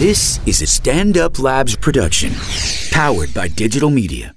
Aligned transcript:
This 0.00 0.40
is 0.46 0.62
a 0.62 0.66
Stand 0.66 1.18
Up 1.18 1.38
Labs 1.38 1.76
production, 1.76 2.32
powered 2.90 3.34
by 3.34 3.48
digital 3.48 3.90
media. 3.90 4.34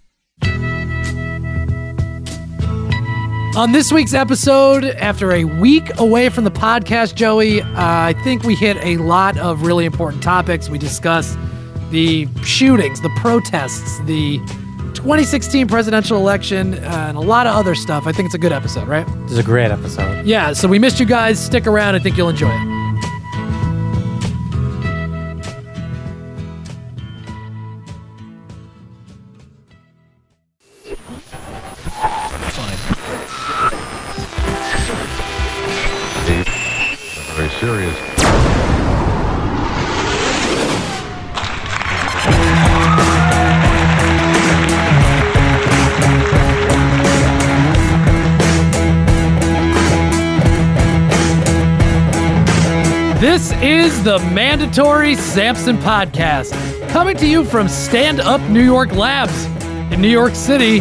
On 3.55 3.71
this 3.71 3.89
week's 3.89 4.13
episode, 4.13 4.83
after 4.83 5.31
a 5.31 5.45
week 5.45 5.97
away 5.99 6.27
from 6.27 6.43
the 6.43 6.51
podcast, 6.51 7.15
Joey, 7.15 7.61
uh, 7.61 7.67
I 7.77 8.13
think 8.25 8.43
we 8.43 8.55
hit 8.55 8.75
a 8.83 8.97
lot 8.97 9.37
of 9.37 9.61
really 9.61 9.85
important 9.85 10.21
topics. 10.21 10.67
We 10.67 10.77
discussed 10.79 11.37
the 11.91 12.27
shootings, 12.43 12.99
the 12.99 13.11
protests, 13.21 13.99
the 13.99 14.39
2016 14.95 15.69
presidential 15.69 16.17
election, 16.17 16.73
uh, 16.73 17.05
and 17.07 17.15
a 17.15 17.21
lot 17.21 17.47
of 17.47 17.55
other 17.55 17.73
stuff. 17.73 18.05
I 18.05 18.11
think 18.11 18.25
it's 18.25 18.35
a 18.35 18.37
good 18.37 18.51
episode, 18.51 18.89
right? 18.89 19.07
This 19.21 19.31
is 19.31 19.37
a 19.37 19.43
great 19.43 19.71
episode. 19.71 20.25
Yeah, 20.25 20.51
so 20.51 20.67
we 20.67 20.77
missed 20.77 20.99
you 20.99 21.05
guys. 21.05 21.41
Stick 21.41 21.67
around. 21.67 21.95
I 21.95 21.99
think 21.99 22.17
you'll 22.17 22.27
enjoy 22.27 22.51
it. 22.51 22.72
Mandatory 54.55 55.15
Sampson 55.15 55.79
podcast, 55.79 56.51
coming 56.89 57.17
to 57.17 57.25
you 57.25 57.43
from 57.43 57.67
Stand 57.67 58.19
Up 58.19 58.39
New 58.51 58.63
York 58.63 58.91
Labs 58.91 59.45
in 59.91 59.99
New 59.99 60.07
York 60.07 60.35
City. 60.35 60.77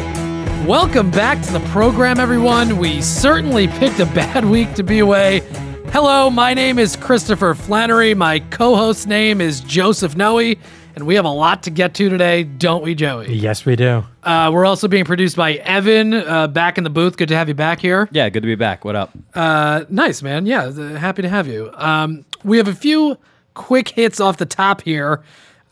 Welcome 0.66 1.10
back 1.10 1.40
to 1.46 1.52
the 1.54 1.60
program, 1.70 2.20
everyone. 2.20 2.76
We 2.76 3.00
certainly 3.00 3.68
picked 3.68 3.98
a 3.98 4.04
bad 4.04 4.44
week 4.50 4.74
to 4.74 4.82
be 4.82 4.98
away. 4.98 5.40
Hello, 5.86 6.28
my 6.28 6.52
name 6.52 6.78
is 6.78 6.96
Christopher 6.96 7.54
Flannery. 7.54 8.12
My 8.12 8.40
co 8.40 8.76
host 8.76 9.06
name 9.06 9.40
is 9.40 9.62
Joseph 9.62 10.16
Noe, 10.16 10.36
and 10.38 11.06
we 11.06 11.14
have 11.14 11.24
a 11.24 11.30
lot 11.30 11.62
to 11.62 11.70
get 11.70 11.94
to 11.94 12.10
today, 12.10 12.42
don't 12.42 12.84
we, 12.84 12.94
Joey? 12.94 13.32
Yes, 13.32 13.64
we 13.64 13.74
do. 13.74 14.04
Uh, 14.22 14.50
we're 14.52 14.66
also 14.66 14.86
being 14.86 15.06
produced 15.06 15.34
by 15.34 15.54
Evan 15.54 16.12
uh, 16.12 16.46
back 16.46 16.76
in 16.76 16.84
the 16.84 16.90
booth. 16.90 17.16
Good 17.16 17.30
to 17.30 17.36
have 17.36 17.48
you 17.48 17.54
back 17.54 17.80
here. 17.80 18.06
Yeah, 18.12 18.28
good 18.28 18.42
to 18.42 18.46
be 18.46 18.54
back. 18.54 18.84
What 18.84 18.96
up? 18.96 19.12
Uh, 19.32 19.86
nice, 19.88 20.20
man. 20.20 20.44
Yeah, 20.44 20.70
th- 20.70 20.98
happy 20.98 21.22
to 21.22 21.28
have 21.30 21.48
you. 21.48 21.70
Um, 21.72 22.26
we 22.44 22.58
have 22.58 22.68
a 22.68 22.74
few 22.74 23.16
quick 23.54 23.88
hits 23.88 24.20
off 24.20 24.36
the 24.36 24.46
top 24.46 24.82
here. 24.82 25.22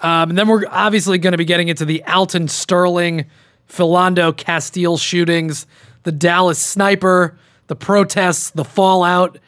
Um, 0.01 0.31
and 0.31 0.39
then 0.39 0.49
we're 0.49 0.65
obviously 0.71 1.19
going 1.19 1.33
to 1.33 1.39
be 1.39 1.45
getting 1.45 1.69
into 1.69 1.85
the 1.85 2.03
Alton 2.05 2.49
Sterling, 2.49 3.27
Philando 3.69 4.37
Castile 4.37 4.97
shootings, 4.97 5.67
the 6.05 6.13
Dallas 6.13 6.59
sniper, 6.59 7.39
the 7.67 7.77
protests, 7.77 8.51
the 8.51 8.65
fallout. 8.65 9.39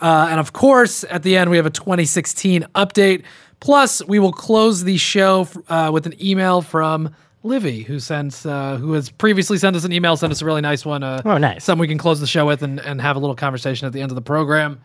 Uh, 0.00 0.28
and 0.30 0.40
of 0.40 0.52
course, 0.52 1.04
at 1.10 1.22
the 1.22 1.36
end, 1.36 1.50
we 1.50 1.56
have 1.56 1.66
a 1.66 1.70
2016 1.70 2.66
update. 2.74 3.22
Plus, 3.60 4.04
we 4.06 4.18
will 4.18 4.32
close 4.32 4.84
the 4.84 4.96
show 4.96 5.46
uh, 5.68 5.90
with 5.92 6.06
an 6.06 6.14
email 6.24 6.62
from 6.62 7.14
Livy, 7.42 7.82
who 7.82 8.00
sends, 8.00 8.44
uh, 8.44 8.76
who 8.78 8.92
has 8.92 9.10
previously 9.10 9.56
sent 9.58 9.76
us 9.76 9.84
an 9.84 9.92
email, 9.92 10.16
sent 10.16 10.30
us 10.32 10.42
a 10.42 10.44
really 10.44 10.60
nice 10.60 10.84
one. 10.84 11.02
Uh, 11.02 11.22
Oh, 11.24 11.38
nice. 11.38 11.64
Something 11.64 11.80
we 11.80 11.88
can 11.88 11.98
close 11.98 12.20
the 12.20 12.26
show 12.26 12.46
with 12.46 12.62
and, 12.62 12.80
and 12.80 13.00
have 13.00 13.16
a 13.16 13.18
little 13.18 13.36
conversation 13.36 13.86
at 13.86 13.92
the 13.92 14.00
end 14.02 14.10
of 14.10 14.14
the 14.16 14.22
program. 14.22 14.80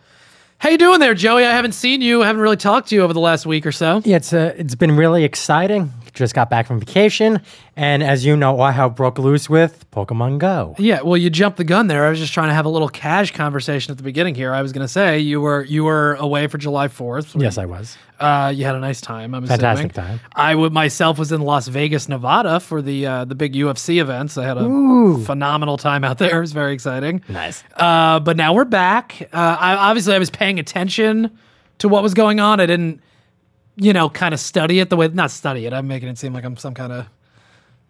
How 0.57 0.69
you 0.69 0.77
doing 0.77 0.99
there, 0.99 1.13
Joey? 1.13 1.45
I 1.45 1.51
haven't 1.51 1.73
seen 1.73 2.01
you. 2.01 2.23
I 2.23 2.27
haven't 2.27 2.41
really 2.41 2.55
talked 2.57 2.89
to 2.89 2.95
you 2.95 3.01
over 3.03 3.13
the 3.13 3.19
last 3.19 3.45
week 3.45 3.65
or 3.65 3.71
so. 3.71 4.01
Yeah, 4.03 4.17
it's 4.17 4.33
uh, 4.33 4.53
it's 4.57 4.75
been 4.75 4.95
really 4.95 5.23
exciting. 5.23 5.91
Just 6.15 6.33
got 6.33 6.49
back 6.49 6.65
from 6.65 6.79
vacation, 6.79 7.41
and 7.75 8.01
as 8.01 8.25
you 8.25 8.35
know, 8.35 8.59
I 8.61 8.71
have 8.71 8.95
broke 8.95 9.19
loose 9.19 9.49
with 9.49 9.89
Pokemon 9.91 10.39
Go. 10.39 10.73
Yeah, 10.79 11.01
well, 11.01 11.17
you 11.17 11.29
jumped 11.29 11.57
the 11.57 11.63
gun 11.63 11.87
there. 11.87 12.05
I 12.05 12.09
was 12.09 12.19
just 12.19 12.33
trying 12.33 12.47
to 12.47 12.53
have 12.53 12.65
a 12.65 12.69
little 12.69 12.87
cash 12.89 13.31
conversation 13.31 13.91
at 13.91 13.97
the 13.97 14.03
beginning 14.03 14.33
here. 14.33 14.53
I 14.53 14.61
was 14.61 14.71
going 14.71 14.83
to 14.83 14.91
say 14.91 15.19
you 15.19 15.41
were 15.41 15.63
you 15.65 15.83
were 15.83 16.15
away 16.15 16.47
for 16.47 16.57
July 16.57 16.87
Fourth. 16.87 17.35
Yes, 17.35 17.57
I 17.57 17.65
was. 17.65 17.97
Uh, 18.17 18.53
you 18.55 18.63
had 18.63 18.75
a 18.75 18.79
nice 18.79 19.01
time. 19.01 19.35
I'm 19.35 19.45
Fantastic 19.45 19.91
assuming. 19.91 20.19
time. 20.19 20.19
I 20.33 20.55
would 20.55 20.71
myself 20.71 21.19
was 21.19 21.33
in 21.33 21.41
Las 21.41 21.67
Vegas, 21.67 22.07
Nevada 22.07 22.61
for 22.61 22.81
the 22.81 23.05
uh, 23.05 23.25
the 23.25 23.35
big 23.35 23.53
UFC 23.53 23.99
events. 24.01 24.37
I 24.37 24.45
had 24.45 24.57
a 24.57 24.63
phenomenal 25.25 25.77
time 25.77 26.03
out 26.05 26.17
there. 26.17 26.35
It 26.37 26.39
was 26.39 26.53
very 26.53 26.73
exciting. 26.73 27.21
Nice. 27.27 27.63
Uh, 27.75 28.19
but 28.21 28.37
now 28.37 28.53
we're 28.53 28.63
back. 28.65 29.27
Uh, 29.33 29.57
I, 29.59 29.75
obviously, 29.75 30.15
I 30.15 30.19
was 30.19 30.29
paying 30.29 30.59
attention 30.59 31.37
to 31.79 31.89
what 31.89 32.03
was 32.03 32.13
going 32.13 32.39
on. 32.39 32.59
I 32.61 32.65
didn't, 32.65 33.01
you 33.77 33.93
know, 33.93 34.09
kind 34.09 34.33
of 34.33 34.39
study 34.39 34.79
it 34.79 34.89
the 34.89 34.95
way 34.95 35.07
not 35.09 35.31
study 35.31 35.65
it. 35.65 35.73
I'm 35.73 35.87
making 35.87 36.09
it 36.09 36.17
seem 36.17 36.33
like 36.33 36.43
I'm 36.43 36.57
some 36.57 36.73
kind 36.73 36.91
of 36.93 37.07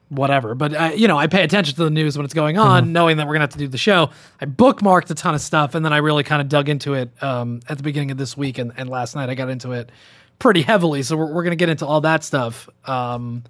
whatever. 0.09 0.55
But 0.55 0.73
uh, 0.73 0.91
you 0.95 1.07
know, 1.07 1.17
I 1.17 1.27
pay 1.27 1.43
attention 1.43 1.75
to 1.75 1.83
the 1.83 1.89
news 1.89 2.17
when 2.17 2.25
it's 2.25 2.33
going 2.33 2.57
on, 2.57 2.93
knowing 2.93 3.17
that 3.17 3.27
we're 3.27 3.33
gonna 3.33 3.43
have 3.43 3.51
to 3.51 3.57
do 3.57 3.67
the 3.67 3.77
show. 3.77 4.09
I 4.41 4.45
bookmarked 4.45 5.09
a 5.09 5.15
ton 5.15 5.35
of 5.35 5.41
stuff, 5.41 5.75
and 5.75 5.85
then 5.85 5.93
I 5.93 5.97
really 5.97 6.23
kind 6.23 6.41
of 6.41 6.49
dug 6.49 6.69
into 6.69 6.93
it 6.93 7.11
um, 7.23 7.61
at 7.69 7.77
the 7.77 7.83
beginning 7.83 8.11
of 8.11 8.17
this 8.17 8.35
week 8.35 8.57
and, 8.57 8.71
and 8.77 8.89
last 8.89 9.15
night. 9.15 9.29
I 9.29 9.35
got 9.35 9.49
into 9.49 9.71
it 9.71 9.91
pretty 10.39 10.61
heavily, 10.61 11.03
so 11.03 11.15
we're, 11.17 11.33
we're 11.33 11.43
gonna 11.43 11.55
get 11.55 11.69
into 11.69 11.85
all 11.85 12.01
that 12.01 12.23
stuff. 12.23 12.69
Um, 12.85 13.43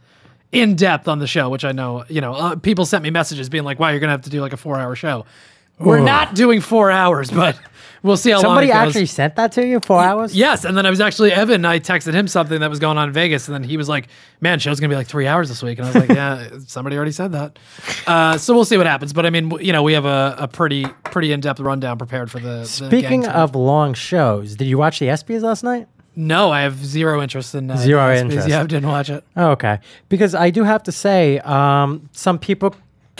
in 0.51 0.75
depth 0.75 1.09
on 1.09 1.19
the 1.19 1.27
show, 1.27 1.49
which 1.49 1.65
I 1.65 1.73
know, 1.73 2.05
you 2.07 2.21
know, 2.21 2.33
uh, 2.33 2.55
people 2.55 2.85
sent 2.85 3.03
me 3.03 3.09
messages 3.09 3.49
being 3.49 3.65
like, 3.65 3.79
"Wow, 3.79 3.89
you're 3.89 3.99
gonna 3.99 4.11
have 4.13 4.21
to 4.21 4.29
do 4.29 4.41
like 4.41 4.53
a 4.53 4.57
four 4.57 4.77
hour 4.79 4.95
show." 4.95 5.25
We're 5.77 5.99
not 5.99 6.35
doing 6.35 6.61
four 6.61 6.89
hours, 6.89 7.29
but 7.29 7.59
we'll 8.05 8.17
see 8.17 8.31
how 8.31 8.39
Somebody 8.39 8.67
long 8.67 8.77
goes. 8.85 8.87
actually 8.89 9.05
sent 9.07 9.35
that 9.35 9.51
to 9.53 9.65
you. 9.65 9.79
Four 9.81 10.01
hours. 10.01 10.35
Yes, 10.35 10.63
and 10.63 10.77
then 10.77 10.85
I 10.85 10.89
was 10.89 11.01
actually 11.01 11.31
Evan. 11.33 11.65
I 11.65 11.79
texted 11.79 12.13
him 12.13 12.27
something 12.27 12.59
that 12.59 12.69
was 12.69 12.79
going 12.79 12.97
on 12.97 13.07
in 13.09 13.13
Vegas, 13.13 13.47
and 13.47 13.55
then 13.55 13.63
he 13.63 13.75
was 13.77 13.89
like, 13.89 14.07
"Man, 14.39 14.59
show's 14.59 14.79
gonna 14.79 14.89
be 14.89 14.95
like 14.95 15.07
three 15.07 15.27
hours 15.27 15.49
this 15.49 15.61
week," 15.61 15.79
and 15.79 15.87
I 15.87 15.91
was 15.91 16.07
like, 16.07 16.09
"Yeah, 16.17 16.49
somebody 16.67 16.95
already 16.95 17.11
said 17.11 17.31
that." 17.33 17.59
Uh, 18.07 18.37
so 18.37 18.53
we'll 18.53 18.65
see 18.65 18.77
what 18.77 18.85
happens. 18.87 19.11
But 19.11 19.25
I 19.25 19.29
mean, 19.29 19.51
you 19.59 19.73
know, 19.73 19.83
we 19.83 19.93
have 19.93 20.05
a, 20.05 20.35
a 20.39 20.47
pretty 20.47 20.85
pretty 21.05 21.31
in 21.31 21.39
depth 21.41 21.59
rundown 21.59 21.97
prepared 21.97 22.31
for 22.31 22.39
the. 22.39 22.59
the 22.59 22.65
Speaking 22.65 23.21
gang 23.21 23.31
of 23.31 23.55
long 23.55 23.93
shows, 23.93 24.55
did 24.55 24.65
you 24.67 24.77
watch 24.77 24.99
the 24.99 25.07
ESPYS 25.07 25.41
last 25.41 25.63
night? 25.63 25.87
no, 26.17 26.49
I 26.49 26.61
have 26.61 26.77
zero 26.85 27.21
interest 27.21 27.55
in 27.55 27.69
uh, 27.69 27.75
Zero 27.75 28.15
interest. 28.15 28.47
Yeah, 28.47 28.61
I 28.61 28.65
didn't 28.65 28.87
watch 28.87 29.09
it. 29.09 29.23
Oh, 29.35 29.49
okay. 29.51 29.79
Because 30.07 30.33
I 30.33 30.49
do 30.49 30.63
have 30.63 30.81
to 30.83 30.91
say, 30.93 31.39
um, 31.39 32.09
some 32.13 32.39
people 32.39 32.73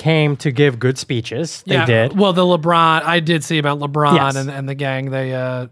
came 0.06 0.38
to 0.38 0.52
give 0.52 0.78
good 0.78 1.00
speeches. 1.00 1.64
They 1.66 1.74
yeah, 1.74 1.86
did. 1.88 2.16
Well, 2.16 2.32
the 2.32 2.44
LeBron, 2.44 3.02
I 3.02 3.20
did 3.20 3.44
see 3.44 3.58
about 3.58 3.80
LeBron 3.80 4.16
Yes. 4.16 4.36
and, 4.36 4.52
and 4.52 4.70
the 4.70 4.76
gang. 4.76 5.10
They 5.10 5.34
uh, 5.34 5.66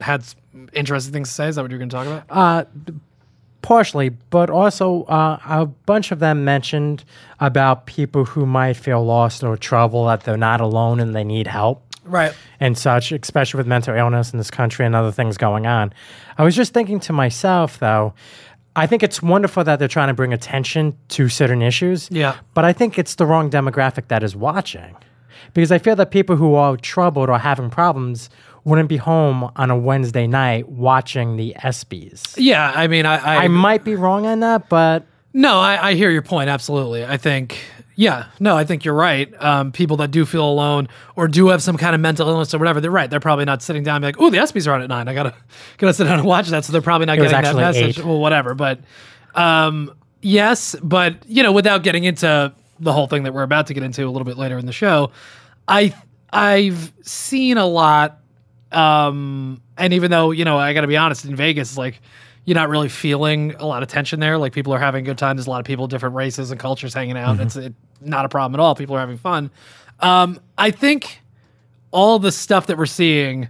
had 0.00 0.24
interesting 0.72 1.12
things 1.12 1.30
to 1.30 1.34
say. 1.34 1.48
Is 1.48 1.56
that 1.56 1.62
what 1.62 1.72
you're 1.72 1.78
going 1.78 1.88
to 1.88 1.96
talk 1.96 2.06
about? 2.06 2.24
Uh, 2.30 2.64
partially, 3.62 4.10
but 4.10 4.50
also 4.50 5.02
uh, 5.06 5.40
a 5.44 5.66
bunch 5.66 6.12
of 6.12 6.20
them 6.20 6.44
mentioned 6.44 7.02
about 7.40 7.86
people 7.86 8.24
who 8.24 8.46
might 8.46 8.74
feel 8.74 9.04
lost 9.04 9.42
or 9.42 9.56
trouble 9.56 10.06
that 10.06 10.22
they're 10.22 10.36
not 10.36 10.60
alone 10.60 11.00
and 11.00 11.12
they 11.12 11.24
need 11.24 11.48
help 11.48 11.82
right. 12.04 12.32
and 12.60 12.78
such, 12.78 13.10
especially 13.10 13.58
with 13.58 13.66
mental 13.66 13.96
illness 13.96 14.30
in 14.32 14.38
this 14.38 14.50
country 14.50 14.86
and 14.86 14.94
other 14.94 15.10
things 15.10 15.36
going 15.36 15.66
on. 15.66 15.92
I 16.38 16.44
was 16.44 16.54
just 16.54 16.72
thinking 16.72 17.00
to 17.00 17.12
myself, 17.12 17.80
though, 17.80 18.14
I 18.76 18.86
think 18.86 19.02
it's 19.02 19.22
wonderful 19.22 19.64
that 19.64 19.78
they're 19.78 19.88
trying 19.88 20.08
to 20.08 20.14
bring 20.14 20.32
attention 20.32 20.96
to 21.08 21.28
certain 21.28 21.62
issues. 21.62 22.08
Yeah. 22.10 22.36
But 22.54 22.64
I 22.64 22.72
think 22.72 22.98
it's 22.98 23.14
the 23.14 23.26
wrong 23.26 23.50
demographic 23.50 24.08
that 24.08 24.22
is 24.22 24.36
watching. 24.36 24.94
Because 25.54 25.72
I 25.72 25.78
feel 25.78 25.96
that 25.96 26.10
people 26.10 26.36
who 26.36 26.54
are 26.54 26.76
troubled 26.76 27.30
or 27.30 27.38
having 27.38 27.70
problems 27.70 28.28
wouldn't 28.64 28.88
be 28.88 28.96
home 28.98 29.50
on 29.56 29.70
a 29.70 29.76
Wednesday 29.76 30.26
night 30.26 30.68
watching 30.68 31.36
the 31.36 31.54
ESPYs. 31.58 32.34
Yeah, 32.36 32.72
I 32.74 32.86
mean, 32.88 33.06
I, 33.06 33.16
I, 33.16 33.36
I 33.44 33.48
might 33.48 33.84
be 33.84 33.94
wrong 33.94 34.26
on 34.26 34.40
that, 34.40 34.68
but 34.68 35.04
No, 35.32 35.58
I, 35.60 35.90
I 35.90 35.94
hear 35.94 36.10
your 36.10 36.22
point. 36.22 36.50
Absolutely. 36.50 37.04
I 37.04 37.16
think, 37.16 37.58
yeah, 37.96 38.26
no, 38.38 38.56
I 38.56 38.64
think 38.64 38.84
you're 38.84 38.94
right. 38.94 39.32
Um, 39.42 39.72
people 39.72 39.96
that 39.98 40.10
do 40.10 40.24
feel 40.24 40.44
alone 40.48 40.88
or 41.16 41.26
do 41.28 41.48
have 41.48 41.62
some 41.62 41.76
kind 41.76 41.94
of 41.94 42.00
mental 42.00 42.28
illness 42.28 42.54
or 42.54 42.58
whatever, 42.58 42.80
they're 42.80 42.90
right. 42.90 43.08
They're 43.08 43.20
probably 43.20 43.46
not 43.46 43.62
sitting 43.62 43.82
down 43.82 43.96
and 43.96 44.02
be 44.02 44.06
like, 44.06 44.20
oh, 44.20 44.30
the 44.30 44.36
ESPYs 44.36 44.68
are 44.68 44.74
on 44.74 44.82
at 44.82 44.88
nine. 44.88 45.08
I 45.08 45.14
gotta, 45.14 45.34
gotta 45.78 45.94
sit 45.94 46.04
down 46.04 46.18
and 46.18 46.28
watch 46.28 46.48
that. 46.48 46.64
So 46.64 46.72
they're 46.72 46.82
probably 46.82 47.06
not 47.06 47.18
was 47.18 47.32
getting 47.32 47.42
that 47.42 47.56
message. 47.56 47.98
eight. 47.98 48.04
Well, 48.04 48.18
whatever. 48.18 48.54
But, 48.54 48.80
um, 49.34 49.92
yes, 50.20 50.76
but 50.82 51.16
you 51.26 51.42
know, 51.42 51.52
without 51.52 51.82
getting 51.82 52.04
into 52.04 52.52
the 52.78 52.92
whole 52.92 53.06
thing 53.06 53.22
that 53.22 53.32
we're 53.32 53.42
about 53.42 53.68
to 53.68 53.74
get 53.74 53.82
into 53.82 54.04
a 54.04 54.10
little 54.10 54.26
bit 54.26 54.36
later 54.36 54.58
in 54.58 54.66
the 54.66 54.72
show, 54.72 55.10
I, 55.66 55.94
I've 56.30 56.92
seen 57.02 57.56
a 57.56 57.66
lot 57.66 58.20
um, 58.72 59.62
and 59.78 59.92
even 59.92 60.10
though, 60.10 60.30
you 60.30 60.44
know, 60.44 60.58
I 60.58 60.74
got 60.74 60.82
to 60.82 60.86
be 60.86 60.96
honest, 60.96 61.24
in 61.24 61.36
Vegas, 61.36 61.78
like, 61.78 62.00
you're 62.46 62.54
not 62.54 62.70
really 62.70 62.88
feeling 62.88 63.54
a 63.56 63.66
lot 63.66 63.82
of 63.82 63.88
tension 63.88 64.20
there. 64.20 64.38
Like, 64.38 64.54
people 64.54 64.72
are 64.72 64.78
having 64.78 65.04
a 65.04 65.04
good 65.04 65.18
time. 65.18 65.36
There's 65.36 65.48
a 65.48 65.50
lot 65.50 65.60
of 65.60 65.66
people, 65.66 65.88
different 65.88 66.14
races 66.14 66.50
and 66.50 66.58
cultures 66.58 66.94
hanging 66.94 67.18
out. 67.18 67.38
It's 67.40 67.56
it, 67.56 67.74
not 68.00 68.24
a 68.24 68.28
problem 68.28 68.58
at 68.58 68.62
all. 68.62 68.74
People 68.74 68.96
are 68.96 69.00
having 69.00 69.18
fun. 69.18 69.50
Um, 70.00 70.40
I 70.56 70.70
think 70.70 71.20
all 71.90 72.18
the 72.18 72.32
stuff 72.32 72.68
that 72.68 72.78
we're 72.78 72.86
seeing, 72.86 73.48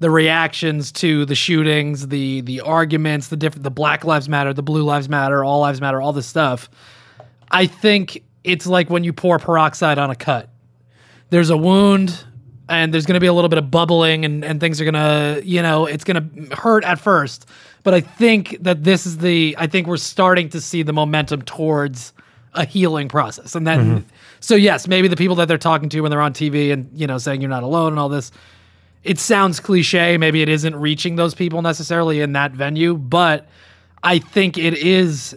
the 0.00 0.10
reactions 0.10 0.90
to 0.92 1.24
the 1.24 1.34
shootings, 1.34 2.08
the 2.08 2.40
the 2.42 2.60
arguments, 2.60 3.28
the 3.28 3.36
different, 3.36 3.62
the 3.62 3.70
Black 3.70 4.04
Lives 4.04 4.28
Matter, 4.28 4.52
the 4.52 4.62
Blue 4.62 4.82
Lives 4.82 5.08
Matter, 5.08 5.44
All 5.44 5.60
Lives 5.60 5.80
Matter, 5.80 6.00
all 6.00 6.12
this 6.12 6.26
stuff. 6.26 6.68
I 7.50 7.66
think 7.66 8.24
it's 8.42 8.66
like 8.66 8.90
when 8.90 9.04
you 9.04 9.12
pour 9.12 9.38
peroxide 9.38 9.98
on 9.98 10.10
a 10.10 10.16
cut. 10.16 10.50
There's 11.30 11.50
a 11.50 11.56
wound, 11.56 12.24
and 12.68 12.92
there's 12.92 13.06
going 13.06 13.14
to 13.14 13.20
be 13.20 13.26
a 13.26 13.32
little 13.32 13.48
bit 13.48 13.58
of 13.58 13.70
bubbling, 13.70 14.24
and 14.24 14.44
and 14.44 14.60
things 14.60 14.80
are 14.80 14.84
gonna, 14.84 15.40
you 15.42 15.62
know, 15.62 15.86
it's 15.86 16.04
gonna 16.04 16.28
hurt 16.52 16.84
at 16.84 16.98
first. 16.98 17.46
But 17.82 17.94
I 17.94 18.00
think 18.00 18.58
that 18.60 18.84
this 18.84 19.06
is 19.06 19.18
the. 19.18 19.54
I 19.58 19.66
think 19.66 19.86
we're 19.86 19.96
starting 19.96 20.48
to 20.50 20.60
see 20.60 20.82
the 20.82 20.92
momentum 20.92 21.42
towards 21.42 22.12
a 22.54 22.64
healing 22.64 23.08
process, 23.08 23.54
and 23.54 23.66
then. 23.66 23.80
Mm-hmm. 23.80 24.08
So 24.40 24.54
yes, 24.54 24.86
maybe 24.86 25.08
the 25.08 25.16
people 25.16 25.34
that 25.36 25.48
they're 25.48 25.58
talking 25.58 25.88
to 25.88 26.00
when 26.00 26.10
they're 26.10 26.20
on 26.20 26.32
TV 26.32 26.72
and 26.72 26.88
you 26.94 27.06
know 27.06 27.18
saying 27.18 27.40
you're 27.40 27.50
not 27.50 27.64
alone 27.64 27.92
and 27.92 27.98
all 27.98 28.08
this, 28.08 28.30
it 29.02 29.18
sounds 29.18 29.60
cliche. 29.60 30.16
Maybe 30.16 30.42
it 30.42 30.48
isn't 30.48 30.76
reaching 30.76 31.16
those 31.16 31.34
people 31.34 31.62
necessarily 31.62 32.20
in 32.20 32.32
that 32.32 32.52
venue, 32.52 32.96
but 32.96 33.48
I 34.02 34.18
think 34.18 34.58
it 34.58 34.74
is. 34.74 35.36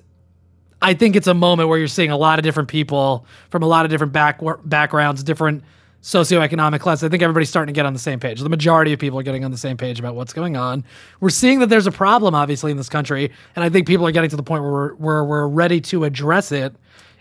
I 0.83 0.93
think 0.95 1.15
it's 1.15 1.27
a 1.27 1.33
moment 1.33 1.69
where 1.69 1.77
you're 1.77 1.87
seeing 1.87 2.09
a 2.09 2.17
lot 2.17 2.39
of 2.39 2.43
different 2.43 2.67
people 2.67 3.25
from 3.49 3.61
a 3.61 3.67
lot 3.67 3.85
of 3.85 3.91
different 3.91 4.13
back 4.13 4.39
backgrounds, 4.65 5.23
different 5.23 5.63
socioeconomic 6.01 6.79
class. 6.79 7.03
I 7.03 7.09
think 7.09 7.21
everybody's 7.21 7.49
starting 7.49 7.73
to 7.73 7.77
get 7.77 7.85
on 7.85 7.93
the 7.93 7.99
same 7.99 8.19
page. 8.19 8.39
The 8.39 8.49
majority 8.49 8.91
of 8.93 8.99
people 8.99 9.19
are 9.19 9.23
getting 9.23 9.45
on 9.45 9.51
the 9.51 9.57
same 9.57 9.77
page 9.77 9.99
about 9.99 10.15
what's 10.15 10.33
going 10.33 10.57
on. 10.57 10.83
We're 11.19 11.29
seeing 11.29 11.59
that 11.59 11.67
there's 11.67 11.87
a 11.87 11.91
problem, 11.91 12.33
obviously, 12.33 12.71
in 12.71 12.77
this 12.77 12.89
country, 12.89 13.31
and 13.55 13.63
I 13.63 13.69
think 13.69 13.87
people 13.87 14.07
are 14.07 14.11
getting 14.11 14.29
to 14.31 14.35
the 14.35 14.43
point 14.43 14.63
where 14.63 14.71
we're, 14.71 14.93
where 14.95 15.23
we're 15.23 15.47
ready 15.47 15.79
to 15.81 16.03
address 16.03 16.51
it 16.51 16.75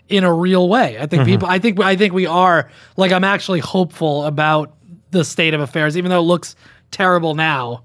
in 0.09 0.23
a 0.23 0.33
real 0.33 0.67
way. 0.67 0.97
I 0.97 1.05
think 1.05 1.21
mm-hmm. 1.21 1.31
people. 1.31 1.47
I 1.47 1.59
think 1.59 1.79
I 1.79 1.95
think 1.95 2.13
we 2.13 2.25
are. 2.25 2.69
Like 2.97 3.11
I'm 3.11 3.23
actually 3.23 3.59
hopeful 3.59 4.25
about 4.25 4.75
the 5.11 5.23
state 5.23 5.53
of 5.53 5.61
affairs, 5.61 5.97
even 5.97 6.09
though 6.09 6.19
it 6.19 6.23
looks 6.23 6.55
terrible 6.89 7.35
now. 7.35 7.83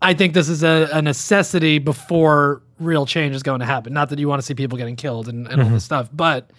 I 0.00 0.14
think 0.14 0.32
this 0.32 0.48
is 0.48 0.62
a, 0.62 0.88
a 0.92 1.02
necessity 1.02 1.78
before 1.78 2.62
real 2.78 3.04
change 3.04 3.34
is 3.34 3.42
going 3.42 3.60
to 3.60 3.66
happen. 3.66 3.92
Not 3.92 4.10
that 4.10 4.18
you 4.18 4.28
want 4.28 4.40
to 4.40 4.46
see 4.46 4.54
people 4.54 4.78
getting 4.78 4.94
killed 4.94 5.28
and, 5.28 5.48
and 5.48 5.60
all 5.60 5.68
this 5.68 5.68
mm-hmm. 5.68 5.78
stuff, 5.78 6.08
but 6.12 6.50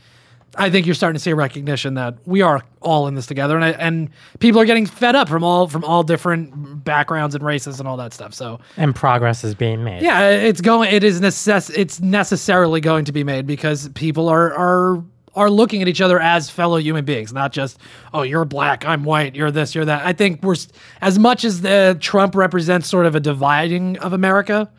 I 0.56 0.70
think 0.70 0.86
you're 0.86 0.96
starting 0.96 1.16
to 1.16 1.20
see 1.20 1.32
a 1.32 1.36
recognition 1.36 1.94
that 1.94 2.16
we 2.26 2.42
are 2.42 2.62
all 2.82 3.08
in 3.08 3.14
this 3.16 3.26
together, 3.28 3.56
and 3.56 3.64
I, 3.64 3.70
and 3.72 4.10
people 4.40 4.60
are 4.60 4.66
getting 4.66 4.86
fed 4.86 5.16
up 5.16 5.30
from 5.30 5.44
all 5.44 5.68
from 5.68 5.84
all 5.84 6.04
different 6.04 6.84
backgrounds 6.84 7.36
and 7.36 7.44
races 7.44 7.80
and 7.80 7.88
all 7.88 7.98
that 7.98 8.14
stuff. 8.14 8.34
So 8.34 8.60
And 8.78 8.96
progress 8.96 9.44
is 9.44 9.54
being 9.56 9.84
made. 9.84 10.02
yeah, 10.02 10.30
it's 10.30 10.62
going. 10.62 10.92
It 10.94 11.04
is 11.04 11.22
necess- 11.22 11.72
It's 11.76 12.02
necessarily 12.02 12.82
going 12.82 13.06
to 13.06 13.12
be 13.12 13.24
made 13.24 13.46
because 13.46 13.90
people 13.90 14.28
are 14.30 14.54
are 14.54 15.04
are 15.36 15.50
looking 15.52 15.82
at 15.84 15.88
each 15.88 16.02
other 16.02 16.20
as 16.20 16.50
fellow 16.50 16.78
human 16.78 17.06
beings, 17.06 17.32
not 17.32 17.52
just 17.52 17.78
oh 18.14 18.24
you're 18.24 18.44
black, 18.46 18.84
I'm 18.86 19.04
white, 19.04 19.36
you're 19.36 19.52
this, 19.52 19.76
you're 19.76 19.86
that. 19.86 20.06
I 20.06 20.14
think 20.14 20.42
we're 20.42 20.56
as 21.02 21.20
much 21.20 21.44
as 21.46 21.62
the 21.62 21.96
Trump 22.02 22.34
represents 22.36 22.88
sort 22.90 23.06
of 23.06 23.14
a 23.16 23.20
dividing 23.20 23.98
of 24.00 24.14
America. 24.14 24.70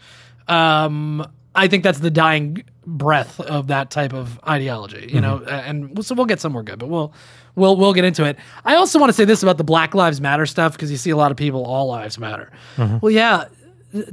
Um, 0.49 1.26
I 1.55 1.69
think 1.69 1.82
that's 1.84 2.00
the 2.00 2.11
dying 2.11 2.64
breath 2.87 3.41
of 3.41 3.69
that 3.69 3.91
type 3.91 4.12
of 4.12 4.41
ideology, 4.49 5.09
you 5.12 5.21
know. 5.21 5.38
Mm-hmm. 5.38 5.49
And 5.49 6.05
so 6.05 6.15
we'll 6.15 6.27
get 6.27 6.41
somewhere 6.41 6.62
good, 6.62 6.79
but 6.79 6.88
we'll 6.88 7.12
we'll 7.55 7.77
we'll 7.77 7.93
get 7.93 8.05
into 8.05 8.25
it. 8.25 8.37
I 8.65 8.77
also 8.77 8.99
want 8.99 9.11
to 9.11 9.15
say 9.15 9.25
this 9.25 9.43
about 9.43 9.59
the 9.59 9.65
Black 9.65 9.94
Lives 9.94 10.21
Matter 10.21 10.47
stuff 10.47 10.73
because 10.73 10.91
you 10.91 10.97
see 10.97 11.11
a 11.11 11.17
lot 11.17 11.31
of 11.31 11.37
people, 11.37 11.65
all 11.65 11.88
lives 11.88 12.19
matter. 12.19 12.50
Mm-hmm. 12.77 12.99
Well, 13.03 13.12
yeah, 13.12 13.47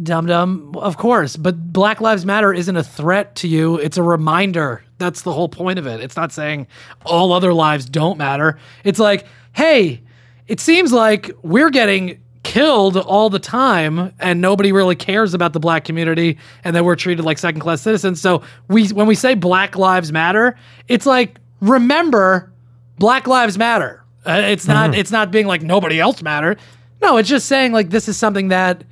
dum 0.01 0.25
dum, 0.25 0.75
of 0.75 0.97
course. 0.97 1.35
But 1.35 1.71
Black 1.71 2.01
Lives 2.01 2.25
Matter 2.25 2.53
isn't 2.53 2.75
a 2.75 2.83
threat 2.83 3.35
to 3.35 3.47
you. 3.47 3.77
It's 3.77 3.97
a 3.97 4.03
reminder. 4.03 4.83
That's 4.97 5.21
the 5.21 5.31
whole 5.31 5.49
point 5.49 5.79
of 5.79 5.87
it. 5.87 6.01
It's 6.01 6.15
not 6.15 6.31
saying 6.31 6.67
all 7.05 7.31
other 7.31 7.53
lives 7.53 7.85
don't 7.85 8.17
matter. 8.17 8.57
It's 8.83 8.99
like, 8.99 9.25
hey, 9.53 10.01
it 10.47 10.59
seems 10.59 10.91
like 10.91 11.31
we're 11.43 11.69
getting 11.69 12.21
killed 12.47 12.95
all 12.95 13.29
the 13.29 13.39
time 13.39 14.13
and 14.19 14.39
nobody 14.39 14.71
really 14.71 14.95
cares 14.95 15.33
about 15.33 15.51
the 15.51 15.59
black 15.59 15.83
community 15.83 16.37
and 16.63 16.73
that 16.77 16.85
we're 16.85 16.95
treated 16.95 17.25
like 17.25 17.37
second 17.37 17.59
class 17.59 17.81
citizens. 17.81 18.21
So 18.21 18.41
we 18.69 18.87
when 18.87 19.05
we 19.05 19.15
say 19.15 19.35
Black 19.35 19.75
Lives 19.75 20.13
Matter, 20.13 20.57
it's 20.87 21.05
like 21.05 21.39
remember 21.59 22.49
Black 22.97 23.27
Lives 23.27 23.57
Matter. 23.57 24.01
Uh, 24.25 24.43
it's 24.45 24.65
not 24.65 24.95
it's 24.95 25.11
not 25.11 25.29
being 25.29 25.45
like 25.45 25.61
nobody 25.61 25.99
else 25.99 26.21
matter. 26.21 26.55
No, 27.01 27.17
it's 27.17 27.27
just 27.27 27.47
saying 27.47 27.73
like 27.73 27.89
this 27.89 28.07
is 28.07 28.15
something 28.15 28.47
that 28.47 28.85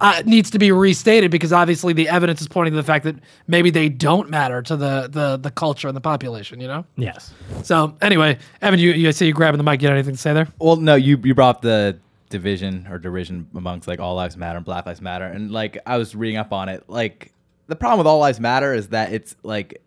uh, 0.00 0.22
needs 0.26 0.50
to 0.50 0.58
be 0.58 0.72
restated 0.72 1.30
because 1.30 1.52
obviously 1.52 1.92
the 1.92 2.08
evidence 2.08 2.40
is 2.40 2.48
pointing 2.48 2.72
to 2.72 2.76
the 2.76 2.82
fact 2.82 3.04
that 3.04 3.14
maybe 3.46 3.70
they 3.70 3.88
don't 3.88 4.28
matter 4.28 4.62
to 4.62 4.76
the 4.76 5.08
the 5.12 5.36
the 5.36 5.52
culture 5.52 5.86
and 5.86 5.96
the 5.96 6.00
population. 6.00 6.60
You 6.60 6.66
know. 6.66 6.84
Yes. 6.96 7.32
So 7.62 7.96
anyway, 8.02 8.38
Evan, 8.62 8.80
you 8.80 8.90
you 8.92 9.12
see 9.12 9.26
you 9.26 9.32
grabbing 9.32 9.58
the 9.58 9.64
mic. 9.64 9.80
You 9.80 9.88
got 9.88 9.94
anything 9.94 10.14
to 10.14 10.20
say 10.20 10.32
there? 10.32 10.48
Well, 10.58 10.74
no, 10.74 10.96
you 10.96 11.20
you 11.22 11.36
brought 11.36 11.56
up 11.56 11.62
the 11.62 11.98
division 12.30 12.86
or 12.90 12.98
derision 12.98 13.48
amongst 13.54 13.86
like 13.88 14.00
all 14.00 14.14
lives 14.14 14.36
matter 14.36 14.56
and 14.56 14.64
Black 14.64 14.86
Lives 14.86 15.00
Matter, 15.00 15.24
and 15.24 15.50
like 15.50 15.78
I 15.86 15.96
was 15.96 16.14
reading 16.14 16.36
up 16.36 16.52
on 16.52 16.68
it. 16.68 16.84
Like 16.88 17.32
the 17.66 17.76
problem 17.76 17.98
with 17.98 18.06
all 18.06 18.18
lives 18.18 18.40
matter 18.40 18.72
is 18.74 18.88
that 18.88 19.12
it's 19.12 19.36
like 19.42 19.82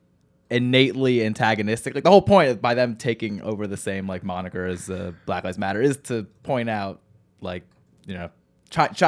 innately 0.50 1.24
antagonistic. 1.24 1.96
Like 1.96 2.04
the 2.04 2.10
whole 2.10 2.22
point 2.22 2.62
by 2.62 2.74
them 2.74 2.96
taking 2.96 3.42
over 3.42 3.68
the 3.68 3.78
same 3.78 4.08
like 4.08 4.24
moniker 4.24 4.66
as 4.66 4.90
uh, 4.90 5.12
Black 5.26 5.44
Lives 5.44 5.58
Matter 5.58 5.82
is 5.82 5.98
to 6.04 6.24
point 6.44 6.70
out 6.70 7.02
like 7.42 7.64
you 8.06 8.16
know 8.16 8.30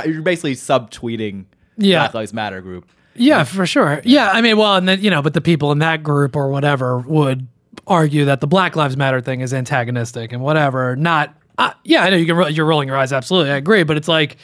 you're 0.06 0.22
basically 0.22 0.56
subtweeting 0.56 1.46
Yeah. 1.78 2.00
Black 2.00 2.14
Lives 2.14 2.34
Matter 2.34 2.62
group. 2.62 2.90
Yeah, 3.14 3.44
for 3.44 3.66
sure. 3.66 4.02
Yeah, 4.06 4.30
I 4.32 4.42
mean, 4.42 4.58
well, 4.58 4.76
and 4.78 4.88
then 4.88 5.02
you 5.02 5.10
know, 5.10 5.22
but 5.22 5.34
the 5.34 5.42
people 5.42 5.72
in 5.72 5.80
that 5.80 6.02
group 6.02 6.36
or 6.36 6.50
whatever 6.50 7.00
would 7.00 7.48
argue 7.88 8.26
that 8.26 8.40
the 8.40 8.48
Black 8.48 8.76
Lives 8.76 8.96
Matter 8.96 9.20
thing 9.22 9.42
is 9.42 9.54
antagonistic 9.54 10.32
and 10.32 10.42
whatever. 10.42 10.96
Not, 10.96 11.36
uh, 11.70 11.74
yeah, 11.84 12.04
I 12.04 12.10
know 12.10 12.18
you 12.18 12.26
can. 12.26 12.54
You're 12.54 12.66
rolling 12.66 12.88
your 12.88 12.98
eyes. 12.98 13.12
Absolutely, 13.14 13.52
I 13.52 13.58
agree. 13.58 13.84
But 13.84 13.98
it's 13.98 14.08
like, 14.08 14.38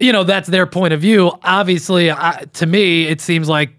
you 0.00 0.12
know, 0.12 0.24
that's 0.24 0.48
their 0.48 0.66
point 0.66 0.92
of 0.92 1.00
view. 1.00 1.32
Obviously, 1.42 2.10
I, 2.10 2.44
to 2.54 2.66
me, 2.66 3.06
it 3.06 3.20
seems 3.20 3.48
like, 3.48 3.70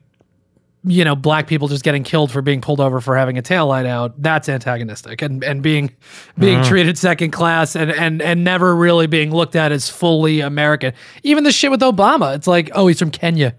you 0.85 1.03
know, 1.05 1.15
black 1.15 1.47
people 1.47 1.67
just 1.67 1.83
getting 1.83 2.03
killed 2.03 2.31
for 2.31 2.41
being 2.41 2.59
pulled 2.61 2.79
over 2.81 2.99
for 3.01 3.15
having 3.15 3.37
a 3.37 3.41
tail 3.41 3.67
light 3.67 3.85
out. 3.85 4.21
That's 4.21 4.49
antagonistic, 4.49 5.21
and 5.21 5.43
and 5.43 5.61
being 5.61 5.91
being 6.37 6.63
treated 6.63 6.97
second 6.97 7.31
class 7.31 7.75
and 7.75 7.91
and 7.91 8.21
and 8.21 8.43
never 8.43 8.75
really 8.75 9.07
being 9.07 9.31
looked 9.31 9.55
at 9.55 9.71
as 9.71 9.89
fully 9.89 10.41
American. 10.41 10.93
Even 11.23 11.43
the 11.45 11.51
shit 11.51 11.71
with 11.71 11.81
Obama, 11.81 12.35
it's 12.35 12.47
like, 12.47 12.69
oh, 12.73 12.87
he's 12.87 12.99
from 12.99 13.11
Kenya. 13.11 13.55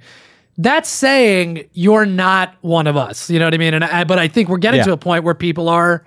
That's 0.56 0.88
saying 0.88 1.68
you're 1.72 2.06
not 2.06 2.54
one 2.60 2.86
of 2.86 2.96
us. 2.96 3.28
You 3.28 3.40
know 3.40 3.46
what 3.46 3.54
I 3.54 3.58
mean? 3.58 3.74
And 3.74 3.82
I, 3.84 4.04
but 4.04 4.20
I 4.20 4.28
think 4.28 4.48
we're 4.48 4.58
getting 4.58 4.78
Yeah. 4.78 4.84
to 4.84 4.92
a 4.92 4.96
point 4.96 5.24
where 5.24 5.34
people 5.34 5.68
are, 5.68 6.04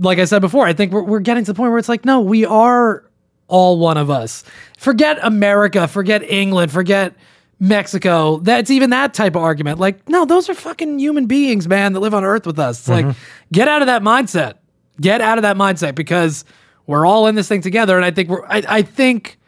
like 0.00 0.18
I 0.18 0.24
said 0.24 0.40
before, 0.40 0.66
I 0.66 0.72
think 0.72 0.92
we're, 0.92 1.02
we're 1.02 1.20
getting 1.20 1.44
to 1.44 1.52
the 1.52 1.56
point 1.56 1.70
where 1.70 1.78
it's 1.78 1.88
like, 1.88 2.04
no, 2.04 2.20
we 2.20 2.44
are 2.44 3.04
all 3.48 3.78
one 3.78 3.96
of 3.96 4.10
us. 4.10 4.42
Forget 4.78 5.18
America, 5.22 5.86
forget 5.86 6.22
England, 6.22 6.72
forget 6.72 7.14
Mexico. 7.58 8.38
That's 8.38 8.70
even 8.70 8.90
that 8.90 9.12
type 9.12 9.36
of 9.36 9.42
argument. 9.42 9.78
Like, 9.78 10.08
no, 10.08 10.24
those 10.24 10.48
are 10.48 10.54
fucking 10.54 10.98
human 10.98 11.26
beings, 11.26 11.68
man, 11.68 11.92
that 11.92 12.00
live 12.00 12.14
on 12.14 12.24
Earth 12.24 12.46
with 12.46 12.58
us. 12.58 12.80
It's 12.80 12.88
like, 12.88 13.16
get 13.52 13.68
out 13.68 13.82
of 13.82 13.86
that 13.86 14.02
mindset. 14.02 14.54
Get 15.00 15.20
out 15.20 15.38
of 15.38 15.42
that 15.42 15.56
mindset 15.56 15.94
because 15.94 16.44
we're 16.86 17.06
all 17.06 17.26
in 17.26 17.34
this 17.34 17.48
thing 17.48 17.60
together. 17.60 17.96
And 17.96 18.04
I 18.04 18.10
think 18.10 18.28
we're, 18.28 18.44
I, 18.46 18.62
I 18.68 18.82
think 18.82 19.38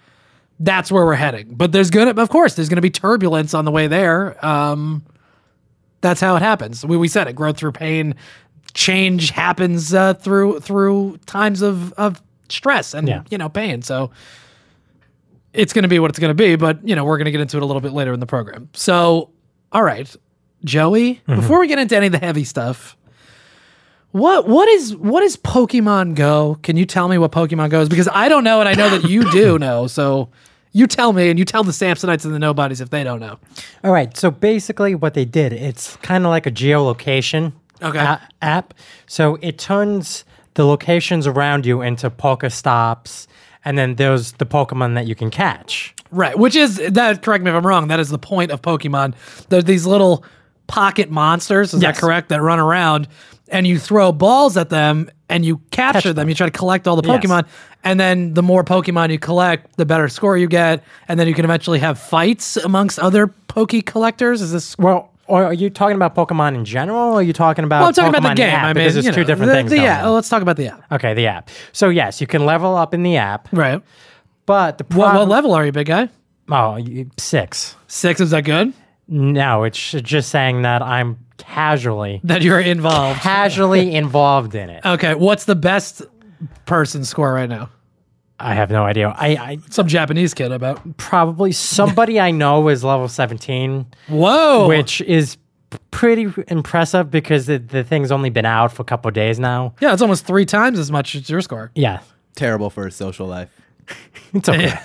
that's 0.60 0.92
where 0.92 1.04
we're 1.04 1.14
heading. 1.14 1.54
But 1.54 1.72
there's 1.72 1.90
gonna, 1.90 2.10
of 2.12 2.28
course, 2.28 2.54
there's 2.54 2.68
gonna 2.68 2.80
be 2.80 2.90
turbulence 2.90 3.52
on 3.54 3.64
the 3.64 3.70
way 3.70 3.86
there. 3.86 4.44
Um, 4.44 5.04
that's 6.00 6.20
how 6.20 6.36
it 6.36 6.42
happens. 6.42 6.84
We, 6.84 6.96
we 6.96 7.08
said 7.08 7.28
it: 7.28 7.34
growth 7.34 7.56
through 7.56 7.72
pain. 7.72 8.14
Change 8.74 9.30
happens 9.30 9.92
uh, 9.94 10.14
through 10.14 10.60
through 10.60 11.18
times 11.26 11.62
of 11.62 11.92
of 11.94 12.22
stress 12.48 12.94
and 12.94 13.06
Yeah. 13.08 13.22
you 13.30 13.38
know 13.38 13.48
pain. 13.48 13.82
So 13.82 14.10
it's 15.52 15.72
going 15.72 15.82
to 15.82 15.88
be 15.88 15.98
what 15.98 16.10
it's 16.10 16.18
going 16.18 16.30
to 16.30 16.34
be. 16.34 16.56
But 16.56 16.86
you 16.86 16.94
know 16.96 17.04
we're 17.04 17.18
going 17.18 17.26
to 17.26 17.30
get 17.32 17.40
into 17.40 17.56
it 17.58 17.62
a 17.62 17.66
little 17.66 17.82
bit 17.82 17.92
later 17.92 18.12
in 18.12 18.20
the 18.20 18.26
program. 18.26 18.68
So 18.72 19.30
all 19.72 19.82
right, 19.82 20.14
Joey. 20.64 21.20
Before 21.26 21.60
we 21.60 21.66
get 21.68 21.78
into 21.78 21.96
any 21.96 22.06
of 22.06 22.12
the 22.12 22.18
heavy 22.18 22.44
stuff. 22.44 22.96
What 24.12 24.46
what 24.46 24.68
is 24.68 24.94
what 24.96 25.22
is 25.22 25.36
Pokemon 25.38 26.14
Go? 26.16 26.58
Can 26.62 26.76
you 26.76 26.84
tell 26.84 27.08
me 27.08 27.16
what 27.16 27.32
Pokemon 27.32 27.70
Go 27.70 27.80
is? 27.80 27.88
Because 27.88 28.08
I 28.12 28.28
don't 28.28 28.44
know, 28.44 28.60
and 28.60 28.68
I 28.68 28.74
know 28.74 28.90
that 28.90 29.08
you 29.08 29.30
do 29.32 29.58
know. 29.58 29.86
So 29.86 30.28
you 30.72 30.86
tell 30.86 31.12
me, 31.14 31.30
and 31.30 31.38
you 31.38 31.44
tell 31.46 31.64
the 31.64 31.72
Samsonites 31.72 32.24
and 32.26 32.34
the 32.34 32.38
nobodies 32.38 32.80
if 32.82 32.90
they 32.90 33.04
don't 33.04 33.20
know. 33.20 33.38
All 33.84 33.90
right. 33.92 34.14
So 34.16 34.30
basically, 34.30 34.94
what 34.94 35.14
they 35.14 35.24
did, 35.24 35.54
it's 35.54 35.96
kind 35.96 36.24
of 36.26 36.30
like 36.30 36.46
a 36.46 36.50
geolocation 36.50 37.52
Okay. 37.82 37.98
a- 37.98 38.20
app. 38.40 38.74
So 39.06 39.38
it 39.42 39.58
turns 39.58 40.24
the 40.54 40.64
locations 40.66 41.26
around 41.26 41.64
you 41.66 41.80
into 41.82 42.10
Pokestops, 42.10 43.26
and 43.64 43.78
then 43.78 43.94
there's 43.96 44.32
the 44.32 44.46
Pokemon 44.46 44.94
that 44.94 45.06
you 45.06 45.14
can 45.14 45.30
catch. 45.30 45.94
Right, 46.10 46.38
which 46.38 46.54
is 46.56 46.76
that. 46.76 47.22
Correct 47.22 47.42
me 47.42 47.50
if 47.50 47.56
I'm 47.56 47.66
wrong. 47.66 47.88
That 47.88 48.00
is 48.00 48.10
the 48.10 48.18
point 48.18 48.50
of 48.50 48.60
Pokemon. 48.60 49.14
There's 49.48 49.64
these 49.64 49.86
little 49.86 50.24
pocket 50.66 51.10
monsters. 51.10 51.72
Is 51.72 51.82
Yes. 51.82 51.94
that 51.96 52.00
correct? 52.00 52.28
That 52.28 52.42
run 52.42 52.58
around, 52.58 53.08
and 53.48 53.66
you 53.66 53.78
throw 53.78 54.12
balls 54.12 54.56
at 54.58 54.68
them, 54.68 55.08
and 55.30 55.42
you 55.44 55.58
capture 55.70 56.12
them. 56.12 56.28
You 56.28 56.34
try 56.34 56.46
to 56.46 56.50
collect 56.58 56.86
all 56.86 57.00
the 57.00 57.08
Yes. 57.08 57.24
Pokemon, 57.24 57.46
and 57.82 57.98
then 57.98 58.34
the 58.34 58.42
more 58.42 58.62
Pokemon 58.62 59.10
you 59.10 59.18
collect, 59.18 59.76
the 59.78 59.86
better 59.86 60.06
score 60.08 60.36
you 60.36 60.48
get, 60.48 60.82
and 61.08 61.18
then 61.18 61.26
you 61.28 61.34
can 61.34 61.46
eventually 61.46 61.78
have 61.78 61.98
fights 61.98 62.58
amongst 62.58 62.98
other 62.98 63.28
Poke 63.48 63.72
collectors. 63.86 64.42
Is 64.42 64.52
this? 64.52 64.76
Well, 64.78 65.11
or 65.32 65.44
are 65.46 65.54
you 65.54 65.70
talking 65.70 65.96
about 65.96 66.14
Pokemon 66.14 66.54
in 66.54 66.64
general, 66.64 67.12
or 67.14 67.20
are 67.20 67.22
you 67.22 67.32
talking 67.32 67.64
about? 67.64 67.80
Well, 67.80 67.88
I'm 67.88 67.94
talking 67.94 68.14
about 68.14 68.28
the 68.30 68.34
game. 68.34 68.50
app? 68.50 68.64
I 68.64 68.66
mean, 68.68 68.74
because 68.74 68.94
there's 68.94 69.06
two 69.14 69.20
know, 69.22 69.26
different 69.26 69.50
the, 69.50 69.54
things. 69.56 69.70
The, 69.70 69.76
going 69.76 69.86
yeah, 69.86 70.06
on. 70.06 70.12
let's 70.14 70.28
talk 70.28 70.42
about 70.42 70.56
the 70.56 70.68
app. 70.68 70.92
Okay, 70.92 71.14
the 71.14 71.26
app. 71.26 71.48
So 71.72 71.88
yes, 71.88 72.20
you 72.20 72.26
can 72.26 72.44
level 72.44 72.76
up 72.76 72.92
in 72.94 73.02
the 73.02 73.16
app, 73.16 73.48
Right. 73.52 73.82
but 74.46 74.78
the 74.78 74.84
What, 74.96 75.14
what 75.14 75.28
level 75.28 75.54
are 75.54 75.64
you, 75.64 75.72
big 75.72 75.86
guy? 75.86 76.08
oh, 76.50 76.78
six. 77.18 77.76
Six. 77.86 78.20
Is 78.20 78.30
that 78.30 78.44
good? 78.44 78.72
No, 79.08 79.64
it's 79.64 79.90
just 79.92 80.30
saying 80.30 80.62
that 80.62 80.82
I'm 80.82 81.18
casually, 81.38 82.20
That 82.24 82.42
you're 82.42 82.60
involved. 82.60 83.20
casually 83.20 83.94
involved 83.94 84.54
in 84.54 84.70
it. 84.70 84.84
Okay. 84.84 85.14
What's 85.14 85.44
the 85.44 85.56
best 85.56 86.02
person 86.66 87.04
score 87.04 87.32
right 87.32 87.48
now? 87.48 87.68
I 88.42 88.54
have 88.54 88.70
no 88.70 88.84
idea. 88.84 89.08
I, 89.16 89.28
I 89.36 89.58
Some 89.70 89.86
Japanese 89.88 90.34
kid 90.34 90.52
about. 90.52 90.96
probably 90.96 91.52
somebody 91.52 92.18
I 92.20 92.30
know 92.30 92.68
is 92.68 92.82
level 92.84 93.08
17, 93.08 93.86
Whoa. 94.08 94.68
which 94.68 95.00
is 95.02 95.36
pretty 95.90 96.26
impressive 96.48 97.10
because 97.10 97.46
the, 97.46 97.58
the 97.58 97.84
thing's 97.84 98.10
only 98.12 98.30
been 98.30 98.44
out 98.44 98.72
for 98.72 98.82
a 98.82 98.84
couple 98.84 99.08
of 99.08 99.14
days 99.14 99.38
now. 99.38 99.74
Yeah, 99.80 99.92
it's 99.92 100.02
almost 100.02 100.26
three 100.26 100.44
times 100.44 100.78
as 100.78 100.90
much 100.90 101.14
as 101.14 101.30
your 101.30 101.40
score. 101.40 101.70
Yeah, 101.74 102.00
Terrible 102.34 102.70
for 102.70 102.86
his 102.86 102.96
social 102.96 103.26
life. 103.26 103.48
it's 104.34 104.48
okay. 104.48 104.74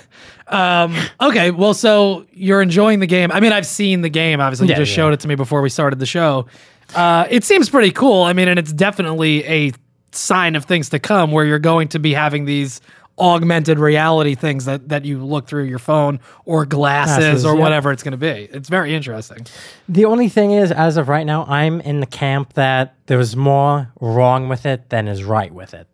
Okay, 0.50 1.50
well, 1.50 1.74
so 1.74 2.26
you're 2.32 2.62
enjoying 2.62 3.00
the 3.00 3.06
game. 3.06 3.30
I 3.32 3.40
mean, 3.40 3.52
I've 3.52 3.66
seen 3.66 4.00
the 4.00 4.08
game. 4.08 4.40
Obviously, 4.40 4.66
you 4.66 4.72
Yeah, 4.72 4.78
just 4.78 4.92
yeah. 4.92 4.96
showed 4.96 5.12
it 5.12 5.20
to 5.20 5.28
me 5.28 5.34
before 5.34 5.60
we 5.60 5.68
started 5.68 5.98
the 5.98 6.06
show. 6.06 6.46
Uh, 6.94 7.26
it 7.28 7.44
seems 7.44 7.68
pretty 7.68 7.90
cool. 7.90 8.22
I 8.22 8.32
mean, 8.32 8.48
and 8.48 8.58
it's 8.58 8.72
definitely 8.72 9.44
a 9.44 9.72
sign 10.12 10.56
of 10.56 10.64
things 10.64 10.88
to 10.90 10.98
come, 10.98 11.32
where 11.32 11.44
you're 11.44 11.58
going 11.58 11.88
to 11.88 11.98
be 11.98 12.14
having 12.14 12.46
these 12.46 12.80
augmented 13.18 13.78
reality 13.78 14.34
things 14.34 14.64
that 14.64 14.88
that 14.88 15.04
you 15.04 15.24
look 15.24 15.46
through 15.46 15.64
your 15.64 15.78
phone 15.78 16.20
or 16.44 16.64
glasses, 16.66 17.16
Glasses, 17.16 17.44
or 17.44 17.54
yeah. 17.54 17.60
whatever 17.60 17.92
it's 17.92 18.02
going 18.02 18.12
to 18.12 18.16
be. 18.18 18.48
It's 18.52 18.68
very 18.68 18.94
interesting. 18.94 19.46
The 19.88 20.04
only 20.04 20.28
thing 20.28 20.52
is, 20.52 20.70
as 20.72 20.96
of 20.96 21.08
right 21.08 21.26
now, 21.26 21.44
I'm 21.46 21.80
in 21.80 22.00
the 22.00 22.06
camp 22.06 22.54
that 22.54 22.94
there's 23.06 23.36
more 23.36 23.92
wrong 24.00 24.48
with 24.48 24.66
it 24.66 24.90
than 24.90 25.08
is 25.08 25.24
right 25.24 25.52
with 25.52 25.74
it, 25.74 25.86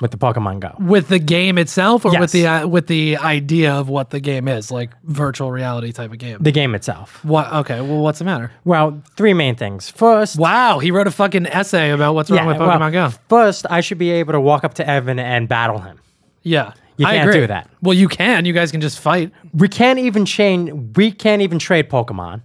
with 0.00 0.10
the 0.10 0.16
Pokemon 0.16 0.60
Go. 0.60 0.74
With 0.78 1.08
the 1.08 1.18
game 1.18 1.58
itself, 1.58 2.04
or 2.04 2.18
with 2.18 2.32
the 2.32 2.46
uh, 2.46 2.66
with 2.66 2.86
the 2.86 3.16
idea 3.18 3.72
of 3.72 3.88
what 3.88 4.10
the 4.10 4.20
game 4.20 4.48
is, 4.48 4.70
like 4.70 4.90
virtual 5.04 5.50
reality 5.50 5.92
type 5.92 6.12
of 6.12 6.18
game. 6.18 6.38
The 6.40 6.52
game 6.52 6.74
itself. 6.74 7.24
what? 7.24 7.52
Okay, 7.52 7.80
well, 7.80 7.98
what's 7.98 8.18
the 8.18 8.24
matter? 8.24 8.50
Well, 8.64 9.02
three 9.16 9.34
main 9.34 9.56
things. 9.56 9.88
First, 9.90 10.38
Wow, 10.38 10.78
he 10.78 10.90
wrote 10.90 11.06
a 11.06 11.10
fucking 11.10 11.46
essay 11.46 11.90
about 11.90 12.14
what's 12.14 12.30
wrong 12.30 12.46
with 12.46 12.58
well, 12.58 12.68
Pokemon 12.70 12.92
Go. 12.92 13.10
First, 13.28 13.66
I 13.70 13.80
should 13.80 13.98
be 13.98 14.10
able 14.10 14.32
to 14.32 14.40
walk 14.40 14.64
up 14.64 14.74
to 14.74 14.88
Evan 14.88 15.18
and 15.18 15.48
battle 15.48 15.78
him. 15.78 15.98
Yeah, 16.42 16.72
You 16.96 17.06
I 17.06 17.16
can't 17.16 17.28
agree. 17.28 17.40
do 17.42 17.46
that. 17.48 17.68
Well, 17.82 17.94
you 17.94 18.08
can. 18.08 18.44
You 18.44 18.52
guys 18.52 18.70
can 18.70 18.80
just 18.80 18.98
fight. 18.98 19.30
We 19.54 19.68
can't 19.68 19.98
even 19.98 20.24
chain. 20.24 20.92
We 20.94 21.12
can't 21.12 21.42
even 21.42 21.58
trade 21.58 21.90
Pokemon. 21.90 22.42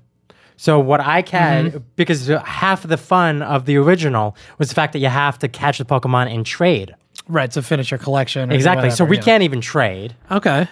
So 0.57 0.79
what 0.79 1.01
I 1.01 1.21
can, 1.21 1.69
Mm-hmm. 1.71 1.77
because 1.95 2.27
half 2.27 2.83
of 2.85 2.89
the 2.89 2.97
fun 2.97 3.41
of 3.41 3.65
the 3.65 3.75
original 3.77 4.35
was 4.57 4.69
the 4.69 4.75
fact 4.75 4.93
that 4.93 4.99
you 4.99 5.09
have 5.09 5.37
to 5.39 5.47
catch 5.47 5.77
the 5.79 5.85
Pokemon 5.85 6.33
and 6.33 6.45
trade. 6.45 6.95
Right 7.27 7.49
to 7.51 7.61
finish 7.61 7.91
your 7.91 7.97
collection. 7.97 8.51
or 8.51 8.53
Exactly. 8.55 8.89
so 8.91 9.03
we 9.03 9.17
yeah. 9.17 9.23
can't 9.23 9.43
even 9.43 9.59
trade. 9.61 10.15
Okay. 10.31 10.67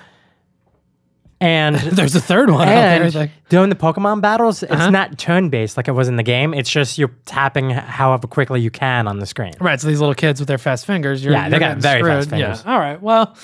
And 1.44 1.76
There's 1.98 2.16
a 2.16 2.22
third 2.22 2.50
one. 2.50 2.68
out 2.68 2.72
there, 3.12 3.22
and 3.24 3.32
during 3.50 3.70
the 3.70 3.76
Pokemon 3.76 4.22
battles, 4.22 4.64
Uh-huh. 4.64 4.74
it's 4.76 4.92
not 4.92 5.18
turn 5.18 5.50
based 5.50 5.76
like 5.76 5.88
it 5.90 5.92
was 5.92 6.08
in 6.08 6.16
the 6.16 6.24
game. 6.24 6.54
It's 6.54 6.70
just 6.70 6.98
you're 6.98 7.12
tapping 7.26 7.70
however 7.72 8.28
quickly 8.28 8.62
you 8.62 8.72
can 8.72 9.08
on 9.10 9.20
the 9.20 9.26
screen. 9.26 9.52
Right. 9.60 9.80
So 9.82 9.88
these 9.90 10.00
little 10.00 10.16
kids 10.16 10.40
with 10.40 10.48
their 10.48 10.58
fast 10.58 10.86
fingers. 10.86 11.24
You're, 11.24 11.34
Yeah, 11.34 11.50
they 11.50 11.60
got 11.60 11.78
very 11.80 12.02
fast 12.02 12.30
fingers. 12.30 12.64
Yeah. 12.66 12.72
All 12.72 12.80
right. 12.80 13.02
Well. 13.02 13.36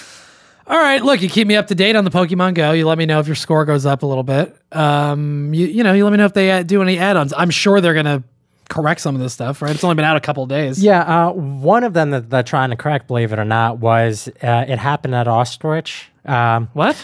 All 0.67 0.77
right. 0.77 1.03
Look, 1.03 1.21
you 1.23 1.29
keep 1.29 1.47
me 1.47 1.55
up 1.55 1.67
to 1.67 1.75
date 1.75 1.95
on 1.95 2.05
the 2.05 2.11
Pokemon 2.11 2.53
Go. 2.53 2.71
You 2.71 2.85
let 2.87 2.97
me 2.99 3.05
know 3.07 3.19
if 3.19 3.25
your 3.27 3.35
score 3.35 3.65
goes 3.65 3.85
up 3.87 4.03
a 4.03 4.05
little 4.05 4.23
bit. 4.23 4.55
Um, 4.71 5.53
you 5.53 5.65
you 5.67 5.83
know, 5.83 5.93
you 5.93 6.03
let 6.03 6.11
me 6.11 6.17
know 6.17 6.25
if 6.25 6.33
they 6.33 6.51
uh, 6.51 6.63
do 6.63 6.81
any 6.81 6.99
add-ons. 6.99 7.33
I'm 7.35 7.49
sure 7.49 7.81
they're 7.81 7.95
gonna 7.95 8.23
correct 8.69 9.01
some 9.01 9.15
of 9.15 9.19
this 9.21 9.33
stuff. 9.33 9.61
Right. 9.61 9.73
It's 9.73 9.83
only 9.83 9.95
been 9.95 10.05
out 10.05 10.15
a 10.15 10.21
couple 10.21 10.43
of 10.43 10.49
days. 10.49 10.81
Yeah, 10.81 11.01
uh, 11.01 11.31
one 11.33 11.83
of 11.83 11.93
them 11.93 12.11
that 12.11 12.29
they're 12.29 12.43
trying 12.43 12.69
to 12.69 12.75
correct, 12.75 13.07
believe 13.07 13.33
it 13.33 13.39
or 13.39 13.45
not, 13.45 13.79
was 13.79 14.29
uh, 14.43 14.65
it 14.67 14.77
happened 14.79 15.15
at 15.15 15.25
Auschwitz. 15.27 16.03
Um, 16.25 16.69
What? 16.73 16.95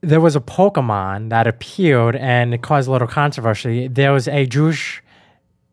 There 0.00 0.20
was 0.20 0.36
a 0.36 0.40
Pokemon 0.40 1.30
that 1.30 1.46
appeared 1.46 2.14
and 2.16 2.54
it 2.54 2.62
caused 2.62 2.88
a 2.88 2.92
little 2.92 3.08
controversy. 3.08 3.88
There 3.88 4.12
was 4.12 4.28
a 4.28 4.46
Jewish 4.46 5.02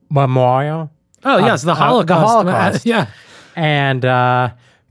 memorial, 0.09 0.91
Oh 1.23 1.37
yes, 1.39 1.63
the 1.63 1.71
uh, 1.71 1.75
the 1.75 1.79
Holocaust. 1.81 2.27
Holocaust. 2.27 2.85
yeah. 2.85 3.07
and 3.55 4.03
uh, 4.05 4.49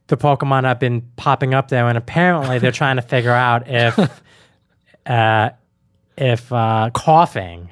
the 0.09 0.17
Pokemon 0.17 0.64
have 0.64 0.81
been 0.81 1.03
popping 1.17 1.55
up 1.55 1.69
there, 1.69 1.87
and 1.88 1.97
apparently 1.97 2.59
they're 2.59 2.73
trying 2.73 2.97
to 2.97 3.03
figure 3.03 3.31
out 3.33 3.69
if 3.69 3.99
uh, 5.07 5.50
if 6.19 6.53
uh, 6.53 6.91
Koffing 6.93 7.69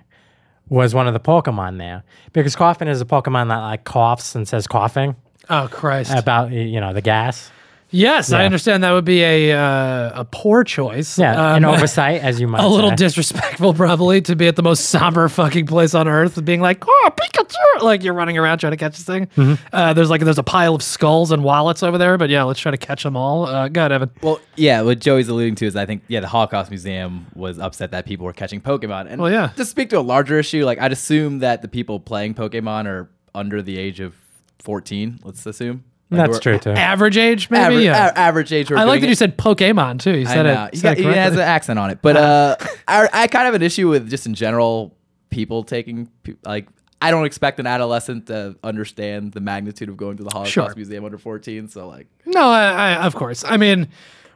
was 0.69 0.95
one 0.95 1.07
of 1.07 1.12
the 1.14 1.21
Pokemon 1.21 1.78
there, 1.78 2.04
because 2.33 2.54
Koffing 2.57 2.88
is 2.88 3.00
a 3.00 3.04
Pokemon 3.04 3.49
that 3.49 3.59
like 3.59 3.85
coughs 3.85 4.35
and 4.35 4.47
says 4.49 4.66
Koffing 4.66 5.16
Oh 5.50 5.69
Christ. 5.71 6.12
about 6.16 6.52
you 6.52 6.81
know 6.81 6.92
the 6.92 7.02
gas. 7.02 7.50
Yes, 7.92 8.32
I 8.32 8.44
understand 8.44 8.82
that 8.82 8.90
would 8.92 9.04
be 9.04 9.22
a 9.22 9.52
uh, 9.56 10.20
a 10.22 10.25
poor 10.25 10.64
choice. 10.64 11.18
Yeah, 11.18 11.54
an 11.56 11.64
Um, 11.64 11.75
oversight, 11.75 12.20
as 12.22 12.40
you 12.40 12.49
might 12.52 12.64
a 12.64 12.66
little 12.66 12.90
disrespectful 12.90 13.75
probably 13.75 14.20
to 14.22 14.34
be 14.34 14.49
at 14.49 14.56
the 14.56 14.62
most 14.62 14.87
somber 14.90 15.28
fucking 15.28 15.66
place 15.66 15.94
on 15.94 16.08
earth 16.08 16.44
being 16.44 16.61
like 16.61 16.82
oh 16.87 17.11
pikachu 17.16 17.82
like 17.82 18.02
you're 18.02 18.14
running 18.14 18.37
around 18.38 18.58
trying 18.58 18.72
to 18.72 18.76
catch 18.76 18.96
this 18.96 19.04
thing 19.06 19.26
Mm-hmm. 19.37 19.54
uh, 19.72 19.92
there's 19.94 20.11
like 20.11 20.20
there's 20.22 20.38
a 20.38 20.42
pile 20.42 20.75
of 20.75 20.82
skulls 20.82 21.30
and 21.30 21.44
wallets 21.44 21.82
over 21.82 21.99
there 21.99 22.18
but 22.18 22.28
yeah 22.30 22.42
let's 22.42 22.58
try 22.61 22.70
to 22.70 22.76
catch 22.76 23.02
them 23.02 23.16
all 23.16 23.46
uh, 23.46 23.68
go 23.68 23.80
ahead 23.82 23.92
evan 23.92 24.11
Well, 24.22 24.40
yeah, 24.56 24.82
what 24.82 24.99
Joey's 25.00 25.28
alluding 25.28 25.54
to 25.56 25.66
is 25.66 25.76
I 25.76 25.87
think 25.87 26.02
yeah, 26.08 26.20
the 26.20 26.28
Holocaust 26.28 26.70
Museum 26.70 27.26
was 27.34 27.58
upset 27.58 27.90
that 27.92 28.06
people 28.06 28.26
were 28.26 28.32
catching 28.32 28.61
Pokemon. 28.61 29.06
And 29.11 29.20
Well, 29.22 29.30
yeah. 29.30 29.49
to 29.56 29.64
speak 29.64 29.90
to 29.90 29.99
a 29.99 30.00
larger 30.02 30.38
issue, 30.38 30.64
like 30.64 30.78
I'd 30.80 30.92
assume 30.92 31.38
that 31.40 31.62
the 31.62 31.68
people 31.68 32.00
playing 32.00 32.34
Pokemon 32.34 32.87
are 32.87 33.08
under 33.34 33.62
the 33.62 33.78
age 33.78 34.00
of 34.00 34.14
14, 34.61 35.20
let's 35.25 35.44
assume. 35.46 35.84
Like, 36.12 36.31
That's 36.31 36.45
we're- 36.45 36.59
true 36.59 36.73
too. 36.75 36.78
average 36.78 37.16
age 37.16 37.49
maybe 37.50 37.62
Average, 37.64 37.85
yeah 37.85 38.09
a- 38.14 38.19
average 38.19 38.52
age. 38.52 38.71
i 38.71 38.85
like 38.85 39.00
that 39.00 39.07
it. 39.07 39.11
you 39.11 39.14
said 39.14 39.37
pokemon 39.38 39.99
too 40.00 40.19
you 40.19 40.26
I 40.28 40.33
said 40.35 40.42
know. 40.45 40.64
it, 40.64 40.75
He, 40.75 40.81
said 40.81 40.97
got, 40.99 41.04
it 41.07 41.11
he 41.12 41.19
has 41.19 41.33
an 41.35 41.40
accent 41.40 41.78
on 41.78 41.90
it, 41.90 41.99
but 42.02 42.16
uh, 42.16 42.57
I, 42.87 43.09
I 43.12 43.26
kind 43.26 43.47
of 43.49 43.52
have 43.52 43.54
an 43.54 43.62
issue 43.62 43.88
with 43.88 44.09
just 44.11 44.26
in 44.26 44.35
general 44.35 44.95
people 45.31 45.64
taking 45.64 46.09
pe- 46.23 46.35
like 46.45 46.69
I 47.00 47.11
don't 47.11 47.25
expect 47.25 47.59
an 47.59 47.66
adolescent 47.66 48.26
to 48.28 48.54
understand 48.62 49.33
the 49.33 49.40
magnitude 49.40 49.88
of 49.88 49.97
going 49.97 50.19
to 50.19 50.23
the 50.23 50.31
Holocaust 50.31 50.52
Sure. 50.52 50.73
Museum 50.76 51.04
under 51.04 51.19
14. 51.19 51.66
So 51.69 51.88
like, 51.88 52.07
no 52.26 52.40
I, 52.49 52.92
I, 52.92 53.07
of 53.07 53.14
course 53.14 53.42
i 53.45 53.57
mean 53.57 53.88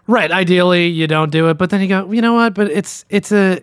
right 0.08 0.30
ideally 0.32 0.86
you 0.88 1.06
don't 1.06 1.30
do 1.30 1.48
it 1.48 1.58
but 1.58 1.70
then 1.70 1.80
you 1.82 1.88
go 1.88 2.10
you 2.10 2.22
know 2.22 2.32
what 2.34 2.54
but 2.54 2.70
it's 2.70 3.04
it's 3.10 3.30
a 3.32 3.60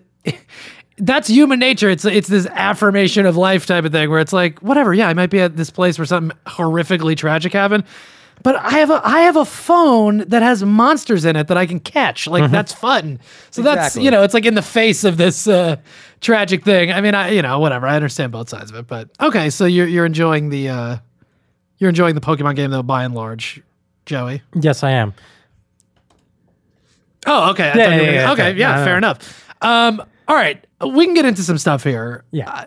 that's 0.97 1.27
human 1.27 1.59
nature. 1.59 1.89
It's 1.89 2.05
it's 2.05 2.27
this 2.27 2.45
affirmation 2.47 3.25
of 3.25 3.35
life 3.37 3.65
type 3.65 3.85
of 3.85 3.91
thing 3.91 4.09
where 4.09 4.19
it's 4.19 4.33
like, 4.33 4.59
whatever, 4.59 4.93
yeah, 4.93 5.07
I 5.07 5.13
might 5.13 5.29
be 5.29 5.39
at 5.39 5.57
this 5.57 5.69
place 5.69 5.97
where 5.97 6.05
something 6.05 6.37
horrifically 6.45 7.17
tragic 7.17 7.53
happened, 7.53 7.83
but 8.43 8.55
I 8.57 8.71
have 8.71 8.89
a 8.91 9.01
I 9.03 9.21
have 9.21 9.35
a 9.35 9.45
phone 9.45 10.19
that 10.29 10.41
has 10.41 10.63
monsters 10.63 11.25
in 11.25 11.35
it 11.35 11.47
that 11.47 11.57
I 11.57 11.65
can 11.65 11.79
catch. 11.79 12.27
Like 12.27 12.51
that's 12.51 12.73
fun. 12.73 13.19
So 13.51 13.61
that's 13.61 13.87
Exactly. 13.87 14.05
you 14.05 14.11
know, 14.11 14.23
it's 14.23 14.33
like 14.33 14.45
in 14.45 14.53
the 14.55 14.61
face 14.61 15.03
of 15.03 15.17
this 15.17 15.47
uh, 15.47 15.77
tragic 16.21 16.63
thing. 16.63 16.91
I 16.91 17.01
mean, 17.01 17.15
I 17.15 17.29
you 17.29 17.41
know, 17.41 17.59
whatever. 17.59 17.87
I 17.87 17.95
understand 17.95 18.31
both 18.31 18.49
sides 18.49 18.69
of 18.71 18.77
it, 18.77 18.87
but 18.87 19.09
okay. 19.19 19.49
So 19.49 19.65
you're 19.65 19.87
you're 19.87 20.05
enjoying 20.05 20.49
the 20.49 20.69
uh, 20.69 20.97
you're 21.79 21.89
enjoying 21.89 22.15
the 22.15 22.21
Pokemon 22.21 22.55
game 22.55 22.69
though, 22.71 22.83
by 22.83 23.03
and 23.03 23.15
large, 23.15 23.61
Joey. 24.05 24.41
yes, 24.59 24.83
I 24.83 24.91
am. 24.91 25.13
Oh, 27.25 27.51
okay. 27.51 27.69
I 27.71 27.77
Yeah, 27.77 27.89
yeah, 27.95 28.11
yeah, 28.11 28.31
okay, 28.33 28.49
okay. 28.49 28.59
yeah, 28.59 28.83
fair 28.83 28.93
no. 28.93 28.97
enough. 29.09 29.49
Um, 29.61 30.03
all 30.27 30.35
right, 30.35 30.65
we 30.87 31.05
can 31.05 31.13
get 31.13 31.25
into 31.25 31.41
some 31.43 31.57
stuff 31.57 31.83
here. 31.83 32.23
Yeah. 32.31 32.49
Uh, 32.49 32.65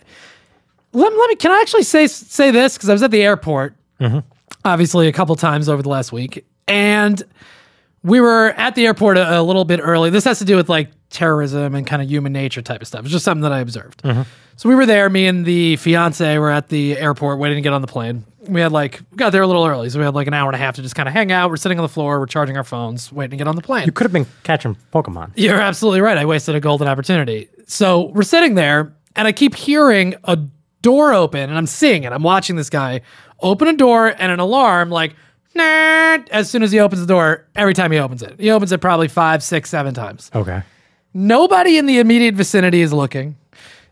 let, 0.92 1.12
let 1.12 1.28
me. 1.28 1.36
Can 1.36 1.50
I 1.50 1.60
actually 1.60 1.82
say 1.82 2.06
say 2.06 2.50
this 2.50 2.76
because 2.76 2.88
I 2.88 2.92
was 2.92 3.02
at 3.02 3.10
the 3.10 3.22
airport, 3.22 3.74
Mm-hmm. 4.00 4.18
obviously 4.64 5.08
a 5.08 5.12
couple 5.12 5.34
times 5.36 5.68
over 5.68 5.82
the 5.82 5.88
last 5.88 6.12
week, 6.12 6.44
and 6.68 7.22
we 8.02 8.20
were 8.20 8.48
at 8.56 8.74
the 8.74 8.86
airport 8.86 9.16
a, 9.18 9.40
a 9.40 9.42
little 9.42 9.64
bit 9.64 9.80
early. 9.82 10.10
This 10.10 10.24
has 10.24 10.38
to 10.40 10.44
do 10.44 10.54
with 10.56 10.68
like 10.68 10.90
terrorism 11.10 11.74
and 11.74 11.86
kind 11.86 12.02
of 12.02 12.08
human 12.08 12.32
nature 12.32 12.60
type 12.62 12.82
of 12.82 12.86
stuff. 12.86 13.02
It's 13.02 13.10
just 13.12 13.24
something 13.24 13.42
that 13.42 13.52
I 13.52 13.60
observed. 13.60 14.02
Mm-hmm. 14.02 14.22
So 14.56 14.68
we 14.68 14.74
were 14.74 14.86
there. 14.86 15.08
Me 15.10 15.26
and 15.26 15.44
the 15.44 15.76
fiance 15.76 16.38
were 16.38 16.50
at 16.50 16.68
the 16.68 16.96
airport 16.98 17.38
waiting 17.38 17.56
to 17.56 17.62
get 17.62 17.72
on 17.72 17.80
the 17.82 17.86
plane. 17.86 18.24
We 18.48 18.60
had 18.60 18.70
like 18.72 19.00
we 19.10 19.16
got 19.16 19.30
there 19.30 19.42
a 19.42 19.46
little 19.46 19.66
early, 19.66 19.90
so 19.90 19.98
we 19.98 20.04
had 20.04 20.14
like 20.14 20.28
an 20.28 20.34
hour 20.34 20.48
and 20.48 20.54
a 20.54 20.58
half 20.58 20.76
to 20.76 20.82
just 20.82 20.94
kind 20.94 21.08
of 21.08 21.12
hang 21.14 21.32
out. 21.32 21.50
We're 21.50 21.56
sitting 21.56 21.78
on 21.78 21.82
the 21.82 21.88
floor. 21.88 22.20
We're 22.20 22.26
charging 22.26 22.56
our 22.56 22.64
phones, 22.64 23.10
waiting 23.12 23.30
to 23.32 23.36
get 23.36 23.48
on 23.48 23.56
the 23.56 23.62
plane. 23.62 23.86
You 23.86 23.92
could 23.92 24.04
have 24.04 24.12
been 24.12 24.26
catching 24.44 24.76
Pokemon. 24.94 25.32
You're 25.36 25.60
absolutely 25.60 26.00
right. 26.00 26.16
I 26.16 26.24
wasted 26.26 26.54
a 26.54 26.60
golden 26.60 26.86
opportunity. 26.86 27.48
So 27.66 28.06
we're 28.14 28.22
sitting 28.22 28.54
there, 28.54 28.94
and 29.14 29.26
I 29.28 29.32
keep 29.32 29.54
hearing 29.54 30.14
a 30.24 30.38
door 30.82 31.12
open, 31.12 31.40
and 31.48 31.58
I'm 31.58 31.66
seeing 31.66 32.04
it. 32.04 32.12
I'm 32.12 32.22
watching 32.22 32.56
this 32.56 32.70
guy 32.70 33.00
open 33.40 33.68
a 33.68 33.72
door 33.76 34.08
and 34.08 34.32
an 34.32 34.38
alarm 34.40 34.88
like, 34.90 35.14
nah, 35.54 36.18
as 36.30 36.48
soon 36.48 36.62
as 36.62 36.70
he 36.72 36.78
opens 36.78 37.00
the 37.00 37.06
door, 37.06 37.46
every 37.56 37.74
time 37.74 37.90
he 37.92 37.98
opens 37.98 38.22
it. 38.22 38.38
He 38.38 38.50
opens 38.50 38.72
it 38.72 38.80
probably 38.80 39.08
five, 39.08 39.42
six, 39.42 39.68
seven 39.68 39.94
times. 39.94 40.30
Okay. 40.34 40.62
Nobody 41.12 41.76
in 41.78 41.86
the 41.86 41.98
immediate 41.98 42.34
vicinity 42.34 42.82
is 42.82 42.92
looking. 42.92 43.36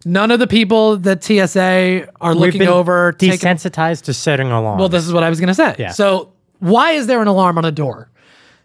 None 0.04 0.30
of 0.30 0.38
the 0.38 0.46
people 0.46 0.98
that 0.98 1.24
TSA 1.24 2.06
are 2.20 2.32
We've 2.32 2.40
looking 2.40 2.58
been 2.60 2.68
over. 2.68 3.12
taking- 3.12 3.38
desensitized 3.38 4.02
to 4.02 4.14
setting 4.14 4.50
alarms. 4.50 4.78
well, 4.78 4.88
this 4.90 5.06
is 5.06 5.12
what 5.12 5.22
I 5.22 5.30
was 5.30 5.40
going 5.40 5.48
to 5.48 5.54
say. 5.54 5.74
Yeah. 5.78 5.90
So, 5.92 6.32
why 6.60 6.92
is 6.92 7.06
there 7.06 7.20
an 7.22 7.26
alarm 7.28 7.56
on 7.58 7.64
a 7.64 7.72
door? 7.72 8.10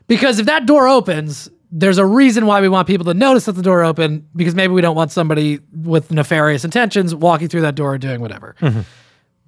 Because 0.07 0.39
if 0.39 0.45
that 0.47 0.65
door 0.65 0.87
opens, 0.87 1.49
there's 1.71 1.97
a 1.97 2.05
reason 2.05 2.45
why 2.45 2.61
we 2.61 2.69
want 2.69 2.87
people 2.87 3.05
to 3.05 3.13
notice 3.13 3.45
that 3.45 3.53
the 3.53 3.61
door 3.61 3.83
open 3.83 4.27
because 4.35 4.55
maybe 4.55 4.73
we 4.73 4.81
don't 4.81 4.95
want 4.95 5.11
somebody 5.11 5.59
with 5.71 6.11
nefarious 6.11 6.65
intentions 6.65 7.13
walking 7.13 7.47
through 7.47 7.61
that 7.61 7.75
door 7.75 7.97
doing 7.97 8.21
whatever. 8.21 8.55
Mm-hmm. 8.59 8.81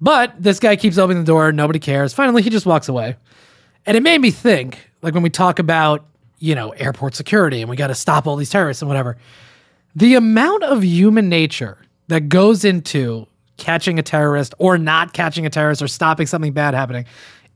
But 0.00 0.34
this 0.40 0.58
guy 0.58 0.76
keeps 0.76 0.98
opening 0.98 1.22
the 1.22 1.26
door, 1.26 1.52
nobody 1.52 1.78
cares. 1.78 2.12
Finally, 2.12 2.42
he 2.42 2.50
just 2.50 2.66
walks 2.66 2.88
away. 2.88 3.16
And 3.86 3.96
it 3.96 4.02
made 4.02 4.20
me 4.20 4.30
think, 4.30 4.90
like 5.00 5.14
when 5.14 5.22
we 5.22 5.30
talk 5.30 5.58
about, 5.58 6.04
you 6.38 6.54
know, 6.54 6.70
airport 6.70 7.14
security 7.14 7.60
and 7.60 7.70
we 7.70 7.76
got 7.76 7.88
to 7.88 7.94
stop 7.94 8.26
all 8.26 8.36
these 8.36 8.50
terrorists 8.50 8.82
and 8.82 8.88
whatever, 8.88 9.16
the 9.94 10.14
amount 10.14 10.64
of 10.64 10.84
human 10.84 11.28
nature 11.28 11.78
that 12.08 12.28
goes 12.28 12.64
into 12.64 13.26
catching 13.58 13.98
a 13.98 14.02
terrorist 14.02 14.54
or 14.58 14.78
not 14.78 15.12
catching 15.12 15.46
a 15.46 15.50
terrorist 15.50 15.82
or 15.82 15.88
stopping 15.88 16.26
something 16.26 16.52
bad 16.52 16.74
happening 16.74 17.04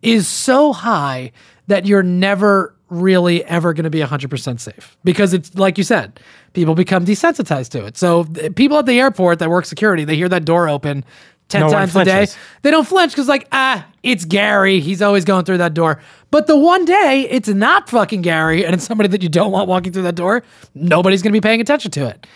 is 0.02 0.28
so 0.28 0.72
high 0.72 1.32
that 1.66 1.84
you're 1.84 2.02
never 2.02 2.75
really 2.88 3.44
ever 3.44 3.72
going 3.72 3.84
to 3.84 3.90
be 3.90 4.00
100% 4.00 4.60
safe 4.60 4.96
because 5.02 5.32
it's 5.32 5.54
like 5.56 5.76
you 5.78 5.84
said, 5.84 6.20
people 6.52 6.74
become 6.74 7.04
desensitized 7.04 7.70
to 7.70 7.84
it. 7.84 7.96
So 7.96 8.24
th- 8.24 8.54
people 8.54 8.78
at 8.78 8.86
the 8.86 8.98
airport 8.98 9.40
that 9.40 9.50
work 9.50 9.64
security, 9.64 10.04
they 10.04 10.16
hear 10.16 10.28
that 10.28 10.44
door 10.44 10.68
open 10.68 11.04
10 11.48 11.60
No 11.60 11.68
times 11.68 11.94
a 11.94 12.04
day. 12.04 12.26
They 12.62 12.70
don't 12.70 12.86
flinch 12.86 13.12
because, 13.12 13.28
like, 13.28 13.46
ah, 13.52 13.86
it's 14.02 14.24
Gary. 14.24 14.80
He's 14.80 15.00
always 15.00 15.24
going 15.24 15.44
through 15.44 15.58
that 15.58 15.74
door. 15.74 16.00
But 16.30 16.46
the 16.48 16.56
one 16.56 16.84
day 16.84 17.26
it's 17.30 17.48
not 17.48 17.88
fucking 17.88 18.22
Gary 18.22 18.64
and 18.64 18.74
it's 18.74 18.84
somebody 18.84 19.08
that 19.08 19.22
you 19.22 19.28
don't 19.28 19.52
want 19.52 19.68
walking 19.68 19.92
through 19.92 20.02
that 20.02 20.16
door, 20.16 20.42
nobody's 20.74 21.22
going 21.22 21.32
to 21.32 21.36
be 21.36 21.40
paying 21.46 21.60
attention 21.60 21.90
to 21.92 22.06
it. 22.06 22.26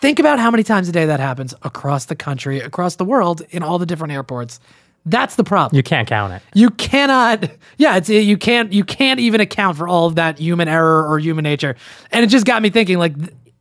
Think 0.00 0.18
about 0.18 0.38
how 0.38 0.50
many 0.50 0.62
times 0.62 0.88
a 0.88 0.92
day 0.92 1.06
that 1.06 1.20
happens 1.20 1.54
across 1.62 2.06
the 2.06 2.16
country, 2.16 2.60
across 2.60 2.96
the 2.96 3.04
world, 3.04 3.42
in 3.50 3.62
all 3.62 3.78
the 3.78 3.86
different 3.86 4.12
airports. 4.12 4.60
That's 5.06 5.36
the 5.36 5.44
problem. 5.44 5.76
You 5.76 5.82
can't 5.82 6.08
count 6.08 6.32
it. 6.32 6.42
You 6.54 6.70
cannot. 6.70 7.50
Yeah, 7.76 7.96
it's 7.96 8.08
you 8.08 8.38
can't. 8.38 8.72
You 8.72 8.84
can't 8.84 9.20
even 9.20 9.40
account 9.40 9.76
for 9.76 9.86
all 9.86 10.06
of 10.06 10.14
that 10.14 10.38
human 10.38 10.66
error 10.66 11.06
or 11.06 11.18
human 11.18 11.42
nature. 11.42 11.76
And 12.10 12.24
it 12.24 12.28
just 12.28 12.46
got 12.46 12.62
me 12.62 12.70
thinking, 12.70 12.98
like, 12.98 13.12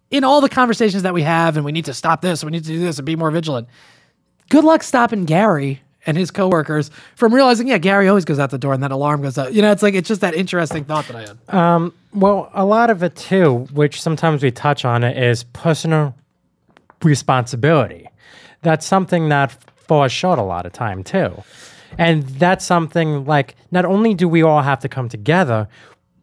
in 0.09 0.23
all 0.23 0.39
the 0.39 0.49
conversations 0.49 1.03
that 1.03 1.13
we 1.13 1.21
have, 1.23 1.57
and 1.57 1.65
we 1.65 1.71
need 1.71 1.85
to 1.85 1.93
stop 1.93 2.21
this, 2.21 2.43
we 2.43 2.51
need 2.51 2.63
to 2.63 2.69
do 2.69 2.79
this, 2.79 2.97
and 2.97 3.05
be 3.05 3.15
more 3.15 3.29
vigilant. 3.31 3.67
Good 4.49 4.63
luck 4.63 4.83
stopping 4.83 5.25
Gary 5.25 5.81
and 6.05 6.17
his 6.17 6.31
coworkers 6.31 6.91
from 7.15 7.33
realizing, 7.33 7.67
yeah, 7.67 7.77
Gary 7.77 8.07
always 8.07 8.25
goes 8.25 8.39
out 8.39 8.49
the 8.49 8.57
door, 8.57 8.73
and 8.73 8.83
that 8.83 8.91
alarm 8.91 9.21
goes 9.21 9.37
out. 9.37 9.53
You 9.53 9.61
know, 9.61 9.71
it's 9.71 9.83
like 9.83 9.95
it's 9.95 10.07
just 10.07 10.21
that 10.21 10.33
interesting 10.35 10.85
thought 10.85 11.07
that 11.07 11.15
I 11.15 11.21
had. 11.21 11.55
Um, 11.55 11.93
well, 12.13 12.51
a 12.53 12.63
lot 12.63 12.89
of 12.89 13.03
it 13.03 13.15
too, 13.15 13.67
which 13.73 14.01
sometimes 14.01 14.43
we 14.43 14.51
touch 14.51 14.85
on 14.85 15.03
it, 15.03 15.17
is 15.17 15.43
personal 15.43 16.15
responsibility. 17.01 18.07
That's 18.61 18.85
something 18.85 19.29
that 19.29 19.57
falls 19.83 20.11
short 20.11 20.39
a 20.39 20.43
lot 20.43 20.65
of 20.65 20.73
time 20.73 21.03
too. 21.03 21.43
And 21.97 22.23
that's 22.23 22.65
something 22.65 23.25
like 23.25 23.55
not 23.71 23.85
only 23.85 24.13
do 24.13 24.27
we 24.27 24.41
all 24.41 24.61
have 24.61 24.79
to 24.79 24.89
come 24.89 25.09
together, 25.09 25.67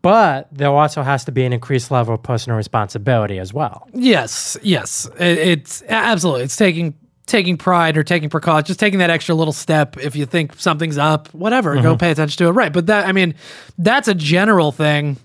but 0.02 0.49
there 0.50 0.71
also 0.71 1.02
has 1.02 1.25
to 1.26 1.33
be 1.33 1.45
an 1.45 1.52
increased 1.52 1.90
level 1.90 2.14
of 2.14 2.23
personal 2.23 2.57
responsibility 2.57 3.38
as 3.38 3.52
well. 3.52 3.87
Yes, 3.93 4.57
yes, 4.62 5.09
it, 5.19 5.38
it's 5.38 5.83
absolutely. 5.88 6.45
It's 6.45 6.57
taking 6.57 6.95
taking 7.26 7.57
pride 7.57 7.97
or 7.97 8.02
taking 8.02 8.29
precaution, 8.29 8.64
just 8.67 8.81
taking 8.81 8.99
that 8.99 9.11
extra 9.11 9.35
little 9.35 9.52
step. 9.52 9.97
If 9.99 10.17
you 10.17 10.26
think 10.26 10.59
something's 10.59 10.99
up, 10.99 11.33
whatever, 11.33 11.75
go 11.76 11.81
mm-hmm. 11.81 11.99
pay 11.99 12.11
attention 12.11 12.38
to 12.38 12.49
it. 12.49 12.52
Right, 12.52 12.73
but 12.73 12.87
that 12.87 13.07
I 13.07 13.12
mean, 13.12 13.35
that's 13.79 14.09
a 14.09 14.14
general 14.14 14.73
thing 14.73 15.17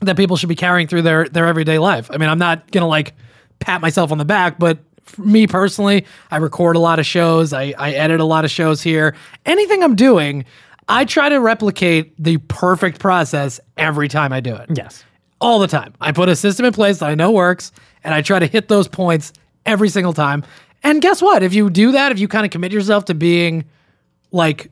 that 0.00 0.16
people 0.16 0.36
should 0.36 0.48
be 0.48 0.56
carrying 0.56 0.88
through 0.88 1.02
their 1.02 1.28
their 1.28 1.46
everyday 1.46 1.78
life. 1.78 2.10
I 2.10 2.16
mean, 2.16 2.28
I'm 2.28 2.38
not 2.38 2.70
gonna 2.70 2.88
like 2.88 3.14
pat 3.60 3.82
myself 3.82 4.12
on 4.12 4.18
the 4.18 4.24
back, 4.24 4.58
but 4.58 4.78
for 4.89 4.89
me 5.18 5.46
personally, 5.46 6.04
I 6.30 6.36
record 6.38 6.76
a 6.76 6.80
lot 6.80 6.98
of 6.98 7.06
shows. 7.06 7.52
I, 7.52 7.74
I 7.78 7.92
edit 7.92 8.20
a 8.20 8.24
lot 8.24 8.44
of 8.44 8.50
shows 8.50 8.82
here. 8.82 9.14
Anything 9.46 9.82
I'm 9.82 9.94
doing, 9.96 10.44
I 10.88 11.04
try 11.04 11.28
to 11.28 11.38
replicate 11.38 12.12
the 12.22 12.38
perfect 12.48 12.98
process 13.00 13.60
every 13.76 14.08
time 14.08 14.32
I 14.32 14.40
do 14.40 14.54
it 14.56 14.70
Yes. 14.74 15.04
all 15.40 15.58
the 15.58 15.68
time. 15.68 15.94
I 16.00 16.12
put 16.12 16.28
a 16.28 16.36
system 16.36 16.66
in 16.66 16.72
place 16.72 16.98
that 16.98 17.08
I 17.08 17.14
know 17.14 17.30
works, 17.30 17.72
and 18.04 18.12
I 18.14 18.22
try 18.22 18.38
to 18.38 18.46
hit 18.46 18.68
those 18.68 18.88
points 18.88 19.32
every 19.66 19.88
single 19.88 20.12
time. 20.12 20.42
And 20.82 21.00
guess 21.02 21.20
what? 21.22 21.42
If 21.42 21.52
you 21.54 21.68
do 21.70 21.92
that, 21.92 22.10
if 22.12 22.18
you 22.18 22.26
kind 22.28 22.44
of 22.46 22.50
commit 22.50 22.72
yourself 22.72 23.04
to 23.06 23.14
being 23.14 23.64
like 24.32 24.70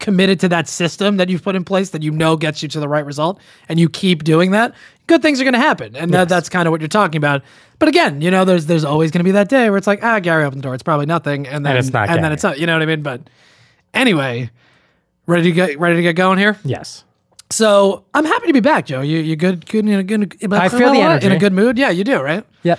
committed 0.00 0.38
to 0.40 0.48
that 0.48 0.68
system 0.68 1.16
that 1.16 1.28
you've 1.28 1.42
put 1.42 1.56
in 1.56 1.64
place 1.64 1.90
that 1.90 2.02
you 2.02 2.10
know 2.12 2.36
gets 2.36 2.62
you 2.62 2.68
to 2.68 2.80
the 2.80 2.88
right 2.88 3.04
result, 3.04 3.40
and 3.68 3.80
you 3.80 3.88
keep 3.88 4.22
doing 4.24 4.50
that, 4.52 4.74
good 5.08 5.22
things 5.22 5.40
are 5.40 5.44
going 5.44 5.54
to 5.54 5.58
happen. 5.58 5.96
And 5.96 6.12
that, 6.14 6.28
that's 6.28 6.48
kind 6.48 6.68
of 6.68 6.70
what 6.70 6.80
you're 6.80 6.88
talking 6.88 7.18
about. 7.18 7.42
But 7.80 7.88
again, 7.88 8.20
you 8.20 8.30
know, 8.30 8.44
there's 8.44 8.66
there's 8.66 8.84
always 8.84 9.10
going 9.10 9.20
to 9.20 9.24
be 9.24 9.32
that 9.32 9.48
day 9.48 9.68
where 9.70 9.76
it's 9.76 9.86
like, 9.88 10.04
ah, 10.04 10.20
Gary 10.20 10.44
opened 10.44 10.62
the 10.62 10.66
door. 10.66 10.74
It's 10.74 10.82
probably 10.82 11.06
nothing, 11.06 11.48
and 11.48 11.66
then 11.66 11.76
it's 11.76 11.92
not 11.92 12.08
and 12.08 12.22
then 12.22 12.32
it's 12.32 12.42
not. 12.42 12.60
You 12.60 12.66
know 12.66 12.74
what 12.74 12.82
I 12.82 12.86
mean? 12.86 13.02
But 13.02 13.22
anyway, 13.94 14.50
ready 15.26 15.44
to 15.44 15.52
get 15.52 15.78
ready 15.78 15.96
to 15.96 16.02
get 16.02 16.14
going 16.14 16.38
here. 16.38 16.56
Yes. 16.64 17.04
So 17.50 18.04
I'm 18.14 18.24
happy 18.24 18.46
to 18.48 18.52
be 18.52 18.60
back, 18.60 18.86
Joe. 18.86 19.00
You 19.00 19.18
you 19.18 19.34
good? 19.36 19.66
Good 19.66 19.88
in 19.88 19.98
a 19.98 20.02
good. 20.02 20.52
I 20.52 20.68
feel 20.68 20.92
the 20.92 21.00
energy. 21.00 21.26
in 21.26 21.32
a 21.32 21.38
good 21.38 21.52
mood. 21.52 21.78
Yeah, 21.78 21.90
you 21.90 22.04
do, 22.04 22.20
right? 22.20 22.44
Yep. 22.62 22.78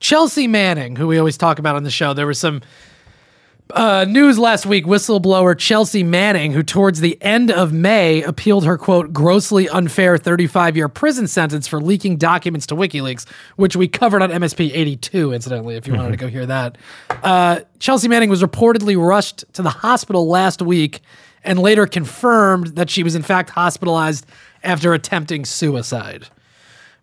Chelsea 0.00 0.46
Manning, 0.46 0.96
who 0.96 1.06
we 1.06 1.18
always 1.18 1.36
talk 1.36 1.58
about 1.58 1.76
on 1.76 1.82
the 1.82 1.90
show, 1.90 2.14
there 2.14 2.26
was 2.26 2.38
some 2.38 2.62
uh, 3.74 4.04
news 4.08 4.38
last 4.38 4.66
week. 4.66 4.84
Whistleblower 4.84 5.56
Chelsea 5.56 6.02
Manning, 6.02 6.52
who 6.52 6.62
towards 6.62 7.00
the 7.00 7.20
end 7.22 7.50
of 7.50 7.72
May 7.72 8.22
appealed 8.22 8.64
her 8.64 8.76
quote 8.78 9.12
grossly 9.12 9.68
unfair 9.68 10.18
35 10.18 10.76
year 10.76 10.88
prison 10.88 11.26
sentence 11.26 11.66
for 11.66 11.80
leaking 11.80 12.16
documents 12.16 12.66
to 12.66 12.74
WikiLeaks, 12.74 13.26
which 13.56 13.76
we 13.76 13.88
covered 13.88 14.22
on 14.22 14.30
MSP 14.30 14.70
82, 14.72 15.32
incidentally, 15.32 15.76
if 15.76 15.86
you 15.86 15.94
wanted 15.94 16.10
to 16.10 16.16
go 16.16 16.28
hear 16.28 16.46
that. 16.46 16.78
Uh, 17.22 17.60
Chelsea 17.78 18.08
Manning 18.08 18.30
was 18.30 18.42
reportedly 18.42 18.96
rushed 18.96 19.44
to 19.54 19.62
the 19.62 19.70
hospital 19.70 20.28
last 20.28 20.62
week 20.62 21.00
and 21.44 21.58
later 21.58 21.86
confirmed 21.86 22.68
that 22.76 22.90
she 22.90 23.02
was 23.02 23.14
in 23.14 23.22
fact 23.22 23.50
hospitalized 23.50 24.26
after 24.62 24.92
attempting 24.92 25.44
suicide 25.44 26.28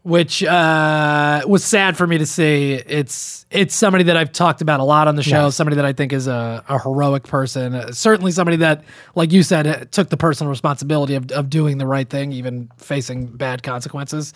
which 0.08 0.42
uh, 0.42 1.42
was 1.46 1.66
sad 1.66 1.98
for 1.98 2.08
me 2.08 2.18
to 2.18 2.26
see. 2.26 2.74
It's 2.74 3.46
it's 3.52 3.76
somebody 3.76 4.06
that 4.06 4.16
I've 4.16 4.32
talked 4.32 4.62
about 4.62 4.80
a 4.80 4.84
lot 4.84 5.10
on 5.10 5.18
the 5.18 5.24
show. 5.24 5.46
Yes. 5.46 5.56
Somebody 5.56 5.76
that 5.76 5.86
I 5.86 5.92
think 5.92 6.14
is 6.14 6.28
a, 6.28 6.64
a 6.70 6.80
heroic 6.80 7.24
person. 7.24 7.76
Uh, 7.76 7.92
certainly 7.92 8.32
somebody 8.32 8.56
that, 8.58 8.86
like 9.16 9.34
you 9.34 9.44
said, 9.44 9.68
uh, 9.68 9.86
took 9.92 10.08
the 10.08 10.16
personal 10.16 10.50
responsibility 10.50 11.16
of 11.16 11.30
of 11.34 11.50
doing 11.50 11.78
the 11.78 11.86
right 11.86 12.10
thing, 12.10 12.32
even 12.32 12.72
facing 12.78 13.26
bad 13.28 13.64
consequences. 13.64 14.34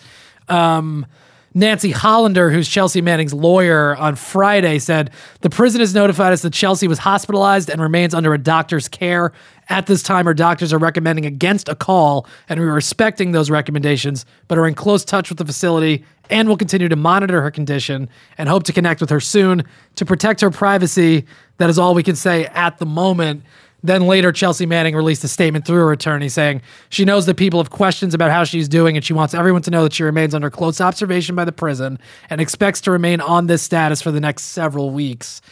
Um, 0.50 1.06
Nancy 1.54 1.90
Hollander, 1.90 2.50
who's 2.50 2.66
Chelsea 2.66 3.02
Manning's 3.02 3.34
lawyer, 3.34 3.94
on 3.96 4.16
Friday 4.16 4.78
said 4.78 5.10
the 5.42 5.50
prison 5.50 5.80
has 5.80 5.94
notified 5.94 6.32
us 6.32 6.40
that 6.42 6.52
Chelsea 6.54 6.88
was 6.88 6.98
hospitalized 6.98 7.68
and 7.68 7.80
remains 7.80 8.14
under 8.14 8.32
a 8.32 8.38
doctor's 8.38 8.88
care. 8.88 9.32
At 9.68 9.86
this 9.86 10.02
time, 10.02 10.24
her 10.24 10.34
doctors 10.34 10.72
are 10.72 10.78
recommending 10.78 11.26
against 11.26 11.68
a 11.68 11.74
call, 11.74 12.26
and 12.48 12.58
we 12.58 12.66
are 12.66 12.72
respecting 12.72 13.32
those 13.32 13.50
recommendations, 13.50 14.24
but 14.48 14.56
are 14.56 14.66
in 14.66 14.74
close 14.74 15.04
touch 15.04 15.28
with 15.28 15.38
the 15.38 15.44
facility 15.44 16.04
and 16.30 16.48
will 16.48 16.56
continue 16.56 16.88
to 16.88 16.96
monitor 16.96 17.42
her 17.42 17.50
condition 17.50 18.08
and 18.38 18.48
hope 18.48 18.62
to 18.64 18.72
connect 18.72 19.02
with 19.02 19.10
her 19.10 19.20
soon 19.20 19.64
to 19.96 20.06
protect 20.06 20.40
her 20.40 20.50
privacy. 20.50 21.26
That 21.58 21.68
is 21.68 21.78
all 21.78 21.94
we 21.94 22.02
can 22.02 22.16
say 22.16 22.46
at 22.46 22.78
the 22.78 22.86
moment. 22.86 23.42
Then 23.82 24.06
later, 24.06 24.30
Chelsea 24.30 24.64
Manning 24.64 24.94
released 24.94 25.24
a 25.24 25.28
statement 25.28 25.66
through 25.66 25.78
her 25.78 25.92
attorney 25.92 26.28
saying 26.28 26.62
she 26.88 27.04
knows 27.04 27.26
that 27.26 27.36
people 27.36 27.60
have 27.60 27.70
questions 27.70 28.14
about 28.14 28.30
how 28.30 28.44
she's 28.44 28.68
doing 28.68 28.96
and 28.96 29.04
she 29.04 29.12
wants 29.12 29.34
everyone 29.34 29.62
to 29.62 29.70
know 29.70 29.82
that 29.82 29.92
she 29.92 30.04
remains 30.04 30.34
under 30.34 30.50
close 30.50 30.80
observation 30.80 31.34
by 31.34 31.44
the 31.44 31.52
prison 31.52 31.98
and 32.30 32.40
expects 32.40 32.80
to 32.82 32.90
remain 32.92 33.20
on 33.20 33.48
this 33.48 33.62
status 33.62 34.00
for 34.00 34.12
the 34.12 34.20
next 34.20 34.44
several 34.44 34.90
weeks. 34.90 35.42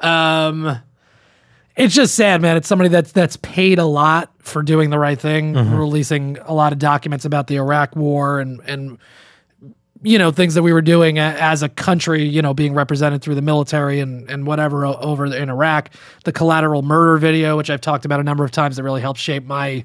Um, 0.00 0.78
it's 1.76 1.94
just 1.94 2.14
sad, 2.14 2.40
man. 2.40 2.56
It's 2.56 2.68
somebody 2.68 2.88
that's 2.88 3.12
that's 3.12 3.36
paid 3.38 3.78
a 3.78 3.84
lot 3.84 4.30
for 4.38 4.62
doing 4.62 4.90
the 4.90 4.98
right 4.98 5.18
thing, 5.18 5.54
releasing 5.76 6.38
a 6.44 6.54
lot 6.54 6.72
of 6.72 6.78
documents 6.78 7.24
about 7.24 7.48
the 7.48 7.56
Iraq 7.56 7.96
War 7.96 8.38
and 8.40 8.60
and 8.64 8.98
you 10.04 10.18
know 10.18 10.30
things 10.30 10.54
that 10.54 10.62
we 10.62 10.72
were 10.72 10.82
doing 10.82 11.18
as 11.18 11.62
a 11.62 11.68
country 11.68 12.24
you 12.24 12.42
know 12.42 12.52
being 12.54 12.74
represented 12.74 13.22
through 13.22 13.34
the 13.34 13.42
military 13.42 14.00
and 14.00 14.30
and 14.30 14.46
whatever 14.46 14.84
over 14.86 15.24
in 15.24 15.48
Iraq. 15.48 15.90
The 16.24 16.32
collateral 16.32 16.82
murder 16.82 17.16
video 17.16 17.56
which 17.56 17.70
I've 17.70 17.80
talked 17.80 18.04
about 18.04 18.20
a 18.20 18.22
number 18.22 18.44
of 18.44 18.50
times 18.50 18.76
that 18.76 18.82
really 18.82 19.00
helped 19.00 19.18
shape 19.18 19.44
my 19.44 19.84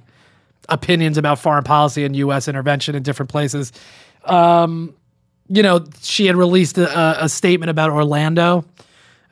opinions 0.68 1.18
about 1.18 1.40
foreign 1.40 1.64
policy 1.64 2.04
and 2.04 2.16
US 2.18 2.48
intervention 2.48 2.96
in 2.96 3.02
different 3.02 3.30
places. 3.32 3.72
Um 4.26 4.94
you 5.48 5.64
know 5.64 5.86
she 6.02 6.26
had 6.26 6.36
released 6.36 6.78
a, 6.78 7.24
a 7.24 7.30
statement 7.30 7.70
about 7.70 7.90
Orlando 7.90 8.66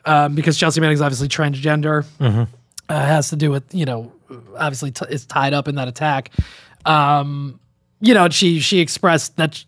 um, 0.06 0.34
because 0.34 0.56
Chelsea 0.56 0.80
Manning's 0.80 1.02
obviously 1.02 1.28
transgender. 1.28 2.06
Uh, 2.88 3.04
has 3.04 3.28
to 3.28 3.36
do 3.36 3.50
with 3.50 3.74
you 3.74 3.84
know 3.84 4.10
obviously 4.56 4.90
t- 4.90 5.04
is 5.10 5.26
tied 5.26 5.52
up 5.52 5.68
in 5.68 5.74
that 5.74 5.86
attack. 5.86 6.30
Um 6.86 7.60
you 8.00 8.14
know 8.14 8.30
she 8.30 8.60
she 8.60 8.78
expressed 8.80 9.36
that 9.36 9.62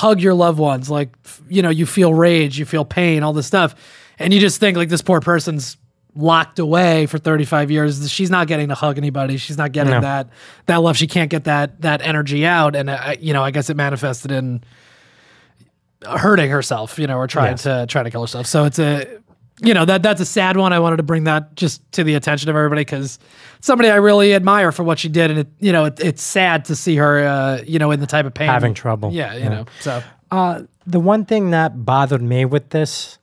hug 0.00 0.20
your 0.20 0.34
loved 0.34 0.58
ones 0.58 0.88
like 0.90 1.10
you 1.48 1.62
know 1.62 1.70
you 1.70 1.86
feel 1.86 2.12
rage 2.14 2.58
you 2.58 2.64
feel 2.64 2.84
pain 2.84 3.22
all 3.22 3.32
this 3.32 3.46
stuff. 3.46 3.74
And 4.18 4.32
you 4.34 4.40
just 4.40 4.60
think 4.60 4.76
like 4.76 4.88
this 4.88 5.02
poor 5.02 5.20
person's 5.20 5.76
locked 6.14 6.58
away 6.58 7.06
for 7.06 7.18
35 7.18 7.70
years. 7.70 8.10
She's 8.10 8.30
not 8.30 8.48
getting 8.48 8.68
to 8.68 8.74
hug 8.74 8.98
anybody. 8.98 9.36
She's 9.36 9.56
not 9.56 9.72
getting 9.72 9.92
No. 9.92 10.00
that 10.00 10.28
that 10.66 10.76
love. 10.78 10.96
She 10.96 11.06
can't 11.06 11.30
get 11.30 11.44
that 11.44 11.80
that 11.82 12.02
energy 12.02 12.44
out. 12.44 12.74
And 12.76 12.90
uh, 12.90 13.14
you 13.20 13.32
know 13.32 13.42
i 13.44 13.50
guess 13.50 13.70
it 13.70 13.76
manifested 13.76 14.30
in 14.32 14.62
hurting 16.06 16.50
herself 16.50 16.98
you 16.98 17.06
know 17.06 17.18
or 17.18 17.26
trying 17.26 17.52
Yes. 17.52 17.62
to 17.64 17.86
trying 17.88 18.04
to 18.06 18.10
kill 18.10 18.22
herself. 18.22 18.46
So 18.46 18.64
it's 18.64 18.78
a 18.78 19.06
you 19.62 19.74
know 19.74 19.84
that 19.84 20.02
that's 20.02 20.20
a 20.20 20.26
sad 20.26 20.56
one. 20.56 20.72
I 20.72 20.78
wanted 20.78 20.96
to 20.98 21.02
bring 21.02 21.24
that 21.24 21.54
just 21.56 21.80
to 21.92 22.04
the 22.04 22.14
attention 22.14 22.48
of 22.50 22.56
everybody 22.56 22.82
because 22.82 23.18
somebody 23.60 23.90
I 23.90 23.96
really 23.96 24.34
admire 24.34 24.72
for 24.72 24.82
what 24.82 24.98
she 24.98 25.08
did, 25.08 25.30
and 25.30 25.40
it, 25.40 25.48
you 25.58 25.72
know 25.72 25.84
it, 25.86 26.00
it's 26.00 26.22
sad 26.22 26.64
to 26.66 26.76
see 26.76 26.96
her, 26.96 27.26
uh, 27.26 27.62
you 27.66 27.78
know, 27.78 27.90
in 27.90 28.00
the 28.00 28.06
type 28.06 28.26
of 28.26 28.34
pain, 28.34 28.48
Having 28.48 28.74
trouble. 28.74 29.12
Yeah, 29.12 29.34
you 29.34 29.40
Yeah. 29.44 29.48
know. 29.50 29.64
So 29.80 30.02
Uh, 30.30 30.62
the 30.86 31.00
one 31.00 31.24
thing 31.24 31.50
that 31.50 31.84
bothered 31.84 32.22
me 32.22 32.44
with 32.44 32.70
this 32.70 33.18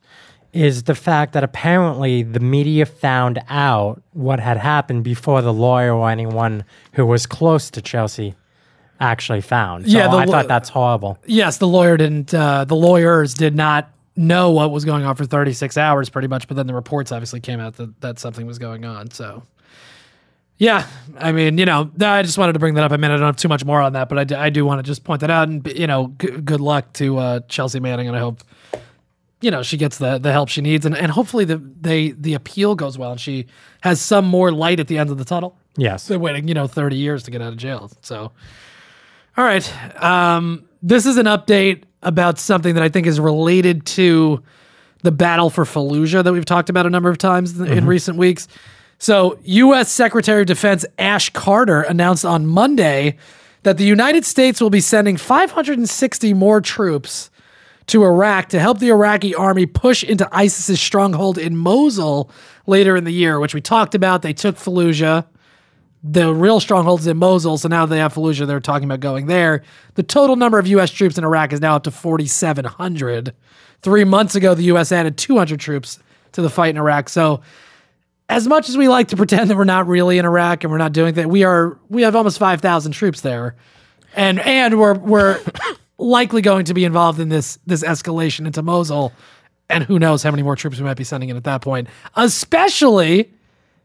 is 0.52 0.84
the 0.84 0.94
fact 0.94 1.32
that 1.34 1.44
apparently 1.44 2.22
the 2.22 2.40
media 2.40 2.86
found 2.86 3.38
out 3.50 4.02
what 4.12 4.40
had 4.40 4.56
happened 4.56 5.04
before 5.04 5.42
the 5.42 5.52
lawyer 5.52 5.94
or 5.94 6.10
anyone 6.10 6.64
who 6.94 7.04
was 7.04 7.26
close 7.26 7.70
to 7.70 7.82
Chelsea 7.82 8.34
actually 9.00 9.40
found. 9.42 9.88
So 9.90 9.96
Yeah, 9.98 10.08
the 10.08 10.16
I 10.16 10.26
thought 10.26 10.48
that's 10.48 10.68
horrible. 10.70 11.18
yes, 11.26 11.58
the 11.58 11.68
lawyer 11.68 11.96
didn't. 11.96 12.32
Uh, 12.34 12.64
the 12.64 12.74
lawyers 12.76 13.34
did 13.34 13.54
not 13.54 13.90
know 14.18 14.50
what 14.50 14.70
was 14.70 14.84
going 14.84 15.04
on 15.04 15.14
for 15.16 15.24
36 15.24 15.76
hours, 15.78 16.08
pretty 16.10 16.28
much. 16.28 16.48
But 16.48 16.56
then 16.56 16.66
the 16.66 16.74
reports 16.74 17.12
obviously 17.12 17.40
came 17.40 17.60
out 17.60 17.76
that 17.76 18.00
that 18.00 18.18
something 18.18 18.46
was 18.46 18.58
going 18.58 18.84
on. 18.84 19.10
So 19.12 19.44
Yeah, 20.58 20.86
I 21.16 21.30
mean, 21.32 21.56
you 21.56 21.64
know, 21.64 21.90
I 22.00 22.22
just 22.22 22.36
wanted 22.36 22.54
to 22.54 22.58
bring 22.58 22.74
that 22.74 22.84
up. 22.84 22.92
I 22.92 22.96
mean, 22.96 23.10
I 23.10 23.16
don't 23.16 23.26
have 23.26 23.36
too 23.36 23.48
much 23.48 23.64
more 23.64 23.80
on 23.80 23.92
that, 23.92 24.08
but 24.08 24.18
I 24.18 24.24
do, 24.24 24.34
I 24.36 24.50
do 24.50 24.64
want 24.66 24.80
to 24.80 24.82
just 24.82 25.04
point 25.04 25.20
that 25.20 25.30
out. 25.30 25.48
And 25.48 25.64
you 25.68 25.86
know, 25.86 26.12
g- 26.20 26.40
good 26.40 26.60
luck 26.60 26.92
to 26.94 27.16
uh, 27.18 27.40
Chelsea 27.48 27.78
Manning, 27.80 28.08
and 28.08 28.16
I 28.16 28.20
hope 28.20 28.42
you 29.40 29.52
know 29.52 29.62
she 29.62 29.76
gets 29.76 29.98
the 29.98 30.18
the 30.18 30.32
help 30.32 30.48
she 30.48 30.60
needs, 30.60 30.84
and, 30.84 30.96
and 30.96 31.12
hopefully 31.12 31.44
the 31.44 31.58
they 31.80 32.10
the 32.10 32.34
appeal 32.34 32.74
goes 32.74 32.98
well, 32.98 33.12
and 33.12 33.20
she 33.20 33.46
has 33.82 34.00
some 34.00 34.24
more 34.26 34.50
light 34.50 34.80
at 34.80 34.88
the 34.88 34.98
end 34.98 35.10
of 35.10 35.18
the 35.18 35.24
tunnel. 35.24 35.56
Yes. 35.76 36.08
They're 36.08 36.18
waiting, 36.18 36.48
you 36.48 36.54
know, 36.54 36.66
thirty 36.66 36.96
years 36.96 37.22
to 37.22 37.30
get 37.30 37.40
out 37.40 37.52
of 37.52 37.56
jail. 37.56 37.88
So, 38.02 38.32
all 39.36 39.44
right, 39.44 40.02
um, 40.02 40.64
this 40.82 41.06
is 41.06 41.18
an 41.18 41.26
update 41.26 41.84
about 42.02 42.38
something 42.38 42.74
that 42.74 42.82
I 42.82 42.88
think 42.88 43.06
is 43.06 43.18
related 43.18 43.84
to 43.86 44.42
the 45.02 45.12
battle 45.12 45.50
for 45.50 45.64
Fallujah 45.64 46.24
that 46.24 46.32
we've 46.32 46.44
talked 46.44 46.70
about 46.70 46.86
a 46.86 46.90
number 46.90 47.08
of 47.08 47.18
times 47.18 47.58
in, 47.58 47.66
in 47.66 47.86
recent 47.86 48.16
weeks. 48.16 48.48
So, 48.98 49.38
U.S. 49.44 49.90
Secretary 49.90 50.40
of 50.40 50.46
Defense 50.48 50.84
Ash 50.98 51.30
Carter 51.30 51.82
announced 51.82 52.24
on 52.24 52.46
Monday 52.46 53.16
that 53.62 53.78
the 53.78 53.84
United 53.84 54.24
States 54.24 54.60
will 54.60 54.70
be 54.70 54.80
sending 54.80 55.16
560 55.16 56.34
more 56.34 56.60
troops 56.60 57.30
to 57.86 58.04
Iraq 58.04 58.48
to 58.50 58.60
help 58.60 58.80
the 58.80 58.88
Iraqi 58.88 59.34
army 59.34 59.66
push 59.66 60.04
into 60.04 60.28
ISIS's 60.32 60.80
stronghold 60.80 61.38
in 61.38 61.56
Mosul 61.56 62.30
later 62.66 62.96
in 62.96 63.04
the 63.04 63.12
year, 63.12 63.40
which 63.40 63.54
we 63.54 63.60
talked 63.60 63.94
about. 63.94 64.22
They 64.22 64.32
took 64.32 64.56
Fallujah. 64.56 65.26
The 66.02 66.32
real 66.32 66.60
strongholds 66.60 67.06
in 67.06 67.16
Mosul, 67.16 67.58
so 67.58 67.68
now 67.68 67.84
they 67.84 67.98
have 67.98 68.14
Fallujah. 68.14 68.46
They're 68.46 68.60
talking 68.60 68.84
about 68.84 69.00
going 69.00 69.26
there. 69.26 69.64
The 69.94 70.04
total 70.04 70.36
number 70.36 70.58
of 70.58 70.66
U.S. 70.68 70.90
troops 70.90 71.18
in 71.18 71.24
Iraq 71.24 71.52
is 71.52 71.60
now 71.60 71.74
up 71.74 71.84
to 71.84 71.90
4,700. 71.90 73.34
Three 73.80 74.04
months 74.04 74.34
ago, 74.34 74.54
the 74.54 74.64
U.S. 74.64 74.92
added 74.92 75.16
200 75.16 75.58
troops 75.58 75.98
to 76.32 76.42
the 76.42 76.50
fight 76.50 76.70
in 76.70 76.76
Iraq. 76.76 77.08
So, 77.08 77.42
as 78.28 78.46
much 78.46 78.68
as 78.68 78.76
we 78.76 78.88
like 78.88 79.08
to 79.08 79.16
pretend 79.16 79.50
that 79.50 79.56
we're 79.56 79.64
not 79.64 79.86
really 79.86 80.18
in 80.18 80.24
Iraq 80.24 80.62
and 80.62 80.70
we're 80.70 80.78
not 80.78 80.92
doing 80.92 81.14
that, 81.14 81.28
we 81.28 81.44
are. 81.44 81.78
We 81.88 82.02
have 82.02 82.14
almost 82.14 82.38
5,000 82.38 82.92
troops 82.92 83.22
there, 83.22 83.56
and 84.14 84.38
and 84.40 84.78
we're 84.78 84.94
we're 84.94 85.40
likely 85.98 86.42
going 86.42 86.66
to 86.66 86.74
be 86.74 86.84
involved 86.84 87.18
in 87.18 87.28
this 87.28 87.58
this 87.66 87.82
escalation 87.82 88.46
into 88.46 88.62
Mosul, 88.62 89.12
and 89.68 89.82
who 89.84 89.98
knows 89.98 90.22
how 90.22 90.30
many 90.30 90.42
more 90.42 90.56
troops 90.56 90.78
we 90.78 90.84
might 90.84 90.96
be 90.96 91.04
sending 91.04 91.28
in 91.28 91.36
at 91.36 91.44
that 91.44 91.62
point, 91.62 91.88
especially 92.16 93.32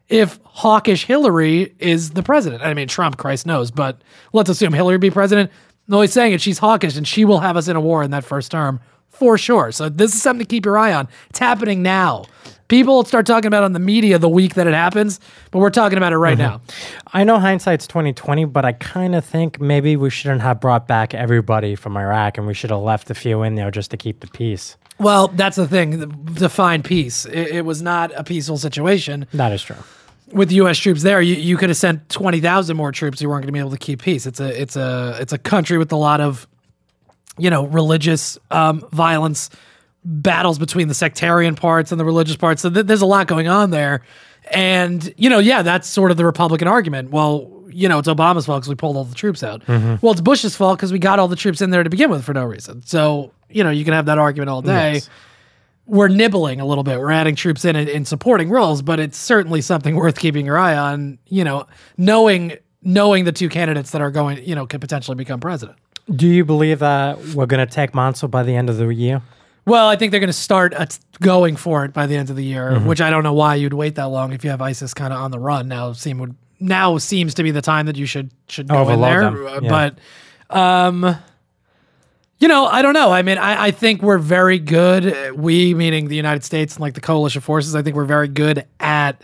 if 0.09 0.39
hawkish 0.43 1.05
Hillary 1.05 1.75
is 1.79 2.11
the 2.11 2.23
president. 2.23 2.61
I 2.63 2.73
mean, 2.73 2.87
Trump, 2.87 3.17
Christ 3.17 3.45
knows, 3.45 3.71
but 3.71 4.01
let's 4.33 4.49
assume 4.49 4.73
Hillary 4.73 4.97
be 4.97 5.09
president. 5.09 5.51
No, 5.87 6.01
he's 6.01 6.13
saying 6.13 6.33
it. 6.33 6.41
She's 6.41 6.59
hawkish, 6.59 6.95
and 6.95 7.07
she 7.07 7.25
will 7.25 7.39
have 7.39 7.57
us 7.57 7.67
in 7.67 7.75
a 7.75 7.81
war 7.81 8.03
in 8.03 8.11
that 8.11 8.23
first 8.23 8.51
term 8.51 8.79
for 9.09 9.37
sure. 9.37 9.71
So 9.71 9.89
this 9.89 10.13
is 10.13 10.21
something 10.21 10.45
to 10.45 10.49
keep 10.49 10.65
your 10.65 10.77
eye 10.77 10.93
on. 10.93 11.07
It's 11.29 11.39
happening 11.39 11.83
now. 11.83 12.25
People 12.69 13.03
start 13.03 13.25
talking 13.25 13.47
about 13.47 13.61
it 13.61 13.65
on 13.65 13.73
the 13.73 13.79
media 13.79 14.17
the 14.17 14.29
week 14.29 14.55
that 14.55 14.65
it 14.65 14.73
happens, 14.73 15.19
but 15.51 15.59
we're 15.59 15.69
talking 15.69 15.97
about 15.97 16.13
it 16.13 16.17
right 16.17 16.37
mm-hmm. 16.37 16.57
now. 16.57 16.61
I 17.11 17.23
know 17.23 17.37
hindsight's 17.37 17.85
twenty 17.85 18.13
twenty, 18.13 18.45
but 18.45 18.65
I 18.65 18.71
kind 18.71 19.13
of 19.15 19.23
think 19.23 19.59
maybe 19.59 19.95
we 19.95 20.09
shouldn't 20.09 20.41
have 20.41 20.59
brought 20.59 20.87
back 20.87 21.13
everybody 21.13 21.75
from 21.75 21.97
Iraq, 21.97 22.37
and 22.37 22.47
we 22.47 22.53
should 22.53 22.71
have 22.71 22.79
left 22.79 23.09
a 23.09 23.13
few 23.13 23.43
in 23.43 23.55
there 23.55 23.69
just 23.69 23.91
to 23.91 23.97
keep 23.97 24.21
the 24.21 24.27
peace. 24.27 24.77
Well, 24.99 25.27
that's 25.29 25.55
the 25.57 25.67
thing. 25.67 26.35
To 26.35 26.49
find 26.49 26.83
peace, 26.83 27.25
it, 27.25 27.47
it 27.47 27.65
was 27.65 27.81
not 27.81 28.11
a 28.15 28.23
peaceful 28.23 28.57
situation. 28.57 29.25
That 29.33 29.51
is 29.51 29.63
true. 29.63 29.75
with 30.31 30.51
U.S. 30.51 30.77
troops 30.77 31.01
there, 31.03 31.21
you, 31.21 31.35
you 31.35 31.57
could 31.57 31.69
have 31.69 31.77
sent 31.77 32.09
twenty 32.09 32.39
thousand 32.39 32.77
more 32.77 32.91
troops. 32.91 33.21
You 33.21 33.29
weren't 33.29 33.41
going 33.43 33.47
to 33.47 33.53
be 33.53 33.59
able 33.59 33.71
to 33.71 33.77
keep 33.77 34.01
peace. 34.01 34.25
It's 34.25 34.39
a 34.39 34.61
it's 34.61 34.75
a 34.75 35.17
it's 35.19 35.33
a 35.33 35.37
country 35.37 35.77
with 35.77 35.91
a 35.91 35.95
lot 35.97 36.21
of, 36.21 36.47
you 37.37 37.49
know, 37.49 37.65
religious 37.65 38.37
um, 38.51 38.87
violence, 38.91 39.49
battles 40.05 40.59
between 40.59 40.87
the 40.87 40.93
sectarian 40.93 41.55
parts 41.55 41.91
and 41.91 41.99
the 41.99 42.05
religious 42.05 42.35
parts. 42.35 42.61
So 42.61 42.69
th- 42.69 42.85
there's 42.85 43.01
a 43.01 43.05
lot 43.07 43.27
going 43.27 43.47
on 43.47 43.71
there, 43.71 44.01
and 44.51 45.13
you 45.17 45.29
know, 45.29 45.39
yeah, 45.39 45.61
that's 45.63 45.87
sort 45.87 46.11
of 46.11 46.17
the 46.17 46.25
Republican 46.25 46.67
argument. 46.67 47.11
Well, 47.11 47.49
you 47.73 47.89
know, 47.89 47.99
it's 47.99 48.07
Obama's 48.07 48.45
fault 48.45 48.61
because 48.61 48.69
we 48.69 48.75
pulled 48.75 48.95
all 48.95 49.03
the 49.03 49.15
troops 49.15 49.43
out. 49.43 49.65
Mm-hmm. 49.65 49.95
Well, 50.01 50.11
it's 50.11 50.21
Bush's 50.21 50.55
fault 50.55 50.77
because 50.77 50.91
we 50.91 50.99
got 50.99 51.19
all 51.19 51.27
the 51.27 51.35
troops 51.35 51.61
in 51.61 51.69
there 51.69 51.83
to 51.83 51.89
begin 51.89 52.09
with 52.09 52.23
for 52.23 52.33
no 52.33 52.43
reason. 52.43 52.83
So 52.85 53.31
you 53.49 53.63
know, 53.63 53.69
you 53.69 53.85
can 53.85 53.93
have 53.93 54.05
that 54.07 54.17
argument 54.17 54.49
all 54.49 54.61
day 54.61 54.93
Yes. 54.93 55.09
we're 55.85 56.07
nibbling 56.07 56.59
a 56.59 56.65
little 56.65 56.83
bit. 56.83 56.99
We're 56.99 57.11
adding 57.11 57.35
troops 57.35 57.65
in 57.65 57.75
and, 57.75 57.89
and 57.89 58.07
supporting 58.07 58.49
roles, 58.49 58.81
but 58.81 58.99
it's 58.99 59.17
certainly 59.17 59.61
something 59.61 59.95
worth 60.03 60.17
keeping 60.17 60.45
your 60.45 60.57
eye 60.57 60.75
on. 60.75 61.19
You 61.27 61.43
know, 61.43 61.67
knowing 61.97 62.57
knowing 62.81 63.25
the 63.25 63.31
two 63.31 63.49
candidates 63.49 63.91
that 63.91 64.01
are 64.01 64.11
going, 64.11 64.43
you 64.43 64.55
know, 64.55 64.65
could 64.65 64.81
potentially 64.81 65.15
become 65.15 65.39
president. 65.39 65.77
Do 66.13 66.27
you 66.27 66.43
believe 66.43 66.79
that 66.79 67.17
we're 67.33 67.45
going 67.45 67.65
to 67.65 67.71
take 67.71 67.93
Mosul 67.93 68.27
by 68.27 68.43
the 68.43 68.55
end 68.55 68.69
of 68.69 68.77
the 68.77 68.93
year? 68.93 69.21
Well, 69.65 69.87
I 69.87 69.95
think 69.95 70.11
they're 70.11 70.19
going 70.19 70.27
to 70.27 70.33
start 70.33 70.73
going 71.21 71.55
for 71.55 71.85
it 71.85 71.93
by 71.93 72.05
the 72.05 72.17
end 72.17 72.29
of 72.29 72.35
the 72.35 72.43
year, 72.43 72.71
mm-hmm. 72.71 72.85
which 72.85 72.99
I 72.99 73.09
don't 73.09 73.23
know 73.23 73.31
why 73.33 73.55
you'd 73.55 73.73
wait 73.73 73.95
that 73.95 74.09
long 74.09 74.33
if 74.33 74.43
you 74.43 74.49
have 74.49 74.61
ISIS 74.61 74.93
kind 74.93 75.13
of 75.13 75.21
on 75.21 75.31
the 75.31 75.39
run. 75.39 75.69
Now 75.69 75.93
seem 75.93 76.17
would 76.17 76.35
now 76.59 76.97
seems 76.97 77.33
to 77.35 77.43
be 77.43 77.51
the 77.51 77.61
time 77.61 77.85
that 77.87 77.95
you 77.97 78.05
should 78.05 78.31
should 78.47 78.67
go 78.67 78.75
in 78.75 78.81
Overload 78.81 79.09
there. 79.35 79.47
Uh, 79.47 79.59
yeah. 79.61 79.69
But 80.49 80.55
um 80.57 81.15
you 82.39 82.49
know, 82.49 82.65
I 82.65 82.81
don't 82.81 82.93
know. 82.93 83.09
I 83.09 83.21
mean, 83.21 83.37
I, 83.37 83.65
I 83.67 83.71
think 83.71 84.01
we're 84.01 84.17
very 84.17 84.59
good. 84.59 85.05
uh, 85.07 85.33
We, 85.33 85.73
meaning 85.73 86.09
the 86.09 86.17
United 86.17 86.43
States 86.43 86.75
and 86.75 86.81
like 86.81 86.93
the 86.93 86.99
coalition 86.99 87.39
forces, 87.41 87.73
I 87.73 87.81
think 87.83 87.95
we're 87.95 88.03
very 88.03 88.27
good 88.27 88.65
at 88.81 89.23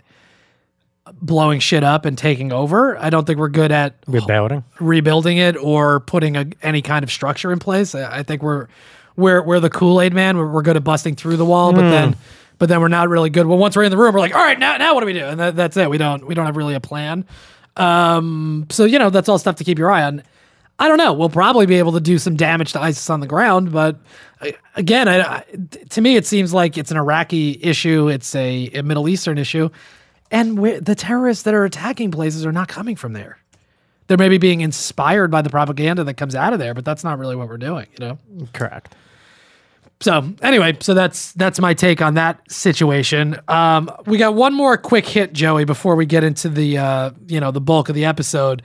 blowing 1.20 1.60
shit 1.60 1.84
up 1.84 2.06
and 2.06 2.16
taking 2.16 2.50
over. 2.50 2.96
I 2.96 3.10
don't 3.10 3.26
think 3.26 3.38
we're 3.38 3.48
good 3.48 3.72
at 3.72 3.96
Rebuilding. 4.06 4.64
rebuilding 4.78 5.36
it 5.36 5.56
or 5.58 6.00
putting 6.00 6.36
a, 6.36 6.46
any 6.62 6.80
kind 6.80 7.02
of 7.02 7.10
structure 7.10 7.52
in 7.52 7.58
place. 7.58 7.94
I, 7.94 8.18
I 8.18 8.22
think 8.22 8.42
we're 8.42 8.68
we're 9.16 9.42
we're 9.42 9.60
the 9.60 9.70
Kool 9.70 10.00
Aid 10.00 10.14
man. 10.14 10.38
We're, 10.38 10.50
we're 10.50 10.62
good 10.62 10.76
at 10.76 10.84
busting 10.84 11.16
through 11.16 11.36
the 11.36 11.44
wall, 11.44 11.72
but 11.74 11.82
then 11.90 12.16
but 12.60 12.68
then 12.68 12.80
we're 12.80 12.88
not 12.88 13.08
really 13.08 13.30
good. 13.30 13.46
Well, 13.46 13.58
once 13.58 13.74
we're 13.74 13.84
in 13.84 13.90
the 13.90 13.96
room, 13.96 14.14
we're 14.14 14.20
like, 14.20 14.34
all 14.34 14.44
right, 14.44 14.58
now 14.58 14.76
now 14.76 14.94
what 14.94 15.00
do 15.00 15.06
we 15.06 15.14
do? 15.14 15.24
And 15.24 15.40
that, 15.40 15.56
that's 15.56 15.76
it. 15.76 15.90
We 15.90 15.98
don't 15.98 16.24
we 16.26 16.36
don't 16.36 16.46
have 16.46 16.56
really 16.56 16.74
a 16.74 16.80
plan. 16.80 17.24
Um, 17.76 18.66
so 18.70 18.84
you 18.84 19.00
know 19.00 19.10
that's 19.10 19.28
all 19.28 19.38
stuff 19.38 19.56
to 19.56 19.64
keep 19.64 19.78
your 19.78 19.90
eye 19.90 20.04
on. 20.04 20.22
I 20.78 20.86
don't 20.86 20.98
know. 20.98 21.12
We'll 21.12 21.30
probably 21.30 21.66
be 21.66 21.76
able 21.76 21.92
to 21.92 22.00
do 22.00 22.18
some 22.18 22.36
damage 22.36 22.72
to 22.72 22.80
ISIS 22.80 23.10
on 23.10 23.20
the 23.20 23.26
ground, 23.26 23.72
but 23.72 23.98
uh, 24.40 24.50
again, 24.76 25.08
I, 25.08 25.20
I, 25.20 25.44
to 25.90 26.00
me, 26.00 26.16
it 26.16 26.26
seems 26.26 26.54
like 26.54 26.78
it's 26.78 26.90
an 26.90 26.96
Iraqi 26.96 27.58
issue. 27.62 28.08
It's 28.08 28.34
a, 28.34 28.70
a 28.74 28.82
Middle 28.82 29.08
Eastern 29.08 29.36
issue, 29.36 29.70
and 30.30 30.58
the 30.58 30.94
terrorists 30.94 31.44
that 31.44 31.54
are 31.54 31.64
attacking 31.64 32.10
places 32.12 32.46
are 32.46 32.52
not 32.52 32.68
coming 32.68 32.94
from 32.94 33.14
there 33.14 33.38
they're 34.06 34.18
maybe 34.18 34.38
being 34.38 34.60
inspired 34.60 35.30
by 35.30 35.40
the 35.40 35.50
propaganda 35.50 36.02
that 36.02 36.14
comes 36.14 36.34
out 36.34 36.52
of 36.52 36.58
there, 36.58 36.74
but 36.74 36.84
that's 36.84 37.04
not 37.04 37.20
really 37.20 37.36
what 37.36 37.48
we're 37.48 37.56
doing, 37.56 37.86
you 37.92 38.04
know. 38.04 38.18
Correct. 38.52 38.92
So 40.00 40.32
anyway, 40.42 40.76
so 40.80 40.94
that's 40.94 41.32
that's 41.32 41.60
my 41.60 41.74
take 41.74 42.00
on 42.00 42.14
that 42.14 42.40
situation. 42.50 43.38
Um, 43.48 43.90
we 44.06 44.16
got 44.16 44.34
one 44.34 44.54
more 44.54 44.78
quick 44.78 45.06
hit, 45.06 45.32
Joey, 45.34 45.64
before 45.64 45.94
we 45.94 46.06
get 46.06 46.24
into 46.24 46.48
the 46.48 46.78
uh, 46.78 47.10
you 47.26 47.38
know 47.40 47.50
the 47.50 47.60
bulk 47.60 47.88
of 47.88 47.94
the 47.94 48.06
episode. 48.06 48.62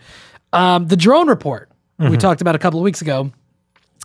Um, 0.53 0.87
the 0.87 0.95
drone 0.95 1.27
report 1.27 1.69
we 1.97 2.17
talked 2.17 2.41
about 2.41 2.55
a 2.55 2.59
couple 2.59 2.79
of 2.79 2.83
weeks 2.83 3.01
ago. 3.01 3.31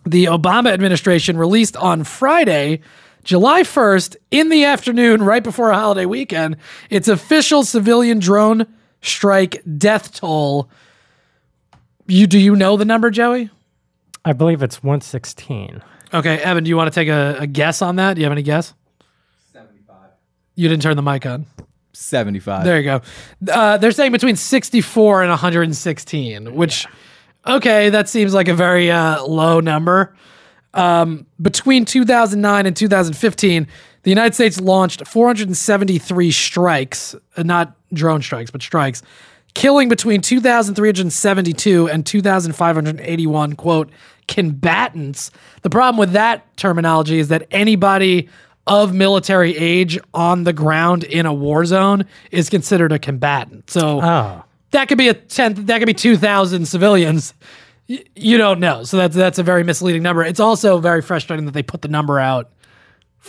The 0.07 0.27
Obama 0.27 0.71
administration 0.73 1.37
released 1.37 1.77
on 1.77 2.05
Friday, 2.05 2.81
July 3.25 3.62
1st, 3.62 4.16
in 4.31 4.49
the 4.49 4.64
afternoon, 4.64 5.23
right 5.23 5.43
before 5.43 5.71
a 5.71 5.77
holiday 5.77 6.07
weekend, 6.07 6.57
its 6.88 7.09
official 7.09 7.64
civilian 7.64 8.19
drone 8.19 8.66
strike 9.03 9.62
death 9.77 10.14
toll. 10.14 10.71
You 12.07 12.27
do 12.27 12.38
you 12.38 12.57
know 12.57 12.77
the 12.77 12.85
number, 12.85 13.11
Joey? 13.11 13.51
I 14.25 14.33
believe 14.33 14.62
it's 14.62 14.83
116. 14.83 15.83
Okay, 16.12 16.38
Evan, 16.38 16.64
do 16.64 16.68
you 16.68 16.77
want 16.77 16.92
to 16.92 16.94
take 16.94 17.09
a, 17.09 17.37
a 17.40 17.46
guess 17.46 17.83
on 17.83 17.96
that? 17.96 18.14
Do 18.14 18.20
you 18.20 18.25
have 18.25 18.33
any 18.33 18.42
guess? 18.42 18.75
75. 19.53 19.96
You 20.57 20.68
didn't 20.68 20.83
turn 20.83 20.96
the 20.96 21.03
mic 21.03 21.25
on. 21.25 21.46
75. 21.92 22.64
There 22.64 22.79
you 22.79 22.85
go. 22.85 23.01
Uh, 23.51 23.77
they're 23.77 23.92
saying 23.92 24.12
between 24.12 24.37
64 24.37 25.23
and 25.23 25.31
116, 25.31 26.55
which, 26.55 26.87
okay, 27.46 27.90
that 27.90 28.09
seems 28.09 28.35
like 28.35 28.49
a 28.49 28.55
very 28.55 28.90
uh, 28.90 29.23
low 29.25 29.61
number. 29.61 30.14
Um, 30.75 31.27
between 31.40 31.85
2009 31.85 32.66
and 32.66 32.77
2015, 32.77 33.66
the 34.03 34.11
United 34.11 34.35
States 34.35 34.61
launched 34.61 35.07
473 35.07 36.31
strikes, 36.31 37.14
uh, 37.37 37.42
not 37.42 37.77
drone 37.92 38.23
strikes, 38.23 38.51
but 38.51 38.62
strikes, 38.62 39.03
killing 39.54 39.88
between 39.88 40.20
2,372 40.20 41.88
and 41.88 42.04
2,581, 42.06 43.54
quote, 43.56 43.90
combatants. 44.28 45.30
The 45.62 45.70
problem 45.70 45.98
with 45.98 46.12
that 46.12 46.56
terminology 46.56 47.18
is 47.18 47.28
that 47.28 47.46
anybody 47.50 48.28
of 48.66 48.94
military 48.94 49.56
age 49.56 49.98
on 50.14 50.44
the 50.44 50.52
ground 50.52 51.02
in 51.04 51.26
a 51.26 51.32
war 51.34 51.64
zone 51.64 52.04
is 52.30 52.48
considered 52.50 52.92
a 52.92 52.98
combatant. 52.98 53.70
So 53.70 54.00
Oh. 54.02 54.44
that 54.70 54.86
could 54.88 54.98
be 54.98 55.08
a 55.08 55.14
10 55.14 55.66
that 55.66 55.78
could 55.78 55.86
be 55.86 55.94
2000 55.94 56.66
civilians 56.66 57.34
Y- 57.88 58.04
you 58.14 58.38
don't 58.38 58.60
know 58.60 58.84
so 58.84 58.98
that's 58.98 59.16
that's 59.16 59.40
a 59.40 59.42
very 59.42 59.64
misleading 59.64 60.00
number 60.04 60.22
it's 60.22 60.38
also 60.38 60.78
very 60.78 61.02
frustrating 61.02 61.46
that 61.46 61.52
they 61.54 61.62
put 61.64 61.82
the 61.82 61.88
number 61.88 62.20
out 62.20 62.50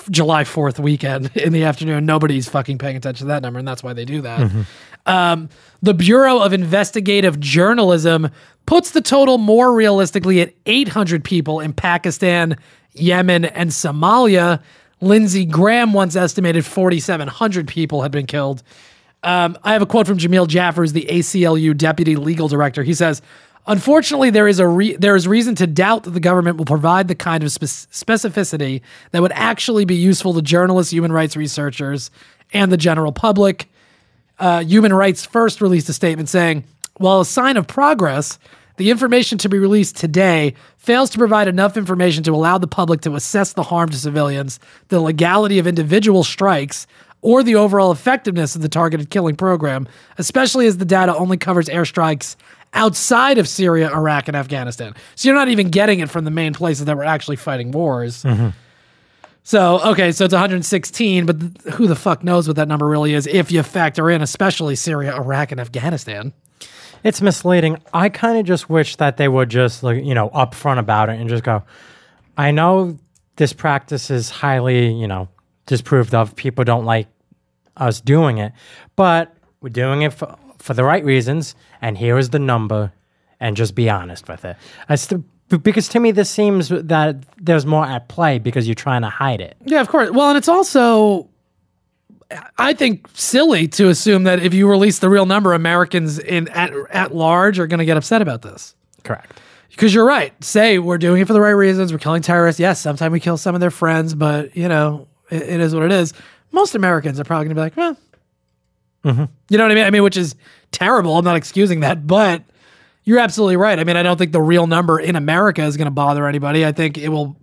july 0.10 0.43
4th 0.43 0.80
weekend 0.80 1.32
in 1.36 1.54
the 1.54 1.63
afternoon 1.63 2.06
nobody's 2.06 2.47
fucking 2.47 2.77
paying 2.77 2.95
attention 2.95 3.25
to 3.25 3.30
that 3.30 3.41
number 3.41 3.60
and 3.60 3.67
that's 3.67 3.84
why 3.84 3.93
they 3.93 4.06
do 4.06 4.21
that. 4.21 4.51
Um, 5.06 5.49
the 5.82 5.93
bureau 5.93 6.39
of 6.39 6.54
investigative 6.54 7.39
journalism 7.39 8.30
puts 8.65 8.91
the 8.91 9.01
total 9.01 9.38
more 9.38 9.73
realistically 9.73 10.41
at 10.41 10.54
800 10.65 11.23
people 11.23 11.60
in 11.60 11.73
pakistan 11.73 12.58
yemen 12.93 13.45
and 13.45 13.71
somalia. 13.71 14.62
Lindsey 15.01 15.45
graham 15.45 15.93
once 15.93 16.15
estimated 16.15 16.65
4700 16.65 17.67
people 17.67 18.04
had 18.04 18.12
been 18.12 18.27
killed. 18.27 18.62
Um, 19.23 19.58
I 19.63 19.73
have 19.73 19.82
a 19.82 19.86
quote 19.86 20.08
from 20.08 20.17
Jameel 20.17 20.47
Jaffers, 20.47 20.93
the 20.93 21.06
ACLU 21.10 21.77
deputy 21.77 22.15
legal 22.15 22.47
director. 22.47 22.84
He 22.84 22.93
says, 22.93 23.21
"Unfortunately, 23.67 24.30
there 24.30 24.47
is 24.47 24.60
a 24.60 24.67
re- 24.67 24.95
there 24.95 25.15
is 25.15 25.28
reason 25.28 25.56
to 25.56 25.67
doubt 25.67 26.04
that 26.04 26.12
the 26.12 26.19
government 26.19 26.58
will 26.58 26.65
provide 26.65 27.08
the 27.08 27.15
kind 27.15 27.43
of 27.43 27.52
spec- 27.52 27.69
specificity 27.69 28.82
that 29.12 29.21
would 29.21 29.32
actually 29.34 29.86
be 29.86 29.95
useful 29.95 30.34
to 30.34 30.41
journalists, 30.41 30.91
human 30.91 31.12
rights 31.12 31.36
researchers, 31.38 32.12
and 32.54 32.71
the 32.71 32.78
general 32.78 33.12
public." 33.12 33.69
Uh, 34.39 34.63
human 34.63 34.91
Rights 34.91 35.24
First 35.24 35.62
released 35.62 35.88
a 35.89 35.93
statement 35.93 36.28
saying, 36.28 36.63
"While 36.97 37.21
a 37.21 37.26
sign 37.26 37.58
of 37.58 37.67
progress." 37.67 38.39
The 38.78 38.89
information 38.89 39.38
to 39.39 39.50
be 39.50 39.60
released 39.60 39.97
today 39.97 40.56
fails 40.78 41.12
to 41.12 41.19
provide 41.19 41.47
enough 41.47 41.78
information 41.78 42.24
to 42.24 42.34
allow 42.34 42.58
the 42.58 42.67
public 42.67 43.02
to 43.02 43.15
assess 43.15 43.54
the 43.54 43.62
harm 43.62 43.89
to 43.89 43.97
civilians, 43.97 44.60
the 44.88 45.00
legality 45.00 45.60
of 45.60 45.67
individual 45.67 46.24
strikes, 46.24 46.88
or 47.21 47.43
the 47.43 47.54
overall 47.54 47.91
effectiveness 47.91 48.56
of 48.56 48.63
the 48.63 48.69
targeted 48.69 49.12
killing 49.12 49.36
program, 49.36 49.88
especially 50.17 50.65
as 50.65 50.78
the 50.78 50.86
data 50.86 51.15
only 51.15 51.38
covers 51.38 51.67
airstrikes 51.67 52.36
outside 52.73 53.38
of 53.38 53.47
Syria, 53.47 53.91
Iraq, 53.93 54.27
and 54.27 54.38
Afghanistan. 54.38 54.95
So 55.15 55.27
you're 55.27 55.38
not 55.38 55.49
even 55.49 55.69
getting 55.69 55.99
it 55.99 56.10
from 56.10 56.23
the 56.23 56.31
main 56.31 56.53
places 56.53 56.86
that 56.86 56.95
were 56.95 57.03
actually 57.03 57.36
fighting 57.36 57.71
wars. 57.71 58.23
So, 59.43 59.79
okay, 59.91 60.12
so 60.12 60.25
it's 60.25 60.34
116, 60.34 61.25
but 61.25 61.39
th- 61.39 61.75
who 61.75 61.88
the 61.88 61.95
fuck 61.95 62.23
knows 62.23 62.47
what 62.47 62.57
that 62.57 62.67
number 62.67 62.88
really 62.88 63.13
is 63.13 63.25
if 63.25 63.51
you 63.51 63.63
factor 63.63 64.10
in 64.10 64.21
especially 64.21 64.75
Syria, 64.75 65.15
Iraq, 65.15 65.51
and 65.51 65.60
Afghanistan. 65.60 66.31
It's 67.03 67.21
misleading. 67.21 67.81
I 67.91 68.10
kind 68.10 68.38
of 68.38 68.45
just 68.45 68.69
wish 68.69 68.97
that 68.97 69.17
they 69.17 69.27
would 69.27 69.49
just, 69.49 69.81
like, 69.81 70.03
you 70.03 70.13
know, 70.13 70.29
upfront 70.29 70.77
about 70.77 71.10
it 71.10 71.19
and 71.19 71.27
just 71.27 71.43
go, 71.43 71.63
I 72.38 72.51
know 72.51 72.99
this 73.38 73.51
practice 73.51 74.12
is 74.12 74.29
highly, 74.29 74.93
you 74.93 75.07
know, 75.07 75.27
disproved 75.65 76.13
of. 76.13 76.36
People 76.36 76.63
don't 76.63 76.86
like 76.86 77.07
us 77.77 77.99
doing 77.99 78.38
it, 78.38 78.53
but 78.95 79.36
we're 79.62 79.69
doing 79.69 80.03
it 80.03 80.13
for, 80.13 80.36
for 80.62 80.74
the 80.74 80.84
right 80.84 81.04
reasons. 81.04 81.56
And 81.82 81.97
here 81.97 82.17
is 82.17 82.30
the 82.30 82.39
number, 82.39 82.91
and 83.39 83.58
just 83.58 83.76
be 83.76 83.89
honest 83.89 84.28
with 84.28 84.45
it. 84.45 84.56
I 84.89 84.95
st- 84.95 85.24
because 85.50 85.89
to 85.89 86.00
me, 86.00 86.12
this 86.12 86.30
seems 86.30 86.69
that 86.69 87.17
there's 87.38 87.65
more 87.65 87.86
at 87.86 88.08
play 88.08 88.39
because 88.39 88.67
you're 88.67 88.76
trying 88.76 89.02
to 89.02 89.10
hide 89.10 89.41
it. 89.41 89.58
Yeah, 89.65 89.82
of 89.82 89.89
course. 89.89 90.10
Well, 90.12 90.30
and 90.30 90.38
it's 90.38 90.47
also, 90.47 91.30
I 92.58 92.74
think, 92.74 93.08
silly 93.13 93.67
to 93.69 93.89
assume 93.89 94.24
that 94.24 94.41
if 94.41 94.54
you 94.54 94.69
release 94.69 95.00
the 95.00 95.10
real 95.10 95.26
number, 95.26 95.54
Americans 95.54 96.19
in 96.19 96.47
at, 96.50 96.71
at 96.91 97.13
large 97.13 97.60
are 97.60 97.67
going 97.67 97.80
to 97.80 97.86
get 97.86 97.97
upset 97.97 98.21
about 98.21 98.43
this. 98.43 98.76
Correct. 99.04 99.41
Because 99.69 99.93
you're 99.93 100.06
right. 100.06 100.32
Say 100.43 100.80
we're 100.80 100.97
doing 100.97 101.21
it 101.21 101.28
for 101.28 101.34
the 101.34 101.41
right 101.41 101.52
reasons. 101.52 101.91
We're 101.91 102.00
killing 102.00 102.21
terrorists. 102.21 102.60
Yes, 102.60 102.80
sometimes 102.80 103.12
we 103.12 103.19
kill 103.19 103.38
some 103.38 103.56
of 103.56 103.62
their 103.62 103.71
friends, 103.71 104.13
but 104.13 104.56
you 104.56 104.69
know, 104.69 105.08
it, 105.30 105.41
it 105.43 105.60
is 105.60 105.74
what 105.74 105.84
it 105.84 105.91
is. 105.91 106.13
Most 106.52 106.76
Americans 106.76 107.19
are 107.19 107.24
probably 107.24 107.45
going 107.45 107.56
to 107.56 107.60
be 107.60 107.62
like, 107.62 107.78
well, 107.78 107.97
you 109.04 109.14
know 109.14 109.28
what 109.50 109.72
I 109.72 109.76
mean? 109.76 109.84
I 109.86 109.90
mean, 109.90 110.04
which 110.04 110.18
is 110.18 110.36
terrible. 110.72 111.18
I'm 111.18 111.26
not 111.26 111.36
excusing 111.36 111.80
that, 111.82 112.06
but 112.06 112.44
you're 113.04 113.20
absolutely 113.20 113.58
right. 113.58 113.80
I 113.80 113.84
mean, 113.84 113.98
I 113.98 114.04
don't 114.04 114.18
think 114.18 114.32
the 114.32 114.42
real 114.42 114.68
number 114.68 115.00
in 115.00 115.16
America 115.16 115.64
is 115.64 115.76
going 115.78 115.86
to 115.86 115.92
bother 115.92 116.28
anybody. 116.28 116.66
I 116.66 116.72
think 116.72 116.98
it 116.98 117.10
will, 117.10 117.36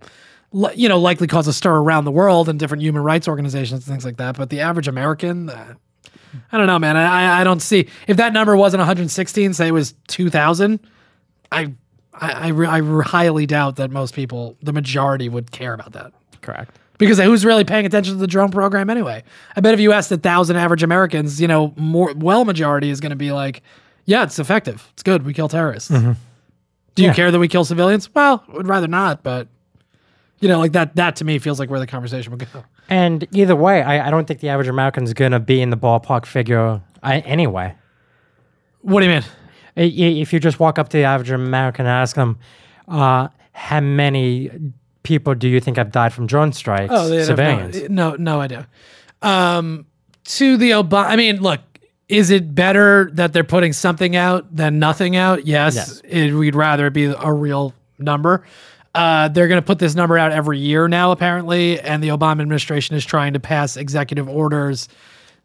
you 0.73 0.87
know, 0.87 0.97
likely 0.99 1.27
cause 1.27 1.47
a 1.47 1.53
stir 1.53 1.75
around 1.75 2.05
the 2.05 2.11
world 2.11 2.47
and 2.49 2.57
different 2.57 2.81
human 2.81 3.03
rights 3.03 3.27
organizations 3.27 3.85
and 3.85 3.93
things 3.93 4.05
like 4.05 4.17
that. 4.17 4.37
But 4.37 4.49
the 4.49 4.61
average 4.61 4.87
American, 4.87 5.49
uh, 5.49 5.73
I 6.51 6.57
don't 6.57 6.67
know, 6.67 6.79
man. 6.79 6.95
I, 6.95 7.41
I- 7.41 7.43
don't 7.43 7.61
see 7.61 7.89
if 8.07 8.17
that 8.17 8.31
number 8.33 8.55
wasn't 8.55 8.79
116, 8.79 9.53
say 9.53 9.67
it 9.67 9.71
was 9.71 9.95
2,000. 10.07 10.79
I, 11.51 11.73
I, 12.13 12.49
I, 12.51 12.77
I 12.77 13.01
highly 13.03 13.45
doubt 13.45 13.75
that 13.77 13.91
most 13.91 14.13
people, 14.13 14.55
the 14.61 14.71
majority, 14.73 15.27
would 15.29 15.51
care 15.51 15.73
about 15.73 15.91
that 15.93 16.13
Correct. 16.41 16.77
Because 16.99 17.17
who's 17.19 17.43
really 17.43 17.63
paying 17.63 17.87
attention 17.87 18.13
to 18.13 18.19
the 18.19 18.27
drone 18.27 18.51
program 18.51 18.91
anyway? 18.91 19.23
I 19.55 19.61
bet 19.61 19.73
if 19.73 19.79
you 19.79 19.91
asked 19.91 20.11
a 20.11 20.17
thousand 20.17 20.57
average 20.57 20.83
Americans, 20.83 21.41
you 21.41 21.47
know, 21.47 21.73
more 21.75 22.13
well 22.15 22.45
majority 22.45 22.91
is 22.91 22.99
going 22.99 23.09
to 23.09 23.15
be 23.15 23.31
like, 23.31 23.63
yeah, 24.05 24.21
it's 24.23 24.37
effective, 24.37 24.87
it's 24.93 25.01
good, 25.01 25.25
we 25.25 25.33
kill 25.33 25.49
terrorists. 25.49 25.89
Do 25.89 25.97
you 27.03 27.07
Yeah. 27.09 27.13
care 27.13 27.31
that 27.31 27.39
we 27.39 27.47
kill 27.47 27.65
civilians? 27.65 28.13
Well, 28.13 28.43
I 28.47 28.51
would 28.57 28.67
rather 28.67 28.87
not, 28.87 29.23
but 29.23 29.47
you 30.39 30.47
know, 30.47 30.59
like 30.59 30.71
that. 30.71 30.95
That 30.95 31.15
to 31.17 31.25
me 31.25 31.37
feels 31.39 31.59
like 31.59 31.69
where 31.69 31.79
the 31.81 31.87
conversation 31.87 32.31
would 32.31 32.47
go. 32.53 32.63
And 32.89 33.27
either 33.33 33.55
way, 33.55 33.81
I, 33.83 34.07
I 34.07 34.09
don't 34.11 34.25
think 34.27 34.39
the 34.39 34.49
average 34.49 34.67
American's 34.69 35.13
going 35.13 35.31
to 35.33 35.39
be 35.39 35.61
in 35.61 35.69
the 35.69 35.77
ballpark 35.77 36.25
figure 36.25 36.81
I, 37.03 37.19
anyway. 37.19 37.75
What 38.81 39.01
do 39.01 39.07
you 39.07 39.11
mean? 39.13 39.23
If 39.75 40.31
you 40.33 40.39
just 40.39 40.59
walk 40.59 40.79
up 40.79 40.89
to 40.89 40.97
the 40.97 41.03
average 41.03 41.29
American 41.31 41.85
and 41.85 41.91
ask 41.93 42.15
them, 42.15 42.39
uh, 42.87 43.27
how 43.51 43.79
many 43.81 44.49
people 45.09 45.33
do 45.35 45.49
you 45.49 45.59
think 45.59 45.75
have 45.75 45.91
died 45.91 46.13
from 46.13 46.27
drone 46.27 46.53
strikes? 46.53 46.93
Oh, 46.95 47.09
they 47.09 47.23
civilians. 47.23 47.89
No, 47.89 48.11
no, 48.11 48.15
no 48.15 48.41
idea. 48.41 48.67
Um, 49.21 49.87
to 50.23 50.55
the 50.55 50.71
Obama, 50.71 51.07
I 51.07 51.15
mean, 51.15 51.41
look, 51.41 51.59
is 52.07 52.29
it 52.29 52.53
better 52.55 53.09
that 53.13 53.33
they're 53.33 53.43
putting 53.43 53.73
something 53.73 54.15
out 54.15 54.55
than 54.55 54.79
nothing 54.79 55.15
out? 55.15 55.45
Yes, 55.47 55.75
Yes. 55.75 56.01
It, 56.05 56.33
we'd 56.33 56.55
rather 56.55 56.87
it 56.87 56.93
be 56.93 57.05
a 57.05 57.33
real 57.33 57.73
number. 57.97 58.45
Uh, 58.95 59.27
they're 59.29 59.47
going 59.47 59.61
to 59.61 59.65
put 59.65 59.79
this 59.79 59.95
number 59.95 60.17
out 60.17 60.31
every 60.31 60.59
year 60.59 60.87
now, 60.87 61.11
apparently, 61.11 61.79
and 61.79 62.03
the 62.03 62.09
Obama 62.09 62.41
administration 62.41 62.95
is 62.95 63.05
trying 63.05 63.33
to 63.33 63.39
pass 63.39 63.77
executive 63.77 64.29
orders 64.29 64.87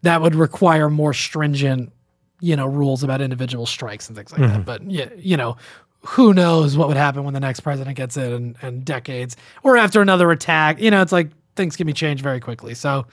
that 0.03 0.21
would 0.21 0.35
require 0.35 0.89
more 0.89 1.13
stringent, 1.13 1.91
you 2.39 2.55
know, 2.55 2.65
rules 2.67 3.03
about 3.03 3.21
individual 3.21 3.65
strikes 3.65 4.07
and 4.07 4.15
things 4.15 4.31
like 4.31 4.41
that. 4.41 4.65
But 4.65 4.89
yeah, 4.89 5.09
you 5.17 5.37
know, 5.37 5.57
who 6.07 6.33
knows 6.33 6.77
what 6.77 6.87
would 6.87 6.97
happen 6.97 7.23
when 7.23 7.33
the 7.33 7.39
next 7.39 7.61
president 7.61 7.95
gets 7.97 8.15
in 8.17 8.31
and, 8.31 8.55
and 8.61 8.85
decades 8.85 9.35
or 9.63 9.75
after 9.77 10.01
another 10.01 10.31
attack. 10.31 10.79
You 10.79 10.91
know, 10.91 11.01
it's 11.01 11.11
like 11.11 11.29
things 11.55 11.75
can 11.75 11.87
be 11.87 11.93
changed 11.93 12.21
very 12.23 12.39
quickly. 12.39 12.73
So, 12.75 13.05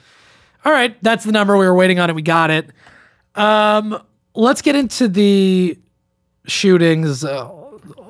all 0.64 0.72
right, 0.72 0.96
that's 1.02 1.24
the 1.24 1.32
number 1.32 1.56
we 1.56 1.66
were 1.66 1.74
waiting 1.74 1.98
on 1.98 2.10
it. 2.10 2.14
We 2.14 2.22
got 2.22 2.50
it. 2.50 2.70
Um, 3.34 4.00
let's 4.34 4.62
get 4.62 4.76
into 4.76 5.08
the 5.08 5.78
shootings, 6.46 7.24
uh, 7.24 7.50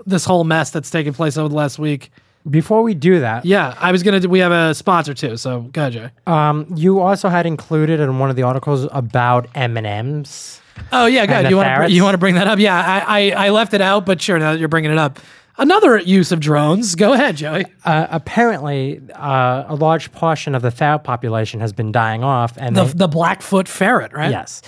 this 0.07 0.25
whole 0.25 0.45
mess 0.45 0.71
that's 0.71 0.91
taken 0.91 1.13
place 1.15 1.37
over 1.37 1.49
the 1.49 1.55
last 1.55 1.79
week. 1.79 2.11
Before 2.51 2.83
we 2.83 2.95
do 2.95 3.21
that, 3.21 3.45
Yeah, 3.45 3.77
I 3.79 3.93
was 3.93 4.03
gonna. 4.03 4.19
do 4.19 4.29
We 4.29 4.41
have 4.41 4.51
a 4.51 4.75
sponsor 4.75 5.15
too, 5.15 5.37
so 5.37 5.61
go 5.73 5.83
ahead, 5.83 5.93
Jay. 5.93 6.11
um, 6.27 6.67
you 6.75 6.99
also 6.99 7.29
had 7.29 7.47
included 7.47 8.01
in 8.01 8.19
one 8.19 8.31
of 8.31 8.37
the 8.37 8.43
articles 8.43 8.89
about 8.91 9.47
M 9.55 9.77
and 9.77 9.87
M's. 9.87 10.61
Oh 10.93 11.07
yeah, 11.07 11.27
go 11.27 11.33
And 11.33 11.33
ahead. 11.33 11.45
the 11.47 11.51
You 11.51 11.57
want 11.57 11.87
to 11.89 11.93
you 11.93 12.03
want 12.05 12.15
to 12.15 12.19
bring 12.19 12.35
that 12.35 12.47
up? 12.49 12.59
Yeah, 12.59 12.77
I, 13.07 13.31
I 13.33 13.47
I 13.47 13.51
left 13.51 13.75
it 13.75 13.81
out, 13.81 14.05
but 14.07 14.21
sure, 14.21 14.39
now 14.39 14.53
that 14.53 14.59
you're 14.59 14.69
bringing 14.69 14.91
it 14.93 14.99
up, 14.99 15.19
another 15.59 15.99
use 15.99 16.33
of 16.33 16.41
drones. 16.41 16.95
Go 16.95 17.13
ahead, 17.13 17.37
Joey. 17.37 17.65
Uh, 17.85 18.07
apparently, 18.11 19.01
uh, 19.15 19.65
a 19.69 19.75
large 19.75 20.13
portion 20.13 20.55
of 20.55 20.63
the 20.63 20.71
ferret 20.71 21.05
population 21.05 21.61
has 21.61 21.73
been 21.73 21.93
dying 21.93 22.23
off, 22.23 22.55
and 22.59 22.77
The 22.77 22.85
they- 22.85 22.93
the 22.95 23.09
Blackfoot 23.09 23.69
ferret, 23.69 24.13
right? 24.13 24.31
Yes. 24.31 24.63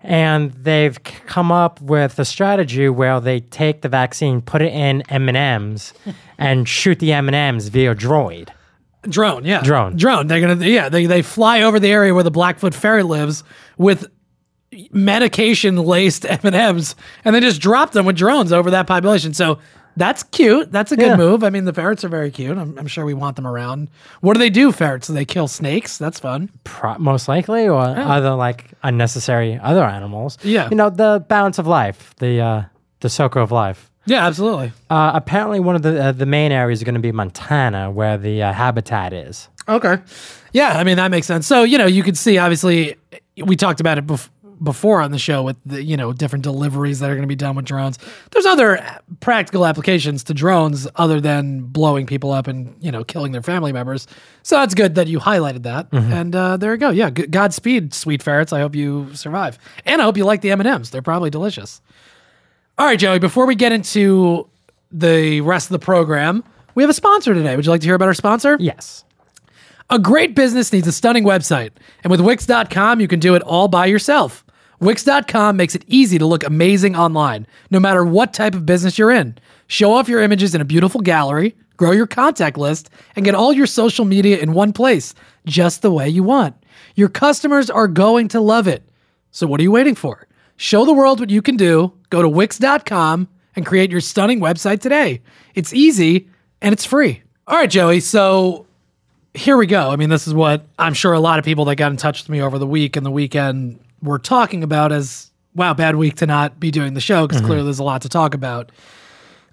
And 0.00 0.52
they've 0.52 0.96
come 1.02 1.50
up 1.50 1.80
with 1.80 2.18
a 2.20 2.24
strategy 2.24 2.88
where 2.88 3.18
they 3.20 3.40
take 3.40 3.82
the 3.82 3.88
vaccine, 3.88 4.40
put 4.40 4.62
it 4.62 4.72
in 4.72 5.02
M&Ms, 5.10 5.92
and 6.38 6.68
shoot 6.68 7.00
the 7.00 7.12
M&Ms 7.12 7.68
via 7.68 7.96
droid. 7.96 8.50
Drone, 9.02 9.44
yeah. 9.44 9.60
Drone. 9.62 9.96
Drone. 9.96 10.26
They're 10.28 10.40
gonna 10.40 10.64
yeah, 10.66 10.88
they 10.88 11.06
they 11.06 11.22
fly 11.22 11.62
over 11.62 11.78
the 11.80 11.88
area 11.90 12.12
where 12.14 12.24
the 12.24 12.30
Blackfoot 12.32 12.74
ferret 12.74 13.06
lives 13.06 13.42
with 13.76 14.06
medication 14.92 15.76
laced 15.76 16.26
M&Ms 16.44 16.94
and 17.24 17.34
they 17.34 17.40
just 17.40 17.60
dropped 17.60 17.92
them 17.92 18.06
with 18.06 18.16
drones 18.16 18.52
over 18.52 18.70
that 18.70 18.86
population. 18.86 19.34
So 19.34 19.58
that's 19.96 20.22
cute. 20.22 20.70
That's 20.70 20.92
a 20.92 20.96
good 20.96 21.06
Yeah. 21.08 21.16
move. 21.16 21.42
I 21.42 21.50
mean, 21.50 21.64
the 21.64 21.72
ferrets 21.72 22.04
are 22.04 22.08
very 22.08 22.30
cute. 22.30 22.56
I'm, 22.56 22.78
I'm 22.78 22.86
sure 22.86 23.04
we 23.04 23.14
want 23.14 23.34
them 23.36 23.46
around. 23.46 23.88
What 24.20 24.34
do 24.34 24.38
they 24.38 24.50
do, 24.50 24.70
ferrets? 24.70 25.08
Do 25.08 25.12
they 25.14 25.24
kill 25.24 25.48
snakes? 25.48 25.98
That's 25.98 26.20
fun. 26.20 26.50
Pro- 26.64 26.98
most 26.98 27.26
likely, 27.26 27.66
or 27.66 27.80
other 27.80 28.34
like 28.34 28.66
unnecessary 28.84 29.58
other 29.60 29.82
animals. 29.82 30.38
Yeah. 30.42 30.68
You 30.70 30.76
know, 30.76 30.90
the 30.90 31.24
balance 31.28 31.58
of 31.58 31.66
life, 31.66 32.14
the 32.18 32.40
uh, 32.40 32.62
the 33.00 33.08
circle 33.08 33.42
of 33.42 33.50
life. 33.50 33.90
Yeah, 34.06 34.24
absolutely. 34.26 34.72
Uh, 34.88 35.10
apparently, 35.14 35.58
one 35.60 35.74
of 35.74 35.82
the 35.82 36.00
uh, 36.00 36.12
the 36.12 36.26
main 36.26 36.52
areas 36.52 36.78
is 36.78 36.84
going 36.84 36.94
to 36.94 37.00
be 37.00 37.10
Montana, 37.10 37.90
where 37.90 38.16
the 38.16 38.42
uh, 38.44 38.52
habitat 38.52 39.12
is. 39.12 39.48
Okay. 39.68 39.98
Yeah, 40.52 40.78
I 40.78 40.84
mean 40.84 40.96
that 40.96 41.10
makes 41.10 41.26
sense. 41.26 41.46
So 41.46 41.64
you 41.64 41.76
know, 41.76 41.86
you 41.86 42.04
could 42.04 42.16
see 42.16 42.38
obviously 42.38 42.94
we 43.44 43.54
talked 43.56 43.80
about 43.80 43.98
it 43.98 44.06
bef- 44.06 44.28
before 44.62 45.00
on 45.00 45.10
the 45.10 45.18
show 45.18 45.42
with 45.42 45.56
the 45.66 45.82
you 45.82 45.96
know 45.96 46.12
different 46.12 46.42
deliveries 46.42 47.00
that 47.00 47.10
are 47.10 47.14
going 47.14 47.22
to 47.22 47.28
be 47.28 47.34
done 47.36 47.56
with 47.56 47.64
drones. 47.64 47.98
There's 48.30 48.46
other 48.46 48.80
practical 49.20 49.64
applications 49.66 50.24
to 50.24 50.34
drones 50.34 50.86
other 50.96 51.20
than 51.20 51.60
blowing 51.62 52.06
people 52.06 52.32
up 52.32 52.46
and 52.46 52.74
you 52.80 52.90
know 52.90 53.04
killing 53.04 53.32
their 53.32 53.42
family 53.42 53.72
members. 53.72 54.06
So 54.42 54.56
that's 54.56 54.74
good 54.74 54.94
that 54.96 55.06
you 55.08 55.18
highlighted 55.20 55.62
that. 55.64 55.88
And 55.92 56.34
uh, 56.34 56.56
there 56.56 56.72
you 56.72 56.78
go. 56.78 56.90
Yeah, 56.90 57.10
g- 57.10 57.26
Godspeed, 57.26 57.92
sweet 57.94 58.22
ferrets. 58.22 58.52
I 58.52 58.60
hope 58.60 58.74
you 58.74 59.14
survive, 59.14 59.58
and 59.84 60.00
I 60.00 60.04
hope 60.04 60.16
you 60.16 60.24
like 60.24 60.40
the 60.40 60.50
M 60.50 60.60
and 60.60 60.68
M's. 60.68 60.90
They're 60.90 61.02
probably 61.02 61.30
delicious. 61.30 61.80
All 62.78 62.86
right, 62.86 62.98
Joey. 62.98 63.18
Before 63.18 63.46
we 63.46 63.54
get 63.54 63.72
into 63.72 64.48
the 64.92 65.40
rest 65.42 65.66
of 65.66 65.72
the 65.72 65.84
program, 65.84 66.44
we 66.74 66.82
have 66.82 66.90
a 66.90 66.94
sponsor 66.94 67.34
today. 67.34 67.56
Would 67.56 67.64
you 67.66 67.70
like 67.70 67.80
to 67.82 67.86
hear 67.86 67.94
about 67.94 68.08
our 68.08 68.14
sponsor? 68.14 68.56
Yes. 68.60 69.04
A 69.90 69.98
great 69.98 70.34
business 70.34 70.72
needs 70.72 70.86
a 70.86 70.92
stunning 70.92 71.24
website, 71.24 71.70
and 72.04 72.10
with 72.10 72.20
Wix.com, 72.20 73.00
you 73.00 73.08
can 73.08 73.20
do 73.20 73.34
it 73.34 73.42
all 73.42 73.68
by 73.68 73.86
yourself. 73.86 74.44
Wix.com 74.80 75.56
makes 75.56 75.74
it 75.74 75.84
easy 75.88 76.18
to 76.18 76.26
look 76.26 76.44
amazing 76.44 76.94
online, 76.94 77.46
no 77.70 77.80
matter 77.80 78.04
what 78.04 78.32
type 78.32 78.54
of 78.54 78.64
business 78.64 78.98
you're 78.98 79.10
in. 79.10 79.36
Show 79.66 79.92
off 79.92 80.08
your 80.08 80.22
images 80.22 80.54
in 80.54 80.60
a 80.60 80.64
beautiful 80.64 81.00
gallery, 81.00 81.56
grow 81.76 81.90
your 81.90 82.06
contact 82.06 82.56
list, 82.56 82.90
and 83.16 83.24
get 83.24 83.34
all 83.34 83.52
your 83.52 83.66
social 83.66 84.04
media 84.04 84.38
in 84.38 84.52
one 84.52 84.72
place, 84.72 85.14
just 85.46 85.82
the 85.82 85.90
way 85.90 86.08
you 86.08 86.22
want. 86.22 86.54
Your 86.94 87.08
customers 87.08 87.70
are 87.70 87.88
going 87.88 88.28
to 88.28 88.40
love 88.40 88.68
it. 88.68 88.88
So 89.32 89.46
what 89.46 89.60
are 89.60 89.64
you 89.64 89.72
waiting 89.72 89.94
for? 89.94 90.26
Show 90.56 90.84
the 90.84 90.92
world 90.92 91.20
what 91.20 91.30
you 91.30 91.42
can 91.42 91.56
do. 91.56 91.92
Go 92.10 92.22
to 92.22 92.28
wix.com 92.28 93.28
and 93.56 93.66
create 93.66 93.90
your 93.90 94.00
stunning 94.00 94.40
website 94.40 94.80
today. 94.80 95.22
It's 95.54 95.74
easy 95.74 96.28
and 96.62 96.72
it's 96.72 96.84
free. 96.84 97.22
All 97.46 97.56
right, 97.56 97.70
Joey. 97.70 98.00
So 98.00 98.66
here 99.34 99.56
we 99.56 99.66
go. 99.66 99.90
I 99.90 99.96
mean, 99.96 100.08
this 100.08 100.26
is 100.26 100.34
what 100.34 100.66
I'm 100.78 100.94
sure 100.94 101.12
a 101.12 101.20
lot 101.20 101.38
of 101.38 101.44
people 101.44 101.64
that 101.66 101.76
got 101.76 101.90
in 101.90 101.96
touch 101.96 102.22
with 102.22 102.28
me 102.28 102.40
over 102.40 102.58
the 102.58 102.66
week 102.66 102.96
and 102.96 103.04
the 103.04 103.10
weekend 103.10 103.80
were 104.02 104.18
talking 104.18 104.62
about 104.62 104.92
as 104.92 105.30
wow, 105.54 105.74
bad 105.74 105.96
week 105.96 106.16
to 106.16 106.26
not 106.26 106.60
be 106.60 106.70
doing 106.70 106.94
the 106.94 107.00
show 107.00 107.26
because 107.26 107.42
clearly 107.42 107.64
there's 107.64 107.80
a 107.80 107.84
lot 107.84 108.02
to 108.02 108.08
talk 108.08 108.34
about. 108.34 108.70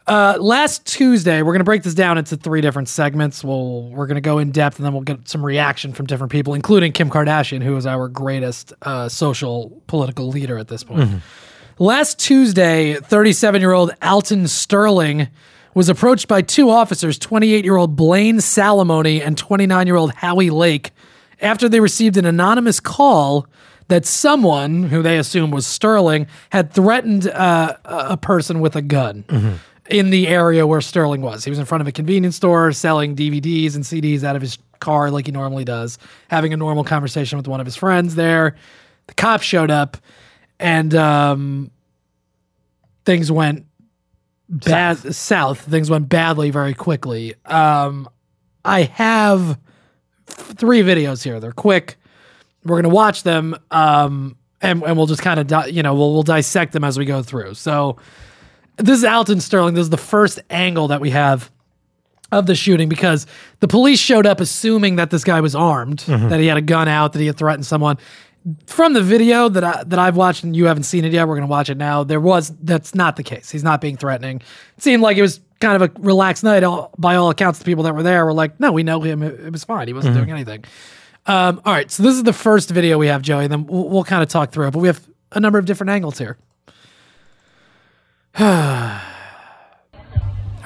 Uh, 0.08 0.38
last 0.40 0.86
Tuesday, 0.86 1.42
we're 1.42 1.52
going 1.52 1.62
to 1.62 1.66
break 1.66 1.82
this 1.82 1.96
down 1.96 2.20
into 2.20 2.38
three 2.38 2.62
different 2.62 2.88
segments. 2.88 3.44
We'll 3.44 3.90
we're 3.90 4.06
going 4.06 4.16
to 4.16 4.22
go 4.22 4.38
in 4.38 4.52
depth, 4.52 4.78
and 4.78 4.86
then 4.86 4.94
we'll 4.94 5.02
get 5.02 5.28
some 5.28 5.44
reaction 5.44 5.94
from 5.94 6.06
different 6.06 6.32
people, 6.32 6.54
including 6.54 6.92
Kim 6.92 7.10
Kardashian, 7.10 7.64
who 7.64 7.76
is 7.76 7.88
our 7.88 8.08
greatest 8.08 8.72
uh, 8.84 9.10
social 9.10 9.82
political 9.88 10.28
leader 10.28 10.60
at 10.60 10.68
this 10.68 10.84
point. 10.84 11.02
Last 11.80 12.20
Tuesday, 12.20 12.96
37 12.96 13.62
year 13.62 13.74
old 13.74 13.92
Alton 14.02 14.48
Sterling 14.48 15.28
was 15.74 15.90
approached 15.90 16.28
by 16.28 16.42
two 16.44 16.70
officers, 16.70 17.18
28 17.18 17.66
year 17.66 17.76
old 17.76 17.96
Blane 17.96 18.38
Salamoni 18.38 19.26
and 19.26 19.36
29 19.38 19.88
year 19.88 19.96
old 19.96 20.14
Howie 20.14 20.52
Lake, 20.52 20.92
after 21.42 21.68
they 21.68 21.80
received 21.80 22.16
an 22.16 22.26
anonymous 22.26 22.80
call 22.80 23.48
that 23.88 24.06
someone, 24.06 24.84
who 24.84 25.02
they 25.02 25.18
assumed 25.18 25.54
was 25.54 25.68
Sterling, 25.68 26.28
had 26.50 26.72
threatened 26.72 27.28
uh, 27.28 27.78
a 27.86 28.18
person 28.18 28.60
with 28.60 28.76
a 28.76 28.82
gun 28.82 29.60
in 29.90 30.10
the 30.10 30.28
area 30.28 30.66
where 30.66 30.82
Sterling 30.82 31.22
was. 31.22 31.44
He 31.44 31.52
was 31.52 31.60
in 31.60 31.66
front 31.66 31.82
of 31.82 31.88
a 31.88 31.92
convenience 31.92 32.36
store 32.36 32.72
selling 32.72 33.16
DVDs 33.16 33.76
and 33.76 33.84
CDs 33.84 34.24
out 34.24 34.36
of 34.36 34.42
his 34.42 34.58
car 34.80 35.12
like 35.12 35.28
he 35.28 35.32
normally 35.32 35.64
does, 35.66 35.98
having 36.30 36.54
a 36.54 36.58
normal 36.58 36.84
conversation 36.84 37.38
with 37.38 37.48
one 37.48 37.60
of 37.60 37.66
his 37.66 37.76
friends 37.76 38.16
there. 38.16 38.56
The 39.08 39.14
cops 39.14 39.44
showed 39.44 39.70
up 39.72 39.98
and 40.60 40.94
um, 40.96 41.72
things 43.06 43.32
went 43.32 43.66
bad 44.50 44.98
south. 45.16 45.60
Things 45.60 45.90
went 45.90 46.10
badly 46.10 46.50
very 46.50 46.74
quickly. 46.74 47.36
Um, 47.46 48.10
I 48.64 48.84
have 48.84 49.60
three 50.26 50.82
videos 50.82 51.24
here. 51.24 51.40
They're 51.40 51.52
quick. 51.52 51.98
We're 52.66 52.82
gonna 52.82 52.94
watch 52.94 53.24
them, 53.24 53.56
um, 53.72 54.36
and 54.62 54.82
and 54.84 54.98
we'll 54.98 55.06
just 55.06 55.22
kind 55.22 55.40
of 55.40 55.48
di- 55.48 55.68
you 55.68 55.84
know 55.84 55.94
we'll 55.94 56.14
we'll 56.14 56.24
dissect 56.24 56.74
them 56.74 56.84
as 56.84 56.98
we 56.98 57.06
go 57.06 57.22
through. 57.22 57.54
So 57.54 57.98
this 58.78 58.98
is 59.00 59.06
Alton 59.06 59.40
Sterling. 59.40 59.76
This 59.76 59.84
is 59.84 59.90
the 59.90 59.98
first 59.98 60.40
angle 60.50 60.88
that 60.90 61.00
we 61.02 61.12
have 61.12 61.52
of 62.32 62.48
the 62.48 62.56
shooting 62.56 62.90
because 62.90 63.28
the 63.60 63.68
police 63.68 64.00
showed 64.00 64.26
up 64.26 64.40
assuming 64.42 64.96
that 64.98 65.12
this 65.12 65.24
guy 65.24 65.40
was 65.42 65.56
armed, 65.56 66.00
that 66.08 66.40
he 66.40 66.48
had 66.48 66.58
a 66.58 66.62
gun 66.62 66.88
out, 66.88 67.14
that 67.14 67.20
he 67.20 67.28
had 67.28 67.38
threatened 67.38 67.66
someone. 67.66 67.98
From 68.68 68.94
the 68.94 69.02
video 69.02 69.48
that 69.50 69.64
I, 69.64 69.84
that 69.86 69.98
I've 69.98 70.18
watched 70.18 70.44
and 70.44 70.56
you 70.56 70.66
haven't 70.66 70.84
seen 70.84 71.04
it 71.06 71.12
yet, 71.14 71.28
we're 71.28 71.36
going 71.36 71.48
to 71.48 71.52
watch 71.52 71.70
it 71.70 71.78
now. 71.78 72.04
There 72.04 72.20
was 72.20 72.52
that's 72.62 72.94
not 72.94 73.16
the 73.16 73.24
case. 73.24 73.50
He's 73.50 73.64
not 73.64 73.82
being 73.82 73.98
threatening. 73.98 74.38
It 74.78 74.84
seemed 74.84 75.02
like 75.02 75.18
it 75.18 75.22
was 75.24 75.40
kind 75.60 75.82
of 75.82 75.90
a 75.90 76.00
relaxed 76.00 76.44
night. 76.44 76.64
All, 76.64 76.92
by 76.98 77.16
all 77.16 77.30
accounts, 77.32 77.58
the 77.60 77.66
people 77.66 77.84
that 77.86 77.96
were 77.96 78.04
there 78.04 78.24
were 78.26 78.34
like, 78.34 78.60
"No, 78.60 78.72
we 78.72 78.84
know 78.84 79.02
him. 79.02 79.24
It, 79.24 79.40
it 79.46 79.52
was 79.52 79.64
fine. 79.64 79.88
He 79.88 79.94
wasn't 79.94 80.16
doing 80.16 80.30
anything." 80.32 80.64
Um, 81.28 81.62
all 81.66 81.74
right, 81.74 81.90
so 81.90 82.04
this 82.04 82.16
is 82.16 82.24
the 82.24 82.34
first 82.34 82.70
video 82.70 82.98
we 82.98 83.08
have, 83.08 83.22
Joey. 83.22 83.48
Then 83.48 83.66
we'll, 83.66 83.90
we'll 83.90 84.04
kind 84.04 84.22
of 84.22 84.30
talk 84.30 84.52
through 84.52 84.68
it, 84.68 84.72
but 84.72 84.80
we 84.80 84.88
have 84.88 85.08
a 85.32 85.40
number 85.40 85.58
of 85.58 85.66
different 85.66 85.90
angles 85.90 86.18
here. 86.18 86.38
All 88.40 88.46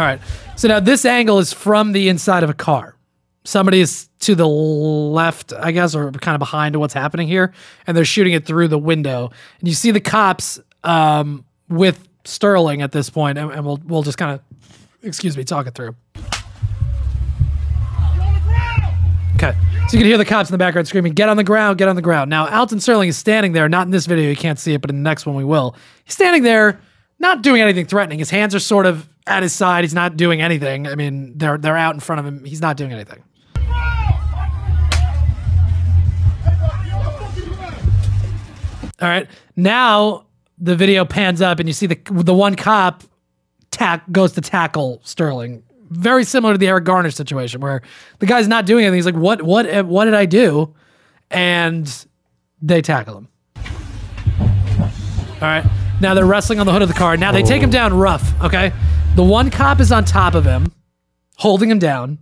right. 0.06 0.19
So 0.56 0.67
now 0.67 0.80
this 0.80 1.06
angle 1.06 1.39
is 1.39 1.54
from 1.54 1.91
the 1.91 2.10
inside 2.10 2.43
of 2.43 2.50
a 2.50 2.54
car. 2.54 2.95
Somebody 3.43 3.80
is 3.80 4.10
to 4.19 4.36
the 4.36 4.48
left, 4.48 5.54
I 5.54 5.72
guess, 5.72 5.95
or 5.95 6.12
kind 6.12 6.36
of 6.36 6.39
behind 6.39 6.76
what's 6.76 6.93
happening 6.93 7.28
here, 7.28 7.54
and 7.88 7.95
they're 7.95 8.06
shooting 8.06 8.34
it 8.34 8.45
through 8.45 8.67
the 8.67 8.78
window. 8.78 9.32
And 9.60 9.67
you 9.67 9.74
see 9.74 9.91
the 9.91 10.02
cops 10.02 10.60
um, 10.84 11.45
with 11.69 12.06
Sterling 12.26 12.82
at 12.82 12.91
this 12.91 13.10
point, 13.10 13.38
and, 13.38 13.52
and 13.52 13.65
we'll 13.65 13.80
we'll 13.86 14.04
just 14.04 14.17
kind 14.17 14.34
of, 14.34 14.41
excuse 15.04 15.38
me, 15.38 15.43
talk 15.43 15.67
it 15.67 15.74
through. 15.74 15.95
Okay. 19.41 19.58
So 19.88 19.93
you 19.93 19.99
can 19.99 20.08
hear 20.08 20.17
the 20.17 20.25
cops 20.25 20.49
in 20.49 20.52
the 20.52 20.58
background 20.58 20.89
screaming, 20.89 21.13
get 21.13 21.30
on 21.30 21.38
the 21.38 21.45
ground, 21.45 21.78
get 21.78 21.88
on 21.88 21.95
the 21.95 22.02
ground. 22.02 22.30
Now, 22.30 22.49
Alton 22.49 22.82
Sterling 22.82 23.08
is 23.08 23.17
standing 23.17 23.54
there, 23.54 23.69
not 23.69 23.88
in 23.88 23.91
this 23.91 24.06
video, 24.06 24.30
you 24.30 24.36
can't 24.36 24.60
see 24.60 24.73
it, 24.73 24.82
but 24.82 24.89
in 24.89 24.97
the 24.97 25.02
next 25.02 25.25
one 25.25 25.34
we 25.34 25.45
will. 25.45 25.78
He's 26.04 26.13
standing 26.13 26.43
there, 26.43 26.82
not 27.19 27.41
doing 27.41 27.62
anything 27.62 27.86
threatening. 27.86 28.19
His 28.19 28.30
hands 28.30 28.54
are 28.54 28.60
sort 28.60 28.86
of 28.86 29.08
at 29.28 29.41
his 29.41 29.54
side. 29.54 29.86
He's 29.86 29.93
not 29.93 30.17
doing 30.17 30.41
anything. 30.41 30.88
I 30.88 30.95
mean, 30.95 31.38
they're 31.38 31.58
they're 31.58 31.78
out 31.78 31.93
in 31.93 32.02
front 32.02 32.19
of 32.19 32.25
him. 32.25 32.43
He's 32.43 32.60
not 32.60 32.75
doing 32.75 32.91
anything. 32.91 33.23
All 39.02 39.08
right. 39.08 39.25
Now 39.56 40.25
the 40.58 40.75
video 40.75 41.06
pans 41.06 41.41
up 41.41 41.60
and 41.60 41.69
you 41.69 41.73
see 41.73 41.86
the 41.86 41.97
the 42.12 42.34
one 42.34 42.56
cop 42.56 43.04
tack 43.71 44.04
goes 44.12 44.34
to 44.34 44.41
tackle 44.41 44.99
Sterling. 45.06 45.63
Very 45.89 46.23
similar 46.23 46.54
to 46.54 46.58
the 46.58 46.67
Eric 46.67 46.86
Garner 46.86 47.12
situation 47.12 47.62
where 47.62 47.82
the 48.19 48.25
guy's 48.25 48.47
not 48.47 48.65
doing 48.65 48.86
anything. 48.86 48.97
He's 48.97 49.06
like, 49.06 49.15
"What 49.15 49.41
what 49.41 49.86
what 49.86 50.06
did 50.06 50.13
I 50.13 50.25
do?" 50.25 50.73
And 51.32 52.06
they 52.62 52.82
tackle 52.82 53.17
him. 53.17 53.28
All 55.41 55.47
right. 55.47 55.65
Now 56.02 56.13
they're 56.13 56.25
wrestling 56.25 56.60
on 56.60 56.65
the 56.65 56.73
hood 56.73 56.82
of 56.82 56.88
the 56.88 56.93
car. 56.93 57.17
Now 57.17 57.32
they 57.32 57.43
take 57.43 57.62
him 57.62 57.69
oh. 57.69 57.73
down 57.73 57.93
rough, 57.93 58.34
okay? 58.41 58.71
The 59.15 59.23
one 59.23 59.49
cop 59.49 59.80
is 59.80 59.91
on 59.91 60.06
top 60.06 60.34
of 60.34 60.45
him, 60.45 60.71
holding 61.38 61.69
him 61.69 61.80
down. 61.80 62.19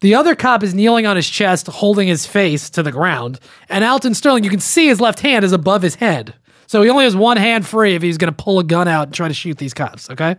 The 0.00 0.14
other 0.14 0.34
cop 0.34 0.62
is 0.62 0.74
kneeling 0.74 1.06
on 1.06 1.16
his 1.16 1.28
chest, 1.28 1.66
holding 1.66 2.08
his 2.08 2.26
face 2.26 2.70
to 2.70 2.82
the 2.82 2.90
ground. 2.90 3.38
And 3.68 3.84
Alton 3.84 4.14
Sterling, 4.14 4.44
you 4.44 4.50
can 4.50 4.60
see 4.60 4.86
his 4.86 5.00
left 5.00 5.20
hand 5.20 5.44
is 5.44 5.52
above 5.52 5.82
his 5.82 5.96
head. 5.96 6.34
So 6.66 6.82
he 6.82 6.88
only 6.88 7.04
has 7.04 7.14
one 7.14 7.36
hand 7.36 7.66
free 7.66 7.94
if 7.94 8.02
he's 8.02 8.16
going 8.16 8.32
to 8.32 8.42
pull 8.44 8.58
a 8.58 8.64
gun 8.64 8.88
out 8.88 9.08
and 9.08 9.14
try 9.14 9.28
to 9.28 9.34
shoot 9.34 9.58
these 9.58 9.74
cops, 9.74 10.08
okay? 10.08 10.36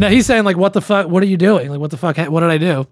Now 0.00 0.08
he's 0.08 0.24
saying, 0.24 0.44
like, 0.44 0.56
what 0.56 0.72
the 0.72 0.80
fuck? 0.80 1.08
What 1.08 1.22
are 1.22 1.26
you 1.26 1.36
doing? 1.36 1.68
Like, 1.68 1.78
what 1.78 1.90
the 1.90 1.98
fuck? 1.98 2.16
What 2.16 2.40
did 2.40 2.48
I 2.48 2.56
do? 2.56 2.86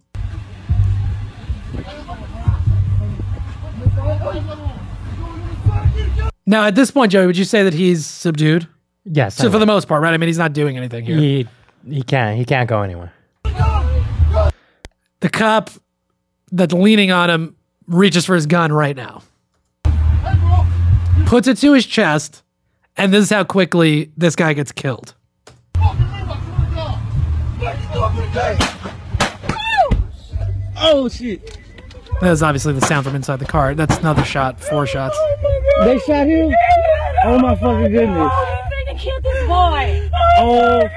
Now, 6.44 6.66
at 6.66 6.75
this 6.75 6.90
point, 6.90 7.11
Joey, 7.11 7.25
would 7.27 7.38
you 7.38 7.44
say 7.44 7.62
that 7.62 7.73
he's 7.73 8.05
subdued? 8.05 8.68
Yes. 9.07 9.37
So, 9.37 9.51
for 9.51 9.59
the 9.59 9.64
most 9.64 9.88
part, 9.88 10.03
right? 10.03 10.12
I 10.12 10.18
mean, 10.18 10.27
he's 10.29 10.37
not 10.37 10.53
doing 10.53 10.77
anything 10.77 11.07
here. 11.07 11.16
he 11.16 11.49
he 11.88 12.03
can't 12.03 12.37
he 12.37 12.44
can't 12.44 12.68
go 12.68 12.83
anywhere. 12.83 13.11
the 15.21 15.31
cop 15.33 15.71
that's 16.53 16.75
leaning 16.75 17.11
on 17.11 17.31
him 17.31 17.57
reaches 17.87 18.27
for 18.27 18.35
his 18.35 18.44
gun 18.44 18.71
right 18.71 18.97
now, 18.97 19.23
puts 21.25 21.49
it 21.49 21.57
to 21.59 21.73
his 21.73 21.87
chest, 21.87 22.42
and 22.99 23.14
this 23.14 23.25
is 23.25 23.31
how 23.31 23.44
quickly 23.44 24.11
this 24.18 24.37
guy 24.37 24.53
gets 24.53 24.73
killed. 24.73 25.14
Oh 30.80 31.08
shit! 31.08 31.58
That 32.20 32.30
is 32.30 32.42
obviously 32.42 32.72
the 32.72 32.80
sound 32.80 33.04
from 33.04 33.16
inside 33.16 33.40
the 33.40 33.44
car. 33.44 33.74
That's 33.74 33.98
another 33.98 34.24
shot, 34.24 34.61
four 34.61 34.82
oh 34.82 34.84
shots. 34.84 35.18
They 35.80 35.98
shot 35.98 36.26
him. 36.26 36.54
Oh 37.24 37.38
my 37.38 37.56
fucking 37.56 37.92
goodness! 37.92 38.32
They 38.87 38.94
killed 38.94 39.22
this 39.24 39.46
boy. 39.48 40.11
Oh, 40.38 40.80
oh 40.82 40.88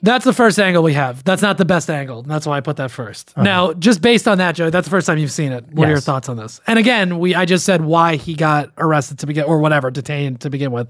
That's 0.00 0.24
the 0.24 0.32
first 0.32 0.58
angle 0.58 0.82
we 0.82 0.94
have. 0.94 1.22
That's 1.24 1.42
not 1.42 1.58
the 1.58 1.66
best 1.66 1.90
angle. 1.90 2.22
That's 2.22 2.46
why 2.46 2.56
I 2.56 2.60
put 2.60 2.76
that 2.76 2.90
1st 2.90 3.42
Now, 3.42 3.74
just 3.74 4.00
based 4.00 4.26
on 4.26 4.38
that, 4.38 4.54
Joe, 4.54 4.70
that's 4.70 4.86
the 4.86 4.90
first 4.90 5.06
time 5.06 5.18
you've 5.18 5.32
seen 5.32 5.52
it. 5.52 5.66
What 5.72 5.88
are 5.88 5.90
your 5.90 6.00
thoughts 6.00 6.28
on 6.30 6.36
this? 6.38 6.60
And 6.66 6.78
again, 6.78 7.18
we 7.18 7.34
I 7.34 7.44
just 7.44 7.66
said 7.66 7.82
why 7.82 8.16
he 8.16 8.34
got 8.34 8.70
arrested 8.78 9.18
to 9.18 9.26
begin 9.26 9.44
or 9.44 9.58
whatever, 9.58 9.90
detained 9.90 10.40
to 10.40 10.50
begin 10.50 10.72
with. 10.72 10.88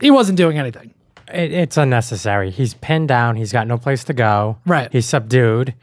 He 0.00 0.10
wasn't 0.10 0.36
doing 0.36 0.58
anything. 0.58 0.92
It, 1.32 1.52
it's 1.52 1.76
unnecessary. 1.76 2.50
He's 2.50 2.74
pinned 2.74 3.08
down. 3.08 3.36
He's 3.36 3.52
got 3.52 3.66
no 3.66 3.78
place 3.78 4.04
to 4.04 4.12
go. 4.12 4.58
Right. 4.66 4.90
He's 4.92 5.06
subdued. 5.06 5.74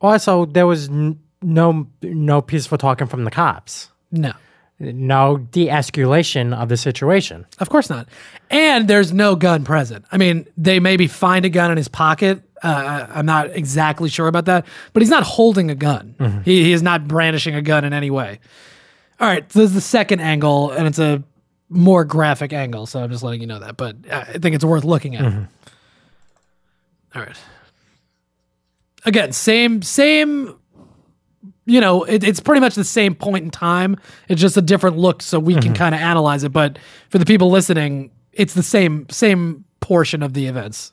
Also, 0.00 0.44
there 0.46 0.66
was 0.66 0.88
n- 0.88 1.18
no 1.42 1.86
no 2.02 2.40
peaceful 2.42 2.78
talking 2.78 3.06
from 3.06 3.24
the 3.24 3.30
cops. 3.30 3.90
No. 4.12 4.32
No 4.80 5.38
de-escalation 5.38 6.52
of 6.54 6.68
the 6.68 6.76
situation. 6.76 7.46
Of 7.58 7.70
course 7.70 7.88
not. 7.88 8.08
And 8.50 8.88
there's 8.88 9.12
no 9.12 9.36
gun 9.36 9.64
present. 9.64 10.04
I 10.10 10.18
mean, 10.18 10.46
they 10.56 10.80
maybe 10.80 11.06
find 11.06 11.44
a 11.44 11.48
gun 11.48 11.70
in 11.70 11.76
his 11.76 11.88
pocket. 11.88 12.42
Uh, 12.62 13.06
I'm 13.10 13.24
not 13.26 13.50
exactly 13.50 14.08
sure 14.08 14.26
about 14.26 14.46
that, 14.46 14.66
but 14.92 15.00
he's 15.02 15.10
not 15.10 15.22
holding 15.22 15.70
a 15.70 15.74
gun. 15.74 16.42
He, 16.44 16.64
he 16.64 16.72
is 16.72 16.82
not 16.82 17.06
brandishing 17.06 17.54
a 17.54 17.62
gun 17.62 17.84
in 17.84 17.92
any 17.92 18.10
way. 18.10 18.40
All 19.20 19.28
right, 19.28 19.50
so 19.52 19.60
this 19.60 19.68
is 19.68 19.74
the 19.74 19.80
second 19.80 20.20
angle, 20.20 20.70
and 20.72 20.86
it's 20.88 20.98
a 20.98 21.22
more 21.68 22.04
graphic 22.04 22.52
angle. 22.52 22.86
So 22.86 23.02
I'm 23.02 23.10
just 23.10 23.22
letting 23.22 23.40
you 23.40 23.46
know 23.46 23.60
that, 23.60 23.76
but 23.76 23.96
I 24.10 24.38
think 24.38 24.54
it's 24.54 24.64
worth 24.64 24.84
looking 24.84 25.16
at. 25.16 25.24
Mm-hmm. 25.24 25.44
All 27.14 27.22
right. 27.22 27.36
Again, 29.04 29.32
same 29.32 29.82
same 29.82 30.56
you 31.66 31.80
know, 31.80 32.04
it, 32.04 32.22
it's 32.22 32.40
pretty 32.40 32.60
much 32.60 32.74
the 32.74 32.84
same 32.84 33.14
point 33.14 33.44
in 33.44 33.50
time. 33.50 33.96
It's 34.28 34.40
just 34.40 34.56
a 34.56 34.62
different 34.62 34.98
look, 34.98 35.22
so 35.22 35.38
we 35.38 35.54
can 35.54 35.62
mm-hmm. 35.62 35.72
kind 35.74 35.94
of 35.94 36.00
analyze 36.00 36.44
it. 36.44 36.52
But 36.52 36.78
for 37.08 37.18
the 37.18 37.24
people 37.24 37.50
listening, 37.50 38.10
it's 38.32 38.54
the 38.54 38.62
same 38.62 39.08
same 39.08 39.64
portion 39.80 40.22
of 40.22 40.34
the 40.34 40.46
events. 40.46 40.92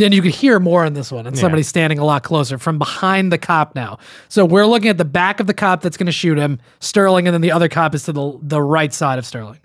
Then 0.00 0.12
you 0.12 0.22
could 0.22 0.34
hear 0.34 0.58
more 0.58 0.86
in 0.86 0.94
this 0.94 1.12
one, 1.12 1.26
and 1.26 1.38
somebody's 1.38 1.68
standing 1.68 1.98
a 1.98 2.04
lot 2.06 2.22
closer 2.22 2.56
from 2.56 2.78
behind 2.78 3.30
the 3.30 3.36
cop 3.36 3.74
now. 3.74 3.98
So 4.30 4.46
we're 4.46 4.64
looking 4.64 4.88
at 4.88 4.96
the 4.96 5.04
back 5.04 5.40
of 5.40 5.46
the 5.46 5.52
cop 5.52 5.82
that's 5.82 5.98
going 5.98 6.06
to 6.06 6.12
shoot 6.12 6.38
him, 6.38 6.58
Sterling, 6.78 7.28
and 7.28 7.34
then 7.34 7.42
the 7.42 7.52
other 7.52 7.68
cop 7.68 7.94
is 7.94 8.04
to 8.04 8.12
the 8.12 8.38
the 8.40 8.62
right 8.62 8.94
side 8.94 9.18
of 9.18 9.26
Sterling. 9.26 9.58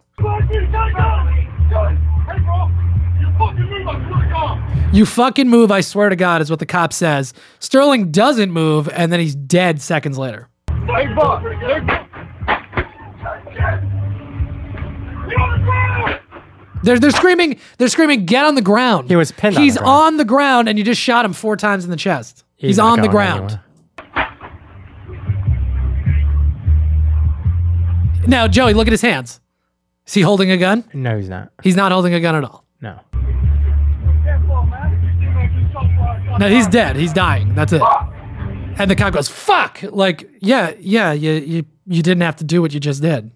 You 4.92 5.06
fucking 5.06 5.48
move, 5.48 5.72
I 5.72 5.80
swear 5.80 6.10
to 6.10 6.18
God, 6.18 6.42
is 6.42 6.50
what 6.50 6.60
the 6.60 6.66
cop 6.66 6.92
says. 6.92 7.34
Sterling 7.60 8.12
doesn't 8.12 8.52
move, 8.52 8.90
and 8.90 9.14
then 9.14 9.22
he's 9.22 9.36
dead 9.36 9.82
seconds 9.82 10.18
later. 10.18 10.50
They're, 16.86 17.00
they're 17.00 17.10
screaming, 17.10 17.60
they're 17.80 17.88
screaming, 17.88 18.26
get 18.26 18.46
on 18.46 18.54
the 18.54 18.62
ground. 18.62 19.10
He 19.10 19.16
was 19.16 19.32
pinned 19.32 19.58
on 19.58 19.64
He's 19.64 19.74
the 19.74 19.80
ground. 19.80 19.92
on 19.96 20.18
the 20.18 20.26
ground, 20.26 20.70
and 20.70 20.78
you 20.78 20.86
just 20.86 21.02
shot 21.02 21.26
him 21.26 21.34
four 21.34 21.58
times 21.58 21.84
in 21.84 21.90
the 21.90 21.98
chest. 21.98 22.44
He's, 22.58 22.78
not 22.78 22.94
on 22.94 23.02
the 23.02 23.08
going 23.08 23.12
ground. 23.12 23.60
anywhere. 24.16 24.28
Now, 28.28 28.48
Joey, 28.48 28.74
look 28.74 28.88
at 28.88 28.92
his 28.92 29.02
hands. 29.02 29.42
Is 30.06 30.14
he 30.14 30.22
holding 30.22 30.52
a 30.52 30.58
gun? 30.58 30.84
No, 30.94 31.18
he's 31.18 31.28
not. 31.28 31.52
He's 31.64 31.76
not 31.76 31.92
holding 31.92 32.14
a 32.14 32.20
gun 32.20 32.36
at 32.36 32.44
all. 32.44 32.64
No. 32.82 33.00
No, 36.40 36.50
he's 36.50 36.68
dead. 36.68 36.96
He's 36.96 37.14
dying. 37.14 37.56
That's 37.56 37.74
it. 37.74 37.82
And 38.78 38.92
the 38.92 38.96
cop 38.96 39.14
goes, 39.14 39.28
"Fuck!" 39.30 39.80
Like, 39.84 40.30
yeah, 40.40 40.74
yeah, 40.80 41.14
you 41.14 41.32
you 41.32 41.66
you 41.88 42.04
didn't 42.04 42.22
have 42.22 42.36
to 42.38 42.44
do 42.44 42.62
what 42.62 42.74
you 42.74 42.80
just 42.80 43.02
did. 43.02 43.32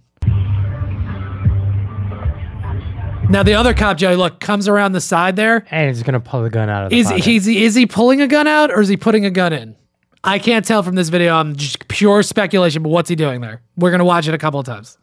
Now 3.29 3.43
the 3.43 3.53
other 3.53 3.75
cop, 3.75 3.97
Joey, 3.97 4.15
look, 4.15 4.39
comes 4.39 4.67
around 4.67 4.93
the 4.93 5.01
side 5.01 5.35
there. 5.35 5.65
And 5.69 5.87
he's 5.87 6.01
gonna 6.01 6.19
pull 6.19 6.41
the 6.41 6.49
gun 6.49 6.67
out 6.67 6.85
of 6.85 6.89
the 6.89 6.97
Is 6.97 7.07
pocket. 7.07 7.25
he's 7.25 7.47
is 7.47 7.75
he 7.75 7.85
pulling 7.85 8.21
a 8.21 8.27
gun 8.27 8.47
out 8.47 8.71
or 8.71 8.81
is 8.81 8.87
he 8.89 8.97
putting 8.97 9.23
a 9.25 9.29
gun 9.29 9.53
in? 9.53 9.75
I 10.23 10.39
can't 10.39 10.65
tell 10.65 10.81
from 10.81 10.95
this 10.95 11.09
video. 11.09 11.35
I'm 11.35 11.55
just 11.55 11.87
pure 11.87 12.23
speculation. 12.23 12.81
But 12.81 12.89
what's 12.89 13.07
he 13.07 13.15
doing 13.15 13.41
there? 13.41 13.61
We're 13.77 13.91
gonna 13.91 14.03
watch 14.03 14.27
it 14.27 14.33
a 14.33 14.37
couple 14.39 14.59
of 14.59 14.65
times. 14.65 14.97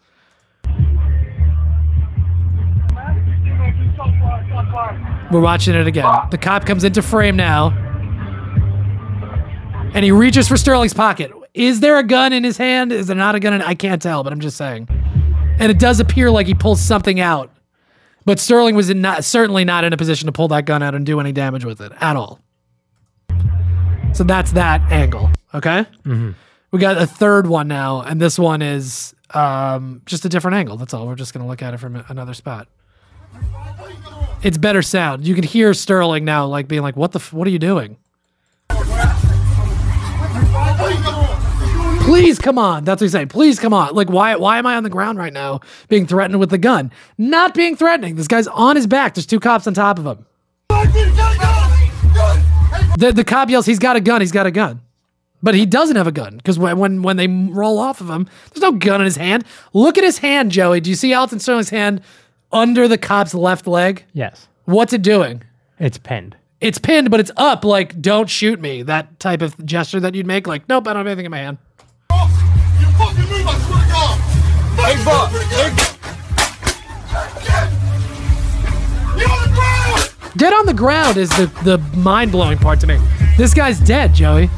We're 5.30 5.40
watching 5.40 5.74
it 5.74 5.86
again. 5.86 6.06
The 6.30 6.38
cop 6.38 6.66
comes 6.66 6.84
into 6.84 7.02
frame 7.02 7.36
now. 7.36 7.70
And 9.94 10.04
he 10.04 10.10
reaches 10.10 10.48
for 10.48 10.56
Sterling's 10.56 10.94
pocket. 10.94 11.30
Is 11.54 11.80
there 11.80 11.98
a 11.98 12.02
gun 12.02 12.32
in 12.32 12.44
his 12.44 12.56
hand? 12.56 12.92
Is 12.92 13.06
there 13.06 13.16
not 13.16 13.34
a 13.34 13.40
gun 13.40 13.54
in 13.54 13.62
I 13.62 13.74
can't 13.74 14.02
tell, 14.02 14.22
but 14.22 14.32
I'm 14.32 14.40
just 14.40 14.56
saying. 14.56 14.88
And 15.58 15.70
it 15.70 15.78
does 15.78 16.00
appear 16.00 16.30
like 16.30 16.46
he 16.46 16.54
pulls 16.54 16.80
something 16.80 17.18
out. 17.18 17.50
But 18.26 18.38
Sterling 18.40 18.74
was 18.74 18.90
in 18.90 19.00
not, 19.00 19.24
certainly 19.24 19.64
not 19.64 19.84
in 19.84 19.92
a 19.92 19.96
position 19.96 20.26
to 20.26 20.32
pull 20.32 20.48
that 20.48 20.66
gun 20.66 20.82
out 20.82 20.94
and 20.94 21.06
do 21.06 21.18
any 21.20 21.32
damage 21.32 21.64
with 21.64 21.80
it 21.80 21.92
at 22.00 22.16
all. 22.16 22.40
So 24.12 24.24
that's 24.24 24.52
that 24.52 24.80
angle. 24.92 25.30
Okay. 25.54 25.86
We 26.72 26.80
got 26.80 27.00
a 27.00 27.06
third 27.06 27.46
one 27.46 27.68
now, 27.68 28.02
and 28.02 28.20
this 28.20 28.38
one 28.38 28.60
is 28.62 29.14
um, 29.30 30.02
just 30.06 30.24
a 30.24 30.28
different 30.28 30.56
angle. 30.56 30.76
That's 30.76 30.92
all. 30.92 31.06
We're 31.06 31.14
just 31.14 31.32
gonna 31.32 31.46
look 31.46 31.62
at 31.62 31.72
it 31.72 31.78
from 31.78 32.04
another 32.08 32.34
spot. 32.34 32.68
It's 34.42 34.58
better 34.58 34.82
sound. 34.82 35.26
You 35.26 35.34
can 35.34 35.44
hear 35.44 35.72
Sterling 35.72 36.24
now, 36.24 36.46
like 36.46 36.68
being 36.68 36.82
like, 36.82 36.96
"What 36.96 37.12
the? 37.12 37.18
F- 37.18 37.32
what 37.32 37.46
are 37.46 37.50
you 37.50 37.58
doing?" 37.58 37.96
Please 42.06 42.38
come 42.38 42.56
on. 42.56 42.84
That's 42.84 43.00
what 43.00 43.06
he's 43.06 43.12
saying. 43.12 43.28
Please 43.28 43.58
come 43.58 43.74
on. 43.74 43.94
Like, 43.94 44.08
why? 44.08 44.36
Why 44.36 44.58
am 44.58 44.66
I 44.66 44.76
on 44.76 44.84
the 44.84 44.90
ground 44.90 45.18
right 45.18 45.32
now, 45.32 45.60
being 45.88 46.06
threatened 46.06 46.38
with 46.38 46.50
the 46.50 46.58
gun? 46.58 46.92
Not 47.18 47.52
being 47.52 47.74
threatening. 47.74 48.14
This 48.14 48.28
guy's 48.28 48.46
on 48.46 48.76
his 48.76 48.86
back. 48.86 49.14
There's 49.14 49.26
two 49.26 49.40
cops 49.40 49.66
on 49.66 49.74
top 49.74 49.98
of 49.98 50.06
him. 50.06 50.24
The 52.98 53.12
the 53.12 53.24
cop 53.24 53.50
yells, 53.50 53.66
"He's 53.66 53.78
got 53.80 53.96
a 53.96 54.00
gun! 54.00 54.20
He's 54.20 54.32
got 54.32 54.46
a 54.46 54.50
gun!" 54.50 54.80
But 55.42 55.54
he 55.54 55.66
doesn't 55.66 55.96
have 55.96 56.06
a 56.06 56.12
gun 56.12 56.36
because 56.38 56.58
when, 56.58 56.78
when 56.78 57.02
when 57.02 57.16
they 57.16 57.26
roll 57.26 57.78
off 57.78 58.00
of 58.00 58.08
him, 58.08 58.28
there's 58.54 58.62
no 58.62 58.72
gun 58.72 59.00
in 59.00 59.04
his 59.04 59.16
hand. 59.16 59.44
Look 59.74 59.98
at 59.98 60.04
his 60.04 60.18
hand, 60.18 60.50
Joey. 60.52 60.80
Do 60.80 60.88
you 60.90 60.96
see 60.96 61.12
Alton 61.12 61.40
Sterling's 61.40 61.70
hand 61.70 62.00
under 62.52 62.88
the 62.88 62.98
cop's 62.98 63.34
left 63.34 63.66
leg? 63.66 64.04
yes. 64.12 64.48
What's 64.64 64.92
it 64.92 65.02
doing? 65.02 65.42
It's 65.78 65.98
pinned. 65.98 66.36
It's 66.60 66.78
pinned, 66.78 67.10
but 67.10 67.20
it's 67.20 67.30
up. 67.36 67.64
Like, 67.64 68.00
don't 68.00 68.28
shoot 68.30 68.60
me. 68.60 68.82
That 68.82 69.20
type 69.20 69.42
of 69.42 69.64
gesture 69.64 70.00
that 70.00 70.14
you'd 70.14 70.26
make. 70.26 70.46
Like, 70.46 70.68
nope, 70.68 70.88
I 70.88 70.92
don't 70.92 71.00
have 71.00 71.06
anything 71.06 71.26
in 71.26 71.30
my 71.30 71.38
hand. 71.38 71.58
Dead 80.36 80.52
on 80.52 80.66
the 80.66 80.74
ground 80.74 81.16
is 81.16 81.30
the 81.30 81.50
the 81.64 81.78
mind 81.96 82.30
blowing 82.30 82.58
part 82.58 82.78
to 82.80 82.86
me. 82.86 82.98
This 83.38 83.54
guy's 83.54 83.80
dead, 83.80 84.12
Joey. 84.12 84.50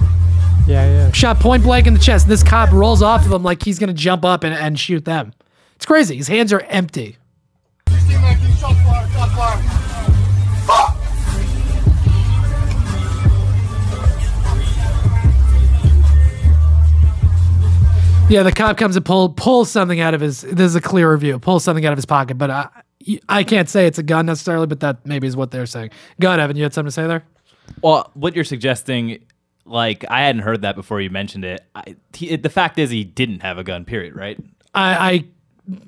Yeah, 0.66 0.84
yeah. 0.86 1.12
shot 1.12 1.38
point 1.38 1.62
blank 1.62 1.86
in 1.86 1.94
the 1.94 2.00
chest. 2.00 2.26
This 2.28 2.42
cop 2.42 2.72
rolls 2.72 3.00
off 3.00 3.24
of 3.24 3.32
him 3.32 3.42
like 3.42 3.62
he's 3.62 3.78
gonna 3.78 3.92
jump 3.92 4.24
up 4.24 4.42
and, 4.42 4.54
and 4.54 4.78
shoot 4.78 5.04
them. 5.04 5.32
It's 5.76 5.86
crazy. 5.86 6.16
His 6.16 6.28
hands 6.28 6.52
are 6.52 6.60
empty. 6.62 7.16
Yeah, 18.28 18.42
the 18.42 18.52
cop 18.52 18.76
comes 18.76 18.94
and 18.94 19.04
pull 19.04 19.30
pulls 19.30 19.70
something 19.70 20.00
out 20.00 20.12
of 20.12 20.20
his. 20.20 20.42
This 20.42 20.66
is 20.66 20.74
a 20.74 20.82
clear 20.82 21.10
review. 21.10 21.38
Pulls 21.38 21.64
something 21.64 21.86
out 21.86 21.92
of 21.92 21.96
his 21.98 22.04
pocket, 22.04 22.36
but 22.36 22.50
I 22.50 22.68
I 23.26 23.42
can't 23.42 23.70
say 23.70 23.86
it's 23.86 23.98
a 23.98 24.02
gun 24.02 24.26
necessarily, 24.26 24.66
but 24.66 24.80
that 24.80 25.06
maybe 25.06 25.26
is 25.26 25.34
what 25.34 25.50
they're 25.50 25.64
saying. 25.64 25.90
Go 26.20 26.28
ahead, 26.28 26.38
Evan. 26.38 26.54
You 26.56 26.62
had 26.64 26.74
something 26.74 26.88
to 26.88 26.92
say 26.92 27.06
there. 27.06 27.24
Well, 27.82 28.10
what 28.12 28.34
you're 28.34 28.44
suggesting, 28.44 29.24
like 29.64 30.04
I 30.10 30.20
hadn't 30.26 30.42
heard 30.42 30.60
that 30.60 30.76
before 30.76 31.00
you 31.00 31.08
mentioned 31.08 31.46
it. 31.46 31.64
I, 31.74 31.96
he, 32.12 32.36
the 32.36 32.50
fact 32.50 32.78
is, 32.78 32.90
he 32.90 33.02
didn't 33.02 33.40
have 33.40 33.56
a 33.56 33.64
gun. 33.64 33.86
Period. 33.86 34.14
Right? 34.14 34.38
I, 34.74 35.10
I 35.10 35.24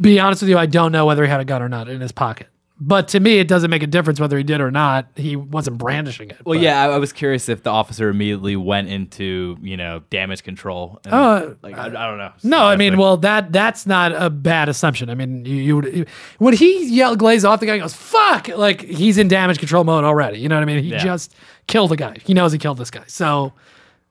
be 0.01 0.19
honest 0.19 0.41
with 0.41 0.49
you, 0.49 0.57
I 0.57 0.65
don't 0.65 0.93
know 0.93 1.05
whether 1.05 1.25
he 1.25 1.31
had 1.31 1.41
a 1.41 1.45
gun 1.45 1.61
or 1.61 1.69
not 1.69 1.91
in 1.91 2.01
his 2.01 2.13
pocket. 2.13 2.49
But 2.83 3.09
to 3.09 3.21
me, 3.21 3.39
it 3.39 3.47
doesn't 3.47 3.69
make 3.71 3.83
a 3.83 3.87
difference 3.87 4.19
whether 4.19 4.39
he 4.39 4.43
did 4.43 4.63
or 4.63 4.71
not. 4.71 5.07
He 5.15 5.37
wasn't 5.37 5.77
brandishing 5.77 6.31
it. 6.31 6.39
Well, 6.47 6.59
But- 6.59 6.63
yeah. 6.63 6.83
I, 6.83 6.87
I 6.95 6.97
was 6.99 7.13
curious 7.13 7.51
if 7.51 7.63
the 7.63 7.69
officer 7.69 8.09
immediately 8.09 8.57
went 8.57 8.89
into 8.89 9.59
you 9.61 9.77
know 9.77 10.01
damage 10.09 10.43
control. 10.43 10.99
And, 11.05 11.13
Uh, 11.15 11.55
like 11.63 11.77
I, 11.77 11.87
I 11.87 11.89
don't 11.89 12.17
know. 12.17 12.33
No, 12.43 12.63
I 12.65 12.77
mean, 12.77 12.95
Like, 12.95 13.01
well, 13.01 13.17
that 13.19 13.53
that's 13.53 13.87
not 13.87 14.13
a 14.13 14.31
bad 14.31 14.71
assumption. 14.71 15.11
I 15.11 15.15
mean, 15.15 15.45
you, 15.45 15.55
you 15.57 15.77
would 15.77 16.09
when 16.39 16.55
he 16.55 16.87
yelled 16.87 17.19
glaze 17.19 17.45
off, 17.45 17.61
the 17.61 17.67
guy 17.67 17.77
goes 17.79 17.93
"fuck," 17.95 18.49
like 18.49 18.81
he's 18.81 19.19
in 19.19 19.29
damage 19.29 19.59
control 19.59 19.85
mode 19.85 20.05
already. 20.05 20.39
You 20.39 20.49
know 20.49 20.57
what 20.57 20.63
I 20.63 20.65
mean? 20.65 20.83
He 20.83 20.91
Yeah. 20.91 20.99
just 21.05 21.35
killed 21.67 21.93
a 21.93 21.97
guy. 21.97 22.17
He 22.25 22.33
knows 22.33 22.51
he 22.51 22.59
killed 22.59 22.79
this 22.79 22.91
guy. 22.91 23.05
So, 23.09 23.53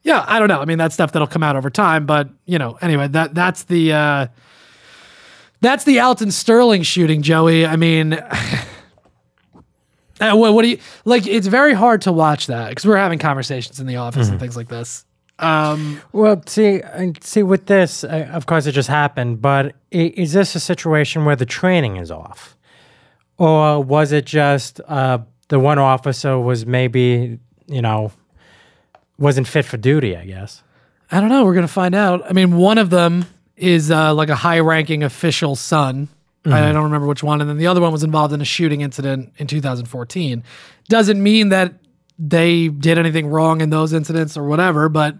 yeah, 0.04 0.24
I 0.28 0.38
don't 0.38 0.48
know. 0.48 0.60
I 0.60 0.64
mean, 0.64 0.78
that's 0.78 0.94
stuff 0.94 1.10
that'll 1.10 1.26
come 1.28 1.42
out 1.42 1.56
over 1.56 1.70
time. 1.70 2.06
But 2.06 2.28
you 2.46 2.58
know, 2.58 2.78
anyway, 2.80 3.08
that 3.08 3.34
that's 3.34 3.64
the 3.64 3.92
uh, 3.92 4.26
that's 5.60 5.84
the 5.84 6.00
Alton 6.00 6.30
Sterling 6.30 6.82
shooting, 6.82 7.22
Joey. 7.22 7.66
I 7.66 7.76
mean. 7.76 8.18
Uh, 10.20 10.36
what, 10.36 10.52
what 10.52 10.60
do 10.60 10.68
you 10.68 10.78
like? 11.06 11.26
It's 11.26 11.46
very 11.46 11.72
hard 11.72 12.02
to 12.02 12.12
watch 12.12 12.48
that 12.48 12.68
because 12.68 12.84
we're 12.84 12.98
having 12.98 13.18
conversations 13.18 13.80
in 13.80 13.86
the 13.86 13.96
office 13.96 14.28
and 14.28 14.38
things 14.38 14.54
like 14.54 14.68
this. 14.68 15.06
Um, 15.38 16.02
Well, 16.12 16.42
see, 16.44 16.82
see 17.22 17.42
with 17.42 17.64
this, 17.64 18.04
uh, 18.04 18.28
of 18.30 18.44
course, 18.44 18.66
it 18.66 18.72
just 18.72 18.90
happened. 18.90 19.40
But 19.40 19.76
is 19.90 20.34
this 20.34 20.54
a 20.54 20.60
situation 20.60 21.24
where 21.24 21.36
the 21.36 21.46
training 21.46 21.96
is 21.96 22.10
off, 22.10 22.54
or 23.38 23.82
was 23.82 24.12
it 24.12 24.26
just 24.26 24.82
uh, 24.88 25.20
the 25.48 25.58
one 25.58 25.78
officer 25.78 26.38
was 26.38 26.66
maybe 26.66 27.38
you 27.66 27.80
know 27.80 28.12
wasn't 29.18 29.46
fit 29.48 29.64
for 29.64 29.78
duty? 29.78 30.14
I 30.18 30.26
guess. 30.26 30.62
I 31.10 31.20
don't 31.20 31.30
know. 31.30 31.46
We're 31.46 31.54
gonna 31.54 31.66
find 31.66 31.94
out. 31.94 32.22
I 32.28 32.34
mean, 32.34 32.58
one 32.58 32.76
of 32.76 32.90
them 32.90 33.24
is 33.60 33.90
uh, 33.90 34.14
like 34.14 34.28
a 34.28 34.34
high-ranking 34.34 35.02
official 35.02 35.56
son. 35.56 36.08
I 36.46 36.72
don't 36.72 36.84
remember 36.84 37.06
which 37.06 37.22
one, 37.22 37.42
and 37.42 37.50
then 37.50 37.58
the 37.58 37.66
other 37.66 37.82
one 37.82 37.92
was 37.92 38.02
involved 38.02 38.32
in 38.32 38.40
a 38.40 38.46
shooting 38.46 38.80
incident 38.80 39.32
in 39.36 39.46
2014. 39.46 40.42
Doesn't 40.88 41.22
mean 41.22 41.50
that 41.50 41.74
they 42.18 42.68
did 42.68 42.96
anything 42.96 43.26
wrong 43.26 43.60
in 43.60 43.68
those 43.68 43.92
incidents 43.92 44.38
or 44.38 44.44
whatever, 44.44 44.88
but 44.88 45.16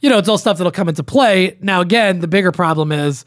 you 0.00 0.10
know, 0.10 0.18
it's 0.18 0.28
all 0.28 0.38
stuff 0.38 0.58
that'll 0.58 0.70
come 0.70 0.88
into 0.88 1.02
play. 1.02 1.56
Now, 1.60 1.80
again, 1.80 2.20
the 2.20 2.28
bigger 2.28 2.52
problem 2.52 2.92
is 2.92 3.24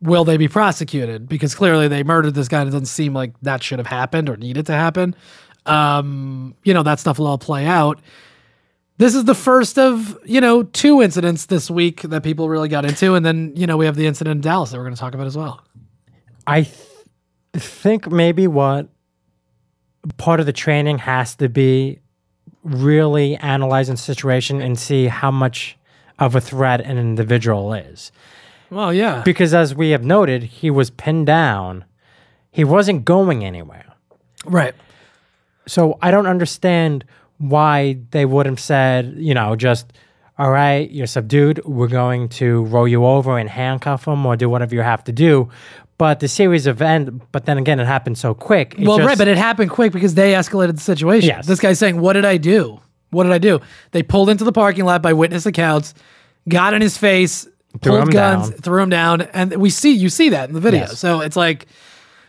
will 0.00 0.24
they 0.24 0.36
be 0.36 0.48
prosecuted? 0.48 1.28
Because 1.28 1.54
clearly 1.54 1.88
they 1.88 2.02
murdered 2.02 2.34
this 2.34 2.48
guy. 2.48 2.60
and 2.60 2.68
It 2.68 2.72
doesn't 2.72 2.86
seem 2.86 3.14
like 3.14 3.32
that 3.42 3.62
should 3.62 3.78
have 3.78 3.86
happened 3.86 4.28
or 4.28 4.36
needed 4.36 4.66
to 4.66 4.72
happen. 4.72 5.14
Um, 5.66 6.54
you 6.64 6.72
know, 6.72 6.82
that 6.84 7.00
stuff 7.00 7.18
will 7.18 7.26
all 7.26 7.38
play 7.38 7.66
out. 7.66 8.00
This 8.98 9.14
is 9.14 9.24
the 9.24 9.34
first 9.34 9.78
of, 9.78 10.18
you 10.24 10.40
know, 10.40 10.64
two 10.64 11.00
incidents 11.02 11.46
this 11.46 11.70
week 11.70 12.02
that 12.02 12.22
people 12.24 12.48
really 12.48 12.68
got 12.68 12.84
into. 12.84 13.14
And 13.14 13.24
then, 13.24 13.52
you 13.54 13.66
know, 13.66 13.76
we 13.76 13.86
have 13.86 13.94
the 13.94 14.06
incident 14.06 14.36
in 14.36 14.40
Dallas 14.40 14.70
that 14.70 14.76
we're 14.76 14.84
going 14.84 14.94
to 14.94 15.00
talk 15.00 15.14
about 15.14 15.26
as 15.28 15.36
well. 15.36 15.62
I 16.46 16.62
th- 16.62 16.76
think 17.54 18.10
maybe 18.10 18.48
what 18.48 18.88
part 20.16 20.40
of 20.40 20.46
the 20.46 20.52
training 20.52 20.98
has 20.98 21.36
to 21.36 21.48
be 21.48 22.00
really 22.64 23.36
analyzing 23.36 23.94
the 23.94 24.00
situation 24.00 24.60
and 24.60 24.78
see 24.78 25.06
how 25.06 25.30
much 25.30 25.76
of 26.18 26.34
a 26.34 26.40
threat 26.40 26.80
an 26.80 26.98
individual 26.98 27.72
is. 27.72 28.10
Well, 28.70 28.92
yeah. 28.92 29.22
Because 29.24 29.54
as 29.54 29.74
we 29.74 29.90
have 29.90 30.04
noted, 30.04 30.42
he 30.42 30.70
was 30.70 30.90
pinned 30.90 31.26
down. 31.26 31.84
He 32.50 32.64
wasn't 32.64 33.04
going 33.04 33.44
anywhere. 33.44 33.86
Right. 34.44 34.74
So 35.66 35.98
I 36.02 36.10
don't 36.10 36.26
understand 36.26 37.04
why 37.38 37.98
they 38.10 38.24
would 38.24 38.46
have 38.46 38.60
said, 38.60 39.14
you 39.16 39.34
know, 39.34 39.56
just, 39.56 39.92
all 40.38 40.50
right, 40.50 40.90
you're 40.90 41.06
subdued. 41.06 41.64
We're 41.64 41.88
going 41.88 42.28
to 42.30 42.64
roll 42.64 42.86
you 42.86 43.04
over 43.04 43.38
and 43.38 43.48
handcuff 43.48 44.06
him 44.06 44.24
or 44.26 44.36
do 44.36 44.48
whatever 44.48 44.74
you 44.74 44.82
have 44.82 45.02
to 45.04 45.12
do. 45.12 45.48
But 45.98 46.20
the 46.20 46.28
series 46.28 46.66
of 46.66 46.80
end, 46.80 47.20
but 47.32 47.44
then 47.46 47.58
again, 47.58 47.80
it 47.80 47.86
happened 47.86 48.18
so 48.18 48.32
quick. 48.34 48.74
It 48.78 48.86
well, 48.86 48.98
just- 48.98 49.06
right, 49.08 49.18
but 49.18 49.26
it 49.28 49.36
happened 49.36 49.70
quick 49.70 49.92
because 49.92 50.14
they 50.14 50.32
escalated 50.34 50.74
the 50.76 50.80
situation. 50.80 51.28
Yes. 51.28 51.46
This 51.46 51.58
guy's 51.58 51.78
saying, 51.80 52.00
"What 52.00 52.12
did 52.12 52.24
I 52.24 52.36
do? 52.36 52.80
What 53.10 53.24
did 53.24 53.32
I 53.32 53.38
do?" 53.38 53.60
They 53.90 54.04
pulled 54.04 54.28
into 54.30 54.44
the 54.44 54.52
parking 54.52 54.84
lot 54.84 55.02
by 55.02 55.12
witness 55.12 55.44
accounts, 55.44 55.94
got 56.48 56.72
in 56.72 56.82
his 56.82 56.96
face, 56.96 57.48
Threw 57.82 57.92
pulled 57.94 58.02
him 58.04 58.10
guns, 58.10 58.50
down. 58.50 58.58
threw 58.60 58.82
him 58.82 58.90
down, 58.90 59.22
and 59.22 59.56
we 59.56 59.70
see 59.70 59.90
you 59.92 60.08
see 60.08 60.28
that 60.28 60.48
in 60.48 60.54
the 60.54 60.60
video. 60.60 60.82
Yes. 60.82 61.00
So 61.00 61.18
it's 61.20 61.34
like, 61.34 61.66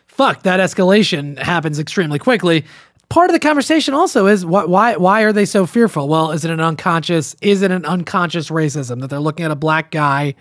fuck, 0.07 0.41
that 0.43 0.59
escalation 0.59 1.37
happens 1.37 1.77
extremely 1.77 2.17
quickly. 2.17 2.65
Part 3.09 3.31
of 3.31 3.33
the 3.33 3.39
conversation 3.39 3.95
also 3.95 4.27
is 4.27 4.45
why 4.45 4.65
why 4.65 4.95
why 4.95 5.21
are 5.21 5.33
they 5.33 5.45
so 5.45 5.65
fearful? 5.65 6.07
Well, 6.07 6.31
is 6.31 6.45
it 6.45 6.51
an 6.51 6.59
unconscious 6.59 7.35
is 7.41 7.63
it 7.63 7.71
an 7.71 7.85
unconscious 7.85 8.49
racism 8.49 9.01
that 9.01 9.09
they're 9.09 9.19
looking 9.19 9.45
at 9.45 9.51
a 9.51 9.55
black 9.55 9.89
guy, 9.89 10.35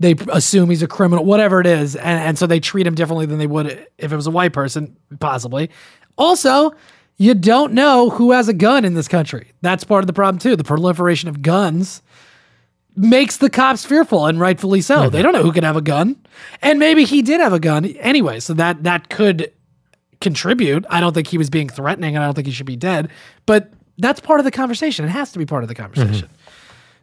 they 0.00 0.14
assume 0.28 0.70
he's 0.70 0.82
a 0.82 0.88
criminal, 0.88 1.24
whatever 1.24 1.60
it 1.60 1.66
is, 1.66 1.96
and, 1.96 2.20
and 2.20 2.38
so 2.38 2.46
they 2.46 2.60
treat 2.60 2.86
him 2.86 2.94
differently 2.94 3.26
than 3.26 3.38
they 3.38 3.46
would 3.46 3.86
if 3.98 4.12
it 4.12 4.16
was 4.16 4.26
a 4.26 4.30
white 4.30 4.52
person, 4.52 4.96
possibly. 5.20 5.70
Also, 6.16 6.72
you 7.16 7.34
don't 7.34 7.72
know 7.72 8.10
who 8.10 8.32
has 8.32 8.48
a 8.48 8.54
gun 8.54 8.84
in 8.84 8.94
this 8.94 9.08
country. 9.08 9.52
That's 9.60 9.84
part 9.84 10.02
of 10.02 10.06
the 10.06 10.12
problem 10.12 10.38
too. 10.38 10.56
The 10.56 10.64
proliferation 10.64 11.28
of 11.28 11.42
guns 11.42 12.02
makes 12.96 13.36
the 13.36 13.50
cops 13.50 13.84
fearful 13.84 14.26
and 14.26 14.40
rightfully 14.40 14.80
so. 14.80 15.08
They 15.08 15.18
mm-hmm. 15.18 15.22
don't 15.24 15.32
know 15.32 15.42
who 15.42 15.52
could 15.52 15.64
have 15.64 15.76
a 15.76 15.80
gun. 15.80 16.16
And 16.62 16.78
maybe 16.78 17.04
he 17.04 17.22
did 17.22 17.40
have 17.40 17.52
a 17.52 17.60
gun 17.60 17.84
anyway, 17.84 18.40
so 18.40 18.54
that 18.54 18.84
that 18.84 19.08
could 19.08 19.52
contribute. 20.20 20.84
I 20.90 21.00
don't 21.00 21.12
think 21.12 21.28
he 21.28 21.38
was 21.38 21.50
being 21.50 21.68
threatening 21.68 22.16
and 22.16 22.22
I 22.22 22.26
don't 22.26 22.34
think 22.34 22.46
he 22.46 22.52
should 22.52 22.66
be 22.66 22.76
dead, 22.76 23.10
but 23.46 23.72
that's 23.98 24.20
part 24.20 24.40
of 24.40 24.44
the 24.44 24.50
conversation. 24.50 25.04
It 25.04 25.08
has 25.08 25.32
to 25.32 25.38
be 25.38 25.46
part 25.46 25.64
of 25.64 25.68
the 25.68 25.74
conversation. 25.74 26.28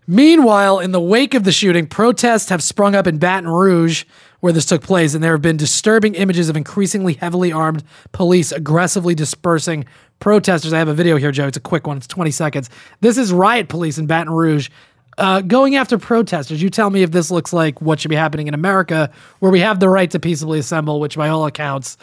Meanwhile, 0.07 0.79
in 0.79 0.91
the 0.91 1.01
wake 1.01 1.33
of 1.33 1.43
the 1.43 1.51
shooting, 1.51 1.87
protests 1.87 2.49
have 2.49 2.61
sprung 2.61 2.93
up 2.93 3.07
in 3.07 3.17
Baton 3.17 3.49
Rouge, 3.49 4.05
where 4.39 4.53
this 4.53 4.65
took 4.65 4.83
place, 4.83 5.15
and 5.15 5.23
there 5.23 5.31
have 5.31 5.41
been 5.41 5.57
disturbing 5.57 6.13
images 6.13 6.47
of 6.47 6.55
increasingly 6.55 7.13
heavily 7.13 7.51
armed 7.51 7.83
police 8.11 8.51
aggressively 8.51 9.15
dispersing 9.15 9.85
protesters. 10.19 10.73
I 10.73 10.77
have 10.77 10.87
a 10.87 10.93
video 10.93 11.17
here, 11.17 11.31
Joe. 11.31 11.47
It's 11.47 11.57
a 11.57 11.61
quick 11.61 11.87
one, 11.87 11.97
it's 11.97 12.07
20 12.07 12.29
seconds. 12.29 12.69
This 13.01 13.17
is 13.17 13.33
riot 13.33 13.67
police 13.67 13.97
in 13.97 14.05
Baton 14.05 14.31
Rouge. 14.31 14.69
Uh, 15.17 15.41
going 15.41 15.75
after 15.75 15.97
protesters, 15.97 16.61
you 16.61 16.69
tell 16.69 16.89
me 16.89 17.01
if 17.01 17.11
this 17.11 17.31
looks 17.31 17.53
like 17.53 17.81
what 17.81 17.99
should 17.99 18.09
be 18.09 18.15
happening 18.15 18.47
in 18.47 18.53
America, 18.53 19.09
where 19.39 19.51
we 19.51 19.61
have 19.61 19.79
the 19.79 19.89
right 19.89 20.11
to 20.11 20.19
peaceably 20.19 20.59
assemble, 20.59 20.99
which 20.99 21.17
by 21.17 21.29
all 21.29 21.45
accounts, 21.45 21.97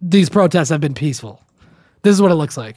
these 0.00 0.28
protests 0.28 0.68
have 0.68 0.80
been 0.80 0.94
peaceful. 0.94 1.42
This 2.02 2.14
is 2.14 2.22
what 2.22 2.30
it 2.30 2.36
looks 2.36 2.56
like. 2.56 2.76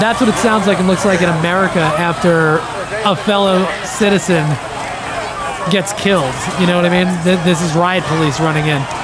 That's 0.00 0.18
what 0.18 0.30
it 0.30 0.36
sounds 0.36 0.66
like 0.66 0.78
and 0.78 0.88
looks 0.88 1.04
like 1.04 1.20
in 1.20 1.28
America 1.28 1.80
after 1.80 2.56
a 3.04 3.14
fellow 3.14 3.68
citizen 3.84 4.48
gets 5.70 5.92
killed. 5.92 6.34
You 6.58 6.66
know 6.66 6.76
what 6.76 6.86
I 6.86 7.04
mean? 7.04 7.06
This 7.44 7.60
is 7.60 7.74
riot 7.74 8.02
police 8.04 8.40
running 8.40 8.66
in. 8.66 8.99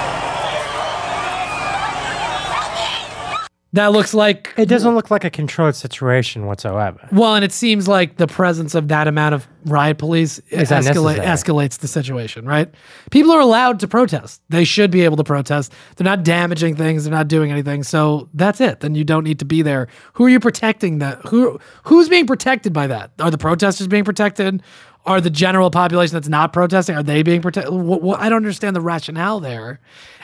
That 3.76 3.92
looks 3.92 4.12
like 4.14 4.52
It 4.56 4.66
doesn't 4.68 4.94
look 4.94 5.10
like 5.10 5.24
a 5.24 5.30
controlled 5.30 5.74
situation 5.76 6.46
whatsoever. 6.46 6.98
well, 7.12 7.34
and 7.34 7.44
it 7.44 7.52
seems 7.52 7.86
like 7.86 8.16
the 8.16 8.26
presence 8.26 8.74
of 8.74 8.88
that 8.88 9.06
amount 9.06 9.34
of 9.34 9.46
riot 9.66 9.98
police 9.98 10.38
Is 10.50 10.70
escalate, 10.70 11.16
unnecessary. 11.16 11.26
escalates 11.26 11.78
the 11.78 11.88
situation, 11.88 12.44
right? 12.46 12.72
People 13.10 13.32
are 13.32 13.40
allowed 13.40 13.80
to 13.80 13.88
protest. 13.88 14.40
They 14.48 14.64
should 14.64 14.90
be 14.90 15.02
able 15.02 15.16
to 15.18 15.24
protest. 15.24 15.72
They're 15.96 16.04
not 16.04 16.22
damaging 16.24 16.76
things. 16.76 17.04
They're 17.04 17.12
not 17.12 17.28
doing 17.28 17.50
anything. 17.52 17.82
So 17.82 18.28
that's 18.34 18.60
it. 18.60 18.80
Then 18.80 18.94
you 18.94 19.04
don't 19.04 19.24
need 19.24 19.38
to 19.40 19.44
be 19.44 19.62
there. 19.62 19.88
Who 20.14 20.24
are 20.24 20.28
you 20.30 20.40
protecting? 20.40 20.98
That 20.98 21.20
who 21.26 21.58
who's 21.84 22.08
being 22.08 22.26
protected 22.26 22.72
by 22.72 22.86
that? 22.86 23.10
Are 23.20 23.30
the 23.30 23.38
protesters 23.38 23.88
being 23.88 24.04
protected? 24.04 24.62
Are 25.04 25.20
the 25.20 25.30
general 25.30 25.70
population 25.70 26.14
that's 26.14 26.28
not 26.28 26.52
protesting? 26.52 26.96
Are 26.96 27.02
they 27.02 27.22
being 27.22 27.42
protected? 27.42 27.72
I 27.72 28.28
don't 28.28 28.36
understand 28.38 28.74
the 28.74 28.80
rationale 28.80 29.38
there. 29.38 29.80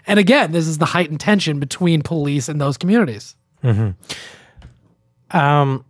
And 0.06 0.18
again, 0.18 0.50
this 0.52 0.66
is 0.66 0.78
the 0.78 0.86
heightened 0.86 1.20
tension 1.20 1.60
between 1.60 2.02
police 2.02 2.48
and 2.48 2.60
those 2.60 2.76
communities. 2.76 3.36
Um, 5.30 5.84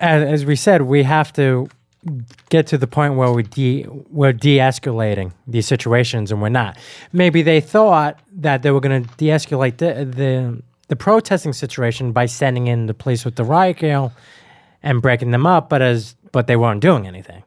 as, 0.00 0.22
as 0.22 0.44
we 0.44 0.56
said, 0.56 0.82
we 0.82 1.02
have 1.02 1.32
to 1.34 1.68
get 2.50 2.66
to 2.68 2.78
the 2.78 2.86
point 2.86 3.14
where 3.14 3.32
we 3.32 3.42
de- 3.42 3.86
we're 4.10 4.32
de-escalating 4.32 5.32
these 5.46 5.66
situations, 5.66 6.30
and 6.30 6.40
we're 6.40 6.48
not. 6.48 6.76
Maybe 7.12 7.42
they 7.42 7.60
thought 7.60 8.18
that 8.32 8.62
they 8.62 8.70
were 8.70 8.80
going 8.80 9.04
to 9.04 9.16
de-escalate 9.16 9.78
the, 9.78 10.04
the 10.04 10.62
the 10.88 10.96
protesting 10.96 11.52
situation 11.52 12.12
by 12.12 12.24
sending 12.26 12.66
in 12.66 12.86
the 12.86 12.94
police 12.94 13.24
with 13.24 13.36
the 13.36 13.44
riot 13.44 13.78
gear 13.78 14.10
and 14.82 15.02
breaking 15.02 15.30
them 15.32 15.46
up, 15.46 15.68
but 15.68 15.82
as 15.82 16.14
but 16.32 16.46
they 16.46 16.56
weren't 16.56 16.80
doing 16.80 17.06
anything. 17.06 17.42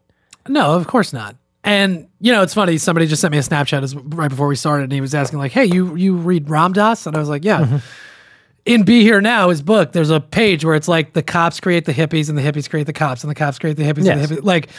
No, 0.47 0.73
of 0.75 0.87
course 0.87 1.13
not. 1.13 1.35
And 1.63 2.07
you 2.19 2.31
know, 2.31 2.41
it's 2.41 2.53
funny. 2.53 2.77
Somebody 2.77 3.07
just 3.07 3.21
sent 3.21 3.31
me 3.31 3.37
a 3.37 3.41
Snapchat 3.41 4.15
right 4.15 4.29
before 4.29 4.47
we 4.47 4.55
started, 4.55 4.85
and 4.85 4.93
he 4.93 5.01
was 5.01 5.13
asking 5.13 5.39
like, 5.39 5.51
"Hey, 5.51 5.65
you 5.65 5.95
you 5.95 6.15
read 6.15 6.49
Ram 6.49 6.73
Dass 6.73 7.05
And 7.05 7.15
I 7.15 7.19
was 7.19 7.29
like, 7.29 7.43
"Yeah." 7.45 7.79
In 8.65 8.83
Be 8.83 9.01
Here 9.01 9.21
Now, 9.21 9.49
his 9.49 9.61
book, 9.61 9.91
there's 9.91 10.09
a 10.11 10.19
page 10.19 10.63
where 10.63 10.75
it's 10.75 10.87
like 10.87 11.13
the 11.13 11.23
cops 11.23 11.59
create 11.59 11.85
the 11.85 11.93
hippies, 11.93 12.29
and 12.29 12.37
the 12.37 12.41
hippies 12.41 12.69
create 12.69 12.85
the 12.85 12.93
cops, 12.93 13.23
and 13.23 13.31
the 13.31 13.35
cops 13.35 13.57
create 13.57 13.77
the 13.77 13.83
hippies, 13.83 14.05
and 14.13 14.21
the 14.21 14.35
hippies. 14.35 14.43
Like 14.43 14.69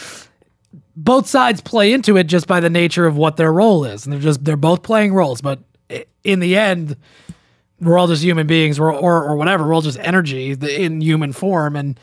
both 0.94 1.26
sides 1.26 1.60
play 1.60 1.92
into 1.92 2.16
it 2.16 2.24
just 2.24 2.46
by 2.46 2.60
the 2.60 2.70
nature 2.70 3.06
of 3.06 3.16
what 3.16 3.36
their 3.36 3.52
role 3.52 3.84
is, 3.84 4.04
and 4.06 4.12
they're 4.12 4.20
just 4.20 4.44
they're 4.44 4.56
both 4.56 4.82
playing 4.82 5.14
roles. 5.14 5.40
But 5.40 5.60
in 6.22 6.40
the 6.40 6.56
end, 6.56 6.96
we're 7.80 7.98
all 7.98 8.06
just 8.06 8.22
human 8.22 8.46
beings, 8.46 8.78
or 8.78 8.92
or, 8.92 9.24
or 9.24 9.36
whatever. 9.36 9.66
We're 9.66 9.74
all 9.74 9.82
just 9.82 9.98
energy 9.98 10.52
in 10.52 11.00
human 11.00 11.32
form, 11.32 11.74
and 11.74 11.98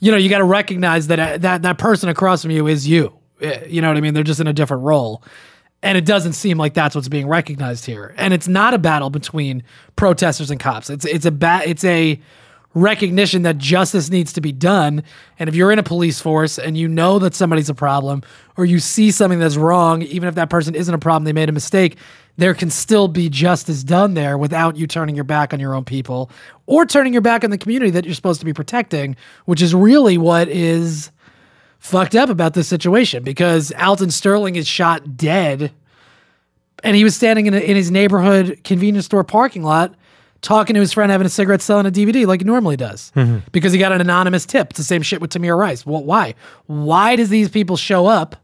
you 0.00 0.10
know 0.10 0.18
you 0.18 0.28
got 0.28 0.38
to 0.38 0.44
recognize 0.44 1.06
that 1.06 1.18
uh, 1.18 1.38
that 1.38 1.62
that 1.62 1.78
person 1.78 2.08
across 2.10 2.42
from 2.42 2.50
you 2.50 2.66
is 2.66 2.86
you. 2.86 3.12
Uh, 3.42 3.60
You 3.66 3.80
know 3.80 3.88
what 3.88 3.96
I 3.96 4.00
mean? 4.00 4.12
They're 4.14 4.22
just 4.22 4.40
in 4.40 4.46
a 4.46 4.52
different 4.52 4.82
role, 4.82 5.22
and 5.84 5.98
it 5.98 6.06
doesn't 6.06 6.32
seem 6.32 6.56
like 6.56 6.72
that's 6.72 6.94
what's 6.94 7.08
being 7.08 7.28
recognized 7.28 7.84
here. 7.84 8.14
And 8.16 8.32
it's 8.32 8.48
not 8.48 8.72
a 8.72 8.78
battle 8.78 9.10
between 9.10 9.62
protesters 9.96 10.50
and 10.50 10.58
cops. 10.58 10.88
It's 10.88 11.04
it's 11.04 11.26
a 11.26 11.30
ba- 11.30 11.62
it's 11.64 11.84
a 11.84 12.18
recognition 12.72 13.42
that 13.42 13.58
justice 13.58 14.10
needs 14.10 14.32
to 14.32 14.40
be 14.40 14.50
done. 14.50 15.04
And 15.38 15.48
if 15.48 15.54
you're 15.54 15.70
in 15.70 15.78
a 15.78 15.84
police 15.84 16.20
force 16.20 16.58
and 16.58 16.76
you 16.76 16.88
know 16.88 17.20
that 17.20 17.34
somebody's 17.34 17.68
a 17.68 17.74
problem, 17.74 18.22
or 18.56 18.64
you 18.64 18.80
see 18.80 19.12
something 19.12 19.38
that's 19.38 19.56
wrong, 19.56 20.02
even 20.02 20.28
if 20.28 20.34
that 20.34 20.50
person 20.50 20.74
isn't 20.74 20.92
a 20.92 20.98
problem, 20.98 21.24
they 21.24 21.32
made 21.32 21.50
a 21.50 21.52
mistake. 21.52 21.98
There 22.36 22.54
can 22.54 22.70
still 22.70 23.06
be 23.06 23.28
justice 23.28 23.84
done 23.84 24.14
there 24.14 24.36
without 24.38 24.76
you 24.76 24.88
turning 24.88 25.14
your 25.14 25.24
back 25.24 25.52
on 25.52 25.60
your 25.60 25.74
own 25.74 25.84
people 25.84 26.30
or 26.66 26.84
turning 26.86 27.12
your 27.12 27.22
back 27.22 27.44
on 27.44 27.50
the 27.50 27.58
community 27.58 27.90
that 27.92 28.06
you're 28.06 28.14
supposed 28.14 28.40
to 28.40 28.46
be 28.46 28.54
protecting, 28.54 29.14
which 29.44 29.62
is 29.62 29.72
really 29.72 30.18
what 30.18 30.48
is 30.48 31.10
fucked 31.84 32.14
up 32.14 32.30
about 32.30 32.54
this 32.54 32.66
situation 32.66 33.22
because 33.22 33.70
Alton 33.72 34.10
Sterling 34.10 34.56
is 34.56 34.66
shot 34.66 35.18
dead 35.18 35.70
and 36.82 36.96
he 36.96 37.04
was 37.04 37.14
standing 37.14 37.44
in, 37.44 37.52
a, 37.52 37.58
in 37.58 37.76
his 37.76 37.90
neighborhood 37.90 38.58
convenience 38.64 39.04
store 39.04 39.22
parking 39.22 39.62
lot 39.62 39.94
talking 40.40 40.72
to 40.72 40.80
his 40.80 40.94
friend 40.94 41.12
having 41.12 41.26
a 41.26 41.30
cigarette 41.30 41.60
selling 41.60 41.84
a 41.84 41.90
DVD 41.90 42.26
like 42.26 42.40
he 42.40 42.46
normally 42.46 42.78
does 42.78 43.12
mm-hmm. 43.14 43.40
because 43.52 43.74
he 43.74 43.78
got 43.78 43.92
an 43.92 44.00
anonymous 44.00 44.46
tip. 44.46 44.70
It's 44.70 44.78
the 44.78 44.84
same 44.84 45.02
shit 45.02 45.20
with 45.20 45.30
Tamir 45.30 45.58
Rice. 45.58 45.84
Well, 45.84 46.02
why? 46.02 46.34
Why 46.64 47.16
does 47.16 47.28
these 47.28 47.50
people 47.50 47.76
show 47.76 48.06
up 48.06 48.36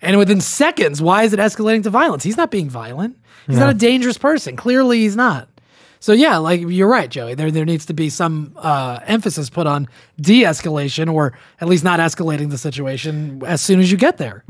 and 0.00 0.16
within 0.16 0.40
seconds, 0.40 1.02
why 1.02 1.24
is 1.24 1.32
it 1.32 1.40
escalating 1.40 1.82
to 1.82 1.90
violence? 1.90 2.22
He's 2.22 2.36
not 2.36 2.52
being 2.52 2.70
violent. 2.70 3.18
He's 3.48 3.58
not 3.58 3.70
a 3.70 3.74
dangerous 3.74 4.18
person. 4.18 4.54
Clearly, 4.54 4.98
he's 5.00 5.16
not. 5.16 5.48
So 6.00 6.12
yeah, 6.12 6.36
like 6.36 6.60
you're 6.60 6.88
right, 6.88 7.10
Joey. 7.10 7.34
There 7.34 7.50
there 7.50 7.64
needs 7.64 7.86
to 7.86 7.94
be 7.94 8.10
some 8.10 8.52
uh, 8.56 9.00
emphasis 9.06 9.50
put 9.50 9.66
on 9.66 9.88
de-escalation, 10.20 11.12
or 11.12 11.32
at 11.60 11.68
least 11.68 11.84
not 11.84 12.00
escalating 12.00 12.50
the 12.50 12.58
situation 12.58 13.42
as 13.44 13.60
soon 13.60 13.80
as 13.80 13.90
you 13.90 13.96
get 13.96 14.18
there. 14.18 14.44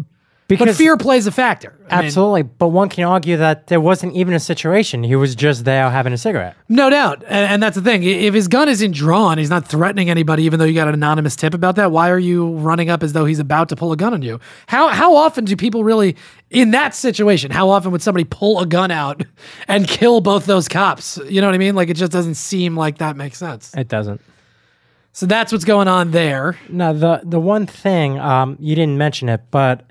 But 0.48 0.58
Because- 0.58 0.76
fear 0.76 0.96
plays 0.96 1.26
a 1.26 1.32
factor. 1.32 1.74
I 1.90 1.96
mean, 1.96 2.04
Absolutely, 2.06 2.42
but 2.44 2.68
one 2.68 2.88
can 2.88 3.02
argue 3.04 3.36
that 3.36 3.66
there 3.66 3.80
wasn't 3.80 4.14
even 4.14 4.32
a 4.32 4.38
situation. 4.40 5.02
He 5.02 5.16
was 5.16 5.34
just 5.34 5.64
there 5.64 5.90
having 5.90 6.12
a 6.12 6.16
cigarette. 6.18 6.54
no 6.68 6.88
doubt, 6.88 7.22
and, 7.26 7.50
and 7.52 7.62
that's 7.62 7.74
the 7.76 7.82
thing. 7.82 8.02
If 8.04 8.32
his 8.34 8.46
gun 8.48 8.68
isn't 8.68 8.92
drawn, 8.92 9.38
he's 9.38 9.50
not 9.50 9.66
threatening 9.66 10.08
anybody. 10.08 10.44
Even 10.44 10.58
though 10.60 10.64
you 10.64 10.74
got 10.74 10.86
an 10.88 10.94
anonymous 10.94 11.34
tip 11.36 11.52
about 11.54 11.74
that, 11.76 11.90
why 11.90 12.10
are 12.10 12.18
you 12.18 12.52
running 12.58 12.90
up 12.90 13.02
as 13.02 13.12
though 13.12 13.24
he's 13.24 13.38
about 13.40 13.68
to 13.70 13.76
pull 13.76 13.90
a 13.92 13.96
gun 13.96 14.14
on 14.14 14.22
you? 14.22 14.38
How 14.68 14.88
how 14.88 15.16
often 15.16 15.44
do 15.44 15.56
people 15.56 15.82
really 15.84 16.16
in 16.50 16.70
that 16.72 16.94
situation? 16.94 17.50
How 17.50 17.68
often 17.70 17.90
would 17.90 18.02
somebody 18.02 18.24
pull 18.24 18.60
a 18.60 18.66
gun 18.66 18.90
out 18.92 19.24
and 19.68 19.88
kill 19.88 20.20
both 20.20 20.46
those 20.46 20.68
cops? 20.68 21.18
You 21.28 21.40
know 21.40 21.48
what 21.48 21.54
I 21.54 21.58
mean? 21.58 21.74
Like 21.74 21.88
it 21.88 21.94
just 21.96 22.12
doesn't 22.12 22.34
seem 22.36 22.76
like 22.76 22.98
that 22.98 23.16
makes 23.16 23.38
sense. 23.38 23.72
It 23.76 23.88
doesn't. 23.88 24.20
So 25.12 25.24
that's 25.24 25.50
what's 25.50 25.64
going 25.64 25.88
on 25.88 26.10
there. 26.10 26.58
Now, 26.68 26.92
the 26.92 27.20
the 27.24 27.40
one 27.40 27.66
thing 27.66 28.18
um, 28.18 28.56
you 28.60 28.74
didn't 28.74 28.98
mention 28.98 29.28
it, 29.30 29.40
but 29.50 29.82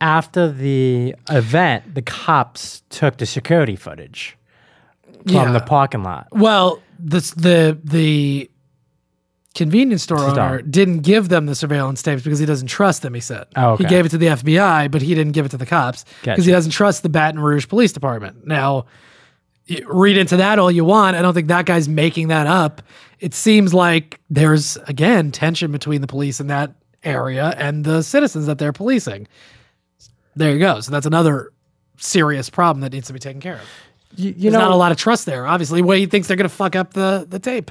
after 0.00 0.50
the 0.50 1.14
event, 1.30 1.94
the 1.94 2.02
cops 2.02 2.82
took 2.90 3.18
the 3.18 3.26
security 3.26 3.76
footage 3.76 4.36
from 5.26 5.32
Yeah. 5.34 5.52
the 5.52 5.60
parking 5.60 6.02
lot. 6.02 6.28
Well, 6.32 6.80
this 6.98 7.30
the 7.32 7.78
the 7.84 8.50
convenience 9.54 10.02
store 10.04 10.18
Stop. 10.18 10.38
owner 10.38 10.62
didn't 10.62 11.00
give 11.00 11.28
them 11.28 11.46
the 11.46 11.54
surveillance 11.56 12.02
tapes 12.02 12.22
because 12.22 12.38
he 12.38 12.46
doesn't 12.46 12.68
trust 12.68 13.02
them. 13.02 13.14
He 13.14 13.20
said 13.20 13.46
Oh, 13.56 13.72
okay. 13.72 13.84
he 13.84 13.90
gave 13.90 14.06
it 14.06 14.10
to 14.10 14.18
the 14.18 14.28
FBI, 14.28 14.88
but 14.90 15.02
he 15.02 15.14
didn't 15.14 15.32
give 15.32 15.44
it 15.44 15.50
to 15.50 15.56
the 15.56 15.66
cops 15.66 16.04
because 16.22 16.44
he 16.44 16.52
doesn't 16.52 16.70
trust 16.72 17.02
the 17.02 17.08
Baton 17.08 17.40
Rouge 17.40 17.66
Police 17.68 17.92
Department. 17.92 18.46
Now, 18.46 18.86
y- 19.68 19.80
read 19.86 20.16
into 20.16 20.36
that 20.36 20.58
all 20.60 20.70
you 20.70 20.84
want. 20.84 21.16
I 21.16 21.22
don't 21.22 21.34
think 21.34 21.48
that 21.48 21.66
guy's 21.66 21.88
making 21.88 22.28
that 22.28 22.46
up. 22.46 22.80
It 23.18 23.34
seems 23.34 23.74
like 23.74 24.20
there's 24.30 24.76
again 24.86 25.32
tension 25.32 25.72
between 25.72 26.00
the 26.00 26.06
police 26.06 26.38
in 26.40 26.46
that 26.46 26.72
area 27.02 27.54
and 27.58 27.84
the 27.84 28.02
citizens 28.02 28.46
that 28.46 28.58
they're 28.58 28.72
policing. 28.72 29.26
There 30.36 30.52
you 30.52 30.58
go. 30.58 30.80
So 30.80 30.90
that's 30.92 31.06
another 31.06 31.52
serious 31.98 32.48
problem 32.50 32.80
that 32.82 32.92
needs 32.92 33.08
to 33.08 33.12
be 33.12 33.18
taken 33.18 33.40
care 33.40 33.54
of. 33.56 33.60
You, 34.16 34.30
you 34.30 34.34
There's 34.34 34.52
know, 34.54 34.60
not 34.60 34.70
a 34.70 34.76
lot 34.76 34.92
of 34.92 34.98
trust 34.98 35.26
there. 35.26 35.46
Obviously, 35.46 35.82
way 35.82 36.00
he 36.00 36.06
thinks 36.06 36.28
they're 36.28 36.36
going 36.36 36.48
to 36.48 36.54
fuck 36.54 36.74
up 36.76 36.94
the 36.94 37.26
the 37.28 37.38
tape. 37.38 37.70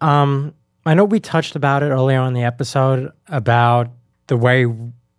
Um, 0.00 0.54
I 0.86 0.94
know 0.94 1.04
we 1.04 1.20
touched 1.20 1.56
about 1.56 1.82
it 1.82 1.86
earlier 1.86 2.20
on 2.20 2.32
the 2.34 2.42
episode 2.44 3.12
about 3.28 3.88
the 4.28 4.36
way 4.36 4.66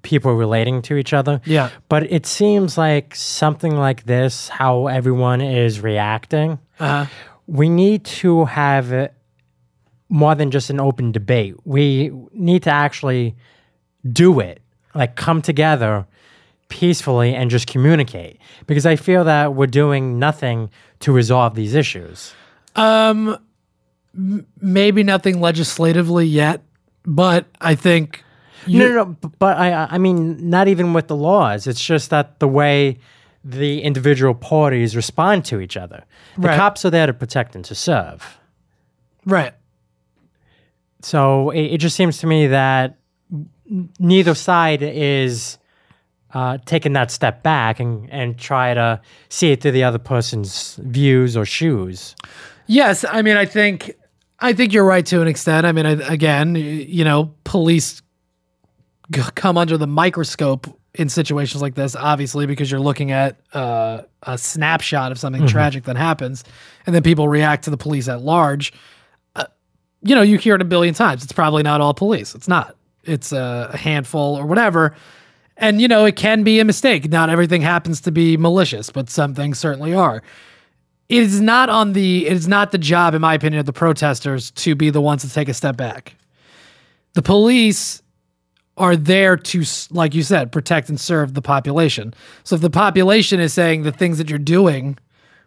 people 0.01 0.32
are 0.32 0.36
relating 0.36 0.82
to 0.84 0.95
each 0.95 1.11
other. 1.13 1.41
Yeah. 1.45 1.70
But 1.89 2.09
it 2.11 2.26
seems 2.26 2.78
like 2.78 3.13
something 3.13 3.76
like 3.76 4.05
this, 4.05 4.47
how 4.47 4.88
everyone 4.88 5.41
is 5.41 5.82
reacting, 5.82 6.59
Uh-huh. 6.80 7.05
we 7.47 7.67
need 7.70 8.05
to 8.05 8.45
have 8.45 9.11
more 10.07 10.36
than 10.36 10.51
just 10.51 10.70
an 10.70 10.80
open 10.80 11.11
debate. 11.11 11.55
We 11.65 12.11
need 12.34 12.63
to 12.63 12.72
actually 12.72 13.36
do 14.09 14.39
it, 14.39 14.61
like 14.99 15.15
come 15.15 15.41
together 15.41 16.05
peacefully 16.67 17.33
and 17.33 17.49
just 17.49 17.65
communicate. 17.65 18.37
Because 18.67 18.85
I 18.85 18.95
feel 18.95 19.23
that 19.23 19.55
we're 19.55 19.65
doing 19.65 20.19
nothing 20.19 20.69
to 20.99 21.11
resolve 21.11 21.55
these 21.55 21.73
issues. 21.73 22.33
Um, 22.75 23.37
Maybe 24.61 25.03
nothing 25.03 25.39
legislatively 25.39 26.25
yet, 26.25 26.61
but 27.05 27.45
I 27.61 27.75
think 27.75 28.23
no, 28.67 28.87
no, 28.87 28.93
no. 28.95 29.05
But 29.37 29.57
I, 29.57 29.87
I 29.91 29.97
mean, 29.99 30.49
not 30.49 30.67
even 30.67 30.93
with 30.93 31.07
the 31.07 31.15
laws. 31.15 31.67
It's 31.67 31.83
just 31.83 32.09
that 32.09 32.39
the 32.39 32.47
way 32.47 32.97
the 33.43 33.81
individual 33.81 34.33
parties 34.33 34.95
respond 34.95 35.45
to 35.45 35.61
each 35.61 35.77
other. 35.77 36.03
The 36.37 36.47
Right. 36.49 36.57
cops 36.57 36.83
are 36.85 36.89
there 36.89 37.05
to 37.07 37.13
protect 37.13 37.55
and 37.55 37.63
to 37.65 37.75
serve. 37.75 38.37
right. 39.25 39.53
So 41.01 41.51
it, 41.51 41.61
it 41.75 41.77
just 41.77 41.95
seems 41.95 42.17
to 42.17 42.27
me 42.27 42.47
that 42.47 42.97
neither 43.99 44.36
side 44.36 44.82
is 44.82 45.57
uh, 46.34 46.57
taking 46.65 46.93
that 46.93 47.11
step 47.11 47.43
back 47.43 47.80
and, 47.80 48.09
and 48.11 48.38
try 48.38 48.74
to 48.74 49.01
see 49.30 49.51
it 49.51 49.61
through 49.61 49.72
the 49.72 49.84
other 49.84 49.97
person's 49.97 50.76
views 50.84 51.36
or 51.36 51.45
shoes. 51.45 52.15
Yes, 52.67 53.03
I 53.09 53.22
mean, 53.22 53.36
I 53.38 53.45
think 53.45 53.95
I 54.39 54.53
think 54.53 54.74
you're 54.74 54.86
right 54.86 55.05
to 55.07 55.22
an 55.22 55.28
extent. 55.28 55.65
I 55.65 55.72
mean, 55.72 55.86
I, 55.86 55.91
again, 56.11 56.55
you 56.55 57.03
know, 57.03 57.34
police 57.43 58.01
g- 59.11 59.22
come 59.36 59.57
under 59.57 59.78
the 59.78 59.88
microscope 59.88 60.67
in 60.93 61.09
situations 61.09 61.61
like 61.61 61.76
this, 61.76 61.95
obviously, 61.95 62.45
because 62.45 62.70
you're 62.70 62.80
looking 62.80 63.11
at 63.11 63.39
uh, 63.53 64.01
a 64.24 64.38
snapshot 64.38 65.11
of 65.11 65.20
something 65.20 65.47
tragic 65.47 65.86
that 65.86 65.97
happens, 65.97 66.43
and 66.86 66.95
then 66.95 67.03
people 67.03 67.28
react 67.28 67.63
to 67.63 67.70
the 67.70 67.78
police 67.78 68.07
at 68.07 68.22
large. 68.22 68.72
Uh, 69.36 69.45
you 70.01 70.15
know, 70.15 70.22
you 70.22 70.38
hear 70.38 70.55
it 70.55 70.61
a 70.61 70.65
billion 70.65 70.93
times. 70.93 71.24
It's 71.24 71.34
probably 71.34 71.63
not 71.63 71.82
all 71.82 71.93
police. 71.93 72.36
It's 72.36 72.47
not. 72.47 72.76
It's 73.03 73.31
a 73.31 73.75
handful 73.75 74.35
or 74.35 74.45
whatever. 74.45 74.95
And 75.57 75.81
you 75.81 75.87
know, 75.87 76.05
it 76.05 76.15
can 76.15 76.43
be 76.43 76.59
a 76.59 76.65
mistake. 76.65 77.09
Not 77.09 77.29
everything 77.29 77.61
happens 77.61 78.01
to 78.01 78.11
be 78.11 78.37
malicious, 78.37 78.89
but 78.89 79.09
some 79.09 79.35
things 79.35 79.59
certainly 79.59 79.93
are. 79.93 80.23
It 81.09 81.23
is 81.23 81.41
not 81.41 81.69
on 81.69 81.93
the 81.93 82.27
it 82.27 82.33
is 82.33 82.47
not 82.47 82.71
the 82.71 82.77
job 82.77 83.13
in 83.13 83.21
my 83.21 83.33
opinion 83.33 83.59
of 83.59 83.65
the 83.65 83.73
protesters 83.73 84.51
to 84.51 84.75
be 84.75 84.89
the 84.89 85.01
ones 85.01 85.23
to 85.23 85.29
take 85.29 85.49
a 85.49 85.53
step 85.53 85.75
back. 85.75 86.15
The 87.13 87.21
police 87.21 88.01
are 88.77 88.95
there 88.95 89.35
to 89.35 89.63
like 89.91 90.13
you 90.13 90.23
said 90.23 90.51
protect 90.51 90.87
and 90.87 90.99
serve 90.99 91.33
the 91.33 91.41
population. 91.41 92.13
So 92.43 92.55
if 92.55 92.61
the 92.61 92.69
population 92.69 93.39
is 93.39 93.53
saying 93.53 93.83
the 93.83 93.91
things 93.91 94.17
that 94.19 94.29
you're 94.29 94.39
doing 94.39 94.97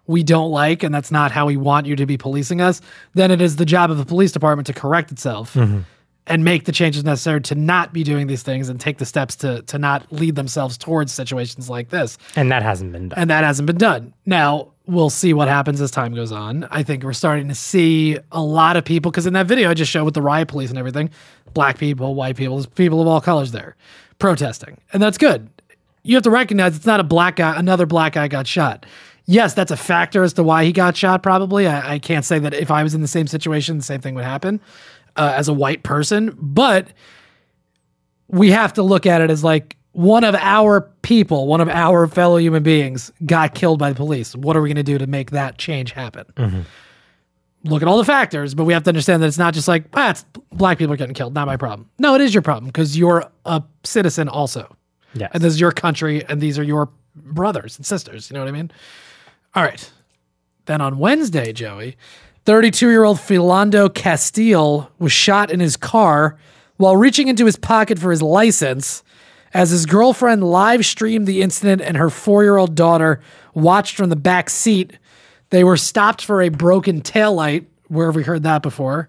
we 0.06 0.22
don't 0.22 0.50
like 0.50 0.82
and 0.82 0.94
that's 0.94 1.10
not 1.10 1.30
how 1.30 1.46
we 1.46 1.56
want 1.56 1.86
you 1.86 1.96
to 1.96 2.06
be 2.06 2.16
policing 2.16 2.60
us 2.60 2.80
then 3.14 3.30
it 3.30 3.40
is 3.40 3.56
the 3.56 3.64
job 3.64 3.90
of 3.90 3.98
the 3.98 4.04
police 4.04 4.32
department 4.32 4.66
to 4.66 4.72
correct 4.72 5.12
itself 5.12 5.54
mm-hmm. 5.54 5.80
And 6.26 6.44
make 6.44 6.64
the 6.66 6.72
changes 6.72 7.02
necessary 7.04 7.40
to 7.40 7.54
not 7.54 7.92
be 7.92 8.04
doing 8.04 8.28
these 8.28 8.42
things 8.42 8.68
and 8.68 8.80
take 8.80 8.98
the 8.98 9.06
steps 9.06 9.34
to 9.36 9.62
to 9.62 9.78
not 9.78 10.10
lead 10.12 10.36
themselves 10.36 10.78
towards 10.78 11.12
situations 11.12 11.68
like 11.68 11.88
this 11.90 12.16
And 12.36 12.50
that 12.52 12.62
hasn't 12.62 12.92
been 12.92 13.08
done. 13.08 13.18
and 13.18 13.30
that 13.30 13.42
hasn't 13.44 13.66
been 13.66 13.78
done. 13.78 14.14
Now 14.26 14.68
we'll 14.86 15.10
see 15.10 15.32
what 15.32 15.48
happens 15.48 15.80
as 15.80 15.90
time 15.90 16.14
goes 16.14 16.32
on. 16.32 16.64
I 16.70 16.82
think 16.82 17.02
we're 17.04 17.12
starting 17.12 17.48
to 17.48 17.54
see 17.54 18.18
a 18.32 18.42
lot 18.42 18.76
of 18.76 18.84
people 18.84 19.10
because 19.10 19.26
in 19.26 19.32
that 19.34 19.46
video 19.46 19.70
I 19.70 19.74
just 19.74 19.90
showed 19.90 20.04
with 20.04 20.14
the 20.14 20.22
riot 20.22 20.48
police 20.48 20.70
and 20.70 20.78
everything, 20.78 21.10
black 21.54 21.78
people, 21.78 22.14
white 22.14 22.36
people, 22.36 22.64
people 22.74 23.00
of 23.00 23.06
all 23.08 23.20
colors 23.20 23.52
there 23.52 23.76
protesting, 24.18 24.78
and 24.92 25.02
that's 25.02 25.18
good. 25.18 25.48
You 26.04 26.16
have 26.16 26.24
to 26.24 26.30
recognize 26.30 26.76
it's 26.76 26.86
not 26.86 26.98
a 27.00 27.04
black 27.04 27.36
guy. 27.36 27.56
Another 27.56 27.86
black 27.86 28.14
guy 28.14 28.26
got 28.28 28.46
shot. 28.46 28.86
Yes, 29.26 29.54
that's 29.54 29.70
a 29.70 29.76
factor 29.76 30.24
as 30.24 30.32
to 30.32 30.42
why 30.42 30.64
he 30.64 30.72
got 30.72 30.96
shot. 30.96 31.22
Probably, 31.22 31.68
I, 31.68 31.94
I 31.94 31.98
can't 32.00 32.24
say 32.24 32.40
that 32.40 32.54
if 32.54 32.72
I 32.72 32.82
was 32.82 32.92
in 32.92 33.02
the 33.02 33.08
same 33.08 33.28
situation, 33.28 33.76
the 33.76 33.84
same 33.84 34.00
thing 34.00 34.16
would 34.16 34.24
happen 34.24 34.60
uh, 35.16 35.32
as 35.36 35.48
a 35.48 35.52
white 35.52 35.82
person, 35.82 36.36
but 36.40 36.88
we 38.28 38.50
have 38.50 38.72
to 38.74 38.82
look 38.82 39.06
at 39.06 39.20
it 39.20 39.30
as 39.30 39.44
like 39.44 39.76
one 39.92 40.24
of 40.24 40.34
our 40.36 40.80
people, 41.02 41.46
one 41.46 41.60
of 41.60 41.68
our 41.68 42.06
fellow 42.06 42.38
human 42.38 42.62
beings 42.62 43.12
got 43.26 43.54
killed 43.54 43.78
by 43.78 43.90
the 43.90 43.94
police. 43.94 44.34
What 44.34 44.56
are 44.56 44.62
we 44.62 44.68
going 44.68 44.76
to 44.76 44.82
do 44.82 44.98
to 44.98 45.06
make 45.06 45.30
that 45.32 45.58
change 45.58 45.92
happen? 45.92 46.64
Look 47.64 47.82
at 47.82 47.88
all 47.88 47.98
the 47.98 48.04
factors, 48.04 48.54
but 48.54 48.64
we 48.64 48.72
have 48.72 48.82
to 48.84 48.90
understand 48.90 49.22
that 49.22 49.26
it's 49.26 49.38
not 49.38 49.54
just 49.54 49.68
like, 49.68 49.84
ah, 49.94 50.14
black 50.50 50.78
people 50.78 50.94
are 50.94 50.96
getting 50.96 51.14
killed, 51.14 51.34
not 51.34 51.46
my 51.46 51.56
problem. 51.56 51.88
No, 51.98 52.14
it 52.14 52.20
is 52.20 52.34
your 52.34 52.42
problem 52.42 52.66
because 52.66 52.96
you're 52.96 53.30
a 53.44 53.62
citizen 53.84 54.28
also. 54.28 54.74
Yes. 55.14 55.30
And 55.34 55.42
this 55.42 55.52
is 55.52 55.60
your 55.60 55.72
country 55.72 56.24
and 56.28 56.40
these 56.40 56.58
are 56.58 56.64
your 56.64 56.88
brothers 57.14 57.76
and 57.76 57.84
sisters. 57.84 58.30
You 58.30 58.34
know 58.34 58.40
what 58.40 58.48
I 58.48 58.52
mean? 58.52 58.70
All 59.54 59.62
right. 59.62 59.90
Then 60.64 60.80
on 60.80 60.98
Wednesday, 60.98 61.52
Joey, 61.52 61.96
32 62.44 62.90
year 62.90 63.04
old 63.04 63.18
Philando 63.18 63.92
Castile 63.92 64.90
was 64.98 65.12
shot 65.12 65.50
in 65.50 65.60
his 65.60 65.76
car 65.76 66.36
while 66.76 66.96
reaching 66.96 67.28
into 67.28 67.46
his 67.46 67.56
pocket 67.56 67.98
for 67.98 68.10
his 68.10 68.22
license 68.22 69.04
as 69.54 69.70
his 69.70 69.86
girlfriend 69.86 70.42
live 70.42 70.84
streamed 70.84 71.26
the 71.26 71.42
incident 71.42 71.80
and 71.82 71.96
her 71.96 72.10
four 72.10 72.42
year 72.42 72.56
old 72.56 72.74
daughter 72.74 73.20
watched 73.54 73.96
from 73.96 74.08
the 74.08 74.16
back 74.16 74.50
seat. 74.50 74.98
They 75.50 75.64
were 75.64 75.76
stopped 75.76 76.24
for 76.24 76.42
a 76.42 76.48
broken 76.48 77.02
taillight. 77.02 77.66
Where 77.88 78.06
have 78.06 78.16
we 78.16 78.22
heard 78.22 78.42
that 78.44 78.62
before? 78.62 79.08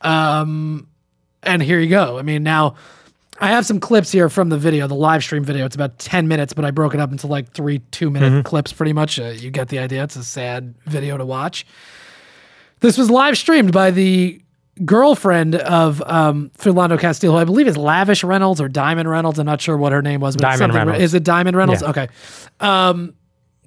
Um, 0.00 0.86
and 1.42 1.62
here 1.62 1.80
you 1.80 1.88
go. 1.88 2.18
I 2.18 2.22
mean, 2.22 2.42
now 2.42 2.76
I 3.40 3.48
have 3.48 3.66
some 3.66 3.80
clips 3.80 4.12
here 4.12 4.28
from 4.28 4.50
the 4.50 4.58
video, 4.58 4.86
the 4.86 4.94
live 4.94 5.22
stream 5.24 5.44
video. 5.44 5.66
It's 5.66 5.74
about 5.74 5.98
10 5.98 6.28
minutes, 6.28 6.52
but 6.52 6.64
I 6.64 6.70
broke 6.70 6.94
it 6.94 7.00
up 7.00 7.10
into 7.10 7.26
like 7.26 7.52
three 7.52 7.80
two 7.90 8.10
minute 8.10 8.44
clips 8.44 8.72
pretty 8.72 8.92
much. 8.92 9.18
Uh, 9.18 9.24
you 9.24 9.50
get 9.50 9.68
the 9.68 9.80
idea. 9.80 10.04
It's 10.04 10.16
a 10.16 10.24
sad 10.24 10.74
video 10.86 11.18
to 11.18 11.26
watch. 11.26 11.66
This 12.80 12.98
was 12.98 13.10
live 13.10 13.36
streamed 13.36 13.72
by 13.72 13.90
the 13.90 14.40
girlfriend 14.84 15.56
of 15.56 16.02
um, 16.06 16.50
Philando 16.58 16.98
Castillo, 16.98 17.34
who 17.34 17.38
I 17.38 17.44
believe 17.44 17.68
is 17.68 17.76
Lavish 17.76 18.24
Reynolds 18.24 18.60
or 18.60 18.68
Diamond 18.68 19.08
Reynolds. 19.08 19.38
I'm 19.38 19.46
not 19.46 19.60
sure 19.60 19.76
what 19.76 19.92
her 19.92 20.02
name 20.02 20.20
was. 20.20 20.36
But 20.36 20.42
Diamond 20.42 20.74
Reynolds. 20.74 21.00
Is 21.00 21.14
it 21.14 21.22
Diamond 21.22 21.56
Reynolds? 21.56 21.82
Yeah. 21.82 21.90
Okay. 21.90 22.08
Um, 22.60 23.14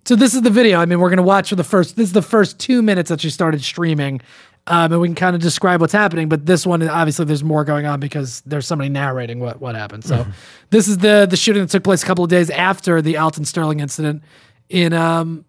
so 0.05 0.15
this 0.15 0.33
is 0.33 0.41
the 0.41 0.49
video. 0.49 0.79
I 0.79 0.85
mean, 0.85 0.99
we're 0.99 1.09
gonna 1.09 1.21
watch 1.23 1.49
for 1.49 1.55
the 1.55 1.63
first. 1.63 1.95
This 1.95 2.09
is 2.09 2.13
the 2.13 2.21
first 2.21 2.59
two 2.59 2.81
minutes 2.81 3.09
that 3.09 3.21
she 3.21 3.29
started 3.29 3.63
streaming, 3.63 4.21
um, 4.67 4.91
and 4.91 4.99
we 4.99 5.07
can 5.07 5.15
kind 5.15 5.35
of 5.35 5.41
describe 5.41 5.79
what's 5.79 5.93
happening. 5.93 6.27
But 6.27 6.45
this 6.45 6.65
one, 6.65 6.87
obviously, 6.87 7.25
there's 7.25 7.43
more 7.43 7.63
going 7.63 7.85
on 7.85 7.99
because 8.01 8.41
there's 8.41 8.67
somebody 8.67 8.89
narrating 8.89 9.39
what 9.39 9.61
what 9.61 9.75
happened. 9.75 10.03
So 10.03 10.25
this 10.71 10.87
is 10.89 10.97
the 10.97 11.25
the 11.29 11.37
shooting 11.37 11.61
that 11.61 11.69
took 11.69 11.83
place 11.83 12.03
a 12.03 12.05
couple 12.05 12.23
of 12.23 12.29
days 12.29 12.49
after 12.49 13.01
the 13.01 13.17
Alton 13.17 13.45
Sterling 13.45 13.79
incident 13.79 14.23
in 14.67 14.91
um, 14.91 15.45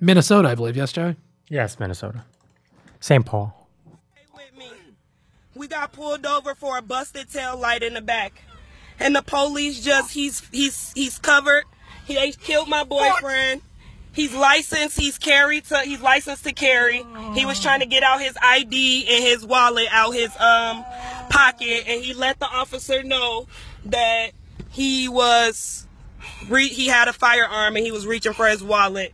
Minnesota, 0.00 0.48
I 0.48 0.54
believe. 0.54 0.76
Yes, 0.76 0.92
Joey. 0.92 1.16
yes, 1.50 1.78
Minnesota. 1.78 2.24
St. 3.00 3.24
Paul. 3.24 3.54
We 5.54 5.66
got 5.66 5.92
pulled 5.92 6.24
over 6.24 6.54
for 6.54 6.78
a 6.78 6.82
busted 6.82 7.30
tail 7.30 7.58
light 7.58 7.82
in 7.82 7.94
the 7.94 8.00
back. 8.00 8.42
And 9.00 9.14
the 9.14 9.22
police 9.22 9.82
just 9.82 10.12
he's 10.12 10.46
he's 10.50 10.92
he's 10.94 11.18
covered. 11.18 11.64
He 12.04 12.14
they 12.14 12.32
killed 12.32 12.68
my 12.68 12.84
boyfriend. 12.84 13.62
He's 14.12 14.34
licensed, 14.34 14.98
he's 14.98 15.18
carried 15.18 15.64
to 15.66 15.78
he's 15.80 16.00
licensed 16.00 16.44
to 16.44 16.52
carry. 16.52 17.04
He 17.34 17.44
was 17.46 17.60
trying 17.60 17.80
to 17.80 17.86
get 17.86 18.02
out 18.02 18.20
his 18.20 18.36
ID 18.40 19.06
and 19.08 19.24
his 19.24 19.44
wallet 19.44 19.86
out 19.90 20.12
his 20.12 20.30
um 20.40 20.84
pocket 21.28 21.84
and 21.86 22.02
he 22.02 22.14
let 22.14 22.40
the 22.40 22.46
officer 22.46 23.02
know 23.02 23.46
that 23.86 24.30
he 24.70 25.08
was 25.08 25.86
he 26.48 26.86
had 26.86 27.08
a 27.08 27.12
firearm 27.12 27.76
and 27.76 27.84
he 27.84 27.92
was 27.92 28.06
reaching 28.06 28.32
for 28.32 28.46
his 28.46 28.62
wallet. 28.62 29.12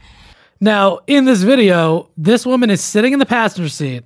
Now, 0.64 1.00
in 1.06 1.26
this 1.26 1.42
video, 1.42 2.08
this 2.16 2.46
woman 2.46 2.70
is 2.70 2.80
sitting 2.80 3.12
in 3.12 3.18
the 3.18 3.26
passenger 3.26 3.68
seat, 3.68 4.02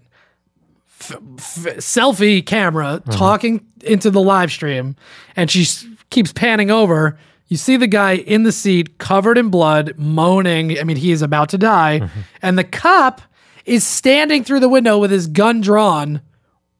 f- 1.00 1.12
f- 1.12 1.76
selfie 1.76 2.44
camera, 2.44 2.94
uh-huh. 2.94 3.12
talking 3.16 3.64
into 3.82 4.10
the 4.10 4.20
live 4.20 4.50
stream, 4.50 4.96
and 5.36 5.48
she 5.48 5.62
s- 5.62 5.86
keeps 6.10 6.32
panning 6.32 6.68
over. 6.72 7.16
You 7.46 7.56
see 7.56 7.76
the 7.76 7.86
guy 7.86 8.16
in 8.16 8.42
the 8.42 8.50
seat, 8.50 8.98
covered 8.98 9.38
in 9.38 9.50
blood, 9.50 9.94
moaning. 9.96 10.76
I 10.80 10.82
mean, 10.82 10.96
he 10.96 11.12
is 11.12 11.22
about 11.22 11.48
to 11.50 11.58
die. 11.58 12.00
Mm-hmm. 12.00 12.20
And 12.42 12.58
the 12.58 12.64
cop 12.64 13.22
is 13.64 13.86
standing 13.86 14.42
through 14.42 14.58
the 14.58 14.68
window 14.68 14.98
with 14.98 15.12
his 15.12 15.28
gun 15.28 15.60
drawn. 15.60 16.20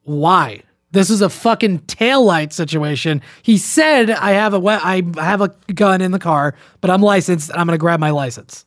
Why? 0.02 0.62
This 0.90 1.08
is 1.08 1.22
a 1.22 1.28
fucking 1.28 1.80
taillight 1.82 2.52
situation. 2.52 3.22
He 3.42 3.58
said, 3.58 4.10
"I 4.10 4.32
have 4.32 4.54
a 4.54 4.58
we- 4.58 4.72
I 4.72 5.02
have 5.18 5.40
a 5.40 5.54
gun 5.72 6.00
in 6.00 6.10
the 6.10 6.18
car, 6.18 6.56
but 6.80 6.90
I'm 6.90 7.00
licensed. 7.02 7.50
and 7.50 7.60
I'm 7.60 7.66
going 7.68 7.78
to 7.78 7.80
grab 7.80 8.00
my 8.00 8.10
license." 8.10 8.64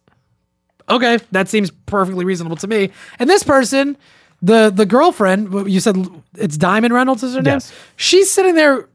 Okay, 0.90 1.20
that 1.32 1.48
seems 1.48 1.72
perfectly 1.86 2.26
reasonable 2.26 2.56
to 2.58 2.68
me. 2.68 2.90
And 3.20 3.30
this 3.30 3.44
person, 3.44 3.98
the 4.42 4.70
the 4.70 4.86
girlfriend, 4.86 5.72
you 5.72 5.80
said 5.80 5.96
it's 6.38 6.58
Diamond 6.58 6.94
Reynolds 6.94 7.24
is 7.24 7.36
her 7.36 7.42
name. 7.42 7.54
Yes. 7.56 7.74
She's 7.96 8.32
sitting 8.32 8.56
there 8.56 8.88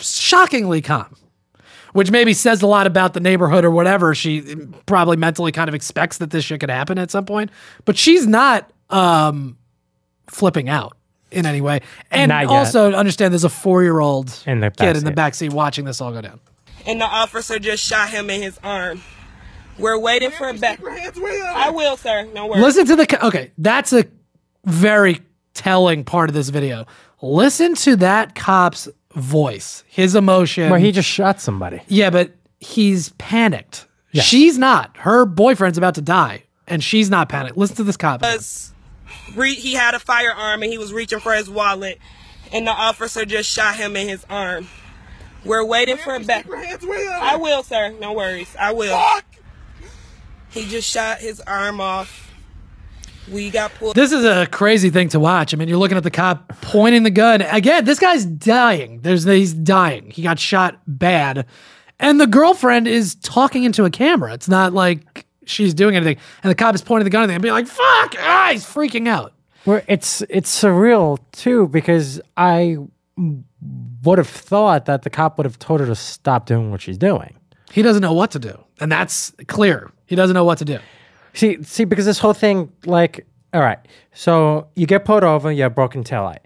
shockingly 0.00 0.80
calm, 0.82 1.14
which 1.92 2.10
maybe 2.10 2.32
says 2.34 2.62
a 2.62 2.66
lot 2.66 2.86
about 2.86 3.14
the 3.14 3.20
neighborhood 3.20 3.64
or 3.64 3.70
whatever. 3.70 4.14
She 4.14 4.42
probably 4.86 5.16
mentally 5.16 5.52
kind 5.52 5.68
of 5.68 5.74
expects 5.74 6.18
that 6.18 6.30
this 6.30 6.44
shit 6.44 6.60
could 6.60 6.70
happen 6.70 6.98
at 6.98 7.10
some 7.10 7.24
point, 7.24 7.50
but 7.84 7.96
she's 7.96 8.26
not 8.26 8.70
um, 8.90 9.56
flipping 10.26 10.68
out 10.68 10.96
in 11.30 11.46
any 11.46 11.60
way. 11.60 11.80
And 12.10 12.30
Not 12.30 12.46
also 12.46 12.92
understand 12.92 13.32
there's 13.32 13.44
a 13.44 13.48
four 13.50 13.82
year 13.82 14.00
old 14.00 14.32
In 14.46 14.60
the 14.60 14.70
kid 14.70 14.96
in 14.96 15.04
the 15.04 15.10
backseat. 15.12 15.50
backseat 15.50 15.52
watching 15.52 15.84
this 15.84 16.00
all 16.00 16.12
go 16.12 16.20
down. 16.20 16.40
and 16.86 17.00
the 17.00 17.04
officer 17.06 17.58
just 17.58 17.84
shot 17.84 18.08
him 18.10 18.30
in 18.30 18.40
his 18.42 18.58
arm. 18.64 19.02
We're 19.78 19.98
waiting 19.98 20.30
for 20.30 20.48
a 20.48 20.54
back. 20.54 20.80
I 20.84 21.70
will, 21.70 21.96
sir. 21.96 22.28
No 22.34 22.46
worries. 22.46 22.62
Listen 22.62 22.86
to 22.86 22.96
the 22.96 23.26
okay. 23.26 23.52
That's 23.58 23.92
a 23.92 24.06
very 24.64 25.20
telling 25.54 26.04
part 26.04 26.28
of 26.30 26.34
this 26.34 26.48
video. 26.48 26.86
Listen 27.22 27.74
to 27.76 27.96
that 27.96 28.34
cop's 28.34 28.88
voice, 29.14 29.84
his 29.88 30.14
emotion. 30.14 30.70
Where 30.70 30.78
he 30.78 30.92
just 30.92 31.08
shot 31.08 31.40
somebody. 31.40 31.80
yeah, 31.88 32.10
but 32.10 32.32
he's 32.60 33.10
panicked. 33.10 33.86
She's 34.14 34.58
not. 34.58 34.96
Her 34.96 35.24
boyfriend's 35.26 35.78
about 35.78 35.94
to 35.94 36.02
die, 36.02 36.44
and 36.66 36.82
she's 36.82 37.08
not 37.10 37.28
panicked. 37.28 37.56
Listen 37.56 37.76
to 37.76 37.84
this 37.84 37.96
cop. 37.96 38.20
re- 39.36 39.54
he 39.54 39.74
had 39.74 39.94
a 39.94 39.98
firearm 40.00 40.62
and 40.62 40.72
he 40.72 40.78
was 40.78 40.92
reaching 40.92 41.20
for 41.20 41.34
his 41.34 41.48
wallet, 41.48 41.98
and 42.52 42.66
the 42.66 42.72
officer 42.72 43.24
just 43.24 43.48
shot 43.48 43.76
him 43.76 43.96
in 43.96 44.08
his 44.08 44.24
arm. 44.28 44.66
We're 45.44 45.64
waiting 45.64 45.96
for 45.96 46.14
a 46.16 46.20
back. 46.20 46.46
I 46.50 47.36
will, 47.36 47.62
sir. 47.62 47.94
No 48.00 48.12
worries. 48.12 48.54
I 48.58 48.72
will. 48.72 48.98
He 50.58 50.68
just 50.68 50.90
shot 50.90 51.18
his 51.18 51.40
arm 51.42 51.80
off. 51.80 52.32
We 53.30 53.50
got 53.50 53.74
pulled. 53.74 53.94
This 53.94 54.10
is 54.10 54.24
a 54.24 54.46
crazy 54.46 54.90
thing 54.90 55.08
to 55.10 55.20
watch. 55.20 55.52
I 55.52 55.56
mean, 55.56 55.68
you're 55.68 55.78
looking 55.78 55.96
at 55.96 56.02
the 56.02 56.10
cop 56.10 56.48
pointing 56.62 57.02
the 57.02 57.10
gun. 57.10 57.42
Again, 57.42 57.84
this 57.84 57.98
guy's 57.98 58.24
dying. 58.24 59.00
There's 59.02 59.24
he's 59.24 59.52
dying. 59.52 60.10
He 60.10 60.22
got 60.22 60.38
shot 60.38 60.80
bad. 60.86 61.46
And 62.00 62.20
the 62.20 62.26
girlfriend 62.26 62.88
is 62.88 63.16
talking 63.16 63.64
into 63.64 63.84
a 63.84 63.90
camera. 63.90 64.32
It's 64.32 64.48
not 64.48 64.72
like 64.72 65.26
she's 65.44 65.74
doing 65.74 65.94
anything. 65.94 66.16
And 66.42 66.50
the 66.50 66.54
cop 66.54 66.74
is 66.74 66.82
pointing 66.82 67.04
the 67.04 67.10
gun 67.10 67.24
at 67.24 67.26
them 67.26 67.36
and 67.36 67.42
being 67.42 67.54
like, 67.54 67.66
fuck! 67.66 68.14
Ah, 68.18 68.48
he's 68.52 68.64
freaking 68.64 69.08
out. 69.08 69.34
Where 69.64 69.84
it's 69.86 70.22
it's 70.28 70.62
surreal 70.62 71.18
too 71.32 71.68
because 71.68 72.20
I 72.36 72.78
would 74.02 74.18
have 74.18 74.28
thought 74.28 74.86
that 74.86 75.02
the 75.02 75.10
cop 75.10 75.36
would 75.38 75.44
have 75.44 75.58
told 75.58 75.80
her 75.80 75.86
to 75.86 75.94
stop 75.94 76.46
doing 76.46 76.70
what 76.70 76.80
she's 76.80 76.98
doing. 76.98 77.37
He 77.72 77.82
doesn't 77.82 78.02
know 78.02 78.12
what 78.12 78.30
to 78.32 78.38
do. 78.38 78.58
And 78.80 78.90
that's 78.90 79.32
clear. 79.46 79.90
He 80.06 80.16
doesn't 80.16 80.34
know 80.34 80.44
what 80.44 80.58
to 80.58 80.64
do. 80.64 80.78
See, 81.34 81.62
see, 81.62 81.84
because 81.84 82.06
this 82.06 82.18
whole 82.18 82.32
thing, 82.32 82.72
like, 82.86 83.26
all 83.52 83.60
right, 83.60 83.78
so 84.12 84.68
you 84.74 84.86
get 84.86 85.04
pulled 85.04 85.24
over, 85.24 85.52
you 85.52 85.62
have 85.62 85.74
broken 85.74 86.02
taillight. 86.02 86.38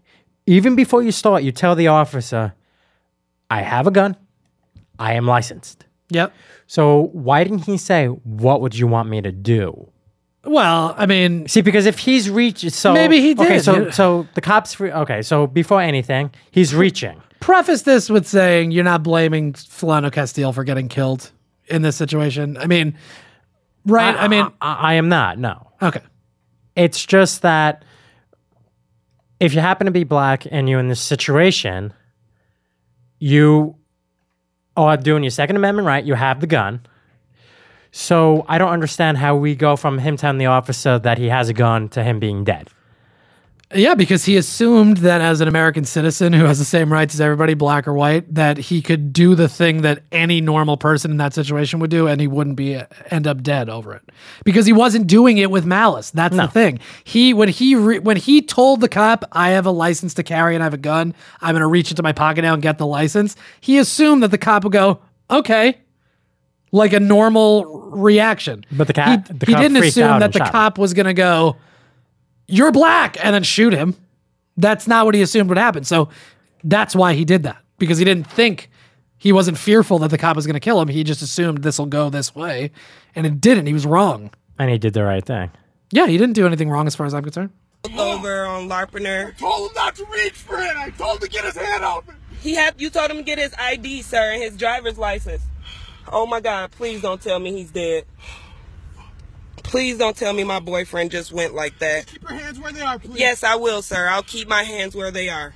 Even 0.46 0.74
before 0.74 1.02
you 1.02 1.12
start, 1.12 1.42
you 1.42 1.52
tell 1.52 1.74
the 1.74 1.86
officer, 1.88 2.52
"I 3.48 3.62
have 3.62 3.86
a 3.86 3.90
gun, 3.90 4.16
I 4.98 5.12
am 5.14 5.26
licensed." 5.26 5.86
Yep. 6.10 6.32
So 6.66 7.10
why 7.12 7.44
didn't 7.44 7.64
he 7.66 7.76
say, 7.76 8.06
"What 8.06 8.60
would 8.60 8.76
you 8.76 8.86
want 8.86 9.08
me 9.08 9.22
to 9.22 9.32
do"? 9.32 9.88
Well, 10.44 10.94
I 10.98 11.06
mean, 11.06 11.46
See, 11.46 11.60
because 11.60 11.86
if 11.86 12.00
he's 12.00 12.28
reaching, 12.28 12.70
so 12.70 12.92
Maybe 12.92 13.20
he 13.20 13.34
did. 13.34 13.46
Okay, 13.46 13.58
so 13.60 13.90
so 13.90 14.26
the 14.34 14.40
cops. 14.40 14.80
Re- 14.80 14.92
okay, 14.92 15.22
so 15.22 15.46
before 15.46 15.80
anything, 15.80 16.32
he's 16.50 16.74
reaching. 16.74 17.22
Preface 17.43 17.82
this 17.82 18.09
with 18.09 18.26
saying 18.26 18.70
you're 18.70 18.84
not 18.84 19.03
blaming 19.03 19.53
Philando 19.53 20.12
Castile 20.12 20.53
for 20.53 20.62
getting 20.62 20.88
killed 20.88 21.30
in 21.66 21.82
this 21.82 21.97
situation. 21.97 22.57
I 22.57 22.66
mean, 22.66 22.97
right? 23.84 24.14
I, 24.16 24.28
mean, 24.28 24.47
I, 24.61 24.74
I 24.74 24.95
am 24.95 25.09
not. 25.09 25.38
No, 25.38 25.66
okay. 25.82 26.01
it's 26.76 27.05
just 27.05 27.43
that 27.43 27.84
if 29.40 29.55
you 29.55 29.61
happen 29.61 29.86
to 29.86 29.90
be 29.90 30.05
black 30.05 30.47
and 30.51 30.68
you're 30.68 30.78
in 30.78 30.86
this 30.86 31.01
situation, 31.01 31.93
you 33.18 33.74
are 34.76 34.97
doing 34.97 35.24
your 35.24 35.30
Second 35.30 35.57
Amendment 35.57 35.86
right. 35.86 36.05
You 36.05 36.14
have 36.14 36.40
the 36.40 36.47
gun. 36.47 36.80
So 37.90 38.45
I 38.49 38.59
don't 38.59 38.70
understand 38.70 39.18
how 39.18 39.36
we 39.36 39.55
go 39.55 39.76
from 39.76 39.99
him 39.99 40.16
telling 40.16 40.38
the 40.38 40.47
officer 40.47 40.99
that 41.01 41.18
he 41.18 41.28
has 41.28 41.49
a 41.49 41.53
gun 41.53 41.88
to 41.90 42.05
him 42.05 42.20
being 42.20 42.45
dead. 42.45 42.68
Yeah, 43.74 43.94
because 43.94 44.24
he 44.24 44.36
assumed 44.36 44.98
that 44.98 45.20
as 45.20 45.40
an 45.40 45.48
American 45.48 45.84
citizen 45.84 46.32
who 46.32 46.44
has 46.44 46.58
the 46.58 46.64
same 46.64 46.92
rights 46.92 47.14
as 47.14 47.20
everybody, 47.20 47.54
black 47.54 47.88
or 47.88 47.94
white, 47.94 48.32
that 48.34 48.58
he 48.58 48.82
could 48.82 49.12
do 49.12 49.34
the 49.34 49.48
thing 49.48 49.82
that 49.82 50.02
any 50.12 50.40
normal 50.40 50.76
person 50.76 51.10
in 51.10 51.16
that 51.16 51.32
situation 51.32 51.80
would 51.80 51.90
do, 51.90 52.06
and 52.06 52.20
he 52.20 52.26
wouldn't 52.26 52.56
be 52.56 52.76
uh, 52.76 52.84
end 53.10 53.26
up 53.26 53.42
dead 53.42 53.68
over 53.70 53.94
it. 53.94 54.02
Because 54.44 54.66
he 54.66 54.72
wasn't 54.72 55.06
doing 55.06 55.38
it 55.38 55.50
with 55.50 55.64
malice. 55.64 56.10
That's 56.10 56.36
the 56.36 56.48
thing. 56.48 56.80
He 57.04 57.32
when 57.32 57.48
he 57.48 57.74
re, 57.74 57.98
when 57.98 58.16
he 58.16 58.42
told 58.42 58.80
the 58.80 58.88
cop, 58.88 59.24
"I 59.32 59.50
have 59.50 59.64
a 59.66 59.70
license 59.70 60.14
to 60.14 60.22
carry 60.22 60.54
and 60.54 60.62
I 60.62 60.66
have 60.66 60.74
a 60.74 60.78
gun. 60.78 61.14
I'm 61.40 61.52
going 61.52 61.60
to 61.62 61.66
reach 61.66 61.90
into 61.90 62.02
my 62.02 62.12
pocket 62.12 62.42
now 62.42 62.54
and 62.54 62.62
get 62.62 62.78
the 62.78 62.86
license." 62.86 63.36
He 63.60 63.78
assumed 63.78 64.22
that 64.22 64.30
the 64.30 64.38
cop 64.38 64.64
would 64.64 64.72
go, 64.72 65.00
"Okay." 65.30 65.78
Like 66.74 66.94
a 66.94 67.00
normal 67.00 67.90
reaction, 67.90 68.64
But 68.72 68.86
the 68.86 68.94
cat- 68.94 69.28
he, 69.28 69.34
the 69.34 69.46
he 69.46 69.52
cop 69.52 69.62
didn't 69.62 69.76
assume 69.76 70.20
that 70.20 70.32
the 70.32 70.38
shot 70.38 70.48
him. 70.48 70.52
cop 70.52 70.78
was 70.78 70.94
gonna 70.94 71.12
go, 71.12 71.56
you're 72.49 72.72
black 72.72 73.16
and 73.22 73.34
then 73.34 73.43
shoot 73.43 73.72
him. 73.72 73.95
That's 74.57 74.86
not 74.86 75.07
what 75.07 75.14
he 75.14 75.22
assumed 75.22 75.49
would 75.49 75.59
happen. 75.59 75.84
So 75.84 76.09
that's 76.64 76.95
why 76.95 77.14
he 77.14 77.24
did 77.24 77.43
that 77.45 77.59
because 77.78 77.99
he 77.99 78.05
didn't 78.05 78.30
think 78.30 78.70
he 79.18 79.32
wasn't 79.32 79.59
fearful 79.59 79.99
that 80.01 80.11
the 80.11 80.18
cop 80.18 80.36
was 80.36 80.47
going 80.47 80.55
to 80.55 80.61
kill 80.61 80.80
him. 80.80 80.88
He 80.88 81.05
just 81.05 81.22
assumed 81.22 81.59
this 81.62 81.78
will 81.78 81.86
go 81.86 82.11
this 82.11 82.34
way 82.34 82.70
and 83.14 83.26
it 83.26 83.40
didn't. 83.40 83.66
He 83.66 83.72
was 83.72 83.86
wrong. 83.86 84.30
And 84.59 84.70
he 84.70 84.78
did 84.78 84.93
the 84.93 85.05
right 85.05 85.24
thing. 85.24 85.51
Yeah, 85.90 86.07
he 86.07 86.18
didn't 86.18 86.34
do 86.34 86.47
anything 86.47 86.70
wrong 86.70 86.86
as 86.86 86.95
far 86.95 87.07
as 87.07 87.14
I'm 87.14 87.22
concerned. 87.22 87.51
over 87.99 88.45
on 88.45 88.68
Larpenteur. 88.68 89.36
told 89.38 89.70
him 89.70 89.74
not 89.74 89.95
to 89.97 90.05
reach 90.07 90.32
for 90.34 90.59
it. 90.59 90.76
I 90.76 90.90
told 90.90 91.16
him 91.16 91.20
to 91.20 91.28
get 91.28 91.45
his 91.45 91.57
hand 91.57 91.84
off 91.84 92.09
it. 92.09 92.14
He 92.40 92.55
had 92.55 92.74
you 92.80 92.90
told 92.90 93.11
him 93.11 93.18
to 93.18 93.22
get 93.22 93.38
his 93.38 93.55
ID, 93.59 94.03
sir, 94.03 94.32
and 94.32 94.43
his 94.43 94.57
driver's 94.57 94.99
license. 94.99 95.43
Oh 96.11 96.26
my 96.26 96.40
God! 96.40 96.72
Please 96.72 97.01
don't 97.01 97.20
tell 97.20 97.38
me 97.38 97.53
he's 97.53 97.70
dead. 97.70 98.05
Please 99.72 99.96
don't 99.96 100.14
tell 100.14 100.34
me 100.34 100.44
my 100.44 100.60
boyfriend 100.60 101.10
just 101.10 101.32
went 101.32 101.54
like 101.54 101.78
that. 101.78 102.06
Keep 102.06 102.28
your 102.28 102.38
hands 102.38 102.60
where 102.60 102.72
they 102.72 102.82
are, 102.82 102.98
please. 102.98 103.18
Yes, 103.18 103.42
I 103.42 103.54
will, 103.54 103.80
sir. 103.80 104.06
I'll 104.06 104.22
keep 104.22 104.46
my 104.46 104.64
hands 104.64 104.94
where 104.94 105.10
they 105.10 105.30
are. 105.30 105.54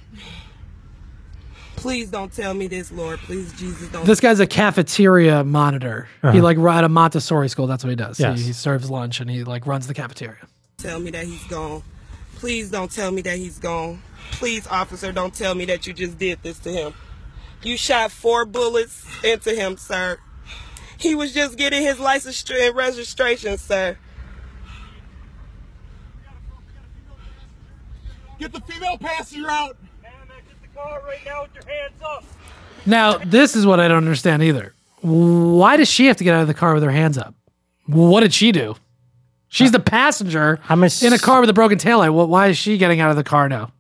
Please 1.77 2.11
don't 2.11 2.33
tell 2.33 2.55
me 2.55 2.67
this, 2.67 2.91
Lord. 2.91 3.19
Please, 3.19 3.53
Jesus, 3.59 3.93
don't. 3.93 4.07
This 4.07 4.19
guy's 4.21 4.41
a 4.41 4.47
cafeteria 4.47 5.45
monitor. 5.45 6.09
He 6.23 6.29
uh-huh. 6.29 6.41
like 6.41 6.57
at 6.57 6.85
a 6.85 6.89
Montessori 6.89 7.51
school. 7.51 7.67
That's 7.67 7.85
what 7.85 7.91
he 7.91 7.97
does. 7.97 8.19
Yes. 8.19 8.39
He, 8.39 8.47
he 8.47 8.53
serves 8.55 8.91
lunch 8.91 9.21
and 9.21 9.29
he 9.29 9.45
like 9.45 9.67
runs 9.67 9.87
the 9.87 9.93
cafeteria. 9.93 10.49
tell 10.79 10.99
me 10.99 11.11
that 11.11 11.27
he's 11.27 11.45
gone. 11.45 11.83
Please 12.37 12.71
don't 12.71 12.91
tell 12.91 13.11
me 13.11 13.21
that 13.21 13.37
he's 13.37 13.59
gone. 13.59 14.01
Please, 14.31 14.67
officer, 14.69 15.13
don't 15.13 15.35
tell 15.35 15.55
me 15.55 15.67
that 15.67 15.87
you 15.87 15.93
just 15.93 16.17
did 16.17 16.43
this 16.43 16.59
to 16.61 16.71
him. 16.71 16.95
You 17.63 17.77
shot 17.77 18.11
four 18.11 18.47
bullets 18.47 19.05
into 19.23 19.55
him, 19.55 19.77
sir. 19.77 20.17
He 20.97 21.15
was 21.15 21.35
just 21.35 21.59
getting 21.59 21.83
his 21.83 22.01
license 22.01 22.43
and 22.51 22.75
registration, 22.75 23.59
sir. 23.59 23.99
Get 28.39 28.53
the 28.53 28.61
female 28.61 28.99
passenger 28.99 29.51
out. 29.51 29.77
Now, 32.85 33.19
this 33.19 33.57
is 33.57 33.67
what 33.67 33.81
I 33.81 33.89
don't 33.89 33.99
understand 33.99 34.43
either. 34.43 34.75
Why 35.01 35.77
does 35.77 35.89
she 35.89 36.07
have 36.07 36.17
to 36.19 36.25
get 36.25 36.35
out 36.35 36.43
of 36.43 36.49
the 36.49 36.55
car 36.55 36.75
with 36.75 36.83
her 36.83 36.91
hands 36.91 37.19
up? 37.19 37.35
What 37.87 38.21
did 38.21 38.33
she 38.35 38.53
do? 38.53 38.77
She's 39.49 39.73
the 39.73 39.81
passenger 39.81 40.61
I'm 40.69 40.85
ass- 40.85 41.03
in 41.03 41.13
a 41.13 41.19
car 41.19 41.41
with 41.41 41.49
a 41.51 41.53
broken 41.53 41.79
taillight. 41.79 42.13
Well, 42.15 42.27
why 42.27 42.49
is 42.49 42.59
she 42.59 42.79
getting 42.79 43.01
out 43.01 43.11
of 43.11 43.17
the 43.17 43.25
car 43.25 43.49
now? 43.49 43.73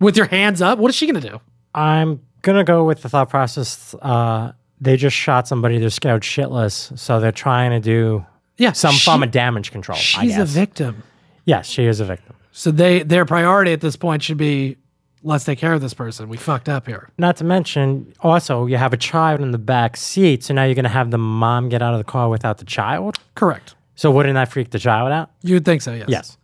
With 0.00 0.16
your 0.16 0.26
hands 0.26 0.60
up? 0.60 0.78
What 0.78 0.88
is 0.90 0.94
she 0.96 1.06
going 1.10 1.20
to 1.22 1.28
do? 1.28 1.40
I'm 1.74 2.20
gonna 2.42 2.64
go 2.64 2.82
with 2.84 3.02
the 3.02 3.08
thought 3.08 3.28
process. 3.30 3.94
Uh, 4.02 4.52
they 4.80 4.96
just 4.96 5.14
shot 5.14 5.46
somebody. 5.46 5.78
They're 5.78 5.90
scared 5.90 6.22
shitless, 6.22 6.98
so 6.98 7.20
they're 7.20 7.30
trying 7.30 7.70
to 7.70 7.80
do 7.80 8.24
Yeah, 8.56 8.72
some 8.72 8.94
she- 8.94 9.04
form 9.04 9.22
of 9.22 9.30
damage 9.30 9.70
control. 9.70 9.96
I 9.96 10.00
She's 10.00 10.36
a 10.36 10.44
victim. 10.44 11.04
Yes, 11.44 11.68
she 11.68 11.84
is 11.84 12.00
a 12.00 12.04
victim. 12.04 12.34
So 12.52 12.70
they 12.70 13.02
their 13.02 13.24
priority 13.24 13.72
at 13.72 13.80
this 13.80 13.96
point 13.96 14.22
should 14.22 14.36
be 14.38 14.76
let's 15.22 15.44
take 15.44 15.58
care 15.58 15.72
of 15.72 15.80
this 15.80 15.94
person. 15.94 16.28
We 16.28 16.36
fucked 16.36 16.68
up 16.68 16.86
here. 16.86 17.10
Not 17.18 17.36
to 17.36 17.44
mention, 17.44 18.12
also 18.20 18.66
you 18.66 18.76
have 18.76 18.92
a 18.92 18.96
child 18.96 19.40
in 19.40 19.50
the 19.50 19.58
back 19.58 19.96
seat, 19.96 20.42
so 20.44 20.54
now 20.54 20.64
you're 20.64 20.74
gonna 20.74 20.88
have 20.88 21.10
the 21.10 21.18
mom 21.18 21.68
get 21.68 21.82
out 21.82 21.92
of 21.94 21.98
the 21.98 22.04
car 22.10 22.28
without 22.28 22.58
the 22.58 22.64
child. 22.64 23.18
Correct. 23.34 23.74
So 23.94 24.10
wouldn't 24.10 24.34
that 24.34 24.50
freak 24.50 24.70
the 24.70 24.78
child 24.78 25.12
out? 25.12 25.30
You 25.42 25.54
would 25.56 25.64
think 25.64 25.82
so, 25.82 25.92
yes. 25.92 26.06
Yes. 26.08 26.36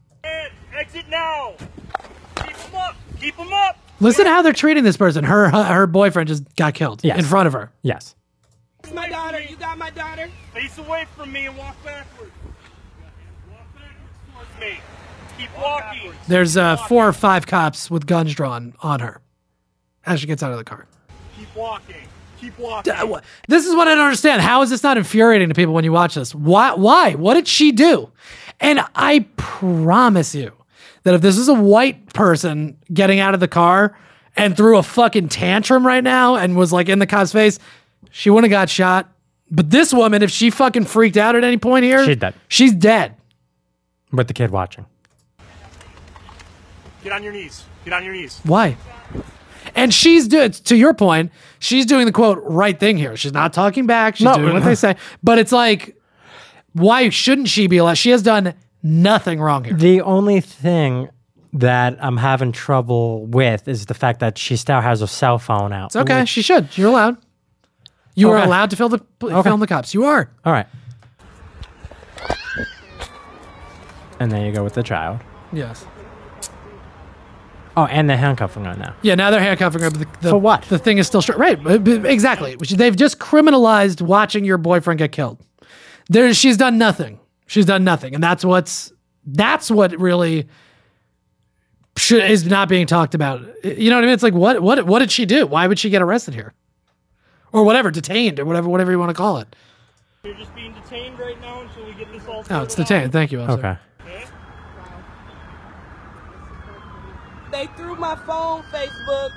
Exit 0.79 1.09
now. 1.09 1.55
Keep 2.37 2.57
them 2.57 2.75
up. 2.75 2.97
Keep 3.19 3.37
them 3.39 3.53
up. 3.53 3.79
Listen 3.99 4.27
to 4.27 4.31
how 4.31 4.43
they're 4.43 4.53
treating 4.53 4.85
this 4.85 4.99
person. 4.99 5.25
Her 5.25 5.49
her 5.49 5.87
boyfriend 5.87 6.29
just 6.29 6.45
got 6.57 6.75
killed 6.75 7.01
Yes. 7.03 7.19
in 7.19 7.25
front 7.25 7.47
of 7.47 7.55
her. 7.55 7.73
Yes. 7.83 8.15
My 8.95 9.09
daughter, 9.09 9.41
you 9.43 9.57
got 9.57 9.79
my 9.79 9.91
daughter? 9.91 10.29
Face 10.55 10.77
away 10.79 11.07
from 11.17 11.33
me 11.33 11.47
and 11.47 11.57
walk 11.57 11.83
backwards. 11.83 12.31
Walk 13.51 13.67
backwards 13.75 14.15
towards 14.33 14.61
me. 14.61 14.79
Keep 15.39 15.51
walking. 15.59 16.13
There's 16.29 16.57
uh, 16.57 16.77
four 16.77 17.07
or 17.07 17.13
five 17.13 17.47
cops 17.47 17.91
with 17.91 18.07
guns 18.07 18.35
drawn 18.35 18.75
on 18.83 19.01
her. 19.01 19.21
as 20.05 20.21
she 20.21 20.27
gets 20.27 20.43
out 20.43 20.53
of 20.53 20.59
the 20.59 20.65
car. 20.65 20.87
Keep 21.39 21.55
walking. 21.55 21.97
Keep 22.41 22.59
walking. 22.59 22.93
This 23.49 23.67
is 23.67 23.75
what 23.75 23.89
I 23.89 23.95
don't 23.95 24.05
understand. 24.05 24.43
How 24.43 24.63
is 24.63 24.71
this 24.71 24.83
not 24.83 24.97
infuriating 24.97 25.49
to 25.49 25.55
people 25.55 25.75
when 25.75 25.85
you 25.85 25.93
watch 25.93 26.15
this? 26.15 26.35
Why? 26.35 26.75
Why? 26.75 27.15
What 27.15 27.35
did 27.35 27.49
she 27.49 27.73
do? 27.73 28.11
And 28.61 28.81
I 28.95 29.27
promise 29.37 30.35
you 30.35 30.53
that 31.03 31.15
if 31.15 31.21
this 31.23 31.37
is 31.39 31.49
a 31.49 31.55
white 31.55 32.13
person 32.13 32.77
getting 32.93 33.21
out 33.21 33.35
of 33.35 33.41
the 33.41 33.49
car 33.49 33.97
and 34.37 34.57
threw 34.57 34.77
a 34.79 34.83
fucking 34.83 35.29
tantrum 35.29 35.87
right 35.87 36.03
now 36.05 36.37
and 36.37 36.57
was 36.57 36.73
like 36.73 36.89
in 36.89 36.99
the 36.99 37.07
cop's 37.07 37.33
face, 37.33 37.59
she 38.11 38.31
wouldn't 38.31 38.51
have 38.53 38.59
got 38.59 38.69
shot. 38.71 39.13
But 39.51 39.71
this 39.71 39.93
woman, 39.93 40.23
if 40.23 40.31
she 40.31 40.51
fucking 40.51 40.87
freaked 40.87 41.17
out 41.17 41.37
at 41.37 41.45
any 41.45 41.57
point 41.59 41.85
here, 41.85 42.05
She's 42.05 42.17
dead. 42.17 42.35
She's 42.49 42.73
dead. 42.73 43.15
With 44.13 44.29
the 44.29 44.35
kid 44.35 44.51
watching. 44.51 44.87
Get 47.07 47.13
on 47.13 47.23
your 47.23 47.33
knees. 47.33 47.63
Get 47.85 47.95
on 47.95 48.03
your 48.03 48.15
knees. 48.15 48.41
Why? 48.43 48.77
And 49.77 49.95
she's 49.95 50.27
doing, 50.27 50.51
to 50.51 50.75
your 50.75 50.93
point, 50.93 51.31
she's 51.61 51.87
doing 51.87 52.05
the 52.05 52.11
quote 52.11 52.41
right 52.43 52.77
thing 52.81 52.97
here. 52.97 53.17
She's 53.17 53.33
not 53.33 53.53
talking 53.53 53.87
back. 53.87 54.17
She's 54.17 54.25
No. 54.25 54.35
doing 54.35 54.55
what 54.55 54.65
they 54.65 54.75
say. 54.75 54.97
But 55.23 55.39
it's 55.39 55.53
like, 55.53 55.97
why 56.73 57.09
shouldn't 57.11 57.47
she 57.47 57.69
be 57.69 57.77
allowed? 57.77 57.97
She 57.97 58.11
has 58.11 58.23
done 58.25 58.55
nothing 58.83 59.41
wrong 59.41 59.63
here. 59.63 59.75
The 59.75 60.01
only 60.01 60.41
thing 60.41 61.09
that 61.53 61.97
I'm 62.01 62.17
having 62.17 62.51
trouble 62.51 63.25
with 63.27 63.69
is 63.69 63.87
the 63.87 63.95
fact 63.95 64.19
that 64.19 64.37
she 64.37 64.57
still 64.57 64.81
has 64.81 64.99
her 64.99 65.07
cell 65.07 65.39
phone 65.39 65.73
out. 65.73 65.91
It's 65.91 65.97
okay. 65.97 66.25
She 66.25 66.43
should. 66.43 66.77
You're 66.77 66.89
allowed. 66.89 67.19
You 68.17 68.33
are 68.33 68.43
allowed 68.43 68.71
to 68.71 68.77
film 68.77 68.91
the 68.91 69.01
film 69.45 69.61
the 69.61 69.69
cops. 69.69 69.95
You 69.95 70.07
are. 70.07 70.29
All 70.45 70.53
right. 70.53 70.67
And 74.19 74.33
there 74.33 74.45
you 74.45 74.51
go 74.51 74.65
with 74.65 74.75
the 74.75 74.83
child. 74.83 75.21
Yes. 75.53 75.87
Oh, 77.79 77.85
and 77.87 78.09
they're 78.09 78.17
handcuffing 78.17 78.65
her 78.65 78.75
now. 78.75 78.95
Yeah. 79.03 79.15
Now 79.17 79.31
they're 79.31 79.41
handcuffing 79.41 79.83
her. 79.83 79.91
But 79.91 80.01
the, 80.01 80.07
the, 80.23 80.31
For 80.31 80.39
what? 80.39 80.63
The 80.63 80.79
thing 80.79 80.97
is 80.99 81.07
still 81.07 81.21
straight. 81.21 81.39
Right. 81.39 81.63
b- 81.63 81.79
b- 81.99 82.09
Exactly. 82.09 82.57
Which 82.57 82.71
They've 82.71 82.97
just 82.97 83.19
criminalized 83.19 84.01
watching 84.01 84.45
your 84.45 84.57
boyfriend 84.59 84.99
get 84.99 85.13
killed. 85.13 85.39
There. 86.09 86.33
She's 86.33 86.57
done 86.57 86.79
nothing. 86.79 87.21
She's 87.47 87.67
done 87.67 87.85
nothing, 87.85 88.15
and 88.15 88.23
that's 88.25 88.45
what's 88.45 88.93
that's 89.27 89.71
what 89.71 89.93
really 90.01 90.49
should, 91.97 92.29
is 92.31 92.47
not 92.47 92.69
being 92.69 92.87
talked 92.87 93.15
about. 93.15 93.41
You 93.65 93.91
know 93.91 93.97
what 93.97 94.05
I 94.05 94.07
mean? 94.07 94.15
It's 94.15 94.23
like 94.23 94.35
what 94.35 94.63
what 94.63 94.87
what 94.87 94.99
did 95.01 95.11
she 95.13 95.27
do? 95.27 95.47
Why 95.47 95.67
would 95.67 95.79
she 95.79 95.91
get 95.91 96.01
arrested 96.03 96.35
here, 96.35 96.55
or 97.53 97.63
whatever, 97.65 97.91
detained, 97.91 98.41
or 98.41 98.45
whatever 98.45 98.69
whatever 98.69 98.91
you 98.91 98.99
want 98.99 99.11
to 99.11 99.15
call 99.15 99.39
it? 99.39 99.55
You're 100.25 100.35
just 100.35 100.55
being 100.55 100.73
detained 100.73 101.19
right 101.21 101.41
now 101.41 101.61
until 101.61 101.85
we 101.87 101.93
get 101.95 102.11
this 102.13 102.27
all 102.27 102.45
No, 102.51 102.63
it's 102.63 102.75
sorted 102.75 102.81
out. 102.81 102.87
detained. 102.89 103.13
Thank 103.13 103.33
you. 103.33 103.41
Officer. 103.43 103.59
Okay. 103.59 103.79
They 107.57 107.69
threw 107.69 107.97
my 107.97 108.15
phone, 108.27 108.65
Facebook. 108.65 109.33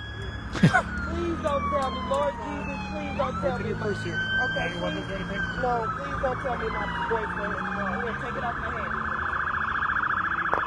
please 0.51 1.39
don't 1.39 1.63
tell 1.71 1.89
me, 1.89 1.99
Lord 2.11 2.35
Jesus, 2.43 2.79
please 2.91 3.15
don't 3.15 3.39
tell 3.39 3.57
me. 3.59 3.63
here. 3.63 4.19
okay, 4.43 4.67
please, 4.75 5.07
no, 5.63 5.87
please 5.95 6.19
don't 6.19 6.39
tell 6.43 6.57
me 6.59 6.67
my 6.67 6.83
boyfriend 7.07 7.53
is 7.55 7.63
gone. 7.63 8.11
Take 8.19 8.35
it 8.35 8.43
off 8.43 8.59
my 8.59 8.67
hand. 8.75 8.91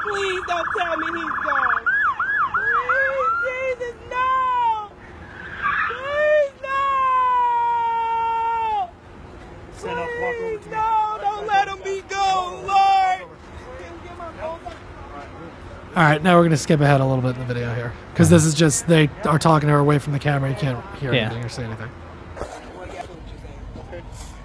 Please 0.01 0.41
don't 0.47 0.69
tell 0.75 0.97
me 0.97 1.05
he's 1.13 1.37
gone. 1.45 1.85
Please, 2.57 3.33
Jesus, 3.45 3.97
no. 4.09 4.29
Please, 5.93 6.57
no. 6.63 6.81
Stand 9.77 9.99
up, 9.99 10.09
walk 10.09 10.41
over 10.41 10.57
Please, 10.57 10.65
no. 10.71 11.21
Don't 11.21 11.45
let 11.45 11.67
him 11.67 11.77
be 11.83 12.01
gone, 12.09 12.65
Lord. 12.65 13.29
Can 13.77 13.93
you 13.93 14.01
get 14.03 14.17
my 14.17 14.31
phone? 14.41 14.82
All 15.95 16.01
right, 16.01 16.23
now 16.23 16.37
we're 16.37 16.43
gonna 16.43 16.57
skip 16.57 16.81
ahead 16.81 17.01
a 17.01 17.05
little 17.05 17.21
bit 17.21 17.35
in 17.35 17.39
the 17.47 17.53
video 17.53 17.73
here 17.75 17.93
because 18.11 18.27
this 18.27 18.45
is 18.45 18.55
just 18.55 18.87
they 18.87 19.09
are 19.25 19.37
talking 19.37 19.67
to 19.67 19.73
her 19.73 19.79
away 19.79 19.99
from 19.99 20.13
the 20.13 20.19
camera. 20.19 20.49
You 20.49 20.55
can't 20.55 20.83
hear 20.95 21.13
Yeah. 21.13 21.25
anything 21.25 21.45
or 21.45 21.49
see 21.49 21.61
anything. 21.63 21.89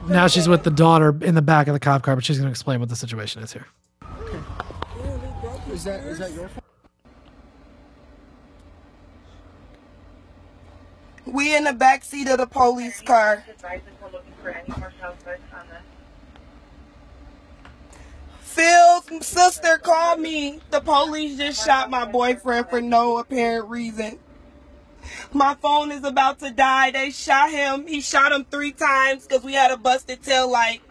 Now 0.08 0.26
she's 0.26 0.46
with 0.46 0.62
the 0.64 0.70
daughter 0.70 1.14
in 1.22 1.34
the 1.34 1.42
back 1.42 1.66
of 1.66 1.72
the 1.72 1.80
cop 1.80 2.02
car, 2.02 2.14
but 2.14 2.24
she's 2.24 2.36
gonna 2.38 2.50
explain 2.50 2.80
what 2.80 2.90
the 2.90 2.96
situation 2.96 3.42
is 3.42 3.52
here. 3.54 3.66
We 11.26 11.54
in 11.56 11.64
the 11.64 11.72
back 11.72 12.04
seat 12.04 12.28
of 12.28 12.38
the 12.38 12.46
police 12.46 13.00
car. 13.02 13.44
Phil's 18.58 19.24
sister 19.24 19.78
called 19.78 20.18
me. 20.18 20.58
The 20.70 20.80
police 20.80 21.38
just 21.38 21.64
shot 21.64 21.90
my 21.90 22.04
boyfriend 22.04 22.68
for 22.68 22.80
no 22.80 23.18
apparent 23.18 23.68
reason. 23.68 24.18
My 25.32 25.54
phone 25.54 25.92
is 25.92 26.02
about 26.02 26.40
to 26.40 26.50
die. 26.50 26.90
They 26.90 27.12
shot 27.12 27.52
him. 27.52 27.86
He 27.86 28.00
shot 28.00 28.32
him 28.32 28.44
three 28.50 28.72
times 28.72 29.28
because 29.28 29.44
we 29.44 29.54
had 29.54 29.70
a 29.70 29.76
busted 29.76 30.24
tail 30.24 30.50
light. 30.50 30.82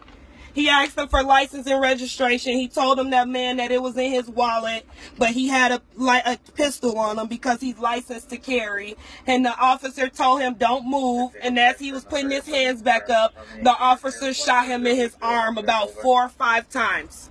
He 0.54 0.70
asked 0.70 0.96
them 0.96 1.08
for 1.08 1.22
license 1.22 1.66
and 1.66 1.78
registration. 1.78 2.54
He 2.54 2.68
told 2.68 2.96
them 2.96 3.10
that 3.10 3.28
man 3.28 3.58
that 3.58 3.70
it 3.70 3.82
was 3.82 3.98
in 3.98 4.10
his 4.12 4.28
wallet, 4.28 4.86
but 5.18 5.28
he 5.30 5.48
had 5.48 5.70
a 5.70 5.82
like 5.94 6.26
a 6.26 6.38
pistol 6.52 6.98
on 6.98 7.18
him 7.18 7.28
because 7.28 7.60
he's 7.60 7.78
licensed 7.78 8.30
to 8.30 8.38
carry. 8.38 8.96
And 9.26 9.44
the 9.44 9.54
officer 9.56 10.08
told 10.08 10.40
him 10.40 10.54
don't 10.54 10.88
move. 10.88 11.36
And 11.42 11.58
as 11.58 11.78
he 11.78 11.92
was 11.92 12.04
putting 12.04 12.30
his 12.30 12.46
hands 12.46 12.80
back 12.80 13.10
up, 13.10 13.34
the 13.62 13.76
officer 13.76 14.32
shot 14.32 14.66
him 14.66 14.86
in 14.86 14.96
his 14.96 15.14
arm 15.20 15.58
about 15.58 15.90
four 15.90 16.24
or 16.24 16.28
five 16.30 16.70
times. 16.70 17.28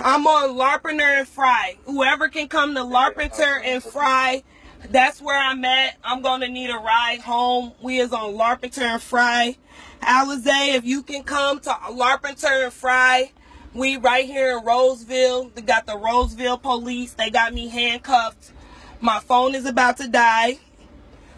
I'm 0.00 0.26
on 0.26 0.50
Larpenteur 0.56 1.18
and 1.18 1.28
Fry. 1.28 1.76
Whoever 1.84 2.28
can 2.28 2.48
come 2.48 2.74
to 2.74 2.80
Larpenteur 2.80 3.60
and 3.64 3.82
Fry, 3.82 4.44
that's 4.90 5.20
where 5.20 5.36
I'm 5.36 5.64
at. 5.64 5.96
I'm 6.04 6.22
gonna 6.22 6.48
need 6.48 6.70
a 6.70 6.78
ride 6.78 7.20
home. 7.20 7.72
We 7.82 7.98
is 7.98 8.12
on 8.12 8.34
Larpenteur 8.34 8.82
and 8.82 9.02
Fry. 9.02 9.56
Alizé, 10.02 10.74
if 10.74 10.84
you 10.84 11.02
can 11.02 11.24
come 11.24 11.58
to 11.60 11.70
Larpenteur 11.70 12.64
and 12.64 12.72
Fry, 12.72 13.32
we 13.74 13.96
right 13.96 14.24
here 14.24 14.56
in 14.56 14.64
Roseville. 14.64 15.50
They 15.54 15.62
got 15.62 15.86
the 15.86 15.96
Roseville 15.96 16.58
police. 16.58 17.14
They 17.14 17.30
got 17.30 17.52
me 17.52 17.68
handcuffed. 17.68 18.52
My 19.00 19.18
phone 19.20 19.54
is 19.54 19.66
about 19.66 19.96
to 19.98 20.08
die. 20.08 20.58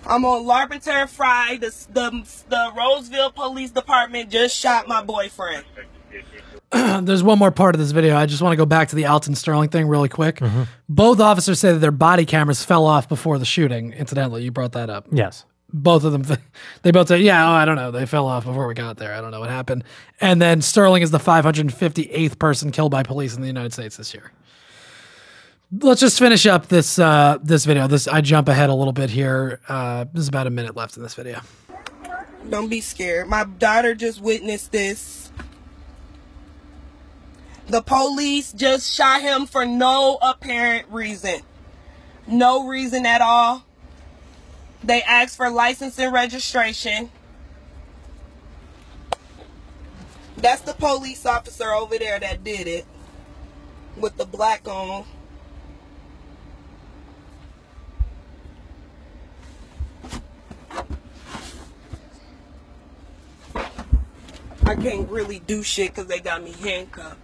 I'm 0.06 0.24
on 0.24 0.44
Larpenteur 0.44 1.02
and 1.02 1.10
Fry. 1.10 1.58
The, 1.60 1.68
the, 1.92 2.42
the 2.48 2.72
Roseville 2.76 3.30
Police 3.32 3.70
Department 3.70 4.30
just 4.30 4.56
shot 4.56 4.88
my 4.88 5.02
boyfriend. 5.02 5.64
There's 7.02 7.22
one 7.22 7.38
more 7.38 7.50
part 7.50 7.74
of 7.74 7.80
this 7.80 7.90
video. 7.90 8.16
I 8.16 8.26
just 8.26 8.42
want 8.42 8.52
to 8.52 8.56
go 8.56 8.66
back 8.66 8.88
to 8.90 8.96
the 8.96 9.06
Alton 9.06 9.34
Sterling 9.34 9.70
thing 9.70 9.88
really 9.88 10.08
quick. 10.08 10.40
Both 10.88 11.18
officers 11.20 11.58
say 11.58 11.72
that 11.72 11.78
their 11.78 11.90
body 11.90 12.24
cameras 12.24 12.64
fell 12.64 12.86
off 12.86 13.08
before 13.08 13.38
the 13.38 13.44
shooting. 13.44 13.92
Incidentally, 13.92 14.44
you 14.44 14.50
brought 14.52 14.72
that 14.72 14.88
up. 14.90 15.06
Yes. 15.10 15.44
both 15.72 16.04
of 16.04 16.12
them 16.12 16.24
they 16.82 16.90
both 16.90 17.06
say 17.06 17.18
yeah 17.20 17.48
oh, 17.48 17.52
i 17.52 17.64
don't 17.64 17.76
know 17.76 17.92
they 17.92 18.04
fell 18.04 18.26
off 18.26 18.44
before 18.44 18.66
we 18.66 18.74
got 18.74 18.96
there 18.96 19.14
i 19.14 19.20
don't 19.20 19.30
know 19.30 19.38
what 19.38 19.50
happened 19.50 19.84
and 20.20 20.42
then 20.42 20.60
sterling 20.60 21.00
is 21.00 21.12
the 21.12 21.18
558th 21.18 22.40
person 22.40 22.72
killed 22.72 22.90
by 22.90 23.04
police 23.04 23.36
in 23.36 23.40
the 23.40 23.46
united 23.46 23.72
states 23.72 23.96
this 23.96 24.12
year 24.12 24.32
let's 25.80 26.00
just 26.00 26.18
finish 26.18 26.44
up 26.44 26.66
this 26.66 26.98
uh 26.98 27.38
this 27.40 27.64
video 27.66 27.86
this 27.86 28.08
i 28.08 28.20
jump 28.20 28.48
ahead 28.48 28.68
a 28.68 28.74
little 28.74 28.92
bit 28.92 29.10
here 29.10 29.60
uh 29.68 30.04
there's 30.12 30.26
about 30.26 30.48
a 30.48 30.50
minute 30.50 30.74
left 30.74 30.96
in 30.96 31.04
this 31.04 31.14
video 31.14 31.40
Don't 32.48 32.68
be 32.68 32.80
scared. 32.80 33.28
My 33.28 33.44
daughter 33.44 33.94
just 33.94 34.20
witnessed 34.20 34.72
this. 34.72 35.19
The 37.70 37.82
police 37.82 38.52
just 38.52 38.92
shot 38.92 39.20
him 39.20 39.46
for 39.46 39.64
no 39.64 40.18
apparent 40.20 40.88
reason. 40.90 41.42
No 42.26 42.66
reason 42.66 43.06
at 43.06 43.20
all. 43.20 43.62
They 44.82 45.02
asked 45.02 45.36
for 45.36 45.48
license 45.48 45.96
and 46.00 46.12
registration. 46.12 47.12
That's 50.36 50.62
the 50.62 50.72
police 50.74 51.24
officer 51.24 51.70
over 51.70 51.96
there 51.96 52.18
that 52.18 52.42
did 52.42 52.66
it. 52.66 52.86
With 53.96 54.16
the 54.16 54.24
black 54.24 54.66
on. 54.66 55.04
I 64.64 64.74
can't 64.74 65.08
really 65.08 65.38
do 65.38 65.62
shit 65.62 65.94
because 65.94 66.06
they 66.06 66.18
got 66.18 66.42
me 66.42 66.50
handcuffed. 66.50 67.19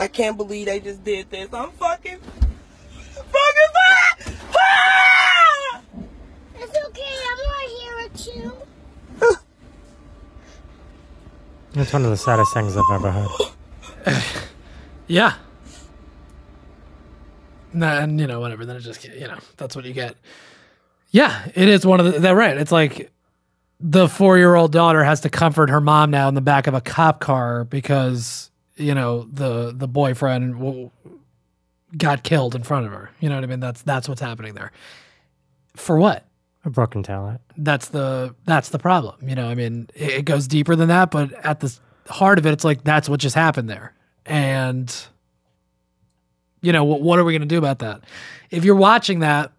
I 0.00 0.08
can't 0.08 0.36
believe 0.36 0.66
they 0.66 0.80
just 0.80 1.04
did 1.04 1.30
this. 1.30 1.52
I'm 1.52 1.70
fucking, 1.72 2.18
fucking 2.18 3.70
fine. 3.76 4.34
Ah! 4.58 5.82
It's 6.56 6.78
okay, 6.88 7.14
I'm 7.30 7.38
right 7.48 7.68
here 7.80 7.96
with 8.02 8.26
you. 8.36 8.52
It's 11.74 11.92
one 11.92 12.04
of 12.04 12.10
the 12.10 12.16
saddest 12.16 12.52
things 12.52 12.76
I've 12.76 12.82
ever 12.92 13.12
heard. 13.12 13.28
yeah 15.06 15.34
Nah, 17.72 18.00
and 18.00 18.18
you 18.20 18.26
know 18.26 18.40
whatever 18.40 18.64
then 18.64 18.76
it 18.76 18.80
just 18.80 19.04
you 19.04 19.28
know 19.28 19.38
that's 19.56 19.76
what 19.76 19.84
you 19.84 19.92
get 19.92 20.16
yeah 21.10 21.46
it 21.54 21.68
is 21.68 21.86
one 21.86 22.00
of 22.00 22.06
the 22.06 22.18
that 22.20 22.34
right 22.34 22.56
it's 22.56 22.72
like 22.72 23.10
the 23.78 24.08
four-year-old 24.08 24.72
daughter 24.72 25.02
has 25.04 25.20
to 25.22 25.30
comfort 25.30 25.70
her 25.70 25.80
mom 25.80 26.10
now 26.10 26.28
in 26.28 26.34
the 26.34 26.40
back 26.40 26.66
of 26.66 26.74
a 26.74 26.80
cop 26.80 27.20
car 27.20 27.64
because 27.64 28.49
you 28.80 28.94
know 28.94 29.28
the 29.32 29.72
the 29.76 29.88
boyfriend 29.88 30.54
w- 30.54 30.90
got 31.96 32.22
killed 32.22 32.54
in 32.54 32.62
front 32.62 32.86
of 32.86 32.92
her. 32.92 33.10
You 33.20 33.28
know 33.28 33.34
what 33.34 33.44
I 33.44 33.46
mean? 33.46 33.60
That's 33.60 33.82
that's 33.82 34.08
what's 34.08 34.20
happening 34.20 34.54
there. 34.54 34.72
For 35.76 35.98
what? 35.98 36.26
A 36.64 36.70
broken 36.70 37.02
taillight. 37.02 37.38
That's 37.56 37.88
the 37.88 38.34
that's 38.44 38.68
the 38.68 38.78
problem. 38.78 39.28
You 39.28 39.34
know, 39.34 39.48
I 39.48 39.54
mean, 39.54 39.88
it, 39.94 40.10
it 40.10 40.24
goes 40.24 40.46
deeper 40.46 40.76
than 40.76 40.88
that, 40.88 41.10
but 41.10 41.32
at 41.44 41.60
the 41.60 41.76
heart 42.08 42.38
of 42.38 42.46
it, 42.46 42.52
it's 42.52 42.64
like 42.64 42.84
that's 42.84 43.08
what 43.08 43.20
just 43.20 43.34
happened 43.34 43.70
there. 43.70 43.94
And 44.26 44.94
you 46.60 46.72
know, 46.72 46.84
what 46.84 47.00
what 47.00 47.18
are 47.18 47.24
we 47.24 47.32
going 47.32 47.42
to 47.42 47.48
do 47.48 47.58
about 47.58 47.78
that? 47.78 48.04
If 48.50 48.64
you're 48.64 48.74
watching 48.74 49.20
that 49.20 49.52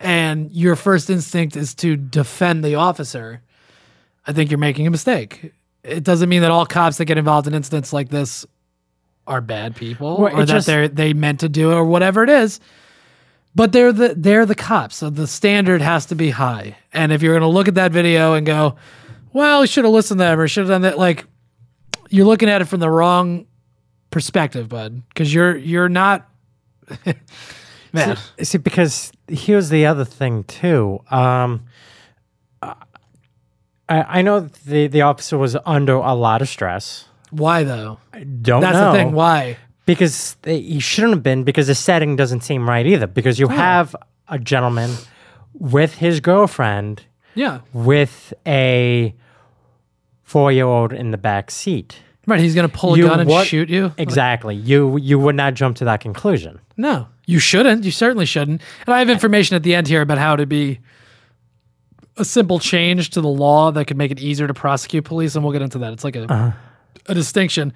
and 0.00 0.50
your 0.52 0.76
first 0.76 1.08
instinct 1.08 1.56
is 1.56 1.74
to 1.76 1.96
defend 1.96 2.64
the 2.64 2.74
officer, 2.74 3.42
I 4.26 4.32
think 4.32 4.50
you're 4.50 4.58
making 4.58 4.86
a 4.86 4.90
mistake. 4.90 5.52
It 5.82 6.02
doesn't 6.02 6.28
mean 6.28 6.42
that 6.42 6.50
all 6.50 6.66
cops 6.66 6.98
that 6.98 7.04
get 7.06 7.18
involved 7.18 7.46
in 7.46 7.54
incidents 7.54 7.92
like 7.92 8.08
this 8.08 8.46
are 9.26 9.40
bad 9.40 9.76
people 9.76 10.18
Well, 10.18 10.34
or 10.34 10.46
that 10.46 10.64
they're 10.64 10.88
they 10.88 11.12
meant 11.12 11.40
to 11.40 11.48
do 11.48 11.70
it 11.72 11.74
or 11.74 11.84
whatever 11.84 12.22
it 12.22 12.30
is. 12.30 12.60
But 13.54 13.72
they're 13.72 13.92
the 13.92 14.14
they're 14.16 14.46
the 14.46 14.54
cops, 14.54 14.96
so 14.96 15.10
the 15.10 15.26
standard 15.26 15.80
has 15.80 16.06
to 16.06 16.14
be 16.14 16.30
high. 16.30 16.76
And 16.92 17.12
if 17.12 17.22
you're 17.22 17.32
going 17.32 17.48
to 17.48 17.54
look 17.54 17.68
at 17.68 17.76
that 17.76 17.92
video 17.92 18.34
and 18.34 18.44
go, 18.44 18.76
"Well, 19.32 19.62
you 19.62 19.66
should 19.66 19.84
have 19.84 19.94
listened 19.94 20.18
to 20.18 20.24
them 20.24 20.40
or 20.40 20.48
should 20.48 20.62
have 20.62 20.68
done 20.68 20.82
that," 20.82 20.98
like 20.98 21.24
you're 22.10 22.26
looking 22.26 22.48
at 22.48 22.62
it 22.62 22.64
from 22.66 22.80
the 22.80 22.90
wrong 22.90 23.46
perspective, 24.10 24.68
bud, 24.68 25.02
because 25.08 25.32
you're 25.32 25.56
you're 25.56 25.88
not. 25.88 26.28
Man, 27.92 28.18
See, 28.42 28.58
because 28.58 29.12
here's 29.28 29.68
the 29.68 29.86
other 29.86 30.04
thing 30.04 30.42
too. 30.44 30.98
Um, 31.12 31.62
I, 32.60 32.74
I 33.88 34.22
know 34.22 34.40
the 34.40 34.88
the 34.88 35.02
officer 35.02 35.38
was 35.38 35.56
under 35.64 35.94
a 35.94 36.14
lot 36.14 36.42
of 36.42 36.48
stress. 36.48 37.06
Why 37.36 37.64
though? 37.64 37.98
I 38.12 38.24
Don't 38.24 38.60
That's 38.60 38.74
know 38.76 38.92
the 38.92 38.98
thing. 38.98 39.12
Why? 39.12 39.56
because 39.86 40.36
they, 40.42 40.60
he 40.60 40.80
shouldn't 40.80 41.12
have 41.14 41.22
been 41.22 41.44
because 41.44 41.66
the 41.66 41.74
setting 41.74 42.16
doesn't 42.16 42.40
seem 42.42 42.66
right 42.68 42.86
either. 42.86 43.06
Because 43.06 43.38
you 43.38 43.48
have 43.48 43.94
a 44.28 44.38
gentleman 44.38 44.90
with 45.52 45.94
his 45.96 46.20
girlfriend 46.20 47.02
Yeah, 47.34 47.60
with 47.74 48.32
a 48.46 49.14
four 50.22 50.50
year 50.52 50.64
old 50.64 50.92
in 50.92 51.10
the 51.10 51.18
back 51.18 51.50
seat. 51.50 51.98
right. 52.26 52.40
He's 52.40 52.54
going 52.54 52.68
to 52.68 52.74
pull 52.74 52.94
a 52.94 52.96
You 52.98 53.08
gun 53.08 53.20
and 53.20 53.28
what- 53.28 53.46
shoot 53.46 53.68
you. 53.68 53.92
Exactly. 53.98 54.54
You 54.56 54.96
you 54.96 55.18
would 55.18 55.34
not 55.36 55.52
jump 55.54 55.76
to 55.76 55.84
that 55.84 56.00
conclusion. 56.00 56.58
No, 56.78 57.06
you 57.26 57.38
shouldn't. 57.38 57.84
You 57.84 57.90
certainly 57.90 58.26
shouldn't. 58.26 58.62
And 58.86 58.94
I 58.94 58.98
have 59.00 59.10
information 59.10 59.54
at 59.54 59.62
the 59.62 59.74
end 59.74 59.86
here 59.86 60.00
about 60.00 60.16
how 60.18 60.34
to 60.36 60.46
be 60.46 60.80
a 62.16 62.24
simple 62.24 62.58
change 62.58 63.10
to 63.10 63.20
the 63.20 63.28
law 63.28 63.70
that 63.72 63.84
could 63.86 63.96
make 63.98 64.10
it 64.12 64.20
easier 64.20 64.46
to 64.46 64.54
prosecute 64.54 65.04
police, 65.04 65.34
and 65.34 65.44
we'll 65.44 65.52
get 65.52 65.62
into 65.62 65.78
that. 65.78 65.92
It's 65.92 66.04
like 66.04 66.16
a 66.16 66.24
uh-huh. 66.24 66.52
A 67.06 67.14
distinction. 67.14 67.72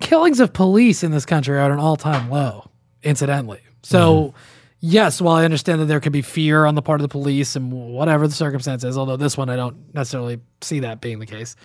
Killings 0.00 0.40
of 0.40 0.52
police 0.52 1.02
in 1.02 1.10
this 1.10 1.24
country 1.24 1.56
are 1.56 1.60
at 1.60 1.70
an 1.70 1.78
all 1.78 1.96
time 1.96 2.30
low, 2.30 2.70
incidentally. 3.02 3.60
So, 3.82 4.34
yes, 4.80 5.20
while 5.20 5.36
I 5.36 5.44
understand 5.44 5.80
that 5.80 5.86
there 5.86 6.00
could 6.00 6.12
be 6.12 6.22
fear 6.22 6.64
on 6.64 6.74
the 6.74 6.82
part 6.82 7.00
of 7.00 7.02
the 7.02 7.08
police 7.08 7.56
and 7.56 7.72
whatever 7.72 8.26
the 8.26 8.34
circumstances, 8.34 8.98
although 8.98 9.16
this 9.16 9.36
one 9.36 9.48
I 9.48 9.56
don't 9.56 9.94
necessarily 9.94 10.40
see 10.60 10.80
that 10.80 11.00
being 11.00 11.18
the 11.18 11.26
case. 11.26 11.56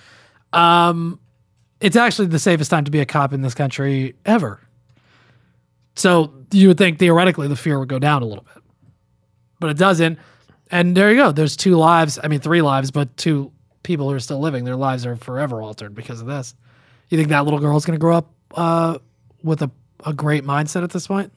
Um, 0.53 1.19
it's 1.79 1.95
actually 1.95 2.27
the 2.27 2.39
safest 2.39 2.69
time 2.69 2.86
to 2.86 2.91
be 2.91 2.99
a 2.99 3.05
cop 3.05 3.34
in 3.34 3.41
this 3.41 3.55
country 3.55 4.15
ever. 4.25 4.61
So 5.95 6.34
you 6.51 6.69
would 6.69 6.77
think 6.77 6.99
theoretically 6.99 7.47
the 7.47 7.55
fear 7.55 7.79
would 7.79 7.89
go 7.89 7.99
down 7.99 8.21
a 8.21 8.25
little 8.25 8.43
bit, 8.43 8.63
but 9.59 9.69
it 9.71 9.77
doesn't. 9.77 10.19
And 10.69 10.95
there 10.95 11.11
you 11.11 11.17
go. 11.17 11.32
There's 11.32 11.57
two 11.57 11.75
lives. 11.75 12.17
I 12.23 12.27
mean, 12.27 12.39
three 12.39 12.61
lives, 12.61 12.91
but 12.91 13.15
two 13.17 13.51
people 13.84 14.09
who 14.09 14.15
are 14.15 14.19
still 14.19 14.39
living. 14.39 14.63
Their 14.63 14.75
lives 14.75 15.05
are 15.05 15.15
forever 15.15 15.61
altered 15.61 15.95
because 15.95 16.21
of 16.21 16.27
this. 16.27 16.55
You 17.09 17.17
think 17.17 17.29
that 17.29 17.43
little 17.43 17.59
girl 17.59 17.75
is 17.77 17.86
going 17.86 17.97
to 17.97 18.01
grow 18.01 18.17
up 18.17 18.29
uh, 18.55 18.99
with 19.43 19.61
a, 19.61 19.71
a 20.05 20.13
great 20.13 20.43
mindset 20.43 20.84
at 20.84 20.91
this 20.91 21.07
point? 21.07 21.32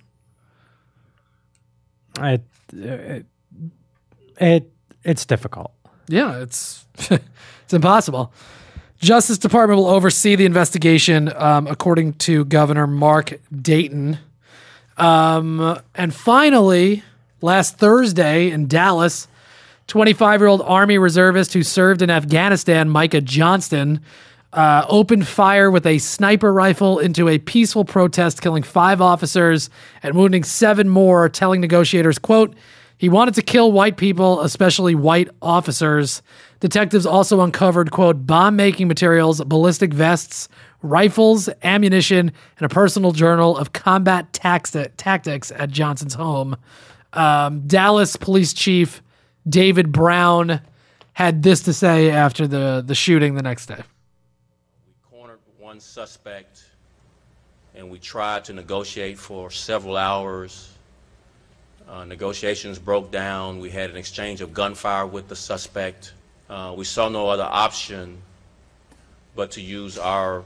It, 2.21 2.43
it, 2.73 3.27
it 4.41 4.71
it's 5.03 5.27
difficult. 5.27 5.73
Yeah, 6.09 6.41
it's 6.41 6.87
it's 7.11 7.73
impossible. 7.73 8.33
Justice 9.01 9.39
Department 9.39 9.79
will 9.79 9.89
oversee 9.89 10.35
the 10.35 10.47
investigation, 10.47 11.31
um, 11.37 11.67
according 11.67 12.15
to 12.15 12.45
Governor 12.47 12.87
Mark 12.87 13.39
Dayton. 13.55 14.19
Um, 14.97 15.79
and 15.95 16.15
finally, 16.15 17.03
last 17.43 17.77
Thursday 17.77 18.51
in 18.51 18.67
Dallas, 18.67 19.29
25 19.87 20.41
year 20.41 20.49
old 20.49 20.63
Army 20.63 20.99
reservist 20.99 21.53
who 21.53 21.63
served 21.63 22.03
in 22.03 22.11
Afghanistan, 22.11 22.89
Micah 22.89 23.21
Johnson, 23.21 24.01
uh, 24.53 24.87
opened 24.89 25.27
fire 25.27 25.71
with 25.71 25.85
a 25.85 25.99
sniper 25.99 26.53
rifle 26.53 26.99
into 26.99 27.29
a 27.29 27.39
peaceful 27.39 27.85
protest, 27.85 28.41
killing 28.41 28.63
five 28.63 29.01
officers 29.01 29.69
and 30.03 30.15
wounding 30.15 30.45
seven 30.45 30.89
more, 30.89 31.29
telling 31.29 31.61
negotiators, 31.61 32.19
quote, 32.19 32.55
he 32.97 33.09
wanted 33.09 33.35
to 33.35 33.43
kill 33.43 33.73
white 33.73 33.97
people, 33.97 34.41
especially 34.43 34.95
white 34.95 35.29
officers. 35.43 36.23
Detectives 36.61 37.05
also 37.05 37.41
uncovered, 37.41 37.91
quote, 37.91 38.27
bomb 38.27 38.57
making 38.57 38.87
materials, 38.89 39.43
ballistic 39.45 39.93
vests, 39.93 40.49
rifles, 40.81 41.49
ammunition, 41.65 42.33
and 42.59 42.65
a 42.65 42.69
personal 42.69 43.11
journal 43.11 43.57
of 43.59 43.73
combat 43.73 44.33
tactics 44.33 45.51
at 45.53 45.71
Johnson's 45.71 46.15
home. 46.15 46.57
Um, 47.13 47.67
Dallas 47.67 48.17
Police 48.17 48.53
Chief 48.53 49.03
David 49.49 49.93
Brown 49.93 50.61
had 51.13 51.43
this 51.43 51.63
to 51.63 51.73
say 51.73 52.11
after 52.11 52.47
the, 52.47 52.83
the 52.85 52.95
shooting 52.95 53.35
the 53.35 53.43
next 53.43 53.67
day. 53.67 53.83
We 54.87 54.95
cornered 55.11 55.39
one 55.59 55.81
suspect 55.81 56.65
and 57.75 57.91
we 57.91 57.99
tried 57.99 58.45
to 58.45 58.53
negotiate 58.53 59.19
for 59.19 59.51
several 59.51 59.97
hours. 59.97 60.71
Uh, 61.89 62.05
negotiations 62.05 62.79
broke 62.79 63.11
down. 63.11 63.59
We 63.59 63.71
had 63.71 63.91
an 63.91 63.97
exchange 63.97 64.41
of 64.41 64.55
gunfire 64.55 65.07
with 65.07 65.29
the 65.29 65.37
suspect. 65.37 66.15
Uh, 66.49 66.75
we 66.77 66.85
saw 66.85 67.09
no 67.09 67.29
other 67.29 67.45
option 67.45 68.19
but 69.37 69.51
to 69.53 69.61
use 69.61 69.99
our 69.99 70.45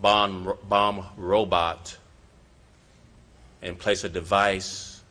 bomb, 0.00 0.52
bomb 0.68 1.06
robot 1.16 1.96
and 3.62 3.78
place 3.78 4.04
a 4.04 4.08
device 4.08 5.02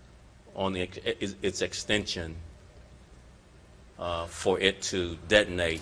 on 0.55 0.73
the, 0.73 0.81
its, 1.05 1.35
its 1.41 1.61
extension 1.61 2.35
uh, 3.99 4.25
for 4.25 4.59
it 4.59 4.81
to 4.81 5.17
detonate 5.27 5.81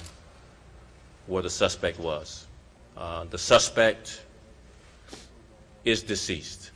where 1.28 1.42
the 1.42 1.50
suspect 1.50 2.00
was. 2.00 2.48
Uh, 2.96 3.26
the 3.30 3.38
suspect 3.38 4.22
is 5.84 6.04
deceased. 6.04 6.72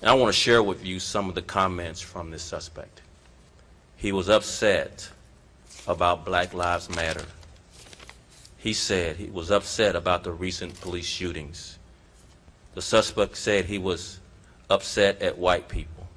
And 0.00 0.10
I 0.10 0.14
want 0.14 0.32
to 0.32 0.38
share 0.38 0.62
with 0.62 0.84
you 0.84 1.00
some 1.00 1.28
of 1.28 1.34
the 1.34 1.42
comments 1.42 2.00
from 2.00 2.30
this 2.30 2.42
suspect. 2.42 3.00
He 3.96 4.12
was 4.12 4.28
upset 4.28 5.08
about 5.86 6.24
Black 6.24 6.52
Lives 6.52 6.94
Matter. 6.94 7.24
He 8.58 8.72
said 8.72 9.16
he 9.16 9.30
was 9.30 9.50
upset 9.50 9.96
about 9.96 10.24
the 10.24 10.32
recent 10.32 10.78
police 10.80 11.06
shootings. 11.06 11.78
The 12.74 12.82
suspect 12.82 13.36
said 13.36 13.66
he 13.66 13.78
was 13.78 14.20
upset 14.68 15.22
at 15.22 15.38
white 15.38 15.68
people. 15.68 16.08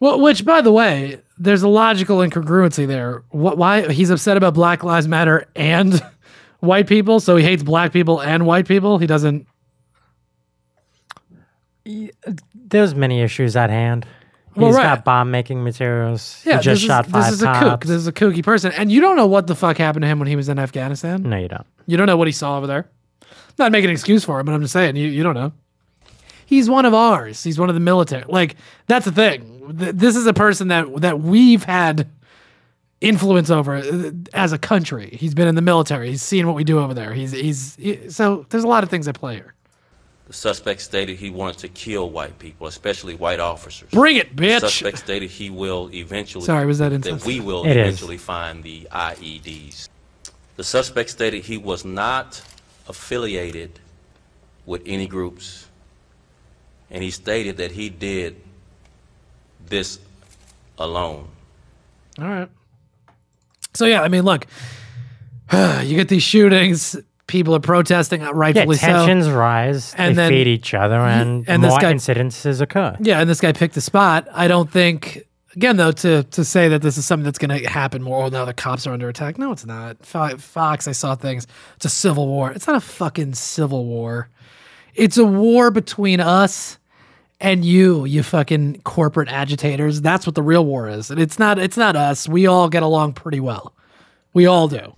Well, 0.00 0.20
which, 0.20 0.44
by 0.44 0.60
the 0.60 0.72
way, 0.72 1.20
there's 1.38 1.62
a 1.62 1.68
logical 1.68 2.18
incongruency 2.18 2.86
there. 2.86 3.22
What, 3.30 3.56
why 3.58 3.90
he's 3.92 4.10
upset 4.10 4.36
about 4.36 4.54
Black 4.54 4.82
Lives 4.84 5.06
Matter 5.08 5.46
and 5.54 6.02
white 6.60 6.86
people, 6.86 7.20
so 7.20 7.36
he 7.36 7.44
hates 7.44 7.62
black 7.62 7.92
people 7.92 8.20
and 8.20 8.46
white 8.46 8.66
people. 8.66 8.98
He 8.98 9.06
doesn't. 9.06 9.46
There's 12.54 12.94
many 12.94 13.22
issues 13.22 13.56
at 13.56 13.70
hand. 13.70 14.06
He's 14.54 14.62
Well, 14.62 14.72
right. 14.72 14.82
got 14.82 15.04
bomb 15.04 15.30
making 15.30 15.62
materials. 15.64 16.42
Yeah, 16.44 16.56
he 16.58 16.62
just 16.62 16.82
shot 16.82 17.06
is, 17.06 17.12
five 17.12 17.24
This 17.26 17.34
is 17.34 17.42
a 17.42 17.52
kook. 17.54 17.80
This 17.82 17.90
is 17.90 18.06
a 18.06 18.12
kooky 18.12 18.42
person, 18.42 18.72
and 18.72 18.90
you 18.90 19.00
don't 19.00 19.16
know 19.16 19.26
what 19.26 19.46
the 19.46 19.54
fuck 19.54 19.78
happened 19.78 20.02
to 20.02 20.06
him 20.08 20.18
when 20.18 20.28
he 20.28 20.36
was 20.36 20.48
in 20.48 20.58
Afghanistan. 20.58 21.22
no, 21.22 21.36
you 21.38 21.48
don't. 21.48 21.66
You 21.86 21.96
don't 21.96 22.06
know 22.06 22.16
what 22.16 22.28
he 22.28 22.32
saw 22.32 22.58
over 22.58 22.66
there. 22.66 22.86
Not 23.58 23.72
making 23.72 23.88
an 23.90 23.94
excuse 23.94 24.24
for 24.24 24.38
him, 24.38 24.46
but 24.46 24.52
I'm 24.52 24.60
just 24.60 24.72
saying 24.72 24.96
you, 24.96 25.08
you 25.08 25.22
don't 25.22 25.34
know. 25.34 25.52
He's 26.44 26.68
one 26.68 26.84
of 26.84 26.94
ours. 26.94 27.42
He's 27.42 27.58
one 27.58 27.68
of 27.68 27.74
the 27.74 27.80
military. 27.80 28.24
Like 28.28 28.56
that's 28.86 29.04
the 29.04 29.12
thing. 29.12 29.57
Th- 29.78 29.94
This 29.94 30.16
is 30.16 30.26
a 30.26 30.32
person 30.34 30.68
that 30.68 31.00
that 31.00 31.20
we've 31.20 31.64
had 31.64 32.08
influence 33.00 33.50
over 33.50 33.76
uh, 33.76 34.10
as 34.32 34.52
a 34.52 34.58
country. 34.58 35.10
He's 35.12 35.34
been 35.34 35.46
in 35.48 35.54
the 35.54 35.62
military. 35.62 36.10
He's 36.10 36.22
seen 36.22 36.46
what 36.46 36.56
we 36.56 36.64
do 36.64 36.78
over 36.80 36.94
there. 36.94 37.12
He's 37.12 37.32
he's 37.32 37.76
he- 37.76 38.10
so 38.10 38.44
there's 38.50 38.64
a 38.64 38.68
lot 38.68 38.82
of 38.84 38.90
things 38.90 39.06
at 39.08 39.14
play 39.14 39.34
here. 39.36 39.54
The 40.26 40.34
suspect 40.34 40.82
stated 40.82 41.16
he 41.16 41.30
wanted 41.30 41.58
to 41.60 41.68
kill 41.68 42.10
white 42.10 42.38
people, 42.38 42.66
especially 42.66 43.14
white 43.14 43.40
officers. 43.40 43.88
Bring 43.90 44.16
it, 44.16 44.36
The 44.36 44.42
bitch. 44.42 44.60
suspect 44.60 44.98
stated 44.98 45.30
he 45.30 45.48
will 45.48 45.88
eventually. 45.94 46.44
Sorry, 46.44 46.66
was 46.66 46.78
that 46.80 46.90
that 47.02 47.24
we 47.24 47.40
will 47.40 47.64
It 47.64 47.70
is. 47.70 47.76
eventually 47.78 48.18
find 48.18 48.62
the 48.62 48.86
IEDs. 48.92 49.88
The 50.56 50.64
suspect 50.64 51.08
stated 51.10 51.44
he 51.44 51.56
was 51.56 51.84
not 51.84 52.42
affiliated 52.88 53.78
with 54.66 54.82
any 54.84 55.06
groups, 55.06 55.66
and 56.90 57.02
he 57.02 57.10
stated 57.10 57.56
that 57.58 57.72
he 57.72 57.88
did 57.88 58.36
this 59.68 59.98
alone. 60.78 61.28
All 62.18 62.24
right. 62.26 62.48
So 63.74 63.86
yeah, 63.86 64.02
I 64.02 64.08
mean, 64.08 64.22
look, 64.24 64.46
you 65.52 65.96
get 65.96 66.08
these 66.08 66.22
shootings. 66.22 66.96
People 67.26 67.54
are 67.54 67.60
protesting, 67.60 68.22
uh, 68.22 68.26
Yeah, 68.26 68.30
rightfully 68.34 68.76
so. 68.78 68.86
tensions 68.86 69.28
rise, 69.28 69.94
And 69.98 70.16
they 70.16 70.22
then- 70.22 70.30
feed 70.30 70.46
each 70.46 70.72
other, 70.72 70.96
and, 70.96 71.46
and 71.46 71.62
this 71.62 71.70
more 71.72 71.78
guy- 71.80 71.92
incidences 71.92 72.62
occur. 72.62 72.96
Yeah, 73.00 73.20
and 73.20 73.28
this 73.28 73.40
guy 73.40 73.52
picked 73.52 73.76
a 73.76 73.82
spot. 73.82 74.26
I 74.32 74.48
don't 74.48 74.70
think 74.70 75.24
again 75.54 75.76
though 75.76 75.92
to 75.92 76.22
to 76.22 76.44
say 76.44 76.68
that 76.68 76.80
this 76.82 76.96
is 76.96 77.04
something 77.04 77.24
that's 77.24 77.38
going 77.38 77.50
to 77.62 77.68
happen 77.68 78.02
more. 78.02 78.24
Oh, 78.24 78.28
now 78.28 78.46
the 78.46 78.54
cops 78.54 78.86
are 78.86 78.92
under 78.94 79.08
attack. 79.10 79.36
No, 79.38 79.52
it's 79.52 79.66
not. 79.66 79.98
Fox, 80.06 80.88
I 80.88 80.92
saw 80.92 81.14
things. 81.16 81.46
It's 81.76 81.84
a 81.84 81.90
civil 81.90 82.26
war. 82.28 82.50
It's 82.50 82.66
not 82.66 82.76
a 82.76 82.80
fucking 82.80 83.34
civil 83.34 83.84
war. 83.84 84.30
It's 84.94 85.18
a 85.18 85.24
war 85.24 85.70
between 85.70 86.20
us 86.20 86.77
and 87.40 87.64
you, 87.64 88.04
you 88.04 88.22
fucking 88.22 88.80
corporate 88.82 89.28
agitators. 89.28 90.00
That's 90.00 90.26
what 90.26 90.34
the 90.34 90.42
real 90.42 90.64
war 90.64 90.88
is. 90.88 91.10
And 91.10 91.20
it's 91.20 91.38
not. 91.38 91.58
It's 91.58 91.76
not 91.76 91.96
us. 91.96 92.28
We 92.28 92.46
all 92.46 92.68
get 92.68 92.82
along 92.82 93.14
pretty 93.14 93.40
well. 93.40 93.74
We 94.32 94.46
all 94.46 94.68
do. 94.68 94.94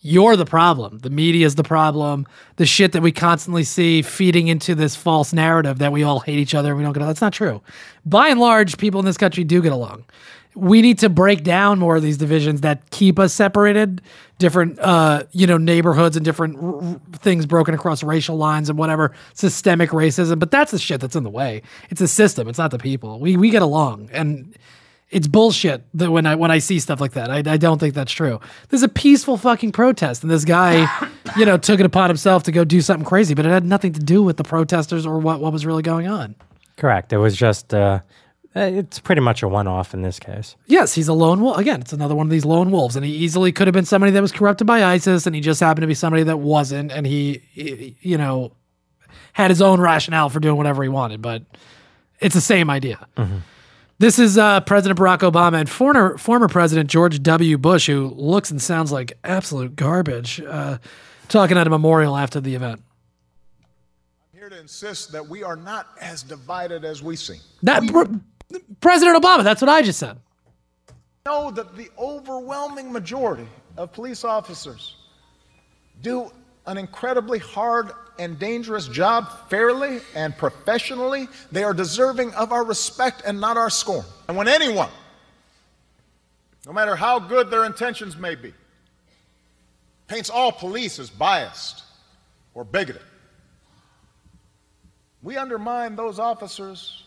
You're 0.00 0.36
the 0.36 0.44
problem. 0.44 0.98
The 0.98 1.10
media 1.10 1.44
is 1.44 1.56
the 1.56 1.64
problem. 1.64 2.26
The 2.56 2.66
shit 2.66 2.92
that 2.92 3.02
we 3.02 3.10
constantly 3.10 3.64
see 3.64 4.02
feeding 4.02 4.46
into 4.46 4.74
this 4.74 4.94
false 4.94 5.32
narrative 5.32 5.78
that 5.78 5.90
we 5.90 6.04
all 6.04 6.20
hate 6.20 6.38
each 6.38 6.54
other 6.54 6.70
and 6.70 6.78
we 6.78 6.84
don't 6.84 6.92
get 6.92 7.00
along. 7.00 7.10
That's 7.10 7.20
not 7.20 7.32
true. 7.32 7.60
By 8.06 8.28
and 8.28 8.38
large, 8.38 8.78
people 8.78 9.00
in 9.00 9.06
this 9.06 9.16
country 9.16 9.42
do 9.42 9.60
get 9.60 9.72
along. 9.72 10.04
We 10.58 10.82
need 10.82 10.98
to 10.98 11.08
break 11.08 11.44
down 11.44 11.78
more 11.78 11.96
of 11.96 12.02
these 12.02 12.16
divisions 12.16 12.62
that 12.62 12.90
keep 12.90 13.18
us 13.18 13.32
separated, 13.32 14.02
different, 14.38 14.78
uh, 14.80 15.24
you 15.32 15.46
know, 15.46 15.56
neighborhoods 15.56 16.16
and 16.16 16.24
different 16.24 16.62
r- 16.62 16.74
r- 16.82 17.00
things 17.12 17.46
broken 17.46 17.74
across 17.74 18.02
racial 18.02 18.36
lines 18.36 18.68
and 18.68 18.78
whatever, 18.78 19.12
systemic 19.34 19.90
racism. 19.90 20.38
But 20.38 20.50
that's 20.50 20.72
the 20.72 20.78
shit 20.78 21.00
that's 21.00 21.16
in 21.16 21.22
the 21.22 21.30
way. 21.30 21.62
It's 21.90 22.00
a 22.00 22.08
system. 22.08 22.48
It's 22.48 22.58
not 22.58 22.70
the 22.72 22.78
people. 22.78 23.20
We 23.20 23.36
we 23.36 23.50
get 23.50 23.62
along, 23.62 24.10
and 24.12 24.54
it's 25.10 25.26
bullshit 25.26 25.84
that 25.94 26.10
when 26.10 26.26
I 26.26 26.34
when 26.34 26.50
I 26.50 26.58
see 26.58 26.80
stuff 26.80 27.00
like 27.00 27.12
that, 27.12 27.30
I, 27.30 27.38
I 27.38 27.56
don't 27.56 27.78
think 27.78 27.94
that's 27.94 28.12
true. 28.12 28.40
There's 28.68 28.82
a 28.82 28.88
peaceful 28.88 29.36
fucking 29.36 29.72
protest, 29.72 30.22
and 30.22 30.30
this 30.30 30.44
guy, 30.44 30.86
you 31.36 31.46
know, 31.46 31.56
took 31.56 31.80
it 31.80 31.86
upon 31.86 32.10
himself 32.10 32.42
to 32.42 32.52
go 32.52 32.64
do 32.64 32.80
something 32.80 33.06
crazy, 33.06 33.34
but 33.34 33.46
it 33.46 33.50
had 33.50 33.64
nothing 33.64 33.92
to 33.92 34.00
do 34.00 34.22
with 34.22 34.36
the 34.36 34.44
protesters 34.44 35.06
or 35.06 35.18
what 35.18 35.40
what 35.40 35.52
was 35.52 35.64
really 35.64 35.82
going 35.82 36.08
on. 36.08 36.34
Correct. 36.76 37.12
It 37.12 37.18
was 37.18 37.36
just, 37.36 37.74
uh, 37.74 38.00
it's 38.54 38.98
pretty 38.98 39.20
much 39.20 39.42
a 39.42 39.48
one-off 39.48 39.94
in 39.94 40.02
this 40.02 40.18
case. 40.18 40.56
Yes, 40.66 40.94
he's 40.94 41.08
a 41.08 41.12
lone 41.12 41.40
wolf. 41.40 41.58
Again, 41.58 41.80
it's 41.80 41.92
another 41.92 42.14
one 42.14 42.26
of 42.26 42.30
these 42.30 42.44
lone 42.44 42.70
wolves, 42.70 42.96
and 42.96 43.04
he 43.04 43.12
easily 43.12 43.52
could 43.52 43.66
have 43.66 43.74
been 43.74 43.84
somebody 43.84 44.10
that 44.12 44.22
was 44.22 44.32
corrupted 44.32 44.66
by 44.66 44.84
ISIS, 44.84 45.26
and 45.26 45.34
he 45.34 45.40
just 45.40 45.60
happened 45.60 45.82
to 45.82 45.86
be 45.86 45.94
somebody 45.94 46.22
that 46.24 46.38
wasn't, 46.38 46.90
and 46.90 47.06
he, 47.06 47.42
he- 47.52 47.96
you 48.00 48.18
know, 48.18 48.52
had 49.34 49.50
his 49.50 49.62
own 49.62 49.80
rationale 49.80 50.28
for 50.30 50.40
doing 50.40 50.56
whatever 50.56 50.82
he 50.82 50.88
wanted. 50.88 51.22
But 51.22 51.44
it's 52.20 52.34
the 52.34 52.40
same 52.40 52.70
idea. 52.70 53.06
This 54.00 54.18
is 54.18 54.38
uh, 54.38 54.60
President 54.60 54.98
Barack 54.98 55.18
Obama 55.30 55.58
and 55.60 55.68
former 55.68 56.16
former 56.18 56.48
President 56.48 56.88
George 56.90 57.22
W. 57.22 57.58
Bush, 57.58 57.86
who 57.86 58.08
looks 58.16 58.50
and 58.50 58.60
sounds 58.62 58.90
like 58.92 59.12
absolute 59.24 59.76
garbage, 59.76 60.40
uh, 60.40 60.78
talking 61.28 61.58
at 61.58 61.66
a 61.66 61.70
memorial 61.70 62.16
after 62.16 62.40
the 62.40 62.54
event. 62.54 62.80
I'm 64.32 64.38
here 64.40 64.48
to 64.50 64.60
insist 64.60 65.12
that 65.12 65.28
we 65.28 65.42
are 65.42 65.56
not 65.56 65.88
as 66.00 66.22
divided 66.22 66.84
as 66.84 67.02
we 67.02 67.16
seem. 67.16 67.40
That 67.64 67.86
Pre- 67.88 68.20
President 68.80 69.22
Obama. 69.22 69.44
That's 69.44 69.60
what 69.60 69.68
I 69.68 69.82
just 69.82 69.98
said. 69.98 70.18
know 71.26 71.50
that 71.50 71.76
the 71.76 71.90
overwhelming 71.98 72.92
majority 72.92 73.46
of 73.76 73.92
police 73.92 74.24
officers 74.24 74.96
do 76.02 76.30
an 76.66 76.78
incredibly 76.78 77.38
hard 77.38 77.90
and 78.18 78.38
dangerous 78.38 78.88
job 78.88 79.28
fairly 79.48 80.00
and 80.14 80.36
professionally. 80.36 81.28
They 81.52 81.64
are 81.64 81.74
deserving 81.74 82.34
of 82.34 82.52
our 82.52 82.64
respect 82.64 83.22
and 83.24 83.40
not 83.40 83.56
our 83.56 83.70
scorn. 83.70 84.04
And 84.26 84.36
when 84.36 84.48
anyone, 84.48 84.90
no 86.66 86.72
matter 86.72 86.96
how 86.96 87.18
good 87.18 87.50
their 87.50 87.64
intentions 87.64 88.16
may 88.16 88.34
be, 88.34 88.52
paints 90.08 90.30
all 90.30 90.52
police 90.52 90.98
as 90.98 91.10
biased 91.10 91.82
or 92.54 92.64
bigoted, 92.64 93.02
we 95.22 95.36
undermine 95.36 95.96
those 95.96 96.18
officers 96.18 97.04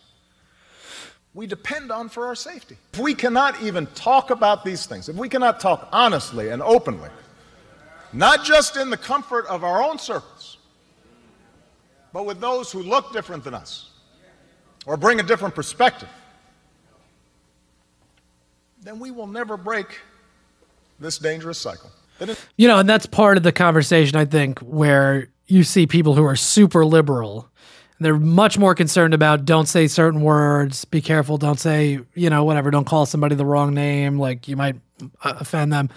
we 1.33 1.47
depend 1.47 1.91
on 1.91 2.09
for 2.09 2.27
our 2.27 2.35
safety. 2.35 2.77
If 2.93 2.99
we 2.99 3.13
cannot 3.13 3.61
even 3.61 3.87
talk 3.87 4.29
about 4.29 4.65
these 4.65 4.85
things, 4.85 5.07
if 5.07 5.15
we 5.15 5.29
cannot 5.29 5.59
talk 5.59 5.87
honestly 5.91 6.49
and 6.49 6.61
openly, 6.61 7.09
not 8.13 8.43
just 8.43 8.75
in 8.75 8.89
the 8.89 8.97
comfort 8.97 9.45
of 9.47 9.63
our 9.63 9.81
own 9.81 9.97
circles, 9.97 10.57
but 12.13 12.25
with 12.25 12.41
those 12.41 12.71
who 12.71 12.83
look 12.83 13.13
different 13.13 13.43
than 13.43 13.53
us 13.53 13.91
or 14.85 14.97
bring 14.97 15.19
a 15.19 15.23
different 15.23 15.55
perspective, 15.55 16.09
then 18.81 18.99
we 18.99 19.11
will 19.11 19.27
never 19.27 19.55
break 19.55 19.99
this 20.99 21.17
dangerous 21.17 21.57
cycle. 21.57 21.89
You 22.57 22.67
know, 22.67 22.79
and 22.79 22.89
that's 22.89 23.05
part 23.05 23.37
of 23.37 23.43
the 23.43 23.51
conversation, 23.51 24.15
I 24.15 24.25
think, 24.25 24.59
where 24.59 25.29
you 25.47 25.63
see 25.63 25.87
people 25.87 26.13
who 26.13 26.23
are 26.23 26.35
super 26.35 26.85
liberal. 26.85 27.49
They're 28.01 28.17
much 28.17 28.57
more 28.57 28.73
concerned 28.73 29.13
about 29.13 29.45
don't 29.45 29.67
say 29.67 29.87
certain 29.87 30.21
words, 30.21 30.85
be 30.85 31.01
careful, 31.01 31.37
don't 31.37 31.59
say, 31.59 31.99
you 32.15 32.29
know, 32.31 32.43
whatever, 32.43 32.71
don't 32.71 32.85
call 32.85 33.05
somebody 33.05 33.35
the 33.35 33.45
wrong 33.45 33.75
name, 33.75 34.17
like 34.17 34.47
you 34.47 34.55
might 34.55 34.75
uh, 35.23 35.33
offend 35.39 35.71
them. 35.71 35.89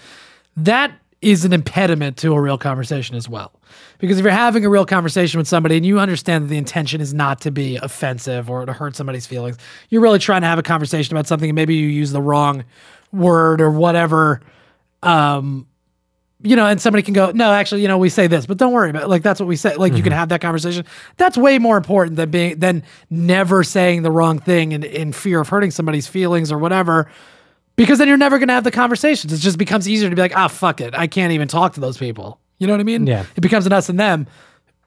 That 0.56 0.92
is 1.22 1.46
an 1.46 1.54
impediment 1.54 2.18
to 2.18 2.34
a 2.34 2.40
real 2.40 2.58
conversation 2.58 3.16
as 3.16 3.26
well. 3.26 3.52
Because 3.98 4.18
if 4.18 4.24
you're 4.24 4.32
having 4.32 4.66
a 4.66 4.68
real 4.68 4.84
conversation 4.84 5.38
with 5.38 5.48
somebody 5.48 5.78
and 5.78 5.86
you 5.86 5.98
understand 5.98 6.44
that 6.44 6.48
the 6.48 6.58
intention 6.58 7.00
is 7.00 7.14
not 7.14 7.40
to 7.40 7.50
be 7.50 7.76
offensive 7.76 8.50
or 8.50 8.66
to 8.66 8.72
hurt 8.74 8.94
somebody's 8.94 9.26
feelings, 9.26 9.56
you're 9.88 10.02
really 10.02 10.18
trying 10.18 10.42
to 10.42 10.46
have 10.46 10.58
a 10.58 10.62
conversation 10.62 11.16
about 11.16 11.26
something 11.26 11.48
and 11.48 11.56
maybe 11.56 11.74
you 11.74 11.88
use 11.88 12.12
the 12.12 12.20
wrong 12.20 12.64
word 13.12 13.62
or 13.62 13.70
whatever 13.70 14.42
um 15.02 15.66
you 16.42 16.56
know, 16.56 16.66
and 16.66 16.80
somebody 16.80 17.02
can 17.02 17.14
go, 17.14 17.30
no, 17.30 17.52
actually, 17.52 17.82
you 17.82 17.88
know, 17.88 17.96
we 17.96 18.08
say 18.08 18.26
this, 18.26 18.44
but 18.44 18.58
don't 18.58 18.72
worry 18.72 18.90
about 18.90 19.04
it. 19.04 19.08
Like 19.08 19.22
that's 19.22 19.40
what 19.40 19.46
we 19.46 19.56
say. 19.56 19.76
Like 19.76 19.94
you 19.94 20.02
can 20.02 20.12
have 20.12 20.28
that 20.28 20.40
conversation. 20.40 20.84
That's 21.16 21.38
way 21.38 21.58
more 21.58 21.76
important 21.76 22.16
than 22.16 22.30
being 22.30 22.58
than 22.58 22.82
never 23.08 23.64
saying 23.64 24.02
the 24.02 24.10
wrong 24.10 24.38
thing 24.38 24.72
in, 24.72 24.82
in 24.82 25.12
fear 25.12 25.40
of 25.40 25.48
hurting 25.48 25.70
somebody's 25.70 26.06
feelings 26.06 26.52
or 26.52 26.58
whatever. 26.58 27.10
Because 27.76 27.98
then 27.98 28.08
you're 28.08 28.16
never 28.16 28.38
gonna 28.38 28.52
have 28.52 28.64
the 28.64 28.70
conversations. 28.70 29.32
It 29.32 29.38
just 29.38 29.58
becomes 29.58 29.88
easier 29.88 30.10
to 30.10 30.14
be 30.16 30.22
like, 30.22 30.36
ah, 30.36 30.48
fuck 30.48 30.80
it. 30.80 30.94
I 30.94 31.06
can't 31.06 31.32
even 31.32 31.48
talk 31.48 31.74
to 31.74 31.80
those 31.80 31.96
people. 31.96 32.38
You 32.58 32.66
know 32.66 32.72
what 32.72 32.80
I 32.80 32.84
mean? 32.84 33.06
Yeah. 33.06 33.24
It 33.36 33.40
becomes 33.40 33.66
an 33.66 33.72
us 33.72 33.88
and 33.88 33.98
them. 33.98 34.26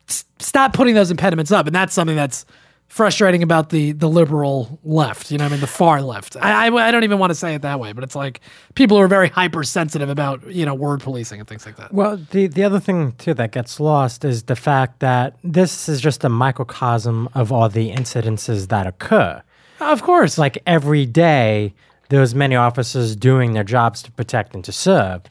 S- 0.09 0.25
stop 0.39 0.73
putting 0.73 0.95
those 0.95 1.11
impediments 1.11 1.51
up. 1.51 1.65
And 1.65 1.75
that's 1.75 1.93
something 1.93 2.15
that's 2.15 2.45
frustrating 2.87 3.43
about 3.43 3.69
the 3.69 3.91
the 3.91 4.09
liberal 4.09 4.79
left. 4.83 5.31
You 5.31 5.37
know, 5.37 5.45
what 5.45 5.49
I 5.49 5.55
mean, 5.55 5.61
the 5.61 5.67
far 5.67 6.01
left. 6.01 6.35
I, 6.37 6.67
I 6.67 6.87
I 6.87 6.91
don't 6.91 7.03
even 7.03 7.19
want 7.19 7.31
to 7.31 7.35
say 7.35 7.53
it 7.53 7.61
that 7.61 7.79
way, 7.79 7.93
but 7.93 8.03
it's 8.03 8.15
like 8.15 8.41
people 8.75 8.97
who 8.97 9.03
are 9.03 9.07
very 9.07 9.29
hypersensitive 9.29 10.09
about 10.09 10.45
you 10.51 10.65
know 10.65 10.73
word 10.73 11.01
policing 11.01 11.39
and 11.39 11.47
things 11.47 11.65
like 11.65 11.75
that. 11.77 11.93
Well, 11.93 12.17
the 12.31 12.47
the 12.47 12.63
other 12.63 12.79
thing 12.79 13.13
too 13.13 13.33
that 13.35 13.51
gets 13.51 13.79
lost 13.79 14.25
is 14.25 14.43
the 14.43 14.55
fact 14.55 14.99
that 14.99 15.35
this 15.43 15.87
is 15.87 16.01
just 16.01 16.23
a 16.23 16.29
microcosm 16.29 17.29
of 17.33 17.51
all 17.51 17.69
the 17.69 17.91
incidences 17.91 18.69
that 18.69 18.87
occur. 18.87 19.41
Of 19.79 20.01
course, 20.01 20.37
like 20.37 20.57
every 20.65 21.05
day, 21.05 21.73
there's 22.09 22.33
many 22.33 22.55
officers 22.55 23.15
doing 23.15 23.53
their 23.53 23.63
jobs 23.63 24.01
to 24.03 24.11
protect 24.11 24.55
and 24.55 24.63
to 24.65 24.71
serve. 24.71 25.21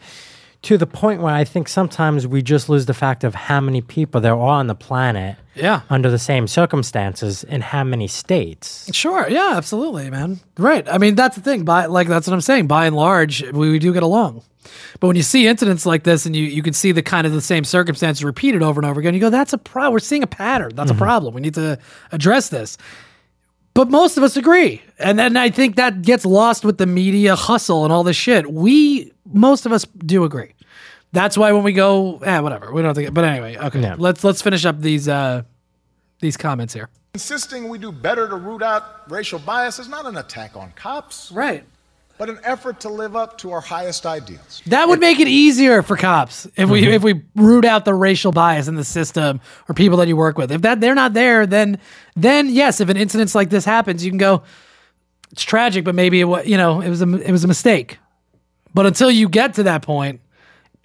To 0.66 0.76
the 0.76 0.86
point 0.86 1.20
where 1.22 1.32
I 1.32 1.44
think 1.44 1.68
sometimes 1.68 2.26
we 2.26 2.42
just 2.42 2.68
lose 2.68 2.86
the 2.86 2.94
fact 2.94 3.22
of 3.24 3.34
how 3.34 3.60
many 3.60 3.80
people 3.80 4.20
there 4.20 4.34
are 4.34 4.58
on 4.58 4.66
the 4.66 4.74
planet 4.74 5.36
Yeah. 5.54 5.82
under 5.90 6.10
the 6.10 6.18
same 6.18 6.46
circumstances 6.48 7.44
in 7.44 7.60
how 7.60 7.84
many 7.84 8.08
states. 8.08 8.88
Sure. 8.92 9.28
Yeah, 9.28 9.52
absolutely, 9.56 10.10
man. 10.10 10.40
Right. 10.58 10.84
I 10.88 10.98
mean, 10.98 11.14
that's 11.14 11.36
the 11.36 11.42
thing. 11.42 11.64
By 11.64 11.86
like 11.86 12.08
that's 12.08 12.26
what 12.26 12.34
I'm 12.34 12.40
saying. 12.40 12.66
By 12.66 12.86
and 12.86 12.96
large, 12.96 13.42
we, 13.52 13.70
we 13.70 13.78
do 13.78 13.92
get 13.92 14.02
along. 14.02 14.42
But 14.98 15.06
when 15.06 15.14
you 15.16 15.22
see 15.22 15.46
incidents 15.46 15.86
like 15.86 16.02
this 16.02 16.26
and 16.26 16.34
you, 16.34 16.42
you 16.42 16.62
can 16.64 16.72
see 16.72 16.90
the 16.90 17.02
kind 17.02 17.26
of 17.28 17.32
the 17.32 17.40
same 17.40 17.62
circumstances 17.62 18.24
repeated 18.24 18.60
over 18.64 18.80
and 18.80 18.90
over 18.90 18.98
again, 18.98 19.14
you 19.14 19.20
go, 19.20 19.30
that's 19.30 19.52
a 19.52 19.58
problem. 19.58 19.92
We're 19.92 20.00
seeing 20.00 20.24
a 20.24 20.26
pattern. 20.26 20.72
That's 20.74 20.90
Mm-hmm. 20.90 21.00
a 21.00 21.06
problem. 21.06 21.34
We 21.34 21.40
need 21.42 21.54
to 21.54 21.78
address 22.10 22.48
this. 22.48 22.76
But 23.74 23.88
most 23.90 24.16
of 24.16 24.24
us 24.24 24.36
agree. 24.36 24.82
And 24.98 25.16
then 25.16 25.36
I 25.36 25.50
think 25.50 25.76
that 25.76 26.02
gets 26.02 26.26
lost 26.26 26.64
with 26.64 26.78
the 26.78 26.86
media 26.86 27.36
hustle 27.36 27.84
and 27.84 27.92
all 27.92 28.02
this 28.02 28.16
shit. 28.16 28.50
We, 28.52 29.12
most 29.32 29.64
of 29.66 29.70
us 29.72 29.84
do 30.04 30.24
agree. 30.24 30.54
That's 31.16 31.38
why 31.38 31.50
when 31.52 31.62
we 31.62 31.72
go, 31.72 32.18
eh, 32.18 32.40
whatever. 32.40 32.70
We 32.70 32.82
don't 32.82 32.94
think, 32.94 33.14
but 33.14 33.24
anyway, 33.24 33.56
okay. 33.56 33.80
Yeah. 33.80 33.96
Let's 33.98 34.22
let's 34.22 34.42
finish 34.42 34.66
up 34.66 34.80
these 34.82 35.08
uh 35.08 35.44
these 36.20 36.36
comments 36.36 36.74
here. 36.74 36.90
Insisting 37.14 37.70
we 37.70 37.78
do 37.78 37.90
better 37.90 38.28
to 38.28 38.36
root 38.36 38.62
out 38.62 39.10
racial 39.10 39.38
bias 39.38 39.78
is 39.78 39.88
not 39.88 40.04
an 40.04 40.18
attack 40.18 40.54
on 40.56 40.72
cops, 40.76 41.32
Right. 41.32 41.64
but 42.18 42.28
an 42.28 42.38
effort 42.44 42.80
to 42.80 42.90
live 42.90 43.16
up 43.16 43.38
to 43.38 43.50
our 43.52 43.62
highest 43.62 44.04
ideals. 44.04 44.60
That 44.66 44.88
would 44.90 45.00
make 45.00 45.18
it 45.18 45.26
easier 45.26 45.82
for 45.82 45.96
cops 45.96 46.46
if 46.54 46.68
we 46.68 46.86
if 46.86 47.02
we 47.02 47.22
root 47.34 47.64
out 47.64 47.86
the 47.86 47.94
racial 47.94 48.32
bias 48.32 48.68
in 48.68 48.74
the 48.74 48.84
system 48.84 49.40
or 49.70 49.74
people 49.74 49.96
that 49.96 50.08
you 50.08 50.16
work 50.18 50.36
with. 50.36 50.52
If 50.52 50.60
that 50.62 50.82
they're 50.82 50.94
not 50.94 51.14
there, 51.14 51.46
then 51.46 51.78
then 52.14 52.50
yes, 52.50 52.82
if 52.82 52.90
an 52.90 52.98
incident 52.98 53.34
like 53.34 53.48
this 53.48 53.64
happens, 53.64 54.04
you 54.04 54.10
can 54.10 54.18
go. 54.18 54.42
It's 55.32 55.42
tragic, 55.44 55.82
but 55.82 55.94
maybe 55.94 56.20
it 56.20 56.24
was 56.24 56.46
you 56.46 56.58
know 56.58 56.82
it 56.82 56.90
was 56.90 57.00
a 57.00 57.10
it 57.26 57.32
was 57.32 57.42
a 57.44 57.48
mistake. 57.48 57.98
But 58.74 58.84
until 58.84 59.10
you 59.10 59.30
get 59.30 59.54
to 59.54 59.62
that 59.62 59.80
point, 59.80 60.20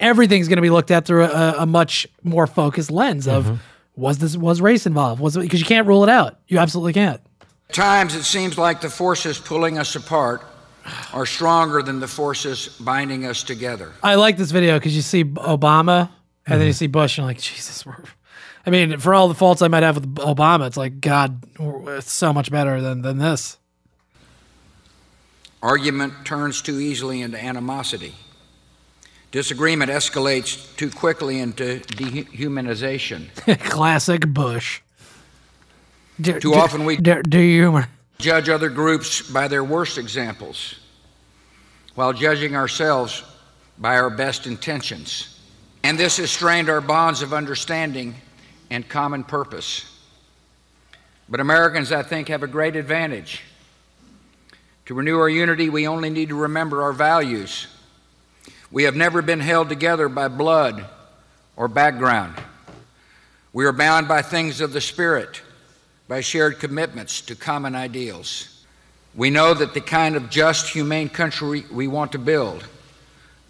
everything's 0.02 0.48
going 0.48 0.58
to 0.58 0.62
be 0.62 0.70
looked 0.70 0.90
at 0.90 1.06
through 1.06 1.24
a, 1.24 1.54
a 1.60 1.66
much 1.66 2.06
more 2.22 2.46
focused 2.46 2.90
lens 2.90 3.26
of 3.26 3.44
mm-hmm. 3.44 3.54
was 3.96 4.18
this 4.18 4.36
was 4.36 4.60
race 4.60 4.84
involved? 4.84 5.20
Was 5.20 5.36
because 5.36 5.60
you 5.60 5.66
can't 5.66 5.86
rule 5.86 6.02
it 6.02 6.10
out. 6.10 6.38
You 6.48 6.58
absolutely 6.58 6.92
can't. 6.92 7.20
times 7.72 8.14
it 8.14 8.24
seems 8.24 8.58
like 8.58 8.80
the 8.82 8.90
forces 8.90 9.38
pulling 9.38 9.78
us 9.78 9.96
apart 9.96 10.42
are 11.12 11.24
stronger 11.24 11.80
than 11.82 12.00
the 12.00 12.08
forces 12.08 12.68
binding 12.80 13.24
us 13.24 13.42
together. 13.42 13.92
I 14.02 14.16
like 14.16 14.36
this 14.36 14.50
video 14.50 14.78
because 14.78 14.94
you 14.94 15.02
see 15.02 15.24
Obama 15.24 16.10
And 16.46 16.60
then 16.60 16.66
you 16.66 16.72
mm-hmm. 16.72 16.78
see 16.78 16.86
Bush, 16.88 17.18
and 17.18 17.24
you're 17.24 17.30
like, 17.30 17.40
Jesus, 17.40 17.86
we're. 17.86 17.96
I 18.64 18.70
mean, 18.70 18.98
for 18.98 19.12
all 19.12 19.26
the 19.26 19.34
faults 19.34 19.60
I 19.60 19.68
might 19.68 19.82
have 19.82 19.96
with 19.96 20.14
Obama, 20.16 20.68
it's 20.68 20.76
like 20.76 21.00
God, 21.00 21.44
it's 21.58 22.12
so 22.12 22.32
much 22.32 22.50
better 22.50 22.80
than 22.80 23.02
than 23.02 23.18
this. 23.18 23.58
Argument 25.62 26.24
turns 26.24 26.62
too 26.62 26.80
easily 26.80 27.22
into 27.22 27.42
animosity. 27.42 28.14
Disagreement 29.32 29.90
escalates 29.90 30.76
too 30.76 30.90
quickly 30.90 31.40
into 31.40 31.80
dehumanization. 31.80 33.28
Classic 33.70 34.20
Bush. 34.26 34.82
Do, 36.20 36.38
Too 36.38 36.52
often 36.54 36.84
we 36.84 36.98
do, 36.98 37.22
do 37.22 37.38
humor. 37.38 37.88
judge 38.18 38.50
other 38.50 38.68
groups 38.68 39.22
by 39.22 39.48
their 39.48 39.64
worst 39.64 39.96
examples, 39.96 40.74
while 41.94 42.12
judging 42.12 42.54
ourselves 42.54 43.24
by 43.78 43.96
our 43.96 44.10
best 44.10 44.46
intentions. 44.46 45.40
And 45.82 45.98
this 45.98 46.18
has 46.18 46.30
strained 46.30 46.68
our 46.68 46.82
bonds 46.82 47.22
of 47.22 47.32
understanding 47.32 48.14
and 48.70 48.86
common 48.86 49.24
purpose. 49.24 49.86
But 51.30 51.40
Americans, 51.40 51.90
I 51.90 52.02
think, 52.02 52.28
have 52.28 52.42
a 52.42 52.46
great 52.46 52.76
advantage. 52.76 53.40
To 54.86 54.94
renew 54.94 55.18
our 55.18 55.28
unity, 55.30 55.70
we 55.70 55.88
only 55.88 56.10
need 56.10 56.28
to 56.28 56.34
remember 56.34 56.82
our 56.82 56.92
values. 56.92 57.66
We 58.72 58.84
have 58.84 58.96
never 58.96 59.20
been 59.20 59.40
held 59.40 59.68
together 59.68 60.08
by 60.08 60.28
blood 60.28 60.86
or 61.56 61.68
background. 61.68 62.34
We 63.52 63.66
are 63.66 63.72
bound 63.72 64.08
by 64.08 64.22
things 64.22 64.62
of 64.62 64.72
the 64.72 64.80
Spirit, 64.80 65.42
by 66.08 66.22
shared 66.22 66.58
commitments 66.58 67.20
to 67.22 67.36
common 67.36 67.74
ideals. 67.74 68.64
We 69.14 69.28
know 69.28 69.52
that 69.52 69.74
the 69.74 69.82
kind 69.82 70.16
of 70.16 70.30
just, 70.30 70.70
humane 70.70 71.10
country 71.10 71.66
we 71.70 71.86
want 71.86 72.12
to 72.12 72.18
build, 72.18 72.66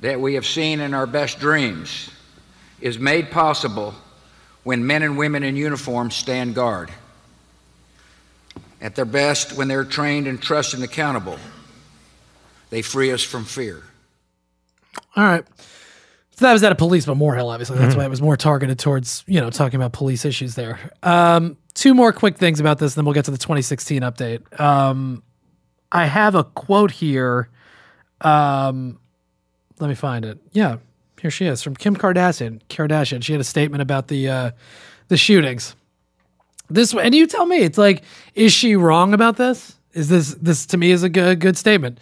that 0.01 0.20
we 0.20 0.35
have 0.35 0.44
seen 0.44 0.81
in 0.81 0.93
our 0.93 1.07
best 1.07 1.39
dreams, 1.39 2.11
is 2.81 2.99
made 2.99 3.31
possible 3.31 3.94
when 4.65 4.85
men 4.85 5.05
and 5.05 5.16
women 5.16 5.44
in 5.44 5.55
uniform 5.55 6.11
stand 6.11 6.57
guard. 6.57 6.90
At 8.81 8.97
their 8.97 9.05
best, 9.05 9.57
when 9.57 9.69
they're 9.69 9.85
trained 9.85 10.27
and 10.27 10.43
trusted 10.43 10.81
and 10.81 10.85
accountable, 10.85 11.39
they 12.70 12.82
free 12.82 13.12
us 13.12 13.23
from 13.23 13.44
fear. 13.44 13.85
All 15.16 15.24
right. 15.24 15.44
So 16.36 16.47
that 16.47 16.52
was 16.52 16.62
at 16.62 16.73
a 16.73 16.77
police 16.77 17.06
memorial, 17.06 17.51
obviously. 17.51 17.78
That's 17.78 17.94
why 17.94 18.05
it 18.05 18.10
was 18.10 18.23
more 18.23 18.36
targeted 18.36 18.78
towards, 18.78 19.23
you 19.27 19.40
know, 19.40 19.51
talking 19.51 19.77
about 19.77 19.93
police 19.93 20.24
issues 20.24 20.55
there. 20.55 20.78
Um, 21.02 21.59
two 21.74 21.94
more 21.94 22.12
quick 22.12 22.39
things 22.39 22.59
about 22.59 22.78
this, 22.78 22.94
and 22.94 23.01
then 23.01 23.05
we'll 23.05 23.14
get 23.14 23.27
to 23.27 23.31
the 23.31 23.39
2016 23.39 24.02
update. 24.02 24.60
Um, 24.60 25.23
I 25.90 26.06
have 26.06 26.35
a 26.35 26.44
quote 26.44 26.90
here. 26.90 27.51
Um, 28.23 28.98
let 29.78 29.89
me 29.89 29.94
find 29.94 30.24
it. 30.24 30.39
Yeah, 30.52 30.78
here 31.20 31.31
she 31.31 31.47
is 31.47 31.62
from 31.62 31.77
Kim 31.77 31.97
Kardashian. 31.97 32.60
Kardashian. 32.69 33.23
She 33.23 33.32
had 33.32 33.40
a 33.40 33.44
statement 33.44 33.82
about 33.82 34.09
the 34.09 34.28
uh, 34.28 34.51
the 35.09 35.16
shootings. 35.16 35.77
This 36.70 36.94
and 36.94 37.14
you 37.14 37.27
tell 37.27 37.44
me, 37.47 37.59
it's 37.59 37.78
like, 37.78 38.02
is 38.35 38.52
she 38.52 38.74
wrong 38.74 39.12
about 39.12 39.36
this? 39.36 39.77
Is 39.93 40.09
this 40.09 40.35
this 40.35 40.64
to 40.66 40.77
me 40.78 40.90
is 40.90 41.02
a 41.02 41.09
good 41.09 41.40
good 41.40 41.59
statement? 41.59 41.98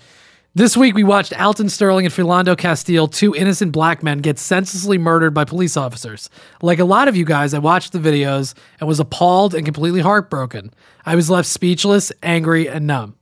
This 0.52 0.76
week, 0.76 0.96
we 0.96 1.04
watched 1.04 1.32
Alton 1.40 1.68
Sterling 1.68 2.06
and 2.06 2.12
Philando 2.12 2.58
Castile, 2.58 3.06
two 3.06 3.36
innocent 3.36 3.70
black 3.70 4.02
men, 4.02 4.18
get 4.18 4.36
senselessly 4.36 4.98
murdered 4.98 5.32
by 5.32 5.44
police 5.44 5.76
officers. 5.76 6.28
Like 6.60 6.80
a 6.80 6.84
lot 6.84 7.06
of 7.06 7.14
you 7.14 7.24
guys, 7.24 7.54
I 7.54 7.60
watched 7.60 7.92
the 7.92 8.00
videos 8.00 8.54
and 8.80 8.88
was 8.88 8.98
appalled 8.98 9.54
and 9.54 9.64
completely 9.64 10.00
heartbroken. 10.00 10.74
I 11.06 11.14
was 11.14 11.30
left 11.30 11.46
speechless, 11.46 12.10
angry, 12.24 12.68
and 12.68 12.84
numb. 12.84 13.14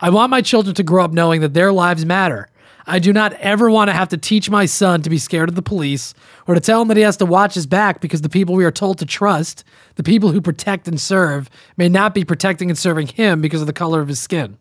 I 0.00 0.08
want 0.08 0.30
my 0.30 0.40
children 0.40 0.74
to 0.74 0.82
grow 0.82 1.04
up 1.04 1.12
knowing 1.12 1.42
that 1.42 1.52
their 1.52 1.70
lives 1.70 2.06
matter. 2.06 2.48
I 2.86 2.98
do 2.98 3.12
not 3.12 3.34
ever 3.34 3.70
want 3.70 3.88
to 3.88 3.94
have 3.94 4.08
to 4.08 4.16
teach 4.16 4.48
my 4.48 4.64
son 4.64 5.02
to 5.02 5.10
be 5.10 5.18
scared 5.18 5.50
of 5.50 5.56
the 5.56 5.60
police 5.60 6.14
or 6.46 6.54
to 6.54 6.62
tell 6.62 6.80
him 6.80 6.88
that 6.88 6.96
he 6.96 7.02
has 7.02 7.18
to 7.18 7.26
watch 7.26 7.52
his 7.52 7.66
back 7.66 8.00
because 8.00 8.22
the 8.22 8.30
people 8.30 8.54
we 8.54 8.64
are 8.64 8.70
told 8.70 8.98
to 9.00 9.04
trust, 9.04 9.64
the 9.96 10.02
people 10.02 10.32
who 10.32 10.40
protect 10.40 10.88
and 10.88 10.98
serve, 10.98 11.50
may 11.76 11.90
not 11.90 12.14
be 12.14 12.24
protecting 12.24 12.70
and 12.70 12.78
serving 12.78 13.08
him 13.08 13.42
because 13.42 13.60
of 13.60 13.66
the 13.66 13.74
color 13.74 14.00
of 14.00 14.08
his 14.08 14.18
skin. 14.18 14.56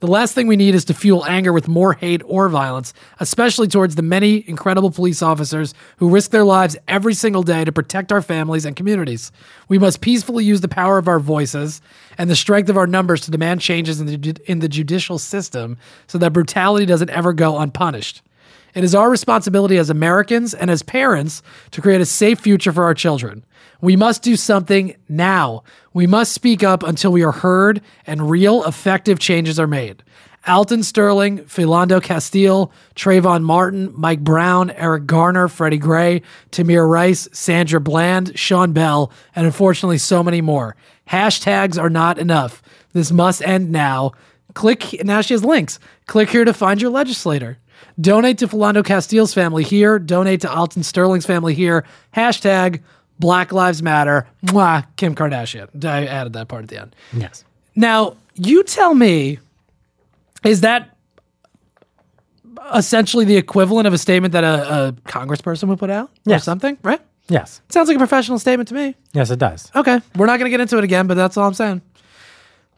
The 0.00 0.06
last 0.06 0.34
thing 0.34 0.46
we 0.46 0.56
need 0.56 0.74
is 0.74 0.84
to 0.86 0.94
fuel 0.94 1.24
anger 1.24 1.54
with 1.54 1.68
more 1.68 1.94
hate 1.94 2.20
or 2.26 2.50
violence, 2.50 2.92
especially 3.18 3.66
towards 3.66 3.94
the 3.94 4.02
many 4.02 4.46
incredible 4.46 4.90
police 4.90 5.22
officers 5.22 5.72
who 5.96 6.10
risk 6.10 6.32
their 6.32 6.44
lives 6.44 6.76
every 6.86 7.14
single 7.14 7.42
day 7.42 7.64
to 7.64 7.72
protect 7.72 8.12
our 8.12 8.20
families 8.20 8.66
and 8.66 8.76
communities. 8.76 9.32
We 9.68 9.78
must 9.78 10.02
peacefully 10.02 10.44
use 10.44 10.60
the 10.60 10.68
power 10.68 10.98
of 10.98 11.08
our 11.08 11.18
voices 11.18 11.80
and 12.18 12.28
the 12.28 12.36
strength 12.36 12.68
of 12.68 12.76
our 12.76 12.86
numbers 12.86 13.22
to 13.22 13.30
demand 13.30 13.62
changes 13.62 13.98
in 13.98 14.06
the, 14.06 14.36
in 14.44 14.58
the 14.58 14.68
judicial 14.68 15.18
system 15.18 15.78
so 16.08 16.18
that 16.18 16.34
brutality 16.34 16.84
doesn't 16.84 17.10
ever 17.10 17.32
go 17.32 17.58
unpunished. 17.58 18.20
It 18.74 18.84
is 18.84 18.94
our 18.94 19.08
responsibility 19.08 19.78
as 19.78 19.88
Americans 19.88 20.52
and 20.52 20.70
as 20.70 20.82
parents 20.82 21.42
to 21.70 21.80
create 21.80 22.02
a 22.02 22.06
safe 22.06 22.40
future 22.40 22.72
for 22.72 22.84
our 22.84 22.92
children. 22.92 23.46
We 23.80 23.96
must 23.96 24.22
do 24.22 24.36
something 24.36 24.96
now. 25.08 25.64
We 25.92 26.06
must 26.06 26.32
speak 26.32 26.62
up 26.62 26.82
until 26.82 27.12
we 27.12 27.24
are 27.24 27.32
heard 27.32 27.82
and 28.06 28.30
real 28.30 28.64
effective 28.64 29.18
changes 29.18 29.58
are 29.58 29.66
made. 29.66 30.02
Alton 30.46 30.84
Sterling, 30.84 31.40
Philando 31.40 32.00
Castile, 32.00 32.72
Trayvon 32.94 33.42
Martin, 33.42 33.92
Mike 33.96 34.20
Brown, 34.20 34.70
Eric 34.70 35.06
Garner, 35.06 35.48
Freddie 35.48 35.78
Gray, 35.78 36.22
Tamir 36.52 36.88
Rice, 36.88 37.28
Sandra 37.32 37.80
Bland, 37.80 38.38
Sean 38.38 38.72
Bell, 38.72 39.10
and 39.34 39.44
unfortunately 39.44 39.98
so 39.98 40.22
many 40.22 40.40
more. 40.40 40.76
Hashtags 41.08 41.80
are 41.80 41.90
not 41.90 42.18
enough. 42.18 42.62
This 42.92 43.10
must 43.10 43.42
end 43.42 43.72
now. 43.72 44.12
Click, 44.54 45.04
now 45.04 45.20
she 45.20 45.34
has 45.34 45.44
links. 45.44 45.80
Click 46.06 46.30
here 46.30 46.44
to 46.44 46.54
find 46.54 46.80
your 46.80 46.90
legislator. 46.90 47.58
Donate 48.00 48.38
to 48.38 48.48
Philando 48.48 48.84
Castile's 48.84 49.34
family 49.34 49.64
here. 49.64 49.98
Donate 49.98 50.40
to 50.42 50.52
Alton 50.52 50.82
Sterling's 50.82 51.26
family 51.26 51.54
here. 51.54 51.84
Hashtag 52.14 52.82
Black 53.18 53.52
Lives 53.52 53.82
Matter. 53.82 54.26
Mwah, 54.46 54.84
Kim 54.96 55.14
Kardashian. 55.14 55.84
I 55.84 56.06
added 56.06 56.32
that 56.34 56.48
part 56.48 56.64
at 56.64 56.68
the 56.68 56.80
end. 56.80 56.94
Yes. 57.12 57.44
Now, 57.74 58.16
you 58.34 58.62
tell 58.62 58.94
me, 58.94 59.38
is 60.44 60.60
that 60.62 60.96
essentially 62.74 63.24
the 63.24 63.36
equivalent 63.36 63.86
of 63.86 63.92
a 63.94 63.98
statement 63.98 64.32
that 64.32 64.44
a, 64.44 64.88
a 64.88 64.92
congressperson 65.08 65.68
would 65.68 65.78
put 65.78 65.90
out 65.90 66.08
or 66.26 66.30
Yes. 66.32 66.44
something, 66.44 66.78
right? 66.82 67.00
Yes. 67.28 67.60
Sounds 67.68 67.88
like 67.88 67.96
a 67.96 67.98
professional 67.98 68.38
statement 68.38 68.68
to 68.68 68.74
me. 68.74 68.94
Yes, 69.12 69.30
it 69.30 69.38
does. 69.38 69.70
Okay. 69.74 70.00
We're 70.16 70.26
not 70.26 70.38
going 70.38 70.46
to 70.46 70.50
get 70.50 70.60
into 70.60 70.78
it 70.78 70.84
again, 70.84 71.06
but 71.06 71.14
that's 71.14 71.36
all 71.36 71.46
I'm 71.46 71.54
saying. 71.54 71.82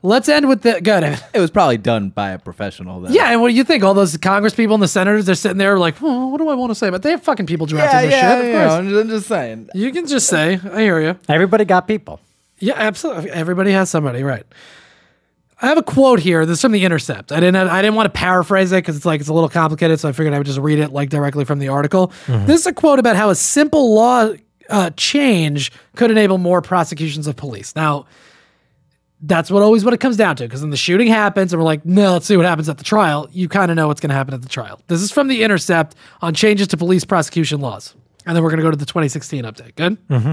Let's 0.02 0.28
end 0.28 0.48
with 0.48 0.62
the. 0.62 0.80
Good. 0.80 1.02
It 1.34 1.40
was 1.40 1.50
probably 1.50 1.76
done 1.76 2.10
by 2.10 2.30
a 2.30 2.38
professional. 2.38 3.00
Then. 3.00 3.12
Yeah, 3.12 3.32
and 3.32 3.40
what 3.40 3.48
do 3.48 3.54
you 3.54 3.64
think? 3.64 3.82
All 3.82 3.94
those 3.94 4.16
Congress 4.16 4.54
people 4.54 4.74
and 4.74 4.82
the 4.82 4.88
senators, 4.88 5.26
they're 5.26 5.34
sitting 5.34 5.58
there 5.58 5.76
like, 5.78 5.96
oh, 6.00 6.28
what 6.28 6.38
do 6.38 6.48
I 6.48 6.54
want 6.54 6.70
to 6.70 6.76
say? 6.76 6.88
But 6.88 7.02
they 7.02 7.10
have 7.10 7.22
fucking 7.22 7.46
people 7.46 7.66
drafting 7.66 7.98
yeah, 7.98 8.02
this 8.06 8.12
yeah. 8.12 8.36
shit. 8.36 8.38
Of 8.38 8.46
you 8.46 8.52
course. 8.52 8.92
know, 8.92 9.00
I'm 9.00 9.08
just, 9.08 9.26
saying. 9.26 9.70
You 9.74 9.92
can 9.92 10.06
just 10.06 10.28
say, 10.28 10.60
I 10.72 10.82
hear 10.82 11.00
you. 11.00 11.18
Everybody 11.28 11.64
got 11.64 11.88
people. 11.88 12.20
Yeah, 12.60 12.74
absolutely. 12.76 13.30
Everybody 13.30 13.72
has 13.72 13.90
somebody, 13.90 14.22
right? 14.22 14.44
I 15.60 15.66
have 15.66 15.78
a 15.78 15.82
quote 15.82 16.20
here. 16.20 16.46
This 16.46 16.58
is 16.58 16.62
from 16.62 16.70
the 16.70 16.84
Intercept. 16.84 17.32
I 17.32 17.40
didn't. 17.40 17.56
I 17.56 17.82
didn't 17.82 17.96
want 17.96 18.06
to 18.06 18.16
paraphrase 18.16 18.70
it 18.70 18.76
because 18.76 18.96
it's 18.96 19.06
like 19.06 19.20
it's 19.20 19.28
a 19.28 19.34
little 19.34 19.48
complicated, 19.48 19.98
so 19.98 20.08
I 20.08 20.12
figured 20.12 20.32
I 20.32 20.38
would 20.38 20.46
just 20.46 20.60
read 20.60 20.78
it 20.78 20.92
like 20.92 21.10
directly 21.10 21.44
from 21.44 21.58
the 21.58 21.68
article. 21.68 22.12
This 22.28 22.60
is 22.60 22.66
a 22.68 22.72
quote 22.72 23.00
about 23.00 23.16
how 23.16 23.30
a 23.30 23.34
simple 23.34 23.92
law 23.92 24.32
uh, 24.70 24.90
change 24.90 25.72
could 25.96 26.12
enable 26.12 26.38
more 26.38 26.62
prosecutions 26.62 27.26
of 27.26 27.34
police. 27.34 27.74
Now, 27.74 28.06
that's 29.22 29.50
what 29.50 29.62
always 29.62 29.84
what 29.84 29.94
it 29.94 29.98
comes 29.98 30.16
down 30.16 30.36
to. 30.36 30.44
Because 30.44 30.60
then 30.60 30.70
the 30.70 30.76
shooting 30.76 31.08
happens, 31.08 31.52
and 31.52 31.60
we're 31.60 31.66
like, 31.66 31.84
no, 31.84 32.12
let's 32.12 32.26
see 32.26 32.36
what 32.36 32.46
happens 32.46 32.68
at 32.68 32.78
the 32.78 32.84
trial. 32.84 33.28
You 33.32 33.48
kind 33.48 33.70
of 33.70 33.76
know 33.76 33.88
what's 33.88 34.00
going 34.00 34.10
to 34.10 34.16
happen 34.16 34.34
at 34.34 34.42
the 34.42 34.48
trial. 34.48 34.80
This 34.86 35.00
is 35.00 35.10
from 35.10 35.28
the 35.28 35.42
Intercept 35.42 35.94
on 36.22 36.34
changes 36.34 36.68
to 36.68 36.76
police 36.76 37.04
prosecution 37.04 37.60
laws, 37.60 37.94
and 38.26 38.36
then 38.36 38.42
we're 38.42 38.50
going 38.50 38.58
to 38.58 38.64
go 38.64 38.70
to 38.70 38.76
the 38.76 38.86
2016 38.86 39.44
update. 39.44 39.74
Good. 39.74 40.08
Mm-hmm. 40.08 40.32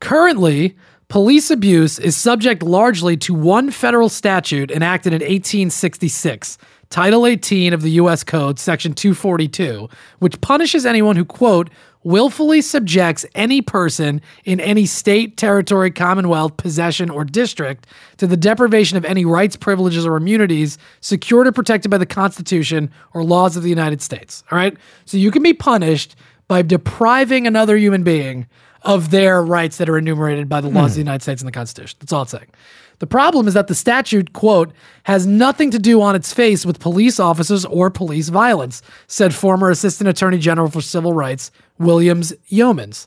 Currently, 0.00 0.76
police 1.08 1.50
abuse 1.50 1.98
is 1.98 2.16
subject 2.16 2.62
largely 2.62 3.16
to 3.18 3.34
one 3.34 3.70
federal 3.70 4.08
statute 4.08 4.70
enacted 4.70 5.12
in 5.12 5.20
1866, 5.20 6.58
Title 6.88 7.26
18 7.26 7.72
of 7.72 7.82
the 7.82 7.90
U.S. 7.92 8.24
Code, 8.24 8.58
Section 8.58 8.94
242, 8.94 9.88
which 10.20 10.40
punishes 10.40 10.86
anyone 10.86 11.16
who, 11.16 11.24
quote, 11.24 11.70
willfully 12.02 12.62
subjects 12.62 13.26
any 13.34 13.60
person 13.60 14.20
in 14.44 14.60
any 14.60 14.86
state, 14.86 15.36
territory, 15.36 15.90
commonwealth, 15.90 16.56
possession, 16.56 17.10
or 17.10 17.24
district 17.24 17.86
to 18.16 18.26
the 18.26 18.36
deprivation 18.36 18.96
of 18.96 19.04
any 19.04 19.24
rights, 19.24 19.56
privileges, 19.56 20.06
or 20.06 20.16
immunities 20.16 20.78
secured 21.00 21.46
or 21.46 21.52
protected 21.52 21.90
by 21.90 21.98
the 21.98 22.06
Constitution 22.06 22.90
or 23.12 23.22
laws 23.22 23.56
of 23.56 23.62
the 23.62 23.68
United 23.68 24.00
States. 24.00 24.42
All 24.50 24.56
right? 24.56 24.76
So 25.04 25.16
you 25.16 25.30
can 25.30 25.42
be 25.42 25.54
punished 25.54 26.16
by 26.48 26.62
depriving 26.62 27.46
another 27.46 27.76
human 27.76 28.02
being 28.02 28.46
of 28.82 29.10
their 29.10 29.42
rights 29.42 29.76
that 29.76 29.88
are 29.88 29.98
enumerated 29.98 30.48
by 30.48 30.60
the 30.60 30.68
laws 30.68 30.92
of 30.92 30.94
the 30.94 31.02
hmm. 31.02 31.08
United 31.08 31.22
States 31.22 31.42
and 31.42 31.48
the 31.48 31.52
Constitution. 31.52 31.96
That's 32.00 32.12
all 32.12 32.22
it's 32.22 32.32
saying. 32.32 32.46
The 33.00 33.06
problem 33.06 33.48
is 33.48 33.54
that 33.54 33.66
the 33.66 33.74
statute, 33.74 34.34
quote, 34.34 34.72
has 35.04 35.26
nothing 35.26 35.70
to 35.70 35.78
do 35.78 36.02
on 36.02 36.14
its 36.14 36.32
face 36.32 36.64
with 36.64 36.80
police 36.80 37.18
officers 37.18 37.64
or 37.64 37.90
police 37.90 38.28
violence, 38.28 38.82
said 39.06 39.34
former 39.34 39.70
Assistant 39.70 40.08
Attorney 40.08 40.38
General 40.38 40.68
for 40.68 40.82
Civil 40.82 41.14
Rights, 41.14 41.50
Williams 41.78 42.32
Yeomans. 42.50 43.06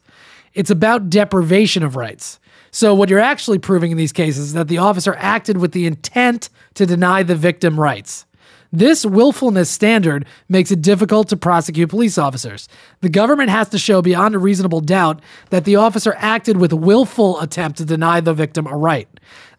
It's 0.56 0.72
about 0.72 1.10
deprivation 1.12 1.84
of 1.84 1.96
rights. 1.96 2.40
So, 2.72 2.96
what 2.96 3.08
you're 3.08 3.20
actually 3.20 3.60
proving 3.60 3.92
in 3.92 3.98
these 3.98 4.12
cases 4.12 4.48
is 4.48 4.54
that 4.54 4.68
the 4.68 4.80
officer 4.80 5.16
acted 5.20 5.58
with 5.58 5.74
the 5.74 5.86
intent 5.86 6.50
to 6.74 6.88
deny 6.88 7.22
the 7.22 7.36
victim 7.36 7.80
rights. 7.80 8.26
This 8.74 9.06
willfulness 9.06 9.70
standard 9.70 10.26
makes 10.50 10.72
it 10.72 10.82
difficult 10.82 11.30
to 11.30 11.38
prosecute 11.38 11.92
police 11.92 12.18
officers. 12.18 12.68
The 13.02 13.10
government 13.10 13.52
has 13.52 13.70
to 13.70 13.78
show 13.78 14.02
beyond 14.02 14.34
a 14.34 14.40
reasonable 14.40 14.82
doubt 14.82 15.22
that 15.52 15.66
the 15.66 15.76
officer 15.76 16.16
acted 16.18 16.58
with 16.58 16.74
willful 16.74 17.40
attempt 17.40 17.78
to 17.78 17.86
deny 17.86 18.20
the 18.20 18.34
victim 18.34 18.66
a 18.66 18.76
right. 18.76 19.08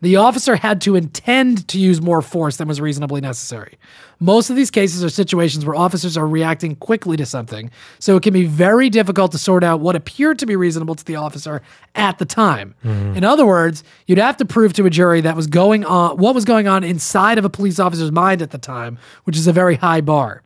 The 0.00 0.16
officer 0.16 0.56
had 0.56 0.80
to 0.82 0.96
intend 0.96 1.66
to 1.68 1.78
use 1.78 2.00
more 2.00 2.22
force 2.22 2.56
than 2.56 2.68
was 2.68 2.80
reasonably 2.80 3.20
necessary. 3.20 3.78
Most 4.20 4.50
of 4.50 4.56
these 4.56 4.70
cases 4.70 5.04
are 5.04 5.08
situations 5.08 5.64
where 5.66 5.74
officers 5.74 6.16
are 6.16 6.26
reacting 6.26 6.76
quickly 6.76 7.16
to 7.16 7.26
something, 7.26 7.70
so 7.98 8.16
it 8.16 8.22
can 8.22 8.32
be 8.32 8.44
very 8.44 8.88
difficult 8.90 9.32
to 9.32 9.38
sort 9.38 9.64
out 9.64 9.80
what 9.80 9.96
appeared 9.96 10.38
to 10.38 10.46
be 10.46 10.56
reasonable 10.56 10.94
to 10.94 11.04
the 11.04 11.16
officer 11.16 11.62
at 11.94 12.18
the 12.18 12.24
time. 12.24 12.74
Mm-hmm. 12.84 13.16
In 13.16 13.24
other 13.24 13.46
words, 13.46 13.82
you'd 14.06 14.18
have 14.18 14.36
to 14.38 14.44
prove 14.44 14.72
to 14.74 14.86
a 14.86 14.90
jury 14.90 15.20
that 15.20 15.36
was 15.36 15.46
going 15.46 15.84
on 15.84 16.16
what 16.16 16.34
was 16.34 16.44
going 16.44 16.68
on 16.68 16.84
inside 16.84 17.38
of 17.38 17.44
a 17.44 17.50
police 17.50 17.78
officer's 17.78 18.12
mind 18.12 18.42
at 18.42 18.50
the 18.50 18.58
time, 18.58 18.98
which 19.24 19.36
is 19.36 19.46
a 19.46 19.52
very 19.52 19.76
high 19.76 20.00
bar. 20.00 20.42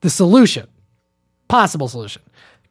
The 0.00 0.10
solution, 0.10 0.68
possible 1.48 1.88
solution. 1.88 2.22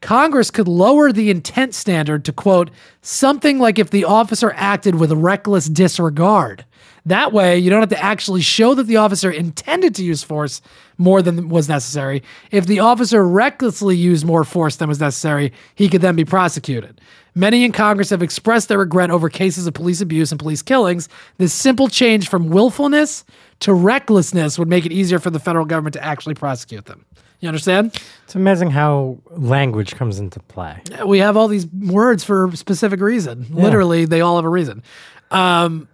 Congress 0.03 0.51
could 0.51 0.67
lower 0.67 1.13
the 1.13 1.29
intent 1.29 1.73
standard 1.73 2.25
to 2.25 2.33
quote 2.33 2.69
something 3.01 3.57
like 3.57 3.79
if 3.79 3.89
the 3.89 4.03
officer 4.03 4.51
acted 4.57 4.95
with 4.95 5.13
reckless 5.13 5.67
disregard. 5.67 6.65
That 7.05 7.31
way, 7.31 7.57
you 7.57 7.69
don't 7.69 7.79
have 7.79 7.87
to 7.89 8.03
actually 8.03 8.41
show 8.41 8.75
that 8.75 8.83
the 8.83 8.97
officer 8.97 9.31
intended 9.31 9.95
to 9.95 10.03
use 10.03 10.21
force 10.21 10.61
more 10.97 11.21
than 11.21 11.47
was 11.47 11.69
necessary. 11.69 12.21
If 12.51 12.67
the 12.67 12.81
officer 12.81 13.25
recklessly 13.25 13.95
used 13.95 14.25
more 14.25 14.43
force 14.43 14.75
than 14.75 14.89
was 14.89 14.99
necessary, 14.99 15.53
he 15.73 15.87
could 15.87 16.01
then 16.01 16.17
be 16.17 16.25
prosecuted. 16.25 16.99
Many 17.33 17.63
in 17.63 17.71
Congress 17.71 18.09
have 18.09 18.21
expressed 18.21 18.67
their 18.67 18.79
regret 18.79 19.09
over 19.09 19.29
cases 19.29 19.67
of 19.67 19.73
police 19.73 20.01
abuse 20.01 20.33
and 20.33 20.39
police 20.39 20.61
killings. 20.61 21.07
This 21.37 21.53
simple 21.53 21.87
change 21.87 22.27
from 22.27 22.49
willfulness 22.49 23.23
to 23.61 23.73
recklessness 23.73 24.59
would 24.59 24.67
make 24.67 24.85
it 24.85 24.91
easier 24.91 25.19
for 25.19 25.29
the 25.29 25.39
federal 25.39 25.65
government 25.65 25.93
to 25.93 26.03
actually 26.03 26.35
prosecute 26.35 26.85
them. 26.87 27.05
You 27.43 27.49
understand? 27.49 27.93
It's 28.23 28.35
amazing 28.35 28.71
how 28.71 29.17
language 29.31 29.95
comes 29.97 30.17
into 30.17 30.39
play. 30.39 30.81
we 31.05 31.19
have 31.19 31.35
all 31.35 31.49
these 31.49 31.67
words 31.67 32.23
for 32.23 32.47
a 32.47 32.55
specific 32.55 33.01
reason. 33.01 33.45
Literally, 33.49 34.05
they 34.05 34.21
all 34.21 34.37
have 34.37 34.45
a 34.45 34.49
reason. 34.49 34.81
Um, 35.29 35.89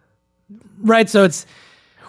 right. 0.79 1.09
So 1.09 1.23
it's 1.23 1.47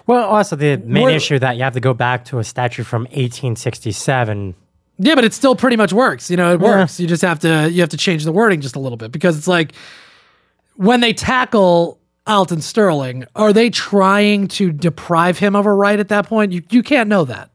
Well, 0.06 0.28
also 0.28 0.56
the 0.56 0.76
main 0.84 1.08
issue 1.08 1.38
that 1.38 1.56
you 1.56 1.62
have 1.62 1.72
to 1.72 1.80
go 1.80 1.94
back 1.94 2.26
to 2.26 2.38
a 2.38 2.44
statute 2.44 2.84
from 2.84 3.04
1867. 3.14 4.54
yeah, 4.98 5.14
but 5.14 5.24
it 5.24 5.32
still 5.32 5.56
pretty 5.56 5.76
much 5.76 5.94
works. 5.94 6.30
You 6.30 6.36
know, 6.36 6.52
it 6.52 6.60
Yeah. 6.60 6.66
works. 6.80 7.00
You 7.00 7.06
just 7.06 7.22
have 7.22 7.38
to 7.38 7.70
you 7.70 7.80
have 7.80 7.88
to 7.90 7.96
change 7.96 8.24
the 8.24 8.32
wording 8.32 8.60
just 8.60 8.76
a 8.76 8.78
little 8.80 8.98
bit 8.98 9.10
because 9.10 9.38
it's 9.38 9.48
like 9.48 9.72
when 10.76 11.00
they 11.00 11.14
tackle 11.14 11.98
Alton 12.26 12.60
Sterling, 12.60 13.24
are 13.34 13.54
they 13.54 13.70
trying 13.70 14.48
to 14.48 14.70
deprive 14.70 15.38
him 15.38 15.56
of 15.56 15.64
a 15.64 15.72
right 15.72 15.98
at 15.98 16.08
that 16.08 16.26
point? 16.26 16.52
You 16.52 16.62
you 16.68 16.82
can't 16.82 17.08
know 17.08 17.24
that, 17.24 17.50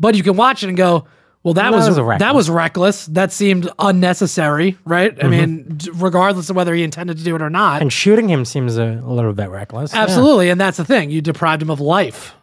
but 0.00 0.14
you 0.14 0.22
can 0.22 0.36
watch 0.36 0.62
it 0.62 0.68
and 0.68 0.76
go. 0.76 1.06
Well, 1.44 1.54
that 1.54 1.70
That 1.70 1.72
was, 1.72 1.86
was 1.86 1.96
that 1.96 2.02
reckless. 2.02 2.34
was 2.34 2.50
reckless. 2.50 3.06
That 3.06 3.32
seemed 3.32 3.70
unnecessary, 3.78 4.76
right? 4.84 5.16
I 5.18 5.22
Mhm. 5.26 5.30
mean, 5.30 5.78
regardless 5.94 6.50
of 6.50 6.56
whether 6.56 6.74
he 6.74 6.82
intended 6.82 7.16
to 7.18 7.24
do 7.24 7.36
it 7.36 7.40
or 7.42 7.48
not. 7.48 7.80
And 7.80 7.92
shooting 7.92 8.28
him 8.28 8.44
seems 8.44 8.76
a, 8.76 9.00
little 9.04 9.32
bit 9.32 9.48
reckless. 9.48 9.94
Yeah. 9.94 10.02
Absolutely, 10.02 10.50
and 10.50 10.60
that's 10.60 10.76
the 10.78 10.84
thing. 10.84 11.10
You 11.10 11.20
deprived 11.22 11.62
him 11.62 11.70
of 11.70 11.80
life, 11.80 12.34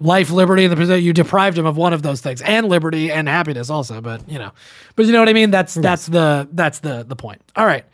life, 0.00 0.30
liberty, 0.30 0.64
and 0.64 0.74
the. 0.76 1.00
You 1.00 1.12
deprived 1.12 1.58
him 1.58 1.66
of 1.66 1.76
one 1.76 1.92
of 1.92 2.02
those 2.02 2.20
things, 2.20 2.40
and 2.42 2.68
liberty 2.68 3.10
and 3.10 3.28
happiness 3.28 3.70
also. 3.70 4.00
But 4.00 4.22
you 4.30 4.38
know, 4.38 4.52
but 4.94 5.04
you 5.06 5.12
know 5.12 5.18
what 5.18 5.28
I 5.28 5.32
mean. 5.34 5.50
That's 5.50 5.74
that's 5.74 6.06
the 6.06 6.48
that's 6.52 6.78
the 6.78 7.04
the 7.06 7.16
point. 7.16 7.42
All 7.56 7.66
right. 7.66 7.84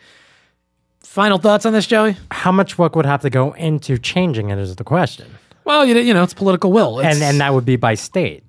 Final 1.02 1.38
thoughts 1.38 1.66
on 1.66 1.72
this, 1.72 1.86
Joey? 1.86 2.16
How 2.30 2.52
much 2.52 2.78
work 2.78 2.94
would 2.94 3.06
have 3.06 3.22
to 3.22 3.30
go 3.30 3.52
into 3.52 3.98
changing 3.98 4.51
it 4.51 4.59
is 4.59 4.76
the 4.76 4.84
question. 4.84 5.26
Well, 5.64 5.84
you 5.84 5.97
you 5.98 6.14
know, 6.14 6.22
it's 6.22 6.34
political 6.34 6.70
will, 6.70 7.01
It's- 7.01 7.14
and 7.16 7.24
and 7.24 7.40
that 7.40 7.55
would 7.55 7.64
be 7.64 7.76
by 7.76 7.94
state, 7.94 8.44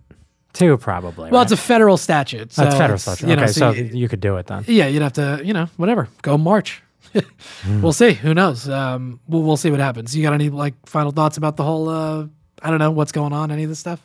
too, 0.54 0.78
probably. 0.78 1.32
well, 1.32 1.42
right? 1.42 1.44
it's 1.44 1.52
a 1.52 1.58
federal 1.58 1.98
statute. 1.98 2.52
So 2.54 2.64
That's 2.64 2.76
federal 2.78 3.00
statute. 3.00 3.28
You 3.30 3.36
know, 3.36 3.44
okay, 3.44 3.52
so, 3.52 3.72
you- 3.72 3.84
you 3.86 4.10
could 4.10 4.20
do 4.20 4.38
it 4.38 4.48
then. 4.48 4.64
yeah, 4.68 4.88
you'd 4.88 5.02
have 5.02 5.14
to, 5.14 5.42
you 5.44 5.54
know, 5.54 5.68
whatever, 5.78 6.08
go 6.22 6.38
march. 6.38 6.82
Hmm. 7.14 7.20
We'll 7.82 7.94
see. 7.94 8.14
Who 8.14 8.34
knows? 8.34 8.70
Um, 8.70 9.20
we'll 9.28 9.44
we'll 9.44 9.58
see 9.58 9.70
what 9.70 9.80
happens. 9.82 10.16
You 10.16 10.24
got 10.24 10.34
any 10.34 10.50
like 10.50 10.74
final 10.86 11.12
thoughts 11.12 11.36
about 11.38 11.58
the 11.58 11.64
whole? 11.64 11.90
Uh, 11.90 12.28
I 12.62 12.70
don't 12.70 12.80
know 12.80 12.92
what's 12.92 13.12
going 13.12 13.34
on. 13.34 13.52
Any 13.52 13.64
of 13.64 13.70
this 13.70 13.80
stuff? 13.80 14.02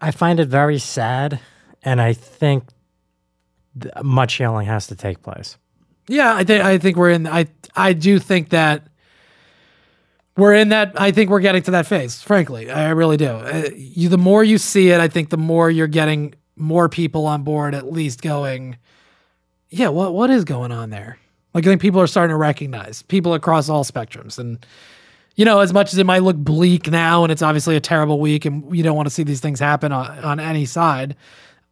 I 0.00 0.10
find 0.10 0.38
it 0.40 0.48
very 0.48 0.78
sad, 0.78 1.40
and 1.82 2.00
I 2.00 2.12
think 2.12 2.64
th- 3.80 3.94
much 4.02 4.34
healing 4.34 4.66
has 4.66 4.86
to 4.88 4.96
take 4.96 5.22
place. 5.22 5.56
Yeah, 6.08 6.34
I 6.34 6.44
think 6.44 6.64
I 6.64 6.78
think 6.78 6.96
we're 6.96 7.10
in. 7.10 7.26
I 7.26 7.46
I 7.74 7.92
do 7.94 8.18
think 8.18 8.50
that 8.50 8.86
we're 10.36 10.54
in 10.54 10.70
that. 10.70 10.92
I 11.00 11.10
think 11.10 11.30
we're 11.30 11.40
getting 11.40 11.62
to 11.62 11.70
that 11.72 11.86
phase. 11.86 12.22
Frankly, 12.22 12.70
I 12.70 12.90
really 12.90 13.16
do. 13.16 13.28
Uh, 13.28 13.68
you, 13.74 14.08
the 14.08 14.18
more 14.18 14.42
you 14.42 14.58
see 14.58 14.90
it, 14.90 15.00
I 15.00 15.08
think 15.08 15.30
the 15.30 15.36
more 15.36 15.70
you're 15.70 15.86
getting 15.86 16.34
more 16.56 16.88
people 16.88 17.26
on 17.26 17.42
board. 17.42 17.74
At 17.74 17.92
least 17.92 18.22
going, 18.22 18.76
yeah. 19.70 19.88
What 19.88 20.14
what 20.14 20.30
is 20.30 20.44
going 20.44 20.72
on 20.72 20.90
there? 20.90 21.18
Like 21.52 21.64
I 21.66 21.70
think 21.70 21.80
people 21.80 22.00
are 22.00 22.06
starting 22.06 22.32
to 22.32 22.36
recognize 22.36 23.02
people 23.02 23.34
across 23.34 23.68
all 23.68 23.84
spectrums, 23.84 24.38
and 24.38 24.64
you 25.36 25.44
know, 25.44 25.60
as 25.60 25.72
much 25.72 25.92
as 25.92 25.98
it 25.98 26.04
might 26.04 26.22
look 26.22 26.36
bleak 26.36 26.90
now, 26.90 27.24
and 27.24 27.32
it's 27.32 27.42
obviously 27.42 27.76
a 27.76 27.80
terrible 27.80 28.20
week, 28.20 28.44
and 28.44 28.76
you 28.76 28.82
don't 28.82 28.96
want 28.96 29.06
to 29.06 29.14
see 29.14 29.22
these 29.22 29.40
things 29.40 29.60
happen 29.60 29.92
on, 29.92 30.18
on 30.20 30.40
any 30.40 30.64
side. 30.64 31.16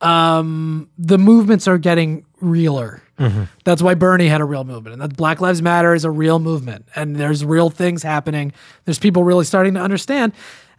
Um, 0.03 0.89
the 0.99 1.19
movements 1.19 1.67
are 1.69 1.79
getting 1.79 2.25
realer. 2.41 3.03
That's 3.65 3.81
why 3.81 3.95
Bernie 3.95 4.27
had 4.27 4.41
a 4.41 4.45
real 4.45 4.65
movement, 4.65 4.95
and 4.95 5.03
that 5.03 5.17
Black 5.17 5.41
Lives 5.41 5.63
Matter 5.63 5.95
is 5.95 6.05
a 6.05 6.11
real 6.11 6.41
movement, 6.41 6.87
and 6.97 7.15
there's 7.15 7.45
real 7.45 7.71
things 7.71 8.03
happening. 8.03 8.53
There's 8.85 8.99
people 8.99 9.23
really 9.23 9.45
starting 9.45 9.75
to 9.75 9.81
understand. 9.81 10.33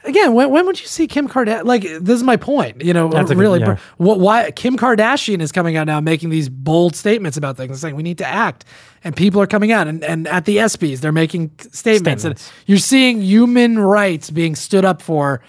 Again, 0.04 0.34
when, 0.34 0.50
when 0.50 0.66
would 0.66 0.82
you 0.82 0.88
see 0.88 1.08
Kim 1.08 1.30
Kardashian? 1.30 1.64
Like, 1.64 1.84
this 1.84 2.10
is 2.18 2.24
my 2.24 2.36
point. 2.36 2.84
You 2.84 2.92
know, 2.92 3.08
That's 3.08 3.32
a 3.32 3.34
good- 3.34 3.40
really, 3.40 3.60
yeah. 3.62 3.78
what? 3.96 4.20
Why 4.20 4.52
Kim 4.52 4.76
Kardashian 4.76 5.40
is 5.42 5.54
coming 5.54 5.78
out 5.78 5.88
now, 5.88 6.02
making 6.02 6.32
these 6.32 6.50
bold 6.50 6.98
statements 6.98 7.38
about 7.38 7.56
things, 7.56 7.70
and 7.70 7.80
saying 7.80 7.96
we 7.96 8.04
need 8.04 8.18
to 8.18 8.28
act, 8.28 8.66
and 9.06 9.16
people 9.16 9.40
are 9.40 9.48
coming 9.48 9.72
out, 9.72 9.88
and, 9.88 10.04
and 10.04 10.28
at 10.28 10.44
the 10.44 10.58
ESPYS, 10.58 11.00
they're 11.00 11.14
making 11.14 11.50
statements, 11.72 12.24
Statements. 12.24 12.26
and 12.26 12.42
you're 12.68 12.78
seeing 12.78 13.22
human 13.22 13.80
rights 13.80 14.30
being 14.30 14.56
stood 14.56 14.84
up 14.84 15.02
for, 15.02 15.40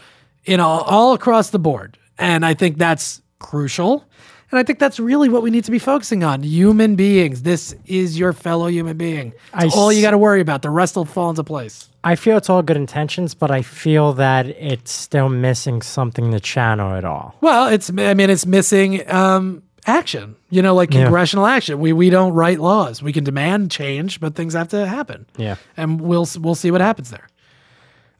you 0.44 0.56
know, 0.56 0.68
all 0.68 1.12
across 1.12 1.50
the 1.50 1.58
board, 1.58 1.98
and 2.18 2.46
I 2.46 2.54
think 2.54 2.78
that's 2.78 3.20
crucial. 3.44 4.04
And 4.50 4.58
I 4.58 4.62
think 4.62 4.78
that's 4.78 5.00
really 5.00 5.28
what 5.28 5.42
we 5.42 5.50
need 5.50 5.64
to 5.64 5.70
be 5.70 5.78
focusing 5.80 6.22
on. 6.22 6.42
Human 6.42 6.94
beings. 6.96 7.42
This 7.42 7.74
is 7.86 8.18
your 8.18 8.32
fellow 8.32 8.68
human 8.68 8.96
being. 8.96 9.32
That's 9.52 9.74
I 9.74 9.78
all 9.78 9.92
you 9.92 10.00
got 10.02 10.12
to 10.12 10.18
worry 10.18 10.40
about. 10.40 10.62
The 10.62 10.70
rest 10.70 10.94
will 10.96 11.04
fall 11.04 11.30
into 11.30 11.42
place. 11.42 11.88
I 12.04 12.14
feel 12.16 12.36
it's 12.36 12.50
all 12.50 12.62
good 12.62 12.76
intentions, 12.76 13.34
but 13.34 13.50
I 13.50 13.62
feel 13.62 14.12
that 14.14 14.46
it's 14.46 14.92
still 14.92 15.28
missing 15.28 15.82
something 15.82 16.30
to 16.32 16.38
channel 16.40 16.94
it 16.96 17.04
all. 17.04 17.34
Well, 17.40 17.66
it's 17.68 17.90
I 17.90 18.14
mean 18.14 18.30
it's 18.30 18.46
missing 18.46 19.10
um, 19.10 19.62
action. 19.86 20.36
You 20.50 20.62
know, 20.62 20.74
like 20.74 20.92
Yeah. 20.94 21.02
congressional 21.04 21.46
action. 21.46 21.80
We 21.80 21.92
we 21.92 22.10
don't 22.10 22.32
write 22.34 22.60
laws. 22.60 23.02
We 23.02 23.12
can 23.12 23.24
demand 23.24 23.70
change, 23.70 24.20
but 24.20 24.34
things 24.36 24.52
have 24.54 24.68
to 24.68 24.86
happen. 24.86 25.26
Yeah. 25.36 25.56
And 25.76 26.00
we'll 26.00 26.28
we'll 26.38 26.54
see 26.54 26.70
what 26.70 26.80
happens 26.80 27.10
there. 27.10 27.26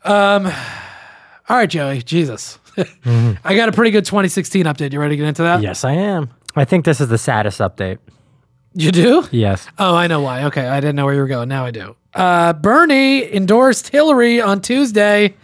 Um 0.05 0.47
all 1.49 1.57
right, 1.59 1.71
Joey. 1.71 2.03
Jesus. 2.03 2.59
I 3.45 3.55
got 3.55 3.69
a 3.69 3.73
pretty 3.73 3.91
good 3.91 4.05
2016 4.05 4.65
update. 4.65 4.93
You 4.93 5.01
ready 5.01 5.17
to 5.17 5.17
get 5.17 5.29
into 5.29 5.43
that? 5.43 5.63
Yes, 5.63 5.85
I 5.85 5.93
am. 5.93 6.31
I 6.57 6.65
think 6.65 6.85
this 6.85 7.01
is 7.01 7.09
the 7.09 7.19
saddest 7.19 7.61
update. 7.61 7.99
You 8.75 8.91
do? 8.91 9.27
Yes. 9.31 9.67
Oh, 9.79 9.95
I 9.95 10.09
know 10.09 10.21
why. 10.21 10.45
Okay, 10.45 10.67
I 10.67 10.81
didn't 10.81 10.97
know 10.97 11.05
where 11.05 11.15
you 11.15 11.21
were 11.21 11.29
going. 11.29 11.49
Now 11.49 11.65
I 11.65 11.71
do. 11.71 11.95
Uh, 12.13 12.53
Bernie 12.53 13.33
endorsed 13.33 13.89
Hillary 13.89 14.41
on 14.41 14.61
Tuesday. 14.61 15.35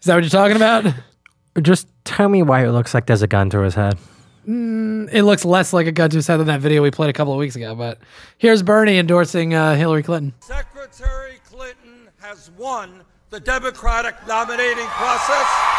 Is 0.00 0.04
that 0.04 0.14
what 0.14 0.22
you're 0.22 0.30
talking 0.30 0.56
about? 0.56 0.92
Just 1.62 1.88
tell 2.04 2.28
me 2.28 2.42
why 2.42 2.64
it 2.64 2.70
looks 2.70 2.94
like 2.94 3.06
there's 3.06 3.22
a 3.22 3.26
gun 3.26 3.50
to 3.50 3.60
his 3.60 3.74
head. 3.74 3.98
Mm, 4.46 5.08
it 5.12 5.24
looks 5.24 5.44
less 5.44 5.72
like 5.72 5.86
a 5.86 5.92
gun 5.92 6.10
to 6.10 6.16
his 6.16 6.26
head 6.26 6.38
than 6.38 6.46
that 6.46 6.60
video 6.60 6.82
we 6.82 6.90
played 6.90 7.10
a 7.10 7.12
couple 7.12 7.32
of 7.32 7.38
weeks 7.38 7.56
ago. 7.56 7.74
But 7.74 7.98
here's 8.38 8.62
Bernie 8.62 8.98
endorsing 8.98 9.54
uh, 9.54 9.74
Hillary 9.74 10.02
Clinton. 10.02 10.34
Secretary 10.40 11.38
Clinton 11.44 12.08
has 12.20 12.50
won 12.56 13.02
the 13.30 13.40
Democratic 13.40 14.14
nominating 14.26 14.86
process. 14.86 15.77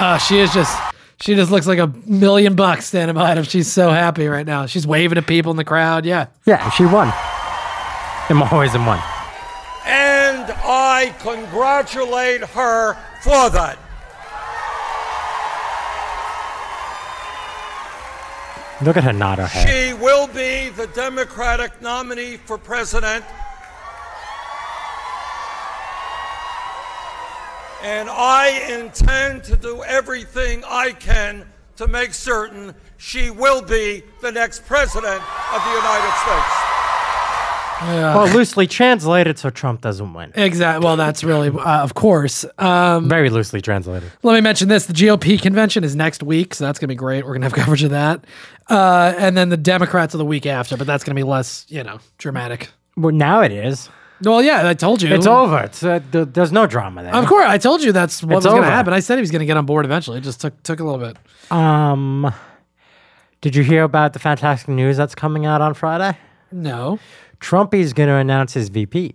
Uh, 0.00 0.18
she 0.18 0.38
is 0.38 0.52
just. 0.52 0.76
She 1.20 1.36
just 1.36 1.52
looks 1.52 1.68
like 1.68 1.78
a 1.78 1.86
million 2.04 2.56
bucks 2.56 2.86
standing 2.86 3.14
behind 3.14 3.38
him. 3.38 3.44
She's 3.44 3.70
so 3.70 3.90
happy 3.90 4.26
right 4.26 4.44
now. 4.44 4.66
She's 4.66 4.84
waving 4.84 5.18
at 5.18 5.26
people 5.28 5.52
in 5.52 5.56
the 5.56 5.62
crowd. 5.64 6.04
Yeah. 6.04 6.26
Yeah, 6.46 6.68
she 6.70 6.84
won. 6.84 7.12
In 8.28 8.38
more 8.38 8.58
ways 8.58 8.72
than 8.72 8.84
one. 8.84 8.98
And 9.86 10.50
I 10.64 11.14
congratulate 11.20 12.40
her 12.40 12.94
for 13.22 13.50
that. 13.50 13.78
Look 18.84 18.96
at 18.96 19.04
her 19.04 19.12
nod 19.12 19.38
her 19.38 19.46
head. 19.46 19.68
She 19.68 19.94
will 19.94 20.26
be 20.26 20.70
the 20.70 20.88
Democratic 20.88 21.80
nominee 21.80 22.36
for 22.36 22.58
president. 22.58 23.24
And 27.82 28.08
I 28.08 28.78
intend 28.80 29.44
to 29.44 29.56
do 29.56 29.82
everything 29.82 30.62
I 30.66 30.92
can 30.92 31.44
to 31.76 31.88
make 31.88 32.14
certain 32.14 32.74
she 32.96 33.30
will 33.30 33.60
be 33.62 34.04
the 34.20 34.30
next 34.30 34.64
president 34.66 35.20
of 35.52 35.64
the 35.64 35.70
United 35.70 36.12
States. 36.22 36.72
Well, 37.82 38.28
loosely 38.28 38.68
translated, 38.68 39.38
so 39.38 39.50
Trump 39.50 39.80
doesn't 39.80 40.12
win. 40.14 40.30
Exactly. 40.36 40.84
Well, 40.84 40.96
that's 40.96 41.24
really, 41.24 41.48
uh, 41.48 41.82
of 41.82 41.94
course. 41.94 42.44
Um, 42.58 43.08
Very 43.08 43.28
loosely 43.28 43.60
translated. 43.60 44.10
Let 44.22 44.34
me 44.34 44.40
mention 44.40 44.68
this: 44.68 44.86
the 44.86 44.92
GOP 44.92 45.40
convention 45.40 45.82
is 45.82 45.96
next 45.96 46.22
week, 46.22 46.54
so 46.54 46.64
that's 46.64 46.78
gonna 46.78 46.88
be 46.88 46.94
great. 46.94 47.26
We're 47.26 47.32
gonna 47.32 47.46
have 47.46 47.54
coverage 47.64 47.82
of 47.82 47.90
that, 47.90 48.24
uh, 48.70 49.14
and 49.18 49.36
then 49.36 49.48
the 49.48 49.56
Democrats 49.56 50.14
are 50.14 50.18
the 50.18 50.24
week 50.24 50.46
after, 50.46 50.76
but 50.76 50.86
that's 50.86 51.02
gonna 51.02 51.16
be 51.16 51.24
less, 51.24 51.66
you 51.68 51.82
know, 51.82 51.98
dramatic. 52.18 52.70
Well, 52.96 53.12
now 53.12 53.40
it 53.40 53.50
is. 53.50 53.88
Well, 54.24 54.42
yeah, 54.42 54.68
I 54.68 54.74
told 54.74 55.02
you 55.02 55.14
It's 55.14 55.26
over. 55.26 55.58
It's, 55.60 55.82
uh, 55.82 56.00
th- 56.12 56.28
there's 56.32 56.52
no 56.52 56.66
drama 56.66 57.02
there. 57.02 57.14
Of 57.14 57.26
course, 57.26 57.46
I 57.46 57.58
told 57.58 57.82
you 57.82 57.92
that's 57.92 58.22
what 58.22 58.30
It's 58.32 58.36
was 58.36 58.44
going 58.46 58.62
to 58.62 58.66
over. 58.68 58.74
happen. 58.74 58.92
I 58.92 59.00
said 59.00 59.16
he 59.16 59.20
was 59.20 59.30
going 59.30 59.40
to 59.40 59.46
get 59.46 59.56
on 59.56 59.66
board 59.66 59.84
eventually. 59.84 60.18
It 60.18 60.24
just 60.24 60.40
took 60.40 60.62
took 60.62 60.80
a 60.80 60.84
little 60.84 61.00
bit. 61.00 61.16
Um, 61.50 62.32
did 63.40 63.56
you 63.56 63.62
hear 63.62 63.82
about 63.82 64.12
the 64.12 64.18
fantastic 64.18 64.68
news 64.68 64.96
that's 64.96 65.14
coming 65.14 65.46
out 65.46 65.60
on 65.60 65.74
Friday? 65.74 66.16
No. 66.50 66.98
Trumpy's 67.40 67.92
going 67.92 68.08
to 68.08 68.14
announce 68.16 68.52
his 68.54 68.68
VP. 68.68 69.14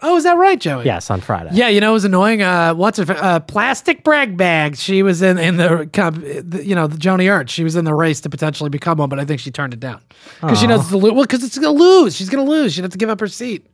Oh, 0.00 0.16
is 0.16 0.22
that 0.22 0.36
right, 0.38 0.60
Joey? 0.60 0.84
Yes, 0.84 1.10
on 1.10 1.20
Friday. 1.20 1.50
Yeah, 1.52 1.66
you 1.68 1.80
know 1.80 1.90
it 1.90 1.94
was 1.94 2.04
annoying. 2.04 2.40
Uh, 2.40 2.72
what's 2.72 2.98
her? 2.98 3.04
fa- 3.04 3.20
Uh, 3.22 3.40
plastic 3.40 4.04
brag 4.04 4.36
bag. 4.36 4.76
She 4.76 5.02
was 5.02 5.22
in 5.22 5.38
in 5.38 5.56
the, 5.56 5.90
comp- 5.92 6.22
the 6.22 6.62
you 6.64 6.76
know 6.76 6.86
the 6.86 6.96
Joni 6.96 7.28
Ernst. 7.28 7.52
She 7.52 7.64
was 7.64 7.74
in 7.74 7.84
the 7.84 7.92
race 7.94 8.20
to 8.20 8.30
potentially 8.30 8.70
become 8.70 8.98
one, 8.98 9.08
but 9.08 9.18
I 9.18 9.24
think 9.24 9.40
she 9.40 9.50
turned 9.50 9.74
it 9.74 9.80
down 9.80 10.00
because 10.40 10.60
she 10.60 10.68
knows 10.68 10.82
it's 10.82 10.92
a 10.92 10.96
lo- 10.96 11.12
well 11.12 11.24
because 11.24 11.42
it's 11.42 11.58
gonna 11.58 11.76
lose. 11.76 12.14
She's 12.14 12.28
gonna 12.30 12.48
lose. 12.48 12.74
She'd 12.74 12.82
have 12.84 12.92
to 12.92 12.98
give 12.98 13.08
up 13.10 13.18
her 13.18 13.26
seat. 13.26 13.66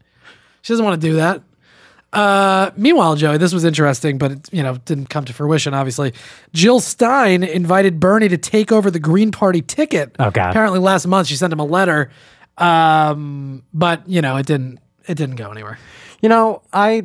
She 0.64 0.72
doesn't 0.72 0.84
want 0.84 0.98
to 0.98 1.06
do 1.06 1.16
that. 1.16 1.42
Uh, 2.10 2.70
meanwhile, 2.74 3.16
Joey, 3.16 3.36
this 3.36 3.52
was 3.52 3.64
interesting, 3.64 4.16
but 4.16 4.32
it, 4.32 4.48
you 4.50 4.62
know 4.62 4.78
didn't 4.86 5.10
come 5.10 5.26
to 5.26 5.34
fruition. 5.34 5.74
Obviously, 5.74 6.14
Jill 6.54 6.80
Stein 6.80 7.42
invited 7.42 8.00
Bernie 8.00 8.30
to 8.30 8.38
take 8.38 8.72
over 8.72 8.90
the 8.90 8.98
Green 8.98 9.30
Party 9.30 9.60
ticket. 9.60 10.16
Oh, 10.18 10.30
God. 10.30 10.50
Apparently, 10.50 10.78
last 10.78 11.06
month 11.06 11.28
she 11.28 11.36
sent 11.36 11.52
him 11.52 11.60
a 11.60 11.66
letter, 11.66 12.10
um, 12.56 13.62
but 13.74 14.08
you 14.08 14.22
know 14.22 14.36
it 14.36 14.46
didn't 14.46 14.78
it 15.06 15.16
didn't 15.16 15.36
go 15.36 15.50
anywhere. 15.50 15.78
You 16.22 16.30
know, 16.30 16.62
I 16.72 17.02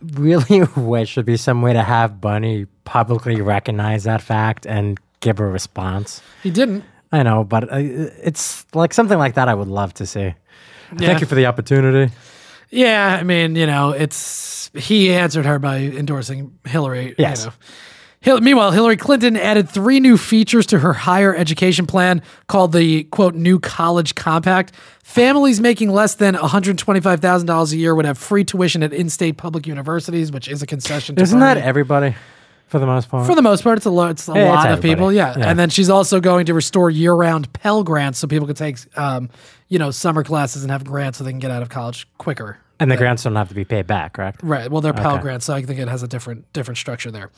really 0.00 0.62
wish 0.76 1.16
there'd 1.16 1.26
be 1.26 1.36
some 1.36 1.60
way 1.60 1.74
to 1.74 1.82
have 1.82 2.18
Bunny 2.18 2.64
publicly 2.84 3.42
recognize 3.42 4.04
that 4.04 4.22
fact 4.22 4.64
and 4.64 4.98
give 5.20 5.38
a 5.38 5.46
response. 5.46 6.22
He 6.42 6.50
didn't. 6.50 6.82
I 7.12 7.24
know, 7.24 7.44
but 7.44 7.64
uh, 7.64 7.76
it's 7.76 8.64
like 8.74 8.94
something 8.94 9.18
like 9.18 9.34
that 9.34 9.48
I 9.48 9.54
would 9.54 9.68
love 9.68 9.92
to 9.94 10.06
see. 10.06 10.20
Yeah. 10.20 10.34
Thank 10.98 11.20
you 11.20 11.26
for 11.26 11.34
the 11.34 11.44
opportunity. 11.44 12.14
Yeah, 12.70 13.16
I 13.20 13.22
mean, 13.22 13.56
you 13.56 13.66
know, 13.66 13.90
it's 13.90 14.70
he 14.74 15.12
answered 15.12 15.46
her 15.46 15.58
by 15.58 15.78
endorsing 15.78 16.58
Hillary. 16.66 17.14
Yes. 17.18 17.44
You 17.44 17.50
know. 17.50 17.52
Hil- 18.20 18.40
meanwhile, 18.40 18.72
Hillary 18.72 18.96
Clinton 18.96 19.36
added 19.36 19.68
three 19.68 20.00
new 20.00 20.16
features 20.16 20.66
to 20.66 20.80
her 20.80 20.92
higher 20.92 21.34
education 21.34 21.86
plan 21.86 22.22
called 22.48 22.72
the 22.72 23.04
quote 23.04 23.34
new 23.36 23.60
college 23.60 24.14
compact. 24.16 24.72
Families 25.04 25.60
making 25.60 25.90
less 25.90 26.16
than 26.16 26.34
$125,000 26.34 27.72
a 27.72 27.76
year 27.76 27.94
would 27.94 28.04
have 28.04 28.18
free 28.18 28.44
tuition 28.44 28.82
at 28.82 28.92
in-state 28.92 29.36
public 29.36 29.66
universities, 29.66 30.32
which 30.32 30.48
is 30.48 30.62
a 30.62 30.66
concession 30.66 31.14
to 31.16 31.22
Isn't 31.22 31.38
that 31.40 31.58
everybody 31.58 32.14
for 32.66 32.78
the 32.80 32.86
most 32.86 33.08
part? 33.08 33.26
For 33.26 33.34
the 33.36 33.42
most 33.42 33.62
part, 33.62 33.76
it's 33.78 33.86
a 33.86 33.90
lot. 33.90 34.10
It's 34.12 34.28
a 34.28 34.32
Yeah, 34.34 34.46
it's 34.54 34.64
lot 34.64 34.72
of 34.72 34.80
people. 34.82 35.12
Yeah. 35.12 35.38
Yeah. 35.38 35.48
and 35.48 35.58
then 35.58 35.70
she's 35.70 35.88
also 35.90 36.18
going 36.20 36.46
to 36.46 36.54
restore 36.54 36.90
year-round 36.90 37.52
Pell 37.52 37.84
grants 37.84 38.18
so 38.18 38.26
people 38.26 38.46
can 38.46 38.56
take, 38.56 38.78
um, 38.98 39.30
you 39.68 39.78
know, 39.78 39.90
summer 39.90 40.22
classes 40.24 40.62
and 40.62 40.70
have 40.70 40.84
grants 40.84 41.18
so 41.18 41.24
they 41.24 41.30
can 41.30 41.38
get 41.40 41.50
out 41.50 41.62
of 41.62 41.68
college 41.68 42.06
quicker. 42.18 42.58
and 42.78 42.90
the 42.90 42.96
grants 42.96 43.22
don't 43.22 43.34
have 43.36 43.48
to 43.48 43.54
be 43.54 43.64
paid 43.64 43.86
back, 43.86 44.12
correct? 44.12 44.40
Right. 44.42 44.70
Well, 44.70 44.80
they're 44.82 44.92
Pell 44.92 45.14
Okay. 45.14 45.22
grants, 45.22 45.46
so 45.46 45.54
I 45.54 45.62
think 45.62 45.80
it 45.80 45.88
has 45.88 46.02
a 46.02 46.08
different 46.08 46.52
different 46.52 46.76
structure 46.78 47.10
there. 47.10 47.30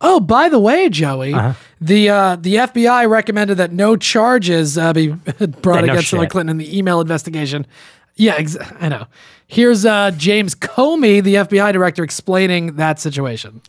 Oh, 0.00 0.20
by 0.20 0.48
the 0.48 0.58
way, 0.58 0.88
Joey, 0.88 1.34
Uh-huh. 1.34 1.52
the 1.80 2.08
uh, 2.08 2.36
the 2.36 2.54
FBI 2.56 3.06
recommended 3.08 3.56
that 3.58 3.72
no 3.72 3.96
charges 3.96 4.78
uh, 4.78 4.92
be 4.94 5.08
brought 5.62 5.80
Yeah, 5.80 5.86
no 5.86 5.92
against 5.92 6.10
Hillary. 6.10 6.28
Clinton 6.28 6.50
in 6.50 6.56
the 6.58 6.76
email 6.78 7.00
investigation. 7.00 7.66
Yeah, 8.14 8.36
ex- 8.36 8.56
I 8.80 8.88
know. 8.88 9.06
Here's 9.46 9.84
uh, 9.84 10.10
James 10.16 10.54
Comey, 10.54 11.22
the 11.22 11.34
FBI 11.36 11.72
director, 11.74 12.02
explaining 12.02 12.76
that 12.76 12.98
situation. 12.98 13.60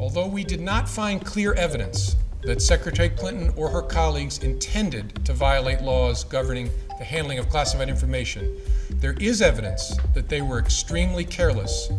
Although 0.00 0.26
we 0.26 0.44
did 0.44 0.60
not 0.60 0.88
find 0.88 1.24
clear 1.24 1.52
evidence 1.54 2.16
that 2.46 2.62
Secretary 2.62 3.08
Clinton 3.08 3.52
or 3.56 3.68
her 3.68 3.82
colleagues 3.82 4.38
intended 4.38 5.24
to 5.26 5.32
violate 5.32 5.82
laws 5.82 6.22
governing 6.22 6.70
the 6.96 7.04
handling 7.04 7.40
of 7.40 7.48
classified 7.48 7.88
information, 7.88 8.56
there 8.88 9.16
is 9.20 9.42
evidence 9.42 9.96
that 10.14 10.28
they 10.28 10.40
were 10.40 10.60
extremely 10.60 11.24
careless. 11.24 11.90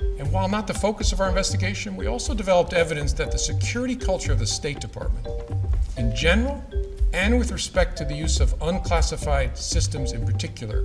And 0.00 0.32
while 0.32 0.48
not 0.48 0.68
the 0.68 0.74
focus 0.74 1.12
of 1.12 1.20
our 1.20 1.28
investigation, 1.28 1.96
we 1.96 2.06
also 2.06 2.34
developed 2.34 2.72
evidence 2.72 3.12
that 3.14 3.32
the 3.32 3.38
security 3.38 3.96
culture 3.96 4.32
of 4.32 4.38
the 4.38 4.46
State 4.46 4.78
Department, 4.78 5.26
in 5.96 6.14
general, 6.14 6.64
and 7.12 7.36
with 7.36 7.50
respect 7.50 7.98
to 7.98 8.04
the 8.04 8.14
use 8.14 8.38
of 8.38 8.54
unclassified 8.62 9.58
systems 9.58 10.12
in 10.12 10.24
particular, 10.24 10.84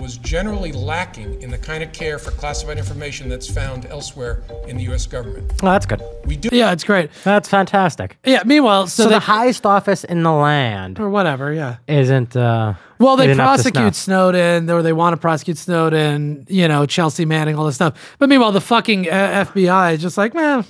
was 0.00 0.16
generally 0.18 0.72
lacking 0.72 1.42
in 1.42 1.50
the 1.50 1.58
kind 1.58 1.82
of 1.82 1.92
care 1.92 2.18
for 2.18 2.30
classified 2.32 2.78
information 2.78 3.28
that's 3.28 3.48
found 3.50 3.86
elsewhere 3.86 4.42
in 4.66 4.76
the 4.76 4.84
U.S. 4.84 5.06
government. 5.06 5.52
Oh, 5.62 5.66
that's 5.66 5.86
good. 5.86 6.02
We 6.24 6.36
do. 6.36 6.48
Yeah, 6.52 6.72
it's 6.72 6.84
great. 6.84 7.10
That's 7.24 7.48
fantastic. 7.48 8.16
Yeah. 8.24 8.42
Meanwhile, 8.46 8.86
so, 8.86 9.04
So, 9.04 9.08
they, 9.08 9.14
the 9.16 9.20
highest 9.20 9.66
office 9.66 10.04
in 10.04 10.22
the 10.22 10.32
land 10.32 11.00
or 11.00 11.08
whatever. 11.10 11.52
Yeah. 11.52 11.76
isn't. 11.86 12.36
Uh, 12.36 12.74
Well, 12.98 13.16
they 13.16 13.30
isn't 13.30 13.40
up 13.40 13.56
to 13.56 13.62
prosecute. 13.62 13.94
Snowden, 13.94 14.70
or 14.70 14.82
they 14.82 14.92
want 14.92 15.14
to 15.14 15.16
prosecute 15.18 15.58
Snowden. 15.58 16.46
You 16.48 16.68
know, 16.68 16.86
Chelsea 16.86 17.24
Manning, 17.24 17.56
all 17.56 17.66
this 17.66 17.74
stuff. 17.76 18.16
But 18.18 18.28
meanwhile, 18.28 18.52
the 18.52 18.60
fucking 18.60 19.08
uh, 19.08 19.46
FBI 19.52 19.94
is 19.94 20.02
just 20.02 20.16
like, 20.16 20.34
man, 20.34 20.64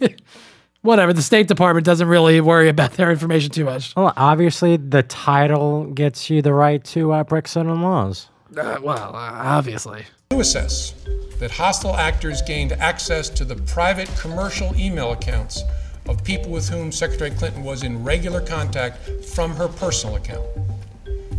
whatever. 0.82 1.12
The 1.12 1.22
State 1.22 1.48
Department 1.48 1.84
doesn't 1.84 2.08
really 2.08 2.40
worry 2.40 2.68
about 2.68 2.92
their 2.92 3.10
information 3.10 3.50
too 3.50 3.64
much. 3.64 3.94
Well, 3.96 4.12
obviously, 4.16 4.76
the 4.76 5.02
title 5.02 5.84
gets 5.86 6.30
you 6.30 6.42
the 6.42 6.54
right 6.54 6.82
to 6.84 7.12
uh, 7.12 7.24
break 7.24 7.48
certain 7.48 7.82
laws. 7.82 8.28
Uh, 8.56 8.78
well, 8.82 9.14
uh, 9.14 9.30
obviously. 9.44 10.04
do 10.30 10.40
assess 10.40 10.94
that 11.38 11.50
hostile 11.50 11.96
actors 11.96 12.42
gained 12.42 12.72
access 12.72 13.28
to 13.28 13.44
the 13.44 13.56
private 13.56 14.08
commercial 14.18 14.74
email 14.76 15.12
accounts 15.12 15.62
of 16.08 16.22
people 16.24 16.50
with 16.50 16.68
whom 16.68 16.90
Secretary 16.90 17.30
Clinton 17.30 17.62
was 17.62 17.82
in 17.82 18.02
regular 18.02 18.40
contact 18.40 19.24
from 19.26 19.54
her 19.54 19.68
personal 19.68 20.16
account. 20.16 20.44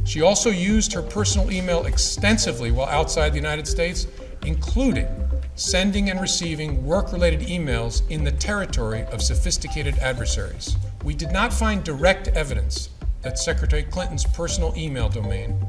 She 0.06 0.22
also 0.22 0.50
used 0.50 0.94
her 0.94 1.02
personal 1.02 1.52
email 1.52 1.86
extensively 1.86 2.72
while 2.72 2.88
outside 2.88 3.32
the 3.32 3.38
United 3.38 3.68
States, 3.68 4.08
including 4.46 5.08
sending 5.56 6.10
and 6.10 6.20
receiving 6.20 6.84
work 6.86 7.12
related 7.12 7.42
emails 7.42 8.10
in 8.10 8.24
the 8.24 8.32
territory 8.32 9.04
of 9.12 9.22
sophisticated 9.22 9.98
adversaries. 10.00 10.76
We 11.04 11.14
did 11.14 11.32
not 11.32 11.54
find 11.54 11.84
direct 11.84 12.30
evidence 12.30 12.90
that 13.22 13.38
Secretary 13.38 13.84
Clinton's 13.84 14.26
personal 14.26 14.74
email 14.76 15.10
domain, 15.10 15.60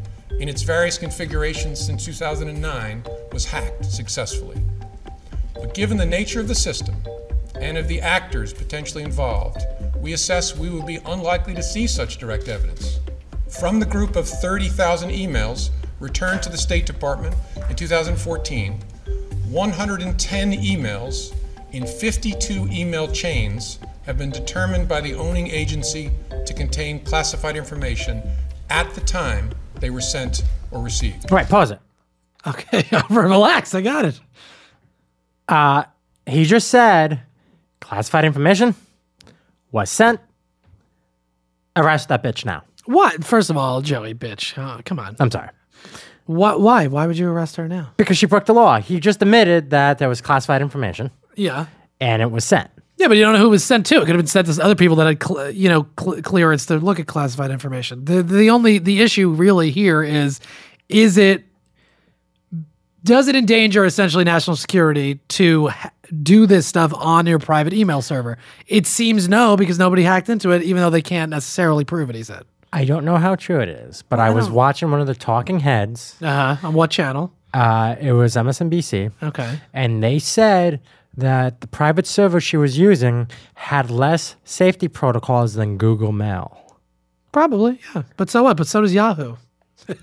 in 0.42 0.48
its 0.48 0.62
various 0.62 0.98
configurations 0.98 1.78
since 1.78 2.04
2009, 2.04 3.04
was 3.32 3.44
hacked 3.44 3.84
successfully. 3.84 4.60
But 5.54 5.72
given 5.72 5.96
the 5.96 6.04
nature 6.04 6.40
of 6.40 6.48
the 6.48 6.54
system 6.56 6.96
and 7.60 7.78
of 7.78 7.86
the 7.86 8.00
actors 8.00 8.52
potentially 8.52 9.04
involved, 9.04 9.64
we 9.98 10.14
assess 10.14 10.56
we 10.56 10.68
would 10.68 10.84
be 10.84 10.98
unlikely 11.06 11.54
to 11.54 11.62
see 11.62 11.86
such 11.86 12.18
direct 12.18 12.48
evidence. 12.48 12.98
From 13.60 13.78
the 13.78 13.86
group 13.86 14.16
of 14.16 14.28
30,000 14.28 15.10
emails 15.10 15.70
returned 16.00 16.42
to 16.42 16.50
the 16.50 16.58
State 16.58 16.86
Department 16.86 17.36
in 17.70 17.76
2014, 17.76 18.80
110 19.48 20.52
emails 20.54 21.32
in 21.70 21.86
52 21.86 22.66
email 22.72 23.06
chains 23.12 23.78
have 24.06 24.18
been 24.18 24.30
determined 24.30 24.88
by 24.88 25.00
the 25.00 25.14
owning 25.14 25.46
agency 25.46 26.10
to 26.44 26.52
contain 26.52 26.98
classified 27.04 27.56
information 27.56 28.20
at 28.70 28.92
the 28.94 29.00
time 29.02 29.54
they 29.82 29.90
were 29.90 30.00
sent 30.00 30.42
or 30.70 30.80
received. 30.80 31.30
Right, 31.30 31.46
pause 31.46 31.72
it. 31.72 31.80
Okay, 32.46 32.86
relax. 33.10 33.74
I 33.74 33.82
got 33.82 34.04
it. 34.06 34.18
Uh, 35.48 35.84
he 36.24 36.44
just 36.44 36.68
said 36.68 37.20
classified 37.80 38.24
information 38.24 38.74
was 39.72 39.90
sent. 39.90 40.20
Arrest 41.76 42.08
that 42.08 42.22
bitch 42.22 42.44
now. 42.44 42.62
What? 42.84 43.24
First 43.24 43.50
of 43.50 43.56
all, 43.56 43.80
Joey, 43.82 44.14
bitch. 44.14 44.56
Oh, 44.56 44.80
come 44.84 44.98
on. 44.98 45.16
I'm 45.20 45.30
sorry. 45.30 45.48
What? 46.26 46.60
Why? 46.60 46.86
Why 46.86 47.06
would 47.06 47.18
you 47.18 47.28
arrest 47.28 47.56
her 47.56 47.66
now? 47.68 47.90
Because 47.96 48.16
she 48.18 48.26
broke 48.26 48.46
the 48.46 48.54
law. 48.54 48.78
He 48.80 49.00
just 49.00 49.20
admitted 49.22 49.70
that 49.70 49.98
there 49.98 50.08
was 50.08 50.20
classified 50.20 50.62
information 50.62 51.10
Yeah. 51.34 51.66
and 52.00 52.22
it 52.22 52.30
was 52.30 52.44
sent. 52.44 52.70
Yeah, 53.02 53.08
but 53.08 53.16
you 53.16 53.24
don't 53.24 53.32
know 53.32 53.40
who 53.40 53.46
it 53.46 53.50
was 53.50 53.64
sent 53.64 53.84
to. 53.86 53.96
It 53.96 54.00
could 54.00 54.10
have 54.10 54.16
been 54.18 54.26
sent 54.28 54.46
to 54.46 54.62
other 54.62 54.76
people 54.76 54.94
that 54.96 55.06
had, 55.08 55.20
cl- 55.22 55.50
you 55.50 55.68
know, 55.68 55.88
cl- 55.98 56.22
clearance 56.22 56.66
to 56.66 56.76
look 56.78 57.00
at 57.00 57.08
classified 57.08 57.50
information. 57.50 58.04
The 58.04 58.22
the 58.22 58.48
only 58.50 58.78
the 58.78 59.02
issue 59.02 59.28
really 59.30 59.72
here 59.72 60.04
is, 60.04 60.38
is 60.88 61.16
it 61.18 61.44
does 63.04 63.26
it 63.26 63.34
endanger 63.34 63.84
essentially 63.84 64.22
national 64.24 64.54
security 64.56 65.16
to 65.28 65.68
ha- 65.68 65.90
do 66.22 66.46
this 66.46 66.66
stuff 66.66 66.92
on 66.94 67.26
your 67.26 67.40
private 67.40 67.72
email 67.72 68.02
server? 68.02 68.38
It 68.68 68.86
seems 68.86 69.28
no, 69.28 69.56
because 69.56 69.78
nobody 69.78 70.04
hacked 70.04 70.28
into 70.28 70.52
it, 70.52 70.62
even 70.62 70.80
though 70.80 70.90
they 70.90 71.02
can't 71.02 71.30
necessarily 71.30 71.84
prove 71.84 72.08
it. 72.10 72.14
He 72.16 72.22
said. 72.22 72.44
I 72.72 72.84
don't 72.84 73.04
know 73.04 73.16
how 73.16 73.34
true 73.34 73.60
it 73.60 73.68
is, 73.68 74.02
but 74.02 74.20
I, 74.20 74.30
was 74.30 74.46
don't- 74.46 74.54
watching 74.54 74.90
one 74.92 75.00
of 75.00 75.06
the 75.08 75.14
talking 75.16 75.58
heads. 75.60 76.16
Uh 76.22 76.54
huh. 76.54 76.68
On 76.68 76.74
what 76.74 76.90
channel? 76.90 77.32
Uh, 77.52 77.96
it 78.00 78.12
was 78.12 78.34
MSNBC. 78.36 79.10
Okay. 79.22 79.60
And 79.74 80.02
they 80.02 80.18
said 80.20 80.80
that 81.16 81.60
the 81.60 81.66
private 81.66 82.06
server 82.06 82.40
she 82.40 82.56
was 82.56 82.78
using 82.78 83.28
had 83.54 83.90
less 83.90 84.36
safety 84.44 84.88
protocols 84.88 85.54
than 85.54 85.76
Google 85.76 86.12
Mail. 86.12 86.58
Probably, 87.32 87.80
yeah. 87.94 88.02
But 88.16 88.30
so 88.30 88.42
what? 88.42 88.56
But 88.56 88.66
so 88.66 88.80
does 88.80 88.94
Yahoo. 88.94 89.36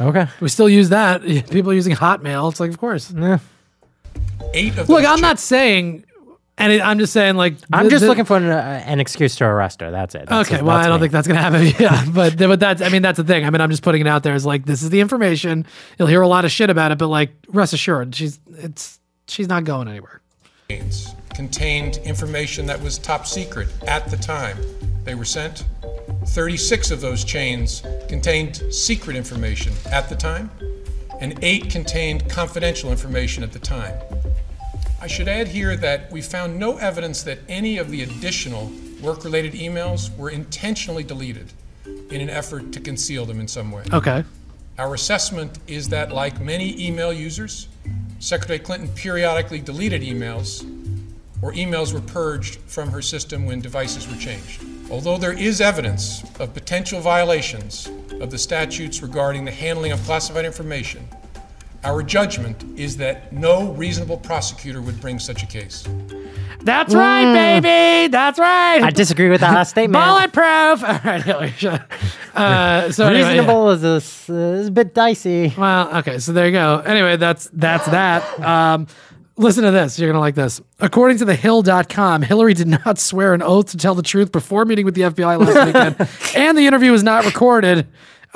Okay. 0.00 0.26
We 0.40 0.48
still 0.48 0.68
use 0.68 0.90
that. 0.90 1.22
People 1.50 1.72
are 1.72 1.74
using 1.74 1.94
Hotmail. 1.96 2.50
It's 2.50 2.60
like, 2.60 2.70
of 2.70 2.78
course. 2.78 3.12
Yeah. 3.12 3.38
Eight 4.54 4.78
of 4.78 4.88
Look, 4.88 5.02
those 5.02 5.10
I'm 5.10 5.20
not 5.20 5.40
saying, 5.40 6.04
and 6.56 6.72
it, 6.72 6.80
I'm 6.80 6.98
just 7.00 7.12
saying, 7.12 7.34
like, 7.36 7.54
I'm 7.72 7.82
th- 7.84 7.90
just 7.90 8.02
th- 8.02 8.08
looking 8.08 8.24
for 8.24 8.36
an, 8.36 8.44
uh, 8.46 8.82
an 8.86 9.00
excuse 9.00 9.34
to 9.36 9.44
arrest 9.44 9.80
her. 9.80 9.90
That's 9.90 10.14
it. 10.14 10.26
That's 10.28 10.48
okay, 10.48 10.60
it. 10.60 10.64
well, 10.64 10.76
I 10.76 10.86
don't 10.86 11.00
me. 11.00 11.04
think 11.04 11.12
that's 11.12 11.26
gonna 11.26 11.40
happen. 11.42 11.66
Yeah, 11.78 12.04
but 12.12 12.38
but 12.38 12.60
that's 12.60 12.80
I 12.80 12.88
mean 12.90 13.02
that's 13.02 13.16
the 13.16 13.24
thing. 13.24 13.44
I 13.44 13.50
mean 13.50 13.60
I'm 13.60 13.70
just 13.70 13.82
putting 13.82 14.00
it 14.00 14.06
out 14.06 14.22
there 14.22 14.34
as 14.34 14.46
like 14.46 14.66
this 14.66 14.82
is 14.82 14.90
the 14.90 15.00
information. 15.00 15.66
You'll 15.98 16.08
hear 16.08 16.22
a 16.22 16.28
lot 16.28 16.44
of 16.44 16.52
shit 16.52 16.70
about 16.70 16.92
it, 16.92 16.98
but 16.98 17.08
like 17.08 17.30
rest 17.48 17.72
assured, 17.72 18.14
she's 18.14 18.38
it's 18.50 19.00
she's 19.26 19.48
not 19.48 19.64
going 19.64 19.88
anywhere. 19.88 20.20
Contained 21.34 21.96
information 21.98 22.66
that 22.66 22.78
was 22.82 22.98
top 22.98 23.26
secret 23.26 23.68
at 23.86 24.10
the 24.10 24.16
time 24.18 24.58
they 25.04 25.14
were 25.14 25.24
sent. 25.24 25.64
36 26.26 26.90
of 26.90 27.00
those 27.00 27.24
chains 27.24 27.82
contained 28.06 28.56
secret 28.70 29.16
information 29.16 29.72
at 29.90 30.10
the 30.10 30.14
time, 30.14 30.50
and 31.20 31.38
eight 31.42 31.70
contained 31.70 32.28
confidential 32.28 32.90
information 32.90 33.42
at 33.42 33.52
the 33.52 33.58
time. 33.58 33.94
I 35.00 35.06
should 35.06 35.26
add 35.26 35.48
here 35.48 35.74
that 35.76 36.12
we 36.12 36.20
found 36.20 36.58
no 36.58 36.76
evidence 36.76 37.22
that 37.22 37.38
any 37.48 37.78
of 37.78 37.90
the 37.90 38.02
additional 38.02 38.70
work 39.00 39.24
related 39.24 39.54
emails 39.54 40.14
were 40.18 40.28
intentionally 40.28 41.02
deleted 41.02 41.50
in 42.10 42.20
an 42.20 42.28
effort 42.28 42.72
to 42.72 42.80
conceal 42.80 43.24
them 43.24 43.40
in 43.40 43.48
some 43.48 43.72
way. 43.72 43.84
Okay. 43.90 44.22
Our 44.78 44.94
assessment 44.94 45.58
is 45.66 45.88
that, 45.88 46.12
like 46.12 46.40
many 46.40 46.80
email 46.80 47.12
users, 47.12 47.66
Secretary 48.20 48.60
Clinton 48.60 48.88
periodically 48.94 49.60
deleted 49.60 50.02
emails 50.02 50.62
or 51.42 51.52
emails 51.52 51.92
were 51.92 52.00
purged 52.00 52.60
from 52.68 52.88
her 52.90 53.02
system 53.02 53.44
when 53.44 53.60
devices 53.60 54.06
were 54.06 54.16
changed. 54.16 54.62
Although 54.88 55.18
there 55.18 55.36
is 55.36 55.60
evidence 55.60 56.22
of 56.38 56.54
potential 56.54 57.00
violations 57.00 57.90
of 58.20 58.30
the 58.30 58.38
statutes 58.38 59.02
regarding 59.02 59.44
the 59.44 59.50
handling 59.50 59.90
of 59.90 60.00
classified 60.04 60.44
information, 60.44 61.08
our 61.82 62.00
judgment 62.00 62.64
is 62.78 62.96
that 62.98 63.32
no 63.32 63.72
reasonable 63.72 64.16
prosecutor 64.16 64.80
would 64.80 65.00
bring 65.00 65.18
such 65.18 65.42
a 65.42 65.46
case. 65.46 65.88
That's 66.60 66.94
right, 66.94 67.60
baby. 67.60 68.10
That's 68.10 68.38
right. 68.38 68.82
I 68.82 68.90
disagree 68.90 69.28
with 69.30 69.40
that 69.40 69.54
last 69.54 69.70
statement. 69.70 70.04
Bulletproof. 70.04 70.84
All 70.88 71.00
right, 71.04 71.22
Hillary. 71.22 71.54
Uh, 72.34 72.90
so 72.92 73.06
anyway, 73.06 73.20
yeah. 73.20 73.28
Reasonable 73.30 73.70
is, 73.70 73.84
a, 73.84 74.32
is 74.32 74.68
a 74.68 74.70
bit 74.70 74.94
dicey. 74.94 75.54
Well, 75.56 75.96
okay, 75.98 76.18
so 76.18 76.32
there 76.32 76.46
you 76.46 76.52
go. 76.52 76.80
Anyway, 76.80 77.16
that's 77.16 77.48
that's 77.52 77.86
that. 77.86 78.40
Um, 78.40 78.86
listen 79.36 79.64
to 79.64 79.70
this. 79.70 79.98
You're 79.98 80.10
gonna 80.10 80.20
like 80.20 80.34
this. 80.34 80.60
According 80.80 81.18
to 81.18 81.24
the 81.24 81.34
Hill.com, 81.34 82.22
Hillary 82.22 82.54
did 82.54 82.68
not 82.68 82.98
swear 82.98 83.34
an 83.34 83.42
oath 83.42 83.70
to 83.70 83.76
tell 83.76 83.94
the 83.94 84.02
truth 84.02 84.32
before 84.32 84.64
meeting 84.64 84.84
with 84.84 84.94
the 84.94 85.02
FBI 85.02 85.38
last 85.38 85.66
weekend, 85.98 86.36
and 86.36 86.58
the 86.58 86.66
interview 86.66 86.92
was 86.92 87.02
not 87.02 87.24
recorded. 87.24 87.86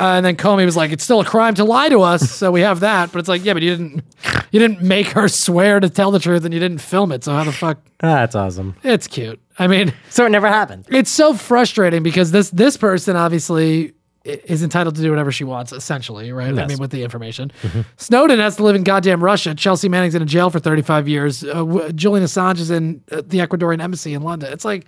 Uh, 0.02 0.16
and 0.16 0.26
then 0.26 0.34
Comey 0.36 0.64
was 0.64 0.76
like, 0.76 0.90
"It's 0.90 1.04
still 1.04 1.20
a 1.20 1.24
crime 1.24 1.54
to 1.54 1.64
lie 1.64 1.88
to 1.88 2.00
us," 2.00 2.28
so 2.30 2.50
we 2.50 2.62
have 2.62 2.80
that. 2.80 3.12
But 3.12 3.20
it's 3.20 3.28
like, 3.28 3.44
yeah, 3.44 3.52
but 3.52 3.62
you 3.62 3.70
didn't, 3.76 4.02
you 4.50 4.58
didn't 4.58 4.82
make 4.82 5.06
her 5.08 5.28
swear 5.28 5.78
to 5.78 5.88
tell 5.88 6.10
the 6.10 6.18
truth, 6.18 6.44
and 6.44 6.52
you 6.52 6.58
didn't 6.58 6.78
film 6.80 7.12
it. 7.12 7.22
So 7.24 7.32
how 7.32 7.44
the 7.44 7.52
fuck? 7.52 7.78
That's 7.98 8.34
awesome. 8.34 8.74
It's 8.82 9.06
cute. 9.06 9.40
I 9.58 9.66
mean, 9.68 9.92
So 10.10 10.26
it 10.26 10.30
never 10.30 10.48
happened. 10.48 10.86
it's 10.88 11.10
so 11.10 11.34
frustrating 11.34 12.02
because 12.02 12.32
this 12.32 12.50
this 12.50 12.76
person 12.76 13.14
obviously 13.16 13.92
is 14.24 14.62
entitled 14.62 14.94
to 14.96 15.02
do 15.02 15.10
whatever 15.10 15.32
she 15.32 15.44
wants, 15.44 15.72
essentially, 15.72 16.30
right? 16.32 16.56
I 16.56 16.66
mean, 16.66 16.78
with 16.78 16.90
the 16.92 17.02
information. 17.02 17.50
Snowden 17.96 18.38
has 18.38 18.54
to 18.56 18.62
live 18.62 18.76
in 18.76 18.84
goddamn 18.84 19.22
Russia. 19.22 19.52
Chelsea 19.54 19.88
Manning's 19.88 20.14
in 20.14 20.22
a 20.22 20.26
jail 20.26 20.48
for 20.48 20.60
35 20.60 21.08
years. 21.08 21.42
Uh, 21.42 21.54
w- 21.54 21.92
Julian 21.92 22.24
Assange 22.24 22.60
is 22.60 22.70
in 22.70 23.02
uh, 23.10 23.22
the 23.26 23.38
Ecuadorian 23.38 23.80
embassy 23.82 24.14
in 24.14 24.22
London. 24.22 24.52
It's 24.52 24.64
like, 24.64 24.86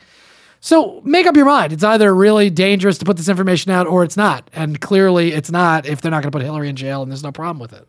so 0.65 1.03
make 1.05 1.27
up 1.27 1.37
your 1.37 1.45
mind. 1.45 1.75
It's 1.75 1.85
either 1.85 2.15
really 2.15 2.49
dangerous 2.49 2.97
to 2.97 3.05
put 3.05 3.19
this 3.19 3.29
information 3.29 3.71
out 3.71 3.87
or 3.87 4.03
it's 4.03 4.17
not. 4.17 4.49
And 4.55 4.81
clearly 4.81 5.33
it's 5.33 5.51
not 5.51 5.85
if 5.85 6.01
they're 6.01 6.11
not 6.11 6.23
going 6.23 6.33
to 6.33 6.39
put 6.39 6.43
Hillary 6.43 6.71
in 6.71 6.75
jail 6.75 7.03
and 7.03 7.11
there's 7.11 7.23
no 7.23 7.33
problem 7.33 7.59
with 7.59 7.75
it. 7.75 7.87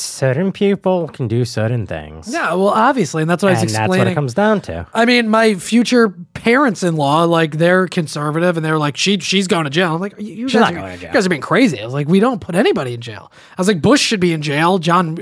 Certain 0.00 0.52
people 0.52 1.08
can 1.08 1.28
do 1.28 1.44
certain 1.44 1.86
things. 1.86 2.32
Yeah, 2.32 2.54
well, 2.54 2.68
obviously. 2.68 3.22
And 3.22 3.30
that's 3.30 3.42
what 3.42 3.50
I 3.50 3.52
was 3.52 3.62
and 3.62 3.70
that's 3.70 3.78
explaining. 3.78 4.06
what 4.06 4.12
it 4.12 4.14
comes 4.14 4.34
down 4.34 4.60
to. 4.62 4.86
I 4.94 5.04
mean, 5.04 5.28
my 5.28 5.54
future 5.54 6.10
parents-in-law, 6.34 7.24
like 7.24 7.58
they're 7.58 7.88
conservative, 7.88 8.56
and 8.56 8.64
they're 8.64 8.78
like, 8.78 8.96
she 8.96 9.18
she's 9.18 9.46
going 9.46 9.64
to 9.64 9.70
jail. 9.70 9.94
I'm 9.94 10.00
like, 10.00 10.14
you, 10.18 10.46
guys 10.46 10.54
not 10.54 10.72
are, 10.72 10.76
going 10.76 10.92
to 10.92 10.98
jail. 10.98 11.08
You 11.10 11.14
guys 11.14 11.26
are 11.26 11.30
being 11.30 11.42
crazy. 11.42 11.80
I 11.80 11.84
was 11.84 11.94
like, 11.94 12.08
we 12.08 12.20
don't 12.20 12.40
put 12.40 12.54
anybody 12.54 12.94
in 12.94 13.00
jail. 13.00 13.32
I 13.50 13.60
was 13.60 13.68
like, 13.68 13.82
Bush 13.82 14.00
should 14.00 14.20
be 14.20 14.32
in 14.32 14.42
jail. 14.42 14.78
John, 14.78 15.18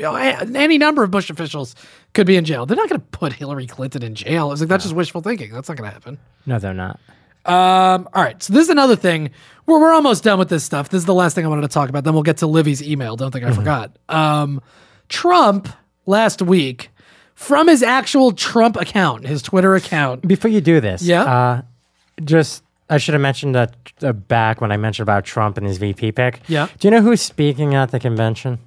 any 0.54 0.78
number 0.78 1.02
of 1.02 1.10
Bush 1.10 1.30
officials 1.30 1.74
could 2.14 2.26
be 2.26 2.36
in 2.36 2.44
jail. 2.44 2.66
They're 2.66 2.76
not 2.76 2.88
going 2.88 3.00
to 3.00 3.06
put 3.06 3.32
Hillary 3.32 3.66
Clinton 3.66 4.02
in 4.02 4.14
jail. 4.14 4.46
I 4.48 4.50
was 4.50 4.60
like, 4.60 4.68
that's 4.68 4.84
just 4.84 4.94
wishful 4.96 5.20
thinking. 5.20 5.52
That's 5.52 5.68
not 5.68 5.76
going 5.76 5.88
to 5.90 5.94
happen. 5.94 6.18
No, 6.46 6.58
they're 6.58 6.72
not. 6.74 6.98
Um, 7.46 8.08
all 8.12 8.22
right, 8.22 8.42
so 8.42 8.52
this 8.52 8.64
is 8.64 8.70
another 8.70 8.96
thing. 8.96 9.30
We're 9.66 9.80
we're 9.80 9.92
almost 9.92 10.24
done 10.24 10.38
with 10.38 10.48
this 10.48 10.64
stuff. 10.64 10.88
This 10.88 11.00
is 11.00 11.04
the 11.06 11.14
last 11.14 11.34
thing 11.34 11.44
I 11.44 11.48
wanted 11.48 11.62
to 11.62 11.68
talk 11.68 11.88
about. 11.88 12.04
Then 12.04 12.14
we'll 12.14 12.22
get 12.22 12.38
to 12.38 12.46
Livy's 12.46 12.82
email. 12.82 13.16
Don't 13.16 13.30
think 13.32 13.44
I 13.44 13.52
forgot. 13.52 13.96
Um, 14.08 14.60
Trump 15.08 15.68
last 16.06 16.42
week 16.42 16.90
from 17.34 17.68
his 17.68 17.82
actual 17.82 18.32
Trump 18.32 18.76
account, 18.76 19.26
his 19.26 19.42
Twitter 19.42 19.74
account. 19.74 20.26
Before 20.26 20.50
you 20.50 20.60
do 20.60 20.80
this, 20.80 21.02
Yeah. 21.02 21.22
uh, 21.24 21.62
just 22.24 22.62
I 22.88 22.98
should 22.98 23.14
have 23.14 23.20
mentioned 23.20 23.54
that 23.56 23.74
uh, 24.02 24.12
back 24.12 24.60
when 24.60 24.70
I 24.72 24.76
mentioned 24.76 25.04
about 25.04 25.24
Trump 25.24 25.56
and 25.58 25.66
his 25.66 25.78
VP 25.78 26.12
pick. 26.12 26.40
Yeah. 26.48 26.68
Do 26.78 26.86
you 26.88 26.92
know 26.92 27.02
who's 27.02 27.20
speaking 27.20 27.74
at 27.74 27.90
the 27.90 27.98
convention? 27.98 28.58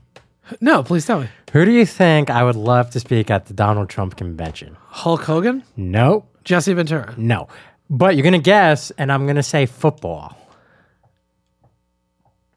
No, 0.62 0.84
please 0.84 1.06
tell 1.06 1.22
me. 1.22 1.30
Who 1.54 1.64
do 1.64 1.72
you 1.72 1.86
think 1.86 2.30
I 2.30 2.44
would 2.44 2.56
love 2.56 2.90
to 2.92 3.00
speak 3.00 3.30
at 3.32 3.46
the 3.46 3.54
Donald 3.54 3.88
Trump 3.90 4.18
convention? 4.18 4.76
Hulk 4.88 5.22
Hogan, 5.24 5.64
No, 5.78 6.26
Jesse 6.44 6.74
Ventura. 6.74 7.14
no. 7.18 7.48
But 7.90 8.16
you're 8.16 8.24
gonna 8.24 8.38
guess, 8.40 8.92
and 8.98 9.12
I'm 9.12 9.26
gonna 9.26 9.44
say 9.44 9.66
football. 9.66 10.36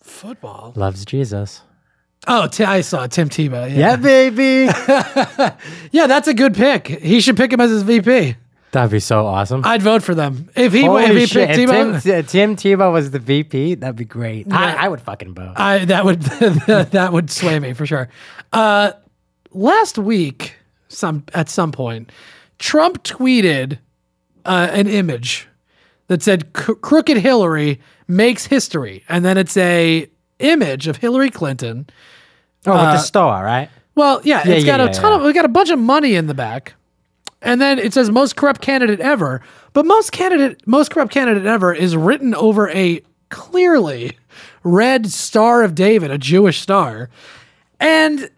Football. 0.01 0.73
Loves 0.77 1.05
Jesus. 1.05 1.63
Oh, 2.29 2.47
T- 2.47 2.65
I 2.65 2.83
saw 2.83 3.07
Tim 3.07 3.29
Tebow. 3.29 3.69
Yeah, 3.69 3.77
Yeah. 3.77 3.97
baby. 3.97 4.73
yeah, 5.91 6.07
that's 6.07 6.29
a 6.29 6.35
good 6.35 6.55
pick. 6.55 6.87
He 6.87 7.21
should 7.21 7.37
pick 7.37 7.53
him 7.53 7.61
as 7.61 7.71
his 7.71 7.83
VP. 7.83 8.37
That'd 8.71 8.91
be 8.91 9.01
so 9.01 9.27
awesome. 9.27 9.63
I'd 9.65 9.83
vote 9.83 10.03
for 10.03 10.15
them 10.15 10.49
if 10.57 10.73
he 10.73 10.85
Holy 10.85 11.05
if 11.05 11.17
he 11.17 11.27
shit, 11.27 11.49
picked 11.49 11.59
if 11.59 11.69
Tebow. 11.71 12.03
Tim, 12.03 12.25
Tim 12.25 12.57
Tebow 12.57 12.93
was 12.93 13.11
the 13.11 13.19
VP. 13.19 13.75
That'd 13.77 13.97
be 13.97 14.05
great. 14.05 14.47
Yeah. 14.47 14.57
I, 14.57 14.87
I 14.87 14.89
would 14.89 15.01
fucking 15.01 15.35
vote. 15.35 15.55
I 15.57 15.85
that 15.87 16.05
would 16.05 16.23
that 16.93 17.13
would 17.13 17.31
sway 17.31 17.59
me 17.59 17.73
for 17.75 17.85
sure. 17.85 18.09
Uh, 18.53 18.93
last 19.51 19.99
week, 19.99 20.55
some 20.89 21.25
at 21.35 21.49
some 21.51 21.71
point, 21.73 22.11
Trump 22.59 23.03
tweeted 23.03 23.79
uh, 24.45 24.69
an 24.73 24.87
image 24.87 25.49
that 26.09 26.23
said 26.23 26.53
"Crooked 26.53 27.17
Hillary 27.17 27.81
makes 28.09 28.47
history," 28.47 29.05
and 29.09 29.25
then 29.25 29.39
it's 29.39 29.57
a 29.57 30.09
image 30.39 30.89
of 30.89 30.97
Hillary 30.97 31.31
Clinton. 31.31 31.87
oh, 32.67 32.73
with 32.73 32.81
uh, 32.81 32.93
the 32.93 32.99
star, 32.99 33.45
right? 33.45 33.71
Well, 33.95 34.21
yeah, 34.25 34.43
Yeah, 34.45 34.55
it's 34.55 34.65
yeah, 34.65 34.77
got 34.79 34.89
a 34.89 34.93
ton 34.93 35.13
yeah. 35.13 35.19
of 35.19 35.23
we 35.25 35.33
got 35.33 35.45
a 35.45 35.49
bunch 35.49 35.71
of 35.71 35.79
money 35.79 36.15
in 36.15 36.27
the 36.27 36.35
back. 36.35 36.75
And 37.45 37.61
then 37.61 37.79
it 37.79 37.93
says 37.93 38.09
most 38.11 38.37
corrupt 38.37 38.61
candidate 38.61 39.01
ever. 39.01 39.43
But 39.73 39.85
most 39.85 40.13
candidate 40.13 40.67
most 40.67 40.91
corrupt 40.91 41.13
candidate 41.13 41.45
ever 41.45 41.75
is 41.75 41.97
written 41.97 42.35
over 42.35 42.71
a 42.71 43.03
clearly 43.31 44.17
red 44.63 45.11
star 45.11 45.63
of 45.63 45.75
David, 45.75 46.11
a 46.11 46.19
Jewish 46.19 46.61
star. 46.61 47.11
And 47.81 48.25
uh, 48.25 48.29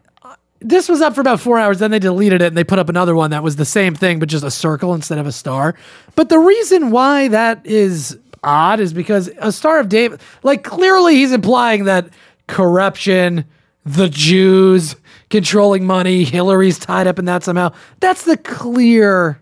this 0.65 0.89
was 0.89 1.03
up 1.03 1.15
for 1.15 1.21
about 1.21 1.41
four 1.41 1.59
hours. 1.59 1.79
Then 1.79 1.91
they 1.91 1.99
deleted 1.99 2.41
it 2.43 2.47
and 2.47 2.57
they 2.57 2.65
put 2.65 2.79
up 2.79 2.89
another 2.89 3.15
one 3.15 3.31
that 3.31 3.43
was 3.43 3.57
the 3.57 3.67
same 3.67 3.95
thing, 3.95 4.19
but 4.19 4.29
just 4.29 4.43
a 4.43 4.51
circle 4.51 4.95
instead 4.95 5.19
of 5.19 5.27
a 5.27 5.33
star. 5.33 5.77
But 6.17 6.31
the 6.31 6.39
reason 6.39 6.91
why 6.91 7.29
that 7.29 7.65
is 7.65 8.19
odd 8.43 8.81
is 8.81 8.93
because 8.93 9.31
a 9.39 9.53
star 9.53 9.79
of 9.79 9.91
David, 9.91 10.21
like 10.43 10.65
clearly 10.65 11.17
he's 11.17 11.33
implying 11.33 11.85
that 11.85 12.09
corruption, 12.47 13.45
the 13.85 14.09
Jews 14.09 14.97
controlling 15.29 15.85
money, 15.85 16.25
Hillary's 16.25 16.79
tied 16.79 17.07
up 17.07 17.19
in 17.19 17.27
that 17.27 17.45
somehow. 17.45 17.73
That's 18.01 18.25
the 18.25 18.39
clear 18.39 19.39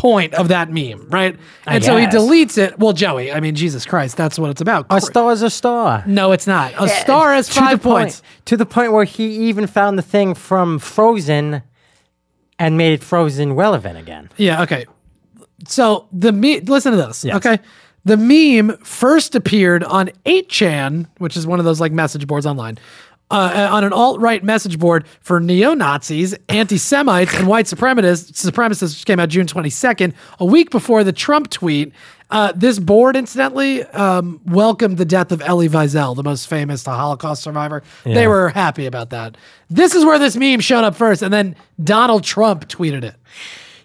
point 0.00 0.32
of 0.32 0.48
that 0.48 0.70
meme, 0.72 1.06
right? 1.10 1.36
I 1.66 1.74
And 1.74 1.84
so 1.84 1.96
he 1.98 2.06
guess. 2.06 2.14
deletes 2.14 2.56
it. 2.56 2.78
Well, 2.78 2.94
Joey, 2.94 3.30
I 3.30 3.40
mean, 3.40 3.54
Jesus 3.54 3.84
Christ, 3.84 4.16
that's 4.16 4.38
what 4.38 4.48
it's 4.50 4.62
about. 4.62 4.86
A 4.88 4.98
star 5.00 5.30
is 5.32 5.42
a 5.42 5.50
star. 5.50 6.02
No, 6.06 6.32
it's 6.32 6.46
not. 6.46 6.72
A 6.78 6.88
star 6.88 7.34
has 7.34 7.48
To 7.48 7.54
the 7.54 7.60
five 7.60 7.82
point- 7.82 8.04
points. 8.04 8.22
to 8.46 8.56
the 8.56 8.64
point 8.64 8.92
where 8.92 9.04
he 9.04 9.26
even 9.50 9.66
found 9.66 9.98
the 9.98 10.02
thing 10.02 10.34
from 10.34 10.78
Frozen 10.78 11.62
and 12.58 12.78
made 12.78 12.94
it 12.94 13.04
Frozen 13.04 13.52
relevant 13.54 13.98
again. 13.98 14.30
Yeah, 14.38 14.62
okay. 14.62 14.86
So 15.68 16.06
the 16.12 16.32
me 16.32 16.60
listen 16.60 16.92
to 16.92 16.96
this. 16.98 17.24
Okay. 17.26 17.58
The 18.06 18.16
meme 18.16 18.78
first 18.78 19.34
appeared 19.34 19.84
on 19.84 20.08
8chan, 20.24 21.06
which 21.18 21.36
is 21.36 21.46
one 21.46 21.58
of 21.58 21.66
those 21.66 21.80
like 21.80 21.92
message 21.92 22.26
boards 22.26 22.46
online. 22.46 22.78
Uh, 23.30 23.68
on 23.70 23.84
an 23.84 23.92
alt-right 23.92 24.42
message 24.42 24.76
board 24.76 25.06
for 25.20 25.38
neo-Nazis, 25.38 26.34
anti-Semites, 26.48 27.32
and 27.34 27.46
white 27.46 27.66
supremacists, 27.66 28.32
supremacists, 28.32 28.96
which 28.96 29.06
came 29.06 29.20
out 29.20 29.28
June 29.28 29.46
22nd, 29.46 30.12
a 30.40 30.44
week 30.44 30.70
before 30.70 31.04
the 31.04 31.12
Trump 31.12 31.48
tweet. 31.48 31.92
Uh, 32.30 32.52
this 32.54 32.78
board, 32.78 33.16
incidentally, 33.16 33.84
um, 33.84 34.40
welcomed 34.46 34.96
the 34.98 35.04
death 35.04 35.30
of 35.32 35.42
Elie 35.42 35.68
Wiesel, 35.68 36.14
the 36.16 36.22
most 36.22 36.48
famous 36.48 36.84
Holocaust 36.84 37.42
survivor. 37.42 37.82
They 38.04 38.26
were 38.26 38.48
happy 38.50 38.86
about 38.86 39.10
that. 39.10 39.36
This 39.68 39.94
is 39.94 40.04
where 40.04 40.18
this 40.18 40.36
meme 40.36 40.60
showed 40.60 40.84
up 40.84 40.94
first, 40.96 41.22
and 41.22 41.32
then 41.32 41.54
Donald 41.82 42.24
Trump 42.24 42.68
tweeted 42.68 43.04
it. 43.04 43.14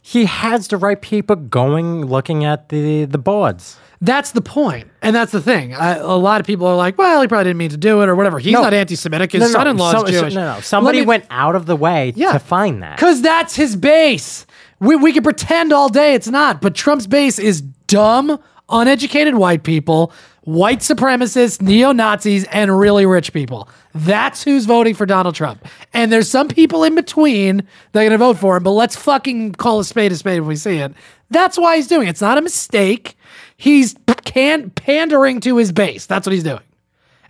He 0.01 0.25
has 0.25 0.67
the 0.67 0.77
right 0.77 1.01
people 1.01 1.35
going 1.35 2.05
looking 2.05 2.45
at 2.45 2.69
the 2.69 3.05
the 3.05 3.17
boards. 3.17 3.77
That's 4.01 4.31
the 4.31 4.41
point, 4.41 4.87
and 5.01 5.15
that's 5.15 5.31
the 5.31 5.41
thing. 5.41 5.73
I, 5.73 5.95
a 5.95 6.05
lot 6.17 6.41
of 6.41 6.47
people 6.47 6.67
are 6.67 6.75
like, 6.75 6.97
"Well, 6.97 7.21
he 7.21 7.27
probably 7.27 7.45
didn't 7.45 7.57
mean 7.57 7.69
to 7.71 7.77
do 7.77 8.01
it, 8.01 8.09
or 8.09 8.15
whatever." 8.15 8.39
He's 8.39 8.53
No. 8.53 8.61
not 8.61 8.73
anti-Semitic. 8.73 9.31
His 9.31 9.39
No, 9.41 9.47
no, 9.47 9.53
son-in-law 9.53 9.91
so- 9.91 10.03
is 10.03 10.15
so- 10.15 10.21
Jewish. 10.21 10.33
No, 10.35 10.55
no, 10.55 10.59
somebody 10.61 10.99
me- 11.01 11.05
went 11.05 11.25
out 11.29 11.55
of 11.55 11.65
the 11.65 11.75
way 11.75 12.11
to 12.17 12.39
find 12.39 12.83
that. 12.83 12.97
because 12.97 13.21
that's 13.21 13.55
his 13.55 13.75
base. 13.75 14.45
We, 14.81 14.95
we 14.97 15.13
can 15.13 15.23
pretend 15.23 15.71
all 15.71 15.87
day 15.89 16.13
it's 16.13 16.27
not, 16.27 16.61
but 16.61 16.75
Trump's 16.75 17.07
base 17.07 17.39
is 17.39 17.61
dumb, 17.61 18.37
uneducated 18.69 19.35
white 19.35 19.63
people, 19.63 20.11
white 20.41 20.79
supremacists, 20.81 21.61
neo 21.61 21.93
Nazis, 21.93 22.43
and 22.45 22.77
really 22.77 23.05
rich 23.05 23.31
people. 23.31 23.69
That's 23.93 24.43
who's 24.43 24.65
voting 24.65 24.93
for 24.93 25.05
Donald 25.05 25.33
Trump. 25.35 25.65
And 25.93 26.11
there's 26.11 26.29
some 26.29 26.49
people 26.49 26.83
in 26.83 26.93
between 26.95 27.63
that 27.93 28.01
are 28.01 28.03
going 28.03 28.11
to 28.11 28.17
vote 28.17 28.37
for 28.37 28.57
him, 28.57 28.63
but 28.63 28.71
let's 28.71 28.97
fucking 28.97 29.53
call 29.53 29.79
a 29.79 29.85
spade 29.85 30.11
a 30.11 30.15
spade 30.17 30.41
when 30.41 30.49
we 30.49 30.57
see 30.57 30.77
it. 30.79 30.93
That's 31.31 31.57
why 31.57 31.77
he's 31.77 31.87
doing 31.87 32.07
it. 32.07 32.11
It's 32.11 32.21
not 32.21 32.37
a 32.37 32.41
mistake. 32.41 33.14
He's 33.57 33.95
can- 34.25 34.69
pandering 34.71 35.39
to 35.41 35.57
his 35.57 35.71
base. 35.71 36.05
That's 36.05 36.27
what 36.27 36.33
he's 36.33 36.43
doing. 36.43 36.59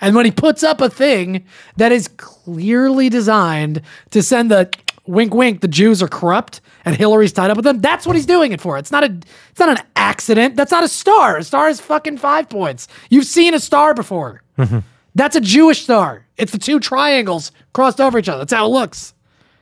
And 0.02 0.15
when 0.15 0.26
he 0.26 0.31
puts 0.31 0.64
up 0.64 0.81
a 0.81 0.89
thing 0.89 1.45
that 1.77 1.91
is 1.91 2.07
clearly 2.18 3.10
designed 3.10 3.81
to 4.11 4.22
send 4.22 4.52
the 4.52 4.69
wink 5.07 5.34
wink 5.34 5.61
the 5.61 5.68
Jews 5.68 6.02
are 6.02 6.07
corrupt 6.07 6.61
and 6.84 6.95
Hillary's 6.95 7.31
tied 7.31 7.49
up 7.49 7.57
with 7.57 7.64
them, 7.64 7.80
that's 7.80 8.06
what 8.06 8.15
he's 8.15 8.26
doing 8.26 8.52
it 8.52 8.60
for. 8.60 8.77
It's 8.77 8.91
not 8.91 9.03
a 9.03 9.07
it's 9.52 9.60
not 9.60 9.69
an 9.69 9.85
accident. 9.95 10.56
That's 10.56 10.72
not 10.72 10.84
a 10.84 10.88
star. 10.88 11.38
A 11.38 11.43
star 11.43 11.69
is 11.69 11.80
fucking 11.80 12.18
5 12.18 12.49
points. 12.49 12.88
You've 13.10 13.26
seen 13.26 13.53
a 13.53 13.60
star 13.60 13.93
before. 13.93 14.41
Mm-hmm. 14.57 14.80
That's 15.15 15.35
a 15.35 15.41
Jewish 15.41 15.84
star. 15.84 16.26
It's 16.38 16.52
the 16.52 16.57
two 16.57 16.80
triangles 16.80 17.52
crossed 17.73 18.02
over 18.02 18.19
each 18.19 18.27
other. 18.27 18.39
That's 18.39 18.53
how 18.53 18.65
it 18.65 18.69
looks. 18.69 19.14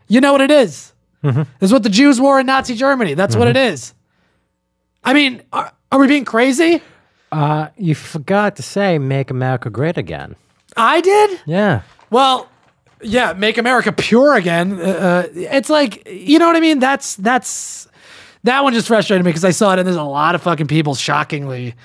You 0.08 0.20
know 0.20 0.32
what 0.32 0.42
it 0.42 0.52
is. 0.52 0.94
Mm-hmm. 1.24 1.44
This 1.60 1.70
is 1.70 1.74
what 1.74 1.84
the 1.84 1.90
Jews 1.90 2.20
wore 2.20 2.40
in 2.40 2.48
Nazi 2.48 2.76
Germany. 2.76 3.14
That's 3.14 3.36
what 3.36 3.48
mm-hmm. 3.48 3.58
it 3.58 3.74
is. 3.74 3.94
I 5.04 5.14
mean, 5.14 5.44
are, 5.54 5.72
are 5.94 6.00
we 6.00 6.08
being 6.08 6.26
crazy? 6.26 6.82
Uh, 7.32 7.68
you 7.78 7.96
forgot 7.96 8.56
to 8.58 8.64
say 8.64 8.98
"Make 8.98 9.30
America 9.30 9.70
Great 9.70 9.98
Again." 9.98 10.36
I 10.76 11.02
did? 11.02 11.40
Yeah. 11.46 11.82
Well, 12.10 12.50
yeah, 13.02 13.34
make 13.34 13.58
America 13.58 13.92
pure 13.92 14.36
again. 14.36 14.80
Uh, 14.80 14.84
uh, 14.84 15.28
it's 15.34 15.70
like, 15.70 16.08
you 16.10 16.40
know 16.40 16.48
what 16.48 16.56
I 16.56 16.60
mean? 16.60 16.80
That's 16.80 17.16
that's 17.18 17.88
that 18.44 18.64
one 18.64 18.74
just 18.74 18.88
frustrated 18.88 19.24
me 19.24 19.30
because 19.30 19.46
I 19.46 19.52
saw 19.52 19.74
it 19.74 19.80
and 19.80 19.88
there's 19.88 19.98
a 19.98 20.04
lot 20.04 20.36
of 20.36 20.42
fucking 20.42 20.68
people, 20.68 20.96
shockingly, 20.96 21.76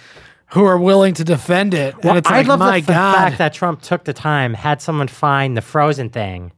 who 0.53 0.65
are 0.65 0.79
willing 0.79 1.15
to 1.15 1.25
defend 1.25 1.75
it. 1.75 1.95
Well, 2.03 2.11
and 2.11 2.19
it's 2.19 2.29
I 2.29 2.39
like, 2.39 2.47
love 2.47 2.59
my 2.59 2.81
the, 2.81 2.87
the 2.87 2.93
god. 2.93 3.15
fact 3.15 3.39
that 3.39 3.53
Trump 3.53 3.83
took 3.83 4.05
the 4.05 4.13
time, 4.13 4.55
had 4.55 4.81
someone 4.81 5.09
find 5.09 5.57
the 5.57 5.63
Frozen 5.63 6.11
thing, 6.11 6.53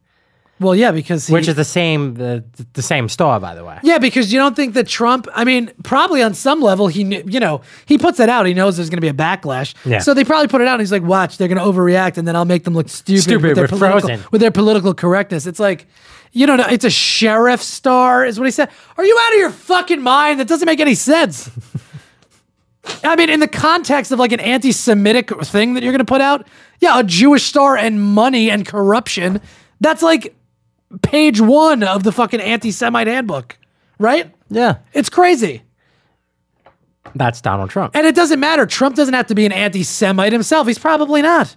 well, 0.61 0.75
yeah, 0.75 0.93
because 0.93 1.27
he, 1.27 1.33
which 1.33 1.49
is 1.49 1.55
the 1.55 1.65
same 1.65 2.15
the, 2.15 2.45
the 2.75 2.83
same 2.83 3.09
store, 3.09 3.41
by 3.41 3.55
the 3.55 3.65
way. 3.65 3.79
yeah, 3.83 3.99
because 3.99 4.33
you 4.33 4.39
don't 4.39 4.55
think 4.55 4.75
that 4.75 4.87
Trump. 4.87 5.27
I 5.35 5.45
mean, 5.45 5.73
probably 5.83 6.23
on 6.23 6.35
some 6.35 6.61
level, 6.61 6.87
he 6.87 7.05
kn- 7.05 7.29
you 7.29 7.41
know 7.41 7.63
he 7.87 7.99
puts 7.99 8.21
it 8.21 8.29
out. 8.29 8.47
He 8.47 8.55
knows 8.55 8.77
there's 8.77 8.91
going 8.91 8.99
to 8.99 9.01
be 9.01 9.09
a 9.09 9.13
backlash. 9.13 9.75
Yeah. 9.85 9.99
So 9.99 10.15
they 10.15 10.23
probably 10.23 10.49
put 10.49 10.61
it 10.61 10.69
out. 10.69 10.75
and 10.75 10.83
He's 10.83 10.93
like, 10.93 11.03
watch, 11.03 11.39
they're 11.39 11.49
going 11.49 11.59
to 11.59 11.65
overreact, 11.65 12.19
and 12.19 12.29
then 12.29 12.37
I'll 12.37 12.45
make 12.45 12.65
them 12.65 12.75
look 12.75 12.89
stupid, 12.89 13.23
Stupid 13.23 13.43
with, 13.49 13.55
their 13.57 13.65
with 13.65 13.71
political, 13.71 14.01
Frozen. 14.09 14.27
with 14.31 14.41
their 14.41 14.51
political 14.53 14.95
correctness. 14.95 15.47
It's 15.47 15.61
like. 15.61 15.87
You 16.33 16.47
don't 16.47 16.59
know. 16.59 16.67
It's 16.71 16.85
a 16.85 16.91
sheriff 16.91 17.61
star, 17.61 18.25
is 18.25 18.39
what 18.39 18.45
he 18.45 18.53
said. 18.53 18.69
Are 18.97 19.05
you 19.05 19.19
out 19.21 19.33
of 19.33 19.39
your 19.41 19.51
fucking 19.51 20.01
mind? 20.01 20.39
That 20.39 20.47
doesn't 20.47 20.65
make 20.65 20.79
any 20.79 20.95
sense. 20.95 21.51
I 23.05 23.17
mean, 23.17 23.29
in 23.31 23.41
the 23.41 23.49
context 23.49 24.13
of 24.13 24.21
like 24.21 24.31
an 24.31 24.39
anti 24.39 24.71
Semitic 24.71 25.31
thing 25.45 25.75
that 25.75 25.83
you're 25.83 25.91
going 25.93 25.99
to 25.99 26.05
put 26.05 26.21
out, 26.21 26.47
yeah, 26.79 27.01
a 27.01 27.03
Jewish 27.03 27.43
star 27.45 27.77
and 27.77 28.01
money 28.01 28.49
and 28.49 28.65
corruption, 28.65 29.41
that's 29.81 30.03
like 30.03 30.35
page 31.03 31.41
one 31.41 31.83
of 31.83 32.03
the 32.03 32.13
fucking 32.13 32.41
anti 32.41 32.71
Semite 32.71 33.07
handbook, 33.07 33.59
right? 33.99 34.33
Yeah. 34.49 34.79
It's 34.93 35.09
crazy. 35.09 35.63
That's 37.15 37.41
Donald 37.41 37.71
Trump. 37.71 37.97
And 37.97 38.07
it 38.07 38.15
doesn't 38.15 38.41
matter. 38.41 38.67
Trump 38.67 38.97
doesn't 38.97 39.15
have 39.15 39.27
to 39.29 39.35
be 39.35 39.47
an 39.47 39.53
anti 39.53 39.83
Semite 39.83 40.33
himself. 40.33 40.67
He's 40.67 40.79
probably 40.79 41.23
not. 41.23 41.57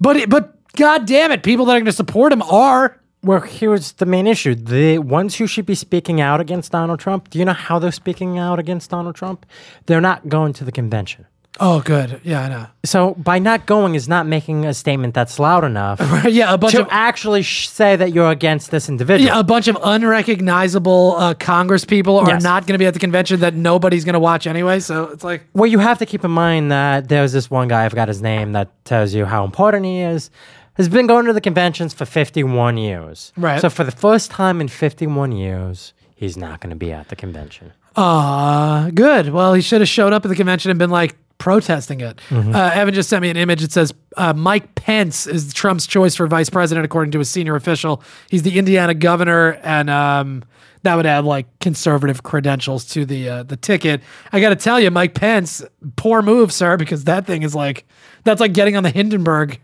But, 0.00 0.16
it, 0.16 0.30
but 0.30 0.54
God 0.72 1.06
damn 1.06 1.32
it, 1.32 1.42
people 1.42 1.66
that 1.66 1.72
are 1.72 1.78
going 1.78 1.84
to 1.86 1.92
support 1.92 2.32
him 2.32 2.42
are. 2.42 3.00
Well, 3.22 3.40
here's 3.40 3.92
the 3.92 4.04
main 4.04 4.26
issue. 4.26 4.54
The 4.54 4.98
ones 4.98 5.36
who 5.36 5.46
should 5.46 5.64
be 5.64 5.74
speaking 5.74 6.20
out 6.20 6.40
against 6.40 6.72
Donald 6.72 7.00
Trump, 7.00 7.30
do 7.30 7.38
you 7.38 7.46
know 7.46 7.54
how 7.54 7.78
they're 7.78 7.90
speaking 7.90 8.38
out 8.38 8.58
against 8.58 8.90
Donald 8.90 9.14
Trump? 9.14 9.46
They're 9.86 10.02
not 10.02 10.28
going 10.28 10.52
to 10.54 10.64
the 10.64 10.72
convention. 10.72 11.26
Oh, 11.60 11.80
good. 11.82 12.20
Yeah, 12.24 12.42
I 12.42 12.48
know. 12.48 12.66
So 12.84 13.14
by 13.14 13.38
not 13.38 13.64
going 13.66 13.94
is 13.94 14.08
not 14.08 14.26
making 14.26 14.64
a 14.66 14.74
statement 14.74 15.14
that's 15.14 15.38
loud 15.38 15.62
enough 15.62 16.00
yeah, 16.26 16.52
a 16.52 16.58
bunch 16.58 16.74
to 16.74 16.80
of 16.82 16.88
actually 16.90 17.42
sh- 17.42 17.68
say 17.68 17.94
that 17.94 18.12
you're 18.12 18.30
against 18.30 18.72
this 18.72 18.88
individual. 18.88 19.26
Yeah, 19.28 19.38
a 19.38 19.44
bunch 19.44 19.68
of 19.68 19.78
unrecognizable 19.80 21.14
uh, 21.16 21.34
Congress 21.34 21.84
people 21.84 22.18
are 22.18 22.28
Yes. 22.28 22.42
not 22.42 22.66
going 22.66 22.74
to 22.74 22.78
be 22.78 22.86
at 22.86 22.94
the 22.94 23.00
convention 23.00 23.40
that 23.40 23.54
nobody's 23.54 24.04
going 24.04 24.14
to 24.14 24.18
watch 24.20 24.46
anyway. 24.46 24.80
So 24.80 25.04
it's 25.08 25.22
like, 25.24 25.44
Well, 25.54 25.66
you 25.70 25.78
have 25.78 25.98
to 25.98 26.06
keep 26.06 26.24
in 26.24 26.30
mind 26.30 26.72
that 26.72 27.08
there's 27.08 27.32
this 27.32 27.50
one 27.50 27.68
guy, 27.68 27.84
I 27.84 27.88
forgot 27.88 28.08
his 28.08 28.20
name, 28.22 28.52
that 28.52 28.70
tells 28.84 29.14
you 29.14 29.24
how 29.24 29.44
important 29.44 29.84
he 29.84 30.00
is. 30.00 30.30
Has 30.74 30.88
been 30.88 31.06
going 31.06 31.26
to 31.26 31.32
the 31.32 31.40
conventions 31.40 31.94
for 31.94 32.04
51 32.04 32.78
years. 32.78 33.32
Right. 33.36 33.60
So 33.60 33.70
for 33.70 33.84
the 33.84 33.92
first 33.92 34.32
time 34.32 34.60
in 34.60 34.66
51 34.66 35.30
years, 35.30 35.92
he's 36.16 36.36
not 36.36 36.60
going 36.60 36.70
to 36.70 36.76
be 36.76 36.90
at 36.90 37.10
the 37.10 37.16
convention. 37.16 37.72
uh, 37.94 38.90
good. 38.90 39.28
Well, 39.28 39.54
he 39.54 39.62
should 39.62 39.80
have 39.80 39.88
showed 39.88 40.12
up 40.12 40.24
at 40.24 40.28
the 40.28 40.34
convention 40.34 40.70
and 40.72 40.78
been 40.80 40.90
like 40.90 41.14
protesting 41.38 42.00
it. 42.00 42.20
Mhm. 42.30 42.54
Uh, 42.54 42.70
Evan 42.74 42.94
just 42.94 43.08
sent 43.08 43.22
me 43.22 43.30
an 43.30 43.36
image. 43.36 43.62
It 43.62 43.72
says 43.72 43.92
uh, 44.16 44.32
Mike 44.32 44.74
Pence 44.74 45.26
is 45.26 45.52
Trump's 45.52 45.86
choice 45.86 46.14
for 46.14 46.26
vice 46.26 46.48
president, 46.50 46.84
according 46.84 47.10
to 47.12 47.20
a 47.20 47.24
senior 47.24 47.56
official. 47.56 48.02
He's 48.30 48.42
the 48.42 48.58
Indiana 48.58 48.94
governor, 48.94 49.58
and 49.62 49.90
um, 49.90 50.44
that 50.84 50.94
would 50.94 51.06
add 51.06 51.24
like 51.24 51.46
conservative 51.60 52.22
credentials 52.22 52.84
to 52.86 53.04
the 53.04 53.28
uh, 53.28 53.42
the 53.42 53.56
ticket. 53.56 54.00
I 54.32 54.40
got 54.40 54.50
to 54.50 54.56
tell 54.56 54.78
you, 54.78 54.90
Mike 54.90 55.14
Pence, 55.14 55.62
poor 55.96 56.22
move, 56.22 56.52
sir, 56.52 56.76
because 56.76 57.04
that 57.04 57.26
thing 57.26 57.42
is 57.42 57.54
like 57.54 57.84
that's 58.24 58.40
like 58.40 58.52
getting 58.52 58.76
on 58.76 58.82
the 58.82 58.90
Hindenburg. 58.90 59.60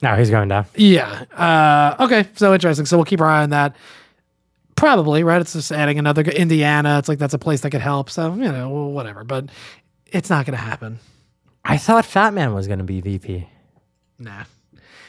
No, 0.00 0.14
he's 0.14 0.30
going 0.30 0.48
down. 0.48 0.64
Yeah. 0.76 1.24
Uh, 1.36 2.04
okay. 2.04 2.28
So 2.36 2.54
interesting. 2.54 2.86
So 2.86 2.96
we'll 2.96 3.04
keep 3.04 3.20
our 3.20 3.26
eye 3.26 3.42
on 3.42 3.50
that. 3.50 3.74
Probably 4.76 5.24
right. 5.24 5.40
It's 5.40 5.54
just 5.54 5.72
adding 5.72 5.98
another 5.98 6.22
Indiana. 6.22 7.00
It's 7.00 7.08
like 7.08 7.18
that's 7.18 7.34
a 7.34 7.38
place 7.38 7.62
that 7.62 7.70
could 7.70 7.80
help. 7.80 8.08
So 8.10 8.32
you 8.34 8.52
know, 8.52 8.68
whatever. 8.68 9.24
But 9.24 9.46
it's 10.08 10.30
not 10.30 10.46
going 10.46 10.56
to 10.56 10.62
happen. 10.64 10.98
I 11.64 11.76
thought 11.78 12.04
Fat 12.04 12.32
Man 12.34 12.54
was 12.54 12.66
going 12.66 12.78
to 12.78 12.84
be 12.84 13.00
VP. 13.00 13.48
Nah. 14.18 14.44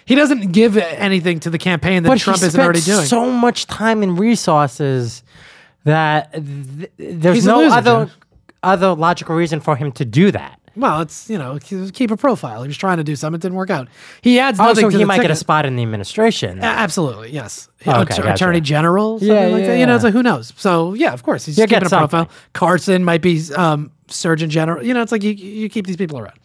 He 0.05 0.15
doesn't 0.15 0.51
give 0.51 0.75
anything 0.77 1.39
to 1.41 1.49
the 1.49 1.57
campaign 1.59 2.03
that 2.03 2.09
but 2.09 2.19
Trump 2.19 2.41
isn't 2.41 2.59
already 2.59 2.81
doing. 2.81 3.05
so 3.05 3.29
much 3.29 3.67
time 3.67 4.01
and 4.03 4.17
resources 4.19 5.23
that 5.83 6.33
th- 6.33 6.91
there's 6.97 7.35
He's 7.35 7.45
no 7.45 7.59
loser, 7.59 7.75
other 7.75 8.05
Jim. 8.05 8.15
other 8.63 8.93
logical 8.95 9.35
reason 9.35 9.59
for 9.59 9.75
him 9.75 9.91
to 9.93 10.05
do 10.05 10.31
that. 10.31 10.59
well, 10.75 11.01
it's 11.01 11.29
you 11.29 11.37
know 11.37 11.59
keep 11.61 12.09
a 12.11 12.17
profile. 12.17 12.63
He 12.63 12.67
was 12.67 12.77
trying 12.77 12.97
to 12.97 13.03
do 13.03 13.15
something. 13.15 13.37
It 13.37 13.41
didn't 13.43 13.55
work 13.57 13.69
out. 13.69 13.87
He 14.21 14.39
adds 14.39 14.59
Oh, 14.59 14.63
nothing 14.65 14.85
so 14.85 14.89
to 14.89 14.97
he 14.97 15.03
the 15.03 15.07
might 15.07 15.21
get 15.21 15.31
a 15.31 15.35
spot 15.35 15.65
in 15.67 15.75
the 15.75 15.83
administration. 15.83 16.57
A- 16.59 16.63
absolutely, 16.63 17.31
yes. 17.31 17.69
Oh, 17.85 17.91
okay, 18.01 18.01
Att- 18.01 18.07
gotcha. 18.23 18.33
Attorney 18.33 18.61
General, 18.61 19.19
something 19.19 19.35
Yeah, 19.35 19.45
like 19.47 19.61
yeah, 19.61 19.67
that. 19.67 19.77
You 19.79 19.85
know, 19.85 19.99
so 19.99 20.09
who 20.11 20.23
knows. 20.23 20.53
So 20.57 20.93
yeah, 20.95 21.13
of 21.13 21.21
course, 21.23 21.45
he's 21.45 21.55
He'll 21.55 21.67
keeping 21.67 21.85
a 21.85 21.89
profile. 21.89 22.29
Carson 22.53 23.03
might 23.05 23.21
be 23.21 23.41
um, 23.55 23.91
Surgeon 24.11 24.49
General. 24.49 24.83
You 24.83 24.93
know, 24.93 25.01
it's 25.01 25.11
like 25.11 25.23
you, 25.23 25.31
you 25.31 25.69
keep 25.69 25.87
these 25.87 25.97
people 25.97 26.19
around. 26.19 26.39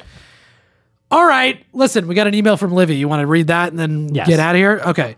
All 1.11 1.25
right, 1.27 1.65
listen, 1.73 2.09
we 2.09 2.15
got 2.15 2.27
an 2.27 2.35
email 2.35 2.57
from 2.57 2.73
Livy. 2.73 2.97
You 2.97 3.09
want 3.09 3.21
to 3.21 3.27
read 3.27 3.47
that 3.49 3.71
and 3.71 3.79
then 3.79 4.13
Yes. 4.15 4.27
get 4.27 4.41
out 4.41 4.55
of 4.55 4.59
here? 4.59 4.81
Okay. 4.87 5.17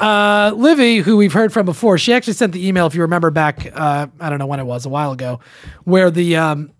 Uh, 0.00 0.52
Livy, 0.56 0.98
who 0.98 1.16
we've 1.16 1.32
heard 1.32 1.52
from 1.52 1.66
before, 1.66 1.98
she 1.98 2.12
actually 2.12 2.32
sent 2.32 2.52
the 2.52 2.66
email. 2.66 2.86
If 2.86 2.94
you 2.94 3.02
remember 3.02 3.30
back, 3.30 3.70
uh, 3.74 4.06
I 4.20 4.30
don't 4.30 4.38
know 4.38 4.46
when 4.46 4.58
it 4.60 4.64
was, 4.64 4.86
a 4.86 4.88
while 4.88 5.12
ago, 5.12 5.40
where 5.84 6.10
the 6.10 6.36
um, 6.36 6.70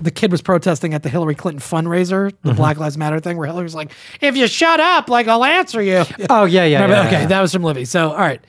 the 0.00 0.10
kid 0.10 0.32
was 0.32 0.42
protesting 0.42 0.92
at 0.92 1.02
the 1.04 1.08
Hillary 1.08 1.36
Clinton 1.36 1.60
fundraiser, 1.60 2.32
the 2.42 2.50
Mhm. 2.52 2.56
Black 2.56 2.78
Lives 2.78 2.98
Matter 2.98 3.20
thing, 3.20 3.36
where 3.36 3.46
Hillary 3.46 3.62
was 3.64 3.76
like, 3.76 3.92
"If 4.20 4.36
you 4.36 4.48
shut 4.48 4.80
up, 4.80 5.08
like 5.08 5.28
I'll 5.28 5.44
answer 5.44 5.80
you." 5.82 6.04
Oh 6.30 6.46
yeah, 6.46 6.64
yeah. 6.64 6.82
Remember- 6.82 6.94
yeah, 7.02 7.06
okay, 7.08 7.20
yeah. 7.22 7.26
that 7.26 7.40
was 7.42 7.52
from 7.52 7.62
Livy. 7.62 7.84
So, 7.84 8.10
all 8.10 8.18
right. 8.18 8.40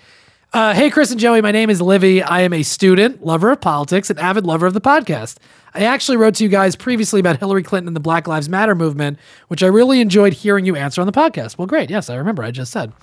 Uh, 0.55 0.73
hey, 0.73 0.89
Chris 0.89 1.11
and 1.11 1.19
Joey, 1.19 1.41
my 1.41 1.51
name 1.51 1.69
is 1.69 1.81
Livy. 1.81 2.23
I 2.23 2.39
am 2.39 2.53
a 2.53 2.63
student, 2.63 3.25
lover 3.25 3.51
of 3.51 3.59
politics, 3.59 4.09
and 4.09 4.17
avid 4.17 4.45
lover 4.45 4.65
of 4.65 4.73
the 4.73 4.79
podcast. 4.79 5.35
I 5.73 5.81
actually 5.81 6.15
wrote 6.15 6.35
to 6.35 6.45
you 6.45 6.49
guys 6.49 6.77
previously 6.77 7.19
about 7.19 7.39
Hillary 7.39 7.61
Clinton 7.61 7.89
and 7.89 7.95
the 7.95 7.99
Black 7.99 8.25
Lives 8.25 8.47
Matter 8.47 8.73
movement, 8.73 9.19
which 9.49 9.61
I 9.61 9.67
really 9.67 9.99
enjoyed 9.99 10.31
hearing 10.31 10.65
you 10.65 10.77
answer 10.77 11.01
on 11.01 11.07
the 11.07 11.11
podcast. 11.11 11.57
Well, 11.57 11.67
great. 11.67 11.89
Yes, 11.89 12.09
I 12.09 12.15
remember. 12.15 12.41
I 12.41 12.51
just 12.51 12.71
said. 12.71 12.93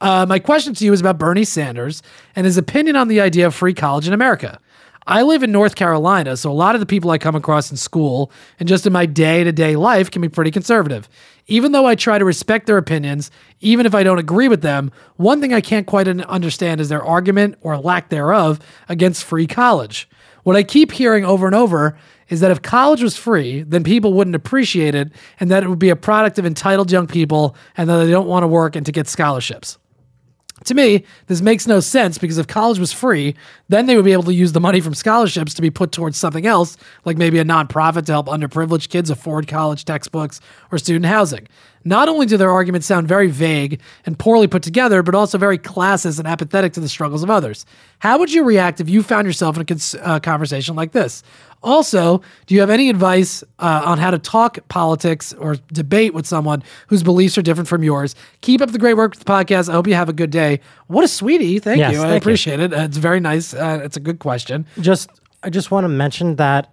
Uh, 0.00 0.24
my 0.26 0.38
question 0.38 0.72
to 0.72 0.84
you 0.86 0.94
is 0.94 1.00
about 1.02 1.18
Bernie 1.18 1.44
Sanders 1.44 2.02
and 2.36 2.46
his 2.46 2.56
opinion 2.56 2.96
on 2.96 3.08
the 3.08 3.20
idea 3.20 3.46
of 3.46 3.54
free 3.54 3.74
college 3.74 4.06
in 4.06 4.14
America. 4.14 4.58
I 5.06 5.20
live 5.22 5.42
in 5.42 5.52
North 5.52 5.74
Carolina, 5.74 6.34
so 6.36 6.50
a 6.50 6.52
lot 6.52 6.74
of 6.74 6.80
the 6.80 6.86
people 6.86 7.10
I 7.10 7.18
come 7.18 7.34
across 7.34 7.70
in 7.70 7.76
school 7.76 8.32
and 8.58 8.66
just 8.66 8.86
in 8.86 8.92
my 8.92 9.04
day 9.04 9.44
to 9.44 9.52
day 9.52 9.76
life 9.76 10.10
can 10.10 10.22
be 10.22 10.30
pretty 10.30 10.50
conservative. 10.50 11.10
Even 11.46 11.72
though 11.72 11.84
I 11.84 11.94
try 11.94 12.18
to 12.18 12.24
respect 12.24 12.66
their 12.66 12.78
opinions, 12.78 13.30
even 13.60 13.84
if 13.84 13.94
I 13.94 14.02
don't 14.02 14.18
agree 14.18 14.48
with 14.48 14.62
them, 14.62 14.90
one 15.16 15.42
thing 15.42 15.52
I 15.52 15.60
can't 15.60 15.86
quite 15.86 16.08
understand 16.08 16.80
is 16.80 16.88
their 16.88 17.04
argument 17.04 17.56
or 17.60 17.76
lack 17.76 18.08
thereof 18.08 18.60
against 18.88 19.24
free 19.24 19.46
college. 19.46 20.08
What 20.44 20.56
I 20.56 20.62
keep 20.62 20.92
hearing 20.92 21.24
over 21.24 21.46
and 21.46 21.54
over 21.54 21.98
is 22.30 22.40
that 22.40 22.50
if 22.50 22.62
college 22.62 23.02
was 23.02 23.16
free, 23.16 23.62
then 23.62 23.84
people 23.84 24.14
wouldn't 24.14 24.36
appreciate 24.36 24.94
it 24.94 25.12
and 25.38 25.50
that 25.50 25.62
it 25.62 25.68
would 25.68 25.78
be 25.78 25.90
a 25.90 25.96
product 25.96 26.38
of 26.38 26.46
entitled 26.46 26.90
young 26.90 27.06
people 27.06 27.56
and 27.76 27.90
that 27.90 28.04
they 28.04 28.10
don't 28.10 28.26
want 28.26 28.42
to 28.42 28.48
work 28.48 28.74
and 28.74 28.86
to 28.86 28.92
get 28.92 29.06
scholarships. 29.06 29.76
To 30.64 30.74
me, 30.74 31.04
this 31.26 31.40
makes 31.40 31.66
no 31.66 31.80
sense 31.80 32.16
because 32.16 32.38
if 32.38 32.46
college 32.46 32.78
was 32.78 32.92
free, 32.92 33.34
then 33.68 33.86
they 33.86 33.96
would 33.96 34.04
be 34.04 34.12
able 34.12 34.22
to 34.24 34.34
use 34.34 34.52
the 34.52 34.60
money 34.60 34.80
from 34.80 34.94
scholarships 34.94 35.52
to 35.54 35.62
be 35.62 35.70
put 35.70 35.92
towards 35.92 36.16
something 36.16 36.46
else, 36.46 36.76
like 37.04 37.18
maybe 37.18 37.38
a 37.38 37.44
nonprofit 37.44 38.06
to 38.06 38.12
help 38.12 38.26
underprivileged 38.26 38.88
kids 38.88 39.10
afford 39.10 39.46
college 39.46 39.84
textbooks 39.84 40.40
or 40.72 40.78
student 40.78 41.06
housing. 41.06 41.46
Not 41.84 42.08
only 42.08 42.26
do 42.26 42.36
their 42.36 42.50
arguments 42.50 42.86
sound 42.86 43.06
very 43.08 43.28
vague 43.28 43.80
and 44.06 44.18
poorly 44.18 44.46
put 44.46 44.62
together, 44.62 45.02
but 45.02 45.14
also 45.14 45.36
very 45.38 45.58
classist 45.58 46.18
and 46.18 46.26
apathetic 46.26 46.72
to 46.74 46.80
the 46.80 46.88
struggles 46.88 47.22
of 47.22 47.30
others. 47.30 47.66
How 47.98 48.18
would 48.18 48.32
you 48.32 48.44
react 48.44 48.80
if 48.80 48.88
you 48.88 49.02
found 49.02 49.26
yourself 49.26 49.56
in 49.56 49.62
a 49.62 49.64
cons- 49.64 49.94
uh, 50.00 50.18
conversation 50.20 50.76
like 50.76 50.92
this? 50.92 51.22
Also, 51.62 52.20
do 52.46 52.54
you 52.54 52.60
have 52.60 52.68
any 52.68 52.90
advice 52.90 53.42
uh, 53.58 53.82
on 53.84 53.96
how 53.98 54.10
to 54.10 54.18
talk 54.18 54.58
politics 54.68 55.32
or 55.34 55.56
debate 55.72 56.12
with 56.12 56.26
someone 56.26 56.62
whose 56.88 57.02
beliefs 57.02 57.38
are 57.38 57.42
different 57.42 57.68
from 57.68 57.82
yours? 57.82 58.14
Keep 58.42 58.60
up 58.60 58.70
the 58.72 58.78
great 58.78 58.94
work 58.98 59.12
with 59.12 59.20
the 59.20 59.30
podcast. 59.30 59.70
I 59.70 59.72
hope 59.72 59.86
you 59.86 59.94
have 59.94 60.10
a 60.10 60.12
good 60.12 60.30
day. 60.30 60.60
What 60.88 61.04
a 61.04 61.08
sweetie. 61.08 61.58
Thank 61.60 61.78
Yes, 61.78 61.92
you. 61.92 61.98
I 62.00 62.02
thank 62.02 62.12
you. 62.12 62.16
appreciate 62.18 62.60
it. 62.60 62.74
Uh, 62.74 62.80
it's 62.82 62.98
very 62.98 63.18
nice. 63.20 63.54
Uh, 63.54 63.80
it's 63.82 63.96
a 63.96 64.00
good 64.00 64.18
question. 64.18 64.66
just 64.80 65.08
I 65.42 65.50
just 65.50 65.70
want 65.70 65.84
to 65.84 65.88
mention 65.88 66.36
that 66.36 66.72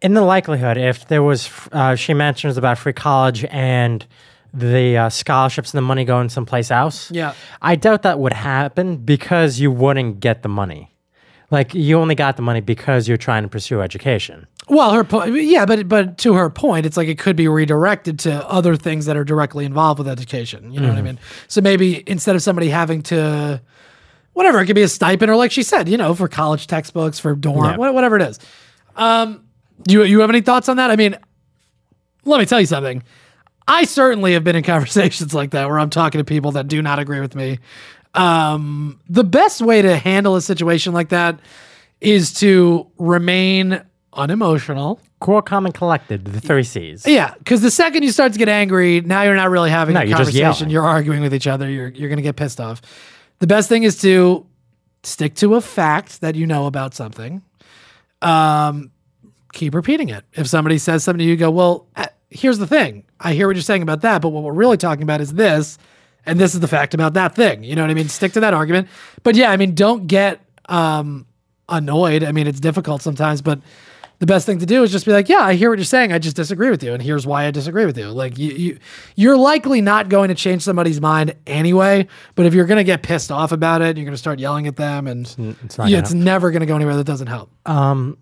in 0.00 0.14
the 0.14 0.22
likelihood, 0.22 0.76
if 0.76 1.08
there 1.08 1.22
was, 1.22 1.50
uh, 1.72 1.94
she 1.94 2.14
mentions 2.14 2.56
about 2.56 2.78
free 2.78 2.92
college 2.92 3.44
and 3.50 4.06
the 4.54 4.96
uh, 4.98 5.08
scholarships 5.08 5.72
and 5.72 5.78
the 5.78 5.82
money 5.82 6.04
going 6.04 6.28
someplace 6.28 6.70
else. 6.70 7.10
Yeah. 7.10 7.32
I 7.62 7.74
doubt 7.76 8.02
that 8.02 8.18
would 8.18 8.34
happen 8.34 8.98
because 8.98 9.58
you 9.60 9.70
wouldn't 9.70 10.20
get 10.20 10.42
the 10.42 10.48
money. 10.48 10.90
Like 11.50 11.74
you 11.74 11.98
only 11.98 12.14
got 12.14 12.36
the 12.36 12.42
money 12.42 12.60
because 12.60 13.06
you're 13.08 13.18
trying 13.18 13.42
to 13.42 13.48
pursue 13.48 13.82
education. 13.82 14.46
Well, 14.68 14.92
her 14.92 15.04
point, 15.04 15.34
yeah, 15.42 15.66
but 15.66 15.86
but 15.86 16.16
to 16.18 16.32
her 16.34 16.48
point, 16.48 16.86
it's 16.86 16.96
like 16.96 17.08
it 17.08 17.18
could 17.18 17.36
be 17.36 17.46
redirected 17.48 18.18
to 18.20 18.48
other 18.48 18.74
things 18.76 19.04
that 19.06 19.16
are 19.18 19.24
directly 19.24 19.64
involved 19.66 19.98
with 19.98 20.08
education. 20.08 20.72
You 20.72 20.80
know 20.80 20.88
what 20.88 20.96
I 20.96 21.00
Mhm. 21.00 21.04
mean? 21.04 21.18
So 21.48 21.60
maybe 21.60 22.04
instead 22.08 22.36
of 22.36 22.42
somebody 22.42 22.70
having 22.70 23.02
to, 23.04 23.60
whatever, 24.32 24.60
it 24.62 24.66
could 24.66 24.76
be 24.76 24.82
a 24.82 24.88
stipend 24.88 25.30
or 25.30 25.36
like 25.36 25.50
she 25.50 25.62
said, 25.62 25.88
you 25.90 25.98
know, 25.98 26.14
for 26.14 26.26
college 26.26 26.66
textbooks, 26.68 27.18
for 27.18 27.34
dorm, 27.34 27.64
Yeah. 27.66 27.76
whatever 27.76 28.16
it 28.16 28.22
is. 28.22 28.38
Um, 28.96 29.42
you 29.86 30.04
you 30.04 30.20
have 30.20 30.30
any 30.30 30.40
thoughts 30.40 30.68
on 30.68 30.76
that? 30.76 30.90
I 30.90 30.96
mean, 30.96 31.16
let 32.24 32.38
me 32.38 32.46
tell 32.46 32.60
you 32.60 32.66
something. 32.66 33.02
I 33.66 33.84
certainly 33.84 34.32
have 34.34 34.44
been 34.44 34.56
in 34.56 34.62
conversations 34.74 35.34
like 35.34 35.50
that 35.52 35.68
where 35.68 35.78
I'm 35.78 35.90
talking 35.90 36.18
to 36.18 36.24
people 36.24 36.52
that 36.52 36.68
do 36.68 36.82
not 36.82 36.98
agree 36.98 37.20
with 37.20 37.34
me. 37.34 37.58
Um, 38.14 39.00
the 39.08 39.24
best 39.24 39.60
way 39.62 39.80
to 39.82 39.96
handle 39.96 40.36
a 40.36 40.42
situation 40.42 40.92
like 40.92 41.08
that 41.10 41.40
is 42.00 42.34
to 42.40 42.86
remain 42.98 43.80
unemotional. 44.12 45.00
Cool, 45.20 45.40
calm, 45.40 45.64
and 45.66 45.74
collected. 45.74 46.24
The 46.24 46.40
three 46.40 46.64
C's. 46.64 47.06
Yeah, 47.06 47.34
because 47.38 47.62
the 47.62 47.70
second 47.70 48.02
you 48.02 48.10
start 48.10 48.32
to 48.32 48.38
get 48.38 48.48
angry, 48.48 49.00
now 49.00 49.22
you're 49.22 49.36
not 49.36 49.50
really 49.50 49.70
having 49.70 49.94
No, 49.94 50.00
a 50.00 50.04
you're 50.04 50.16
conversation. 50.16 50.68
You're 50.68 50.84
arguing 50.84 51.22
with 51.22 51.32
each 51.32 51.46
other. 51.46 51.70
You're 51.70 51.88
you're 51.88 52.08
gonna 52.10 52.22
get 52.22 52.36
pissed 52.36 52.60
off. 52.60 52.82
The 53.38 53.46
best 53.46 53.68
thing 53.68 53.84
is 53.84 54.00
to 54.02 54.44
stick 55.04 55.34
to 55.36 55.54
a 55.54 55.60
fact 55.60 56.20
that 56.20 56.34
you 56.34 56.46
know 56.46 56.66
about 56.66 56.94
something. 56.94 57.42
Um, 58.20 58.90
keep 59.52 59.74
repeating 59.74 60.08
it. 60.08 60.24
If 60.32 60.46
somebody 60.46 60.78
says 60.78 61.04
something 61.04 61.18
to 61.18 61.24
you, 61.24 61.30
you 61.32 61.36
go, 61.36 61.50
"Well, 61.50 61.86
uh, 61.96 62.06
here's 62.30 62.58
the 62.58 62.66
thing. 62.66 63.04
I 63.20 63.34
hear 63.34 63.46
what 63.46 63.56
you're 63.56 63.62
saying 63.62 63.82
about 63.82 64.00
that, 64.02 64.22
but 64.22 64.30
what 64.30 64.42
we're 64.42 64.52
really 64.52 64.76
talking 64.76 65.02
about 65.02 65.20
is 65.20 65.34
this, 65.34 65.78
and 66.26 66.38
this 66.38 66.54
is 66.54 66.60
the 66.60 66.68
fact 66.68 66.94
about 66.94 67.14
that 67.14 67.34
thing." 67.34 67.64
You 67.64 67.76
know 67.76 67.82
what 67.82 67.90
I 67.90 67.94
mean? 67.94 68.08
Stick 68.08 68.32
to 68.32 68.40
that 68.40 68.54
argument. 68.54 68.88
But 69.22 69.36
yeah, 69.36 69.50
I 69.50 69.56
mean, 69.56 69.74
don't 69.74 70.06
get 70.06 70.40
um 70.68 71.26
annoyed. 71.68 72.24
I 72.24 72.32
mean, 72.32 72.46
it's 72.46 72.60
difficult 72.60 73.02
sometimes, 73.02 73.42
but 73.42 73.60
the 74.22 74.26
best 74.26 74.46
thing 74.46 74.60
to 74.60 74.66
do 74.66 74.84
is 74.84 74.92
just 74.92 75.04
be 75.04 75.10
like, 75.10 75.28
yeah, 75.28 75.40
I 75.40 75.54
hear 75.54 75.68
what 75.68 75.80
you're 75.80 75.84
saying. 75.84 76.12
I 76.12 76.20
just 76.20 76.36
disagree 76.36 76.70
with 76.70 76.80
you, 76.84 76.92
and 76.92 77.02
here's 77.02 77.26
why 77.26 77.46
I 77.46 77.50
disagree 77.50 77.86
with 77.86 77.98
you. 77.98 78.06
Like 78.06 78.38
you, 78.38 78.52
you 78.52 78.78
you're 79.16 79.36
likely 79.36 79.80
not 79.80 80.08
going 80.08 80.28
to 80.28 80.36
change 80.36 80.62
somebody's 80.62 81.00
mind 81.00 81.34
anyway. 81.44 82.06
But 82.36 82.46
if 82.46 82.54
you're 82.54 82.66
going 82.66 82.78
to 82.78 82.84
get 82.84 83.02
pissed 83.02 83.32
off 83.32 83.50
about 83.50 83.82
it, 83.82 83.96
you're 83.96 84.04
going 84.04 84.14
to 84.14 84.18
start 84.18 84.38
yelling 84.38 84.68
at 84.68 84.76
them, 84.76 85.08
and 85.08 85.26
it's 85.64 85.76
not 85.76 85.88
yeah, 85.88 85.96
gonna 85.96 86.02
it's 86.04 86.14
never 86.14 86.52
going 86.52 86.60
to 86.60 86.66
go 86.66 86.76
anywhere. 86.76 86.94
That 86.94 87.02
doesn't 87.02 87.26
help. 87.26 87.50
Um, 87.66 88.16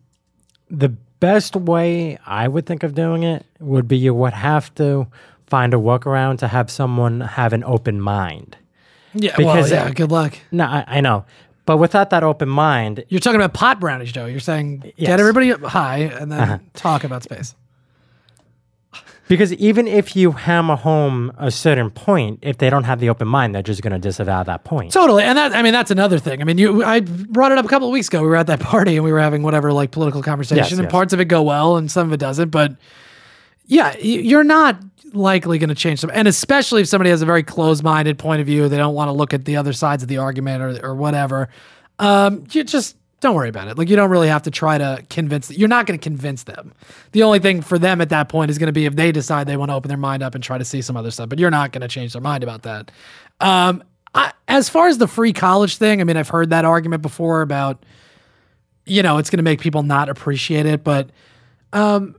the 0.71 0.97
best 1.21 1.55
way 1.57 2.19
I 2.27 2.49
would 2.49 2.67
think 2.67 2.83
of 2.83 2.95
doing 2.95 3.23
it 3.23 3.45
would 3.61 3.87
be 3.87 3.97
you 3.99 4.15
would 4.15 4.33
have 4.33 4.75
to 4.77 5.07
find 5.47 5.75
a 5.75 5.77
workaround 5.77 6.39
to 6.39 6.49
have 6.49 6.71
someone 6.71 7.21
have 7.21 7.53
an 7.53 7.63
open 7.65 8.01
mind. 8.01 8.57
Yeah, 9.15 9.35
well, 9.39 9.69
yeah. 9.69 9.91
Good 9.91 10.11
luck. 10.13 10.39
No, 10.53 10.65
I, 10.65 10.85
I 10.87 11.01
know, 11.01 11.25
but 11.67 11.79
without 11.79 12.11
that 12.11 12.23
open 12.23 12.49
mind, 12.49 13.05
You're 13.09 13.21
talking 13.21 13.41
about 13.41 13.53
pot 13.55 13.81
brownies, 13.81 14.13
Joe. 14.13 14.27
You're 14.27 14.39
saying 14.41 14.93
Yes. 14.97 15.09
get 15.09 15.21
everybody 15.21 15.51
high 15.51 15.99
and 15.99 16.31
then 16.31 16.41
Uh-huh. 16.41 16.59
talk 16.75 17.03
about 17.05 17.23
space. 17.25 17.55
Because 19.31 19.53
even 19.53 19.87
if 19.87 20.17
you 20.17 20.33
hammer 20.33 20.75
home 20.75 21.33
a 21.39 21.53
certain 21.53 21.89
point, 21.89 22.41
if 22.43 22.59
they 22.59 22.69
don't 22.69 22.83
have 22.83 22.99
the 22.99 23.09
open 23.09 23.29
mind, 23.29 23.55
they're 23.55 23.63
just 23.63 23.81
going 23.81 23.93
to 23.93 23.99
disavow 24.01 24.43
that 24.43 24.65
point. 24.65 24.91
Totally, 24.93 25.23
and 25.23 25.39
that 25.39 25.53
I 25.55 25.63
mean 25.63 25.73
that's 25.73 25.93
another 25.93 26.19
thing. 26.19 26.41
I 26.43 26.45
mean, 26.45 26.59
you 26.59 26.83
I 26.83 26.99
brought 26.99 27.53
it 27.53 27.57
up 27.59 27.65
a 27.65 27.69
couple 27.69 27.87
of 27.87 27.93
weeks 27.93 28.09
ago. 28.09 28.23
We 28.23 28.27
were 28.27 28.35
at 28.35 28.49
that 28.49 28.59
party 28.75 28.97
and 28.97 29.05
we 29.05 29.13
were 29.13 29.21
having 29.21 29.45
whatever 29.45 29.73
like 29.73 29.93
political 29.93 30.21
conversation, 30.21 30.65
Yes, 30.65 30.73
and 30.73 30.83
yes. 30.83 30.91
parts 30.91 31.13
of 31.13 31.21
it 31.21 31.27
go 31.27 31.43
well 31.43 31.77
and 31.77 31.89
some 31.89 32.09
of 32.09 32.13
it 32.13 32.19
doesn't. 32.19 32.49
But 32.49 32.75
yeah, 33.67 33.97
you're 33.99 34.43
not 34.43 34.83
likely 35.13 35.59
going 35.59 35.69
to 35.69 35.77
change 35.77 36.01
them, 36.01 36.11
and 36.13 36.27
especially 36.27 36.81
if 36.83 36.89
somebody 36.89 37.11
has 37.11 37.23
a 37.23 37.27
very 37.27 37.45
closed-minded 37.45 38.19
point 38.19 38.41
of 38.41 38.49
view, 38.49 38.69
they 38.69 38.79
don't 38.79 38.95
want 38.97 39.11
to 39.11 39.13
look 39.13 39.33
at 39.33 39.45
the 39.45 39.57
other 39.57 39.73
sides 39.73 40.03
of 40.03 40.09
the 40.09 40.19
argument 40.19 40.61
or 40.61 40.89
or 40.89 40.95
whatever. 40.97 41.49
Um, 42.01 42.47
you 42.51 42.65
just 42.65 42.97
don't 43.21 43.35
worry 43.35 43.51
about 43.51 43.69
it. 43.69 43.77
Like 43.77 43.89
you 43.89 43.97
don't 43.97 44.11
really 44.11 44.29
have 44.29 44.43
to 44.43 44.51
try 44.51 44.79
to 44.79 45.05
convince. 45.11 45.51
You're 45.51 45.69
not 45.69 45.87
going 45.87 45.99
to 45.99 46.03
convince 46.03 46.45
them. 46.45 46.73
The 47.13 47.23
only 47.23 47.39
thing 47.39 47.61
for 47.61 47.79
them 47.79 48.01
at 48.01 48.09
that 48.09 48.29
point 48.29 48.51
is 48.51 48.59
going 48.59 48.69
to 48.69 48.73
be 48.73 48.87
if 48.87 48.97
they 48.97 49.13
decide 49.13 49.47
they 49.47 49.59
want 49.59 49.71
to 49.71 49.75
open 49.75 49.89
their 49.89 49.99
mind 49.99 50.23
up 50.23 50.35
and 50.35 50.43
try 50.43 50.57
to 50.59 50.65
see 50.65 50.81
some 50.81 50.97
other 50.97 51.11
stuff. 51.11 51.29
But 51.29 51.39
you're 51.39 51.51
not 51.51 51.73
going 51.73 51.83
to 51.83 51.89
change 51.89 52.15
their 52.15 52.23
mind 52.23 52.43
about 52.43 52.63
that. 52.63 52.91
Um, 53.41 53.85
I, 54.15 54.33
as 54.49 54.69
far 54.69 54.89
as 54.89 54.99
the 54.99 55.07
free 55.07 55.33
college 55.33 55.77
thing, 55.77 56.01
I 56.01 56.05
mean, 56.05 56.17
I've 56.17 56.29
heard 56.29 56.51
that 56.51 56.65
argument 56.65 57.03
before 57.03 57.43
about, 57.43 57.85
you 58.87 59.03
know, 59.03 59.19
it's 59.19 59.31
going 59.31 59.39
to 59.39 59.45
make 59.45 59.61
people 59.61 59.83
not 59.83 60.09
appreciate 60.09 60.67
it. 60.67 60.83
But 60.83 61.11
um, 61.73 62.17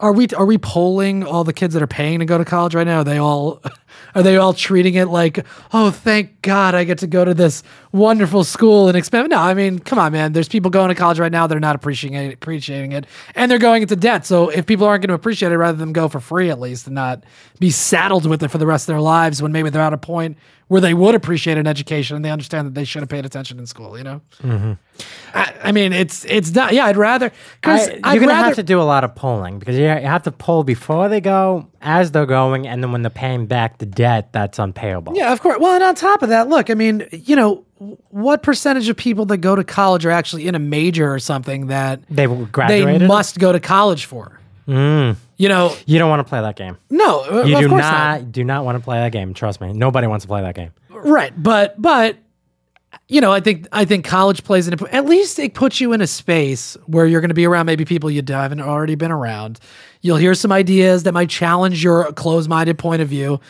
are 0.00 0.12
we 0.12 0.28
are 0.36 0.44
we 0.44 0.58
polling 0.58 1.24
all 1.24 1.44
the 1.44 1.52
kids 1.52 1.74
that 1.74 1.82
are 1.82 1.88
paying 1.88 2.18
to 2.18 2.24
go 2.24 2.36
to 2.36 2.44
college 2.44 2.74
right 2.74 2.86
now? 2.86 2.98
Are 2.98 3.04
they 3.04 3.18
all 3.18 3.62
are 4.14 4.22
they 4.22 4.36
all 4.36 4.52
treating 4.52 4.94
it 4.94 5.06
like, 5.06 5.44
oh, 5.72 5.90
thank 5.90 6.42
God 6.42 6.74
I 6.74 6.84
get 6.84 6.98
to 6.98 7.06
go 7.06 7.24
to 7.24 7.34
this 7.34 7.62
wonderful 7.92 8.44
school 8.44 8.88
and 8.88 8.96
expand? 8.96 9.30
No, 9.30 9.38
I 9.38 9.54
mean, 9.54 9.78
come 9.78 9.98
on, 9.98 10.12
man. 10.12 10.32
There's 10.32 10.48
people 10.48 10.70
going 10.70 10.88
to 10.88 10.94
college 10.94 11.18
right 11.18 11.32
now 11.32 11.46
that 11.46 11.56
are 11.56 11.60
not 11.60 11.76
appreciating 11.76 12.18
it, 12.18 12.34
appreciating 12.34 12.92
it, 12.92 13.06
and 13.34 13.50
they're 13.50 13.58
going 13.58 13.82
into 13.82 13.96
debt. 13.96 14.26
So 14.26 14.48
if 14.48 14.66
people 14.66 14.86
aren't 14.86 15.02
going 15.02 15.08
to 15.08 15.14
appreciate 15.14 15.52
it, 15.52 15.58
rather 15.58 15.78
than 15.78 15.92
go 15.92 16.08
for 16.08 16.20
free 16.20 16.50
at 16.50 16.60
least 16.60 16.86
and 16.86 16.94
not 16.94 17.24
be 17.58 17.70
saddled 17.70 18.26
with 18.26 18.42
it 18.42 18.48
for 18.48 18.58
the 18.58 18.66
rest 18.66 18.84
of 18.88 18.94
their 18.94 19.00
lives, 19.00 19.42
when 19.42 19.52
maybe 19.52 19.70
they're 19.70 19.82
at 19.82 19.92
a 19.92 19.98
point 19.98 20.36
where 20.68 20.80
they 20.80 20.94
would 20.94 21.14
appreciate 21.14 21.58
an 21.58 21.66
education 21.66 22.16
and 22.16 22.24
they 22.24 22.30
understand 22.30 22.66
that 22.66 22.74
they 22.74 22.84
should 22.84 23.00
have 23.00 23.08
paid 23.08 23.24
attention 23.24 23.58
in 23.58 23.66
school. 23.66 23.96
You 23.96 24.04
know, 24.04 24.20
Mm-hmm. 24.42 24.72
I, 25.34 25.54
I 25.64 25.72
mean, 25.72 25.92
it's 25.92 26.24
it's 26.24 26.54
not. 26.54 26.72
Yeah, 26.72 26.86
I'd 26.86 26.96
rather 26.96 27.30
because 27.60 27.88
you're 27.88 27.98
I'd 28.02 28.16
going 28.16 28.28
to 28.28 28.34
rather 28.34 28.46
have 28.46 28.56
to 28.56 28.62
do 28.62 28.80
a 28.80 28.82
lot 28.82 29.04
of 29.04 29.14
polling 29.14 29.58
because 29.58 29.76
you 29.76 29.84
you 29.84 29.88
have 29.88 30.22
to 30.24 30.32
poll 30.32 30.64
before 30.64 31.08
they 31.08 31.20
go, 31.20 31.68
as 31.82 32.10
they're 32.12 32.26
going, 32.26 32.66
and 32.66 32.82
then 32.82 32.92
when 32.92 33.02
they're 33.02 33.10
paying 33.10 33.46
back 33.46 33.78
the 33.78 33.85
debt 33.90 34.32
that's 34.32 34.58
unpayable. 34.58 35.14
Yeah, 35.16 35.32
of 35.32 35.40
course. 35.40 35.58
Well, 35.60 35.74
and 35.74 35.82
on 35.82 35.94
top 35.94 36.22
of 36.22 36.28
that, 36.28 36.48
look, 36.48 36.68
I 36.70 36.74
mean, 36.74 37.06
you 37.12 37.36
know, 37.36 37.64
what 38.10 38.42
percentage 38.42 38.88
of 38.88 38.96
people 38.96 39.24
that 39.26 39.38
go 39.38 39.54
to 39.56 39.64
college 39.64 40.04
are 40.04 40.10
actually 40.10 40.46
in 40.48 40.54
a 40.54 40.58
major 40.58 41.12
or 41.12 41.18
something 41.18 41.66
that 41.68 42.00
They 42.10 42.26
graduated? 42.26 43.02
they 43.02 43.06
must 43.06 43.38
go 43.38 43.52
to 43.52 43.60
college 43.60 44.04
for? 44.06 44.40
Mm. 44.68 45.16
You 45.36 45.48
know, 45.48 45.74
You 45.86 45.98
don't 45.98 46.10
want 46.10 46.20
to 46.20 46.28
play 46.28 46.40
that 46.40 46.56
game. 46.56 46.76
no, 46.90 47.20
uh, 47.20 47.44
You 47.44 47.54
of 47.56 47.62
do 47.62 47.68
course 47.68 47.82
not, 47.82 48.32
do 48.32 48.42
not 48.44 48.64
want 48.64 48.76
to 48.78 48.82
play 48.84 48.98
that 48.98 49.12
game. 49.12 49.32
Trust 49.34 49.60
me. 49.60 49.72
Nobody 49.72 50.06
wants 50.06 50.24
to 50.24 50.28
play 50.28 50.42
that 50.42 50.54
game. 50.54 50.72
Right, 50.90 51.32
but 51.40 51.80
but 51.80 52.16
you 53.08 53.20
know, 53.20 53.30
I 53.30 53.40
think 53.40 53.68
I 53.70 53.84
think 53.84 54.04
college 54.04 54.42
plays 54.42 54.66
an 54.66 54.74
at 54.90 55.04
least 55.04 55.38
it 55.38 55.54
puts 55.54 55.80
you 55.80 55.92
in 55.92 56.00
a 56.00 56.06
space 56.06 56.76
where 56.86 57.06
you're 57.06 57.20
going 57.20 57.28
to 57.28 57.34
be 57.34 57.46
around 57.46 57.66
maybe 57.66 57.84
people 57.84 58.10
you 58.10 58.22
haven't 58.26 58.60
already 58.60 58.94
been 58.94 59.12
around. 59.12 59.60
You'll 60.00 60.16
hear 60.16 60.34
some 60.34 60.50
ideas 60.50 61.02
that 61.04 61.12
might 61.12 61.28
challenge 61.28 61.84
your 61.84 62.10
closed-minded 62.12 62.78
point 62.78 63.02
of 63.02 63.08
view. 63.08 63.40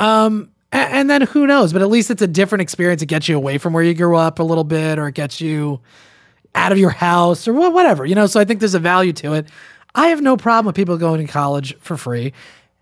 Um 0.00 0.50
a- 0.72 0.76
and 0.76 1.08
then 1.08 1.22
who 1.22 1.46
knows, 1.46 1.72
but 1.72 1.82
at 1.82 1.88
least 1.88 2.10
it's 2.10 2.22
a 2.22 2.26
different 2.26 2.62
experience. 2.62 3.02
It 3.02 3.06
gets 3.06 3.28
you 3.28 3.36
away 3.36 3.58
from 3.58 3.72
where 3.72 3.82
you 3.82 3.94
grew 3.94 4.16
up 4.16 4.38
a 4.38 4.42
little 4.42 4.64
bit 4.64 4.98
or 4.98 5.06
it 5.08 5.14
gets 5.14 5.40
you 5.40 5.80
out 6.54 6.72
of 6.72 6.78
your 6.78 6.90
house 6.90 7.46
or 7.46 7.52
whatever, 7.52 8.04
you 8.04 8.14
know. 8.14 8.26
So 8.26 8.40
I 8.40 8.44
think 8.44 8.58
there's 8.60 8.74
a 8.74 8.80
value 8.80 9.12
to 9.14 9.34
it. 9.34 9.46
I 9.94 10.08
have 10.08 10.20
no 10.20 10.36
problem 10.36 10.66
with 10.66 10.76
people 10.76 10.96
going 10.98 11.24
to 11.24 11.32
college 11.32 11.76
for 11.80 11.96
free. 11.96 12.32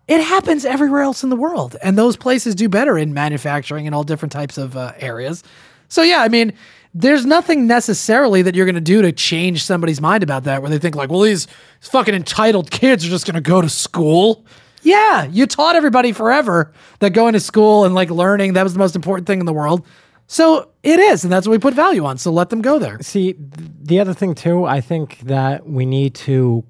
It 0.07 0.23
happens 0.23 0.65
everywhere 0.65 1.03
else 1.03 1.23
in 1.23 1.29
the 1.29 1.37
world, 1.37 1.77
and 1.83 1.99
those 1.99 2.17
places 2.17 2.55
do 2.55 2.69
better 2.69 2.97
in 2.97 3.13
manufacturing 3.13 3.87
and 3.87 3.95
all 3.95 4.05
different 4.05 4.33
types 4.33 4.57
of 4.57 4.75
uh, 4.75 4.93
areas. 4.99 5.43
So 5.89 6.03
yeah, 6.03 6.23
I 6.23 6.29
mean, 6.29 6.53
there's 6.95 7.27
nothing 7.27 7.67
necessarily 7.67 8.41
that 8.43 8.55
you're 8.55 8.65
going 8.65 8.75
to 8.75 8.81
do 8.81 9.03
to 9.03 9.13
change 9.13 9.65
somebody's 9.65 10.01
mind 10.01 10.23
about 10.23 10.45
that, 10.45 10.63
where 10.63 10.71
they 10.71 10.79
think 10.79 10.95
like, 10.97 11.11
well, 11.11 11.21
these 11.21 11.47
fucking 11.81 12.15
entitled 12.15 12.71
kids 12.71 13.05
are 13.05 13.11
just 13.11 13.27
going 13.27 13.35
to 13.35 13.43
go 13.43 13.61
to 13.61 13.69
school. 13.69 14.47
Yeah, 14.83 15.25
you 15.25 15.47
taught 15.47 15.77
everybody 15.77 16.13
forever 16.13 16.73
that 17.01 17.11
going 17.11 17.33
to 17.33 17.41
school 17.41 17.85
and 17.85 17.95
like 17.95 18.11
learning 18.11 18.55
that 18.55 18.63
was 18.63 18.73
the 18.73 18.79
most 18.79 18.97
important 18.97 19.27
thing 19.27 19.41
in 19.41 19.47
the 19.47 19.53
world. 19.53 19.85
So 20.27 20.69
it 20.83 21.01
is, 21.01 21.25
and 21.25 21.33
that's 21.33 21.47
what 21.49 21.53
we 21.53 21.59
put 21.59 21.73
value 21.73 22.05
on. 22.05 22.19
So 22.19 22.31
let 22.31 22.51
them 22.51 22.61
go 22.61 22.79
there. 22.79 22.99
See, 23.01 23.33
th- 23.33 23.71
the 23.83 23.99
other 23.99 24.13
thing 24.13 24.35
too, 24.35 24.67
I 24.67 24.83
think 24.83 25.21
that 25.21 25.67
we 25.67 25.87
need 25.87 26.15
to 26.17 26.65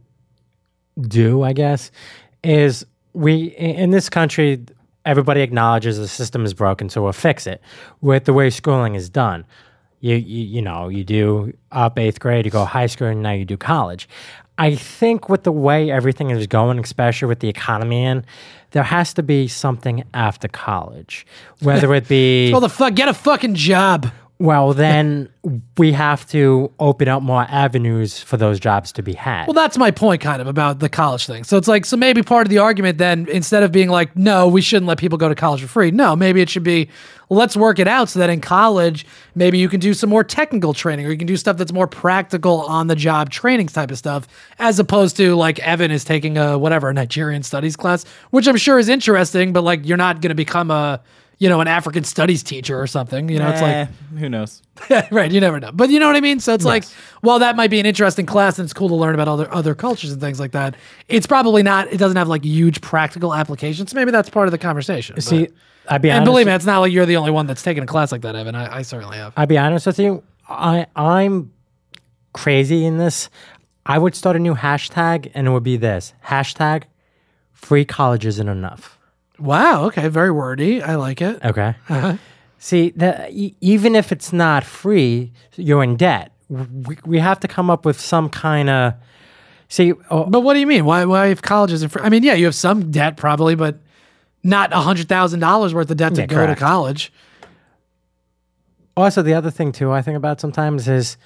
do, 1.00 1.42
I 1.42 1.52
guess, 1.52 1.90
is 2.44 2.86
we 3.14 3.46
in 3.46 3.90
this 3.90 4.08
country, 4.08 4.64
everybody 5.04 5.40
acknowledges 5.40 5.98
the 5.98 6.06
system 6.06 6.44
is 6.44 6.54
broken, 6.54 6.88
so 6.88 7.02
we'll 7.02 7.12
fix 7.12 7.46
it. 7.48 7.60
With 8.00 8.24
the 8.26 8.32
way 8.32 8.48
schooling 8.50 8.94
is 8.94 9.10
done, 9.10 9.44
you 10.00 10.14
you, 10.14 10.44
you 10.44 10.62
know 10.62 10.88
you 10.88 11.02
do 11.02 11.52
up 11.72 11.98
eighth 11.98 12.20
grade, 12.20 12.44
you 12.44 12.52
go 12.52 12.64
high 12.64 12.86
school, 12.86 13.08
and 13.08 13.22
now 13.22 13.32
you 13.32 13.44
do 13.44 13.56
college. 13.56 14.08
I 14.58 14.74
think 14.74 15.28
with 15.28 15.44
the 15.44 15.52
way 15.52 15.90
everything 15.90 16.30
is 16.30 16.46
going, 16.46 16.78
especially 16.80 17.28
with 17.28 17.38
the 17.38 17.48
economy 17.48 18.04
in, 18.04 18.24
there 18.72 18.82
has 18.82 19.14
to 19.14 19.22
be 19.22 19.48
something 19.48 20.04
after 20.12 20.48
college, 20.48 21.26
whether 21.60 21.94
it 21.94 22.08
be 22.08 22.50
Well, 22.52 22.60
the 22.60 22.68
fuck, 22.68 22.94
get 22.94 23.08
a 23.08 23.14
fucking 23.14 23.54
job. 23.54 24.10
Well, 24.40 24.72
then 24.72 25.28
we 25.78 25.90
have 25.92 26.24
to 26.28 26.72
open 26.78 27.08
up 27.08 27.22
more 27.22 27.44
avenues 27.48 28.20
for 28.20 28.36
those 28.36 28.60
jobs 28.60 28.92
to 28.92 29.02
be 29.02 29.12
had. 29.12 29.48
Well, 29.48 29.54
that's 29.54 29.76
my 29.76 29.90
point, 29.90 30.22
kind 30.22 30.40
of 30.40 30.46
about 30.46 30.78
the 30.78 30.88
college 30.88 31.26
thing. 31.26 31.42
So 31.42 31.56
it's 31.56 31.66
like, 31.66 31.84
so 31.84 31.96
maybe 31.96 32.22
part 32.22 32.46
of 32.46 32.50
the 32.50 32.58
argument 32.58 32.98
then, 32.98 33.26
instead 33.28 33.64
of 33.64 33.72
being 33.72 33.88
like, 33.88 34.14
no, 34.16 34.46
we 34.46 34.60
shouldn't 34.60 34.86
let 34.86 34.98
people 34.98 35.18
go 35.18 35.28
to 35.28 35.34
college 35.34 35.60
for 35.60 35.66
free. 35.66 35.90
No, 35.90 36.14
maybe 36.14 36.40
it 36.40 36.48
should 36.48 36.62
be, 36.62 36.88
let's 37.30 37.56
work 37.56 37.80
it 37.80 37.88
out 37.88 38.10
so 38.10 38.20
that 38.20 38.30
in 38.30 38.40
college, 38.40 39.04
maybe 39.34 39.58
you 39.58 39.68
can 39.68 39.80
do 39.80 39.92
some 39.92 40.08
more 40.08 40.22
technical 40.22 40.72
training 40.72 41.06
or 41.06 41.10
you 41.10 41.18
can 41.18 41.26
do 41.26 41.36
stuff 41.36 41.56
that's 41.56 41.72
more 41.72 41.88
practical 41.88 42.60
on 42.60 42.86
the 42.86 42.96
job 42.96 43.30
training 43.30 43.66
type 43.66 43.90
of 43.90 43.98
stuff, 43.98 44.28
as 44.60 44.78
opposed 44.78 45.16
to 45.16 45.34
like 45.34 45.58
Evan 45.60 45.90
is 45.90 46.04
taking 46.04 46.38
a 46.38 46.56
whatever 46.56 46.88
a 46.88 46.94
Nigerian 46.94 47.42
studies 47.42 47.74
class, 47.74 48.04
which 48.30 48.46
I'm 48.46 48.56
sure 48.56 48.78
is 48.78 48.88
interesting, 48.88 49.52
but 49.52 49.64
like 49.64 49.84
you're 49.84 49.96
not 49.96 50.20
going 50.20 50.30
to 50.30 50.36
become 50.36 50.70
a 50.70 51.00
you 51.38 51.48
know 51.48 51.60
an 51.60 51.68
African 51.68 52.04
studies 52.04 52.42
teacher 52.42 52.80
or 52.80 52.86
something. 52.86 53.28
You 53.28 53.38
know, 53.38 53.48
it's 53.50 53.62
like 53.62 53.74
Eh, 53.74 53.86
who 54.18 54.28
knows? 54.28 54.62
right, 55.10 55.30
you 55.30 55.40
never 55.40 55.58
know. 55.60 55.70
But 55.72 55.90
you 55.90 55.98
know 56.00 56.06
what 56.06 56.16
I 56.16 56.20
mean? 56.20 56.40
So 56.40 56.52
it's 56.54 56.64
like, 56.64 56.84
while 57.20 57.38
that 57.38 57.54
might 57.56 57.70
be 57.70 57.78
an 57.80 57.86
interesting 57.86 58.26
class 58.26 58.58
and 58.58 58.64
it's 58.66 58.72
cool 58.72 58.88
to 58.88 58.94
learn 58.94 59.14
about 59.14 59.28
other 59.28 59.52
other 59.52 59.74
cultures 59.74 60.12
and 60.12 60.20
things 60.20 60.38
like 60.40 60.52
that, 60.52 60.74
it's 61.08 61.26
probably 61.26 61.62
not. 61.62 61.92
It 61.92 61.98
doesn't 61.98 62.16
have 62.16 62.28
like 62.28 62.44
huge 62.44 62.80
practical 62.80 63.34
applications. 63.34 63.94
Maybe 63.94 64.10
that's 64.10 64.30
part 64.30 64.48
of 64.48 64.52
the 64.52 64.58
conversation. 64.58 65.14
but- 65.16 65.24
See, 65.24 65.48
I'd 65.88 66.02
be 66.02 66.10
honest. 66.10 66.18
and 66.20 66.22
honest. 66.22 66.24
believe 66.26 66.46
me, 66.46 66.52
it's 66.52 66.66
not 66.66 66.80
like 66.80 66.92
you're 66.92 67.06
the 67.06 67.16
only 67.16 67.30
one 67.30 67.46
that's 67.46 67.62
taken 67.62 67.82
a 67.82 67.86
class 67.86 68.12
like 68.12 68.20
that, 68.22 68.36
Evan. 68.36 68.54
I, 68.54 68.78
I 68.78 68.82
certainly 68.82 69.16
have. 69.16 69.32
I'll 69.36 69.46
be 69.46 69.56
honest 69.58 69.86
with 69.86 69.98
you. 69.98 70.22
I 70.48 70.86
I'm 70.96 71.52
crazy 72.32 72.84
in 72.84 72.98
this. 72.98 73.30
I 73.86 73.98
would 73.98 74.14
start 74.14 74.36
a 74.36 74.38
new 74.38 74.54
hashtag, 74.54 75.30
and 75.34 75.46
it 75.46 75.50
would 75.50 75.62
be 75.62 75.76
this 75.78 76.12
hashtag: 76.26 76.82
free 77.52 77.84
college 77.84 78.26
isn't 78.26 78.48
enough. 78.48 78.97
Wow. 79.38 79.84
Okay. 79.86 80.08
Very 80.08 80.30
wordy. 80.30 80.82
I 80.82 80.96
like 80.96 81.20
it. 81.22 81.42
Okay. 81.44 81.74
Uh-huh. 81.88 82.16
See, 82.58 82.90
the, 82.90 83.28
e- 83.30 83.54
even 83.60 83.94
if 83.94 84.10
it's 84.12 84.32
not 84.32 84.64
free, 84.64 85.32
you're 85.54 85.82
in 85.84 85.96
debt. 85.96 86.32
We, 86.48 86.98
we 87.04 87.18
have 87.18 87.38
to 87.40 87.48
come 87.48 87.70
up 87.70 87.84
with 87.84 88.00
some 88.00 88.28
kind 88.30 88.68
of. 88.70 88.94
See, 89.68 89.92
oh, 90.10 90.24
But 90.24 90.40
what 90.40 90.54
do 90.54 90.60
you 90.60 90.66
mean? 90.66 90.84
Why? 90.84 91.04
Why 91.04 91.26
if 91.26 91.40
college 91.42 91.72
isn't 91.72 91.90
free? 91.90 92.02
I 92.02 92.08
mean, 92.08 92.22
yeah, 92.22 92.34
you 92.34 92.46
have 92.46 92.54
some 92.54 92.90
debt 92.90 93.16
probably, 93.16 93.54
but 93.54 93.78
not 94.42 94.72
a 94.72 94.78
hundred 94.80 95.08
thousand 95.08 95.40
dollars 95.40 95.74
worth 95.74 95.90
of 95.90 95.98
debt 95.98 96.14
to 96.14 96.22
Yeah, 96.22 96.26
go 96.26 96.36
correct. 96.36 96.58
to 96.58 96.64
college. 96.64 97.12
also 98.96 99.22
the 99.22 99.34
other 99.34 99.50
thing 99.50 99.72
too 99.72 99.92
I 99.92 100.02
think 100.02 100.16
about 100.16 100.40
sometimes 100.40 100.88
is 100.88 101.16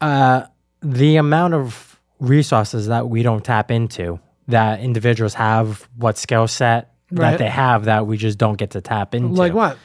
uh, 0.00 0.42
the 0.82 1.16
amount 1.16 1.54
of 1.54 1.98
resources 2.20 2.86
that 2.88 3.08
we 3.08 3.22
don't 3.22 3.44
tap 3.44 3.70
into 3.70 4.18
that 4.48 4.80
individuals 4.80 5.34
have, 5.34 5.88
what 5.96 6.16
skill 6.18 6.48
set 6.48 6.92
Right. 7.10 7.30
that 7.32 7.38
they 7.38 7.48
have 7.48 7.84
that 7.86 8.06
we 8.06 8.16
just 8.18 8.36
don't 8.38 8.56
get 8.56 8.70
to 8.70 8.80
tap 8.80 9.14
into. 9.14 9.28
Like 9.34 9.54
what? 9.54 9.78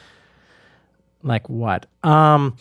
Like 1.22 1.48
what? 1.48 1.86
Um, 2.02 2.56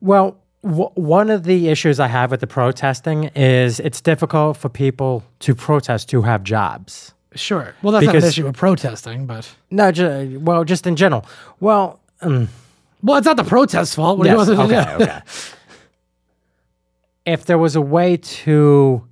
well, 0.00 0.38
w- 0.62 0.90
one 0.94 1.28
of 1.30 1.42
the 1.44 1.68
issues 1.68 1.98
I 1.98 2.06
have 2.06 2.30
with 2.30 2.40
the 2.40 2.46
protesting 2.46 3.24
is 3.34 3.80
it's 3.80 4.00
difficult 4.00 4.56
for 4.56 4.68
people 4.68 5.24
to 5.40 5.54
protest 5.54 6.10
who 6.12 6.22
have 6.22 6.44
jobs. 6.44 7.12
Sure. 7.34 7.74
Well, 7.82 7.92
that's 7.92 8.06
not 8.06 8.16
an 8.16 8.24
issue 8.24 8.44
with 8.44 8.56
protesting, 8.56 9.26
but 9.26 9.48
No, 9.70 9.90
ju- 9.92 10.38
well, 10.42 10.64
just 10.64 10.86
in 10.86 10.96
general. 10.96 11.24
Well, 11.60 12.00
um, 12.22 12.48
well, 13.02 13.16
it's 13.18 13.26
not 13.26 13.36
the 13.36 13.44
protest's 13.44 13.94
fault. 13.94 14.18
What 14.18 14.26
yes, 14.26 14.46
do 14.46 14.52
you 14.52 14.58
want 14.58 14.72
okay, 14.72 14.98
do? 14.98 15.04
okay. 15.04 15.20
if 17.26 17.44
there 17.46 17.58
was 17.58 17.76
a 17.76 17.80
way 17.80 18.16
to, 18.16 19.04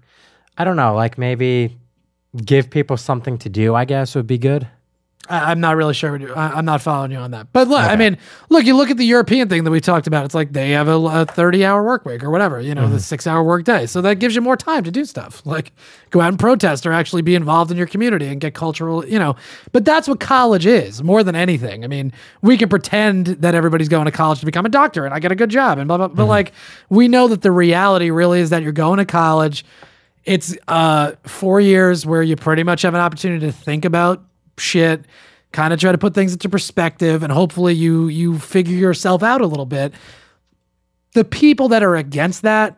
I 0.56 0.64
don't 0.64 0.76
know, 0.76 0.94
like 0.94 1.16
maybe 1.18 1.77
give 2.36 2.70
people 2.70 2.96
something 2.96 3.38
to 3.38 3.48
do, 3.48 3.74
I 3.74 3.84
guess 3.84 4.14
would 4.14 4.26
be 4.26 4.38
good. 4.38 4.68
I, 5.30 5.50
I'm 5.50 5.60
not 5.60 5.76
really 5.76 5.92
sure. 5.92 6.16
I, 6.38 6.52
I'm 6.52 6.64
not 6.64 6.80
following 6.80 7.10
you 7.10 7.18
on 7.18 7.32
that. 7.32 7.48
But 7.52 7.68
look, 7.68 7.80
I 7.80 7.96
mean, 7.96 8.16
look, 8.48 8.64
you 8.64 8.74
look 8.74 8.88
at 8.90 8.96
the 8.96 9.04
European 9.04 9.48
thing 9.48 9.64
that 9.64 9.70
we 9.70 9.78
talked 9.80 10.06
about. 10.06 10.24
It's 10.24 10.34
like 10.34 10.52
they 10.52 10.70
have 10.70 10.88
a, 10.88 10.92
a 10.96 11.26
30 11.26 11.66
hour 11.66 11.82
work 11.84 12.06
week 12.06 12.22
or 12.24 12.30
whatever, 12.30 12.60
you 12.60 12.74
know, 12.74 12.84
Mm-hmm. 12.84 12.92
the 12.94 13.00
six 13.00 13.26
hour 13.26 13.42
work 13.42 13.64
day. 13.64 13.84
So 13.84 14.00
that 14.02 14.20
gives 14.20 14.34
you 14.34 14.40
more 14.40 14.56
time 14.56 14.84
to 14.84 14.90
do 14.90 15.04
stuff 15.04 15.42
like 15.46 15.72
go 16.10 16.20
out 16.22 16.28
and 16.28 16.38
protest 16.38 16.86
or 16.86 16.92
actually 16.92 17.20
be 17.22 17.34
involved 17.34 17.70
in 17.70 17.76
your 17.76 17.86
community 17.86 18.26
and 18.28 18.40
get 18.40 18.54
cultural, 18.54 19.04
you 19.06 19.18
know. 19.18 19.36
But 19.72 19.84
that's 19.84 20.08
what 20.08 20.18
college 20.20 20.64
is 20.64 21.02
more 21.02 21.22
than 21.22 21.34
anything. 21.34 21.84
I 21.84 21.88
mean, 21.88 22.12
we 22.40 22.56
can 22.56 22.70
pretend 22.70 23.26
that 23.26 23.54
everybody's 23.54 23.88
going 23.88 24.06
to 24.06 24.12
college 24.12 24.40
to 24.40 24.46
become 24.46 24.64
a 24.64 24.70
doctor 24.70 25.04
and 25.04 25.12
I 25.12 25.18
get 25.18 25.32
a 25.32 25.36
good 25.36 25.50
job 25.50 25.78
and 25.78 25.88
blah, 25.88 25.96
blah, 25.98 26.08
but 26.08 26.22
Mm-hmm. 26.22 26.30
like 26.30 26.52
we 26.88 27.06
know 27.08 27.28
that 27.28 27.42
the 27.42 27.52
reality 27.52 28.10
really 28.10 28.40
is 28.40 28.48
that 28.50 28.62
you're 28.62 28.72
going 28.72 28.96
to 28.98 29.04
college. 29.04 29.64
It's 30.28 30.54
uh, 30.68 31.12
four 31.24 31.58
years 31.58 32.04
where 32.04 32.22
you 32.22 32.36
pretty 32.36 32.62
much 32.62 32.82
have 32.82 32.92
an 32.92 33.00
opportunity 33.00 33.46
to 33.46 33.52
think 33.52 33.86
about 33.86 34.22
shit, 34.58 35.06
kind 35.52 35.72
of 35.72 35.80
try 35.80 35.90
to 35.90 35.96
put 35.96 36.12
things 36.12 36.34
into 36.34 36.50
perspective, 36.50 37.22
and 37.22 37.32
hopefully 37.32 37.72
you 37.72 38.08
you 38.08 38.38
figure 38.38 38.76
yourself 38.76 39.22
out 39.22 39.40
a 39.40 39.46
little 39.46 39.64
bit. 39.64 39.94
The 41.14 41.24
people 41.24 41.68
that 41.68 41.82
are 41.82 41.96
against 41.96 42.42
that 42.42 42.76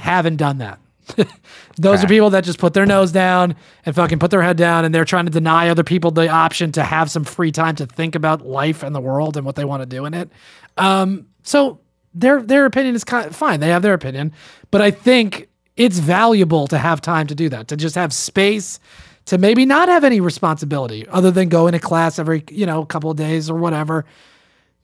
haven't 0.00 0.36
done 0.36 0.58
that. 0.58 0.80
Those 1.76 2.02
are 2.02 2.06
people 2.06 2.30
that 2.30 2.44
just 2.44 2.58
put 2.58 2.72
their 2.72 2.86
nose 2.86 3.12
down 3.12 3.54
and 3.84 3.94
fucking 3.94 4.18
put 4.18 4.30
their 4.30 4.42
head 4.42 4.56
down, 4.56 4.86
and 4.86 4.94
they're 4.94 5.04
trying 5.04 5.26
to 5.26 5.30
deny 5.30 5.68
other 5.68 5.84
people 5.84 6.10
the 6.10 6.28
option 6.28 6.72
to 6.72 6.82
have 6.82 7.10
some 7.10 7.24
free 7.24 7.52
time 7.52 7.76
to 7.76 7.86
think 7.86 8.14
about 8.14 8.46
life 8.46 8.82
and 8.82 8.94
the 8.94 9.00
world 9.00 9.36
and 9.36 9.44
what 9.44 9.56
they 9.56 9.64
want 9.66 9.82
to 9.82 9.86
do 9.86 10.06
in 10.06 10.14
it. 10.14 10.30
Um, 10.78 11.26
so 11.42 11.80
their 12.14 12.42
their 12.42 12.64
opinion 12.64 12.94
is 12.94 13.04
kind 13.04 13.34
fine. 13.34 13.60
They 13.60 13.68
have 13.68 13.82
their 13.82 13.94
opinion, 13.94 14.32
but 14.70 14.80
I 14.80 14.90
think 14.90 15.47
it's 15.78 16.00
valuable 16.00 16.66
to 16.66 16.76
have 16.76 17.00
time 17.00 17.28
to 17.28 17.34
do 17.34 17.48
that, 17.48 17.68
to 17.68 17.76
just 17.76 17.94
have 17.94 18.12
space, 18.12 18.80
to 19.26 19.38
maybe 19.38 19.64
not 19.64 19.88
have 19.88 20.04
any 20.04 20.20
responsibility 20.20 21.06
other 21.08 21.30
than 21.30 21.48
going 21.48 21.72
to 21.72 21.78
class 21.78 22.18
every 22.18 22.44
you 22.50 22.66
know 22.66 22.84
couple 22.84 23.10
of 23.10 23.16
days 23.16 23.48
or 23.48 23.56
whatever. 23.56 24.04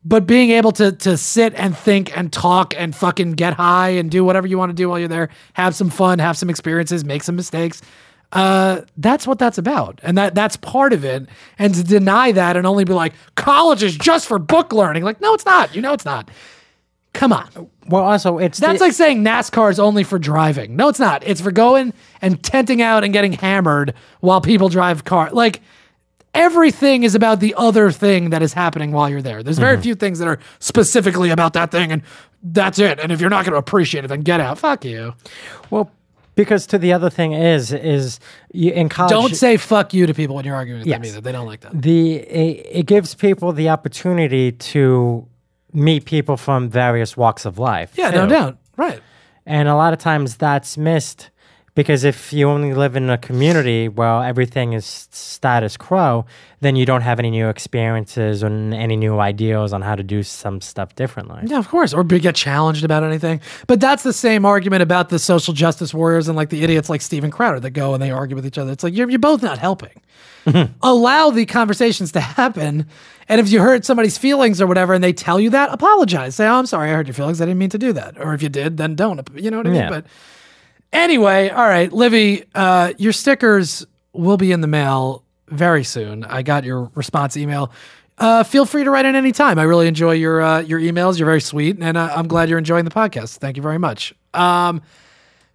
But 0.06 0.26
being 0.26 0.50
able 0.50 0.72
to 0.72 0.92
to 0.92 1.16
sit 1.16 1.52
and 1.54 1.76
think 1.76 2.16
and 2.16 2.32
talk 2.32 2.74
and 2.76 2.94
fucking 2.94 3.32
get 3.32 3.54
high 3.54 3.90
and 3.90 4.10
do 4.10 4.24
whatever 4.24 4.46
you 4.46 4.56
want 4.56 4.70
to 4.70 4.74
do 4.74 4.88
while 4.88 4.98
you're 4.98 5.08
there, 5.08 5.30
have 5.54 5.74
some 5.74 5.90
fun, 5.90 6.20
have 6.20 6.38
some 6.38 6.48
experiences, 6.48 7.04
make 7.04 7.22
some 7.22 7.36
mistakes. 7.36 7.82
Uh, 8.32 8.82
that's 8.96 9.26
what 9.26 9.38
that's 9.38 9.58
about, 9.58 10.00
and 10.02 10.16
that 10.16 10.34
that's 10.34 10.56
part 10.56 10.92
of 10.92 11.04
it. 11.04 11.28
And 11.58 11.74
to 11.74 11.82
deny 11.82 12.32
that 12.32 12.56
and 12.56 12.66
only 12.66 12.84
be 12.84 12.92
like, 12.92 13.14
college 13.34 13.82
is 13.82 13.96
just 13.96 14.26
for 14.26 14.38
book 14.38 14.72
learning, 14.72 15.04
like, 15.04 15.20
no, 15.20 15.34
it's 15.34 15.44
not. 15.44 15.74
You 15.74 15.82
know, 15.82 15.92
it's 15.92 16.04
not. 16.04 16.30
Come 17.14 17.32
on. 17.32 17.48
Well, 17.88 18.02
also, 18.02 18.38
it's 18.38 18.58
That's 18.58 18.78
the- 18.80 18.84
like 18.86 18.92
saying 18.92 19.24
NASCAR 19.24 19.70
is 19.70 19.78
only 19.80 20.04
for 20.04 20.18
driving. 20.18 20.76
No, 20.76 20.88
it's 20.88 20.98
not. 21.00 21.22
It's 21.26 21.40
for 21.40 21.52
going 21.52 21.92
and 22.20 22.42
tenting 22.42 22.82
out 22.82 23.04
and 23.04 23.12
getting 23.12 23.32
hammered 23.32 23.94
while 24.20 24.40
people 24.42 24.68
drive 24.68 25.04
car. 25.04 25.30
Like 25.32 25.62
everything 26.34 27.04
is 27.04 27.14
about 27.14 27.40
the 27.40 27.54
other 27.56 27.90
thing 27.90 28.30
that 28.30 28.42
is 28.42 28.52
happening 28.52 28.90
while 28.92 29.08
you're 29.08 29.22
there. 29.22 29.42
There's 29.42 29.58
very 29.58 29.76
Mhm. 29.78 29.82
few 29.82 29.94
things 29.94 30.18
that 30.18 30.28
are 30.28 30.38
specifically 30.58 31.30
about 31.30 31.52
that 31.52 31.70
thing, 31.70 31.92
and 31.92 32.02
that's 32.42 32.78
it. 32.78 32.98
And 33.00 33.12
if 33.12 33.20
you're 33.20 33.30
not 33.30 33.44
going 33.44 33.52
to 33.52 33.58
appreciate 33.58 34.04
it, 34.04 34.08
then 34.08 34.20
get 34.22 34.40
out. 34.40 34.58
Fuck 34.58 34.84
you. 34.84 35.14
Well, 35.70 35.90
because 36.34 36.66
to 36.68 36.78
the 36.78 36.92
other 36.92 37.10
thing 37.10 37.32
is 37.32 37.72
is 37.72 38.18
you, 38.52 38.72
in 38.72 38.88
college. 38.88 39.10
Don't 39.10 39.36
say 39.36 39.56
fuck 39.56 39.94
you 39.94 40.06
to 40.06 40.14
people 40.14 40.34
when 40.34 40.44
you're 40.44 40.56
arguing 40.56 40.80
with 40.80 40.88
them 40.88 41.04
either. 41.04 41.20
They 41.20 41.30
don't 41.32 41.46
like 41.46 41.60
that. 41.60 41.80
the 41.80 42.14
it, 42.16 42.66
it 42.80 42.86
gives 42.86 43.14
people 43.14 43.52
the 43.52 43.68
opportunity 43.68 44.50
to 44.50 45.28
meet 45.74 46.04
people 46.04 46.36
from 46.36 46.68
various 46.68 47.16
walks 47.16 47.44
of 47.44 47.58
life. 47.58 47.92
Yeah, 47.96 48.10
no 48.10 48.26
doubt. 48.26 48.58
Right. 48.76 49.00
And 49.46 49.68
a 49.68 49.74
lot 49.74 49.92
of 49.92 49.98
times 49.98 50.36
that's 50.36 50.78
missed 50.78 51.30
because 51.74 52.04
if 52.04 52.32
you 52.32 52.48
only 52.48 52.72
live 52.72 52.94
in 52.94 53.10
a 53.10 53.18
community 53.18 53.88
where 53.88 54.22
everything 54.22 54.74
is 54.74 55.08
status 55.10 55.76
quo, 55.76 56.24
then 56.60 56.76
you 56.76 56.86
don't 56.86 57.00
have 57.00 57.18
any 57.18 57.30
new 57.30 57.48
experiences 57.48 58.44
or 58.44 58.46
any 58.46 58.96
new 58.96 59.18
ideas 59.18 59.72
on 59.72 59.82
how 59.82 59.96
to 59.96 60.02
do 60.02 60.22
some 60.22 60.60
stuff 60.60 60.94
differently. 60.94 61.42
Yeah, 61.46 61.58
of 61.58 61.68
course. 61.68 61.92
Or 61.92 62.04
be, 62.04 62.20
get 62.20 62.36
challenged 62.36 62.84
about 62.84 63.02
anything. 63.02 63.40
But 63.66 63.80
that's 63.80 64.04
the 64.04 64.12
same 64.12 64.46
argument 64.46 64.82
about 64.82 65.08
the 65.08 65.18
social 65.18 65.52
justice 65.52 65.92
warriors 65.92 66.28
and 66.28 66.36
like 66.36 66.50
the 66.50 66.62
idiots 66.62 66.88
like 66.88 67.02
Steven 67.02 67.30
Crowder 67.30 67.60
that 67.60 67.70
go 67.70 67.92
and 67.92 68.02
they 68.02 68.12
argue 68.12 68.36
with 68.36 68.46
each 68.46 68.56
other. 68.56 68.70
It's 68.70 68.84
like 68.84 68.94
you're, 68.94 69.10
you're 69.10 69.18
both 69.18 69.42
not 69.42 69.58
helping. 69.58 70.00
Allow 70.82 71.30
the 71.30 71.44
conversations 71.44 72.12
to 72.12 72.20
happen. 72.20 72.86
And 73.28 73.40
if 73.40 73.50
you 73.50 73.60
hurt 73.60 73.84
somebody's 73.84 74.16
feelings 74.16 74.60
or 74.60 74.66
whatever 74.66 74.94
and 74.94 75.02
they 75.02 75.12
tell 75.12 75.40
you 75.40 75.50
that, 75.50 75.70
apologize. 75.72 76.36
Say, 76.36 76.46
oh, 76.46 76.54
I'm 76.54 76.66
sorry, 76.66 76.90
I 76.90 76.94
hurt 76.94 77.06
your 77.06 77.14
feelings. 77.14 77.40
I 77.40 77.46
didn't 77.46 77.58
mean 77.58 77.70
to 77.70 77.78
do 77.78 77.92
that. 77.94 78.20
Or 78.20 78.32
if 78.32 78.42
you 78.42 78.48
did, 78.48 78.76
then 78.76 78.94
don't. 78.94 79.28
You 79.34 79.50
know 79.50 79.56
what 79.56 79.66
I 79.66 79.70
mean? 79.70 79.80
Yeah. 79.80 79.90
But 79.90 80.06
anyway, 80.94 81.50
all 81.50 81.68
right, 81.68 81.92
Livy, 81.92 82.44
uh, 82.54 82.92
your 82.96 83.12
stickers 83.12 83.86
will 84.12 84.36
be 84.36 84.52
in 84.52 84.60
the 84.62 84.66
mail 84.66 85.22
very 85.48 85.84
soon. 85.84 86.24
I 86.24 86.42
got 86.42 86.64
your 86.64 86.90
response 86.94 87.36
email. 87.36 87.70
Uh, 88.16 88.44
feel 88.44 88.64
free 88.64 88.84
to 88.84 88.90
write 88.90 89.04
in 89.04 89.16
any 89.16 89.32
time. 89.32 89.58
I 89.58 89.64
really 89.64 89.88
enjoy 89.88 90.12
your 90.12 90.40
uh, 90.40 90.60
your 90.60 90.80
emails. 90.80 91.18
You're 91.18 91.26
very 91.26 91.40
sweet, 91.40 91.78
and 91.80 91.96
uh, 91.96 92.12
I'm 92.14 92.28
glad 92.28 92.48
you're 92.48 92.58
enjoying 92.58 92.84
the 92.84 92.90
podcast. 92.92 93.38
Thank 93.38 93.56
you 93.56 93.62
very 93.62 93.78
much. 93.78 94.14
Um, 94.32 94.80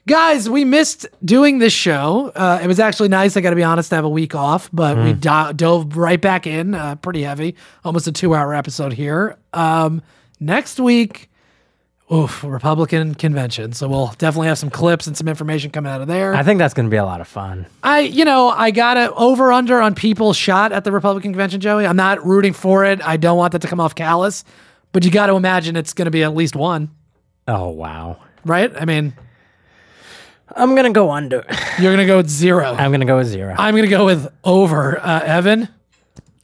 Guys, 0.07 0.49
we 0.49 0.65
missed 0.65 1.05
doing 1.23 1.59
this 1.59 1.73
show. 1.73 2.31
Uh, 2.35 2.59
it 2.63 2.67
was 2.67 2.79
actually 2.79 3.09
nice. 3.09 3.37
I 3.37 3.41
got 3.41 3.51
to 3.51 3.55
be 3.55 3.63
honest, 3.63 3.89
to 3.89 3.95
have 3.95 4.05
a 4.05 4.09
week 4.09 4.33
off, 4.33 4.67
but 4.73 4.97
we 4.97 5.13
Mm. 5.13 5.19
do- 5.49 5.53
dove 5.53 5.97
right 5.97 6.19
back 6.19 6.47
in, 6.47 6.73
uh, 6.73 6.95
pretty 6.95 7.21
heavy, 7.21 7.55
almost 7.85 8.07
a 8.07 8.11
two-hour 8.11 8.55
episode 8.55 8.93
here. 8.93 9.37
Um, 9.53 10.01
next 10.39 10.79
week, 10.79 11.29
oof, 12.11 12.43
Republican 12.43 13.13
convention. 13.15 13.73
So 13.73 13.87
we'll 13.87 14.13
definitely 14.17 14.47
have 14.47 14.57
some 14.57 14.69
clips 14.69 15.07
and 15.07 15.15
some 15.15 15.27
information 15.27 15.71
coming 15.71 15.91
out 15.91 16.01
of 16.01 16.07
there. 16.07 16.33
I 16.33 16.43
think 16.43 16.57
that's 16.59 16.73
going 16.73 16.85
to 16.87 16.89
be 16.89 16.97
a 16.97 17.05
lot 17.05 17.21
of 17.21 17.27
fun. 17.27 17.65
I, 17.83 17.99
you 17.99 18.25
know, 18.25 18.49
I 18.49 18.71
got 18.71 18.95
to 18.95 19.13
over 19.13 19.51
under 19.51 19.79
on 19.81 19.95
people 19.95 20.33
shot 20.33 20.71
at 20.71 20.83
the 20.83 20.91
Republican 20.91 21.31
convention, 21.33 21.59
Joey. 21.61 21.85
I'm 21.85 21.95
not 21.95 22.25
rooting 22.25 22.53
for 22.53 22.83
it. 22.85 23.01
I 23.05 23.17
don't 23.17 23.37
want 23.37 23.51
that 23.53 23.61
to 23.61 23.67
come 23.67 23.79
off 23.79 23.95
callous, 23.95 24.43
but 24.91 25.05
you 25.05 25.11
got 25.11 25.27
to 25.27 25.33
imagine 25.35 25.75
it's 25.75 25.93
going 25.93 26.05
to 26.05 26.11
be 26.11 26.23
at 26.23 26.33
least 26.35 26.55
one, 26.55 26.89
Oh 27.47 27.69
wow. 27.69 28.17
right? 28.45 28.71
I 28.75 28.85
mean, 28.85 29.13
I'm 30.55 30.75
gonna 30.75 30.91
go 30.91 31.11
under. 31.11 31.45
you're 31.79 31.93
going 31.95 31.97
to 31.97 32.05
go 32.07 32.17
with 32.17 32.29
zero. 32.29 32.73
I'm 32.73 32.91
gonna 32.91 33.05
go 33.05 33.17
with 33.17 33.27
zero. 33.27 33.53
I'm 33.57 33.73
going 33.75 33.83
to 33.85 33.89
go 33.89 34.05
with 34.05 34.27
over. 34.43 34.99
Uh, 34.99 35.19
Evan? 35.23 35.69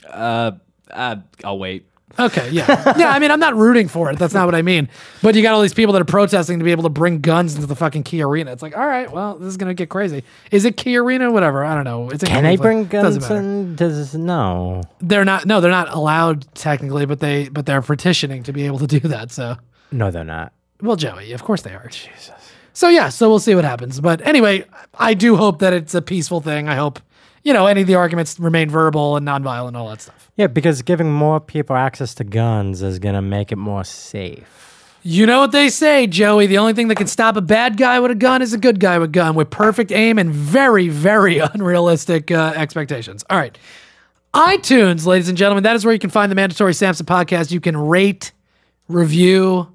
Uh, 0.07 0.51
uh, 0.91 1.15
I'll 1.43 1.57
wait. 1.59 1.87
Okay, 2.17 2.49
yeah. 2.49 2.93
Yeah, 2.97 3.09
I 3.09 3.19
mean, 3.19 3.29
I'm 3.31 3.39
not 3.39 3.55
rooting 3.55 3.87
for 3.87 4.09
it. 4.09 4.17
That's 4.17 4.33
not 4.33 4.45
what 4.45 4.55
I 4.55 4.61
mean. 4.61 4.87
But 5.21 5.35
you 5.35 5.41
got 5.41 5.53
all 5.53 5.61
these 5.61 5.73
people 5.73 5.91
that 5.93 6.01
are 6.01 6.05
protesting 6.05 6.59
to 6.59 6.65
be 6.65 6.71
able 6.71 6.83
to 6.83 6.89
bring 6.89 7.19
guns 7.19 7.55
into 7.55 7.67
the 7.67 7.75
fucking 7.75 8.03
Key 8.03 8.21
Arena. 8.21 8.51
It's 8.51 8.61
like, 8.61 8.77
all 8.77 8.85
right, 8.87 9.11
well, 9.11 9.35
this 9.37 9.47
is 9.49 9.57
going 9.57 9.67
to 9.69 9.73
get 9.73 9.89
crazy. 9.89 10.23
Is 10.51 10.63
it 10.65 10.77
Key 10.77 10.95
Arena? 10.97 11.31
Whatever. 11.31 11.65
I 11.65 11.75
don't 11.75 11.83
know. 11.83 12.09
It's 12.09 12.23
Can 12.23 12.43
they 12.43 12.55
bring 12.55 12.85
Doesn't 12.85 13.19
guns 13.19 13.29
matter. 13.29 13.41
in? 13.41 13.75
Does 13.75 14.15
no? 14.15 14.83
They're 14.99 15.25
not, 15.25 15.45
no, 15.45 15.59
they're 15.59 15.71
not 15.71 15.89
allowed 15.93 16.45
technically, 16.55 17.05
but 17.05 17.19
they, 17.19 17.49
but 17.49 17.65
they're 17.65 17.81
petitioning 17.81 18.43
to 18.43 18.53
be 18.53 18.65
able 18.65 18.79
to 18.79 18.87
do 18.87 18.99
that. 19.01 19.31
So, 19.31 19.57
No, 19.91 20.09
they're 20.11 20.23
not. 20.23 20.53
well, 20.81 20.95
Joey, 20.95 21.33
of 21.33 21.43
course 21.43 21.63
they 21.63 21.73
are. 21.73 21.87
Jesus. 21.89 22.31
So, 22.73 22.89
yeah, 22.89 23.09
so 23.09 23.29
we'll 23.29 23.39
see 23.39 23.55
what 23.55 23.63
happens. 23.65 23.99
But 24.01 24.19
anyway, 24.27 24.65
I 24.97 25.13
do 25.15 25.35
hope 25.37 25.59
that 25.59 25.73
it's 25.73 25.95
a 25.95 26.01
peaceful 26.01 26.41
thing. 26.41 26.67
I 26.69 26.75
hope, 26.75 26.99
you 27.45 27.53
know, 27.53 27.67
any 27.67 27.81
of 27.81 27.87
the 27.87 27.95
arguments 27.95 28.39
remain 28.39 28.69
verbal 28.69 29.15
and 29.15 29.25
nonviolent 29.25 29.77
all 29.77 29.87
that 29.89 30.01
stuff. 30.01 30.29
Yeah, 30.35 30.47
because 30.47 30.81
giving 30.81 31.13
more 31.13 31.39
people 31.39 31.75
access 31.75 32.15
to 32.15 32.23
guns 32.25 32.81
is 32.81 32.99
gonna 32.99 33.21
make 33.21 33.51
it 33.53 33.57
more 33.57 33.85
safe. 33.85 34.51
You 35.03 35.27
know 35.27 35.39
what 35.39 35.51
they 35.51 35.69
say, 35.69 36.07
Joey. 36.07 36.47
The 36.47 36.57
only 36.57 36.73
thing 36.73 36.87
that 36.87 36.95
can 36.95 37.05
stop 37.05 37.37
a 37.37 37.41
bad 37.41 37.77
guy 37.77 37.99
with 37.99 38.09
a 38.09 38.15
gun 38.15 38.41
is 38.41 38.53
a 38.53 38.57
good 38.57 38.79
guy 38.79 38.97
with 38.97 39.09
a 39.09 39.11
gun 39.11 39.35
with 39.35 39.51
perfect 39.51 39.91
aim 39.91 40.17
and 40.17 40.31
very, 40.31 40.89
very 40.89 41.37
unrealistic 41.53 42.31
uh, 42.31 42.53
expectations. 42.55 43.23
All 43.29 43.37
right. 43.37 43.55
iTunes, 44.33 45.05
ladies 45.05 45.29
and 45.29 45.37
gentlemen, 45.37 45.63
that 45.63 45.75
is 45.75 45.85
where 45.85 45.93
you 45.93 45.99
can 45.99 46.09
find 46.09 46.31
the 46.31 46.35
Mandatory 46.35 46.73
Sampson 46.73 47.05
podcast. 47.05 47.51
You 47.51 47.61
can 47.61 47.77
rate, 47.77 48.31
review, 48.87 49.67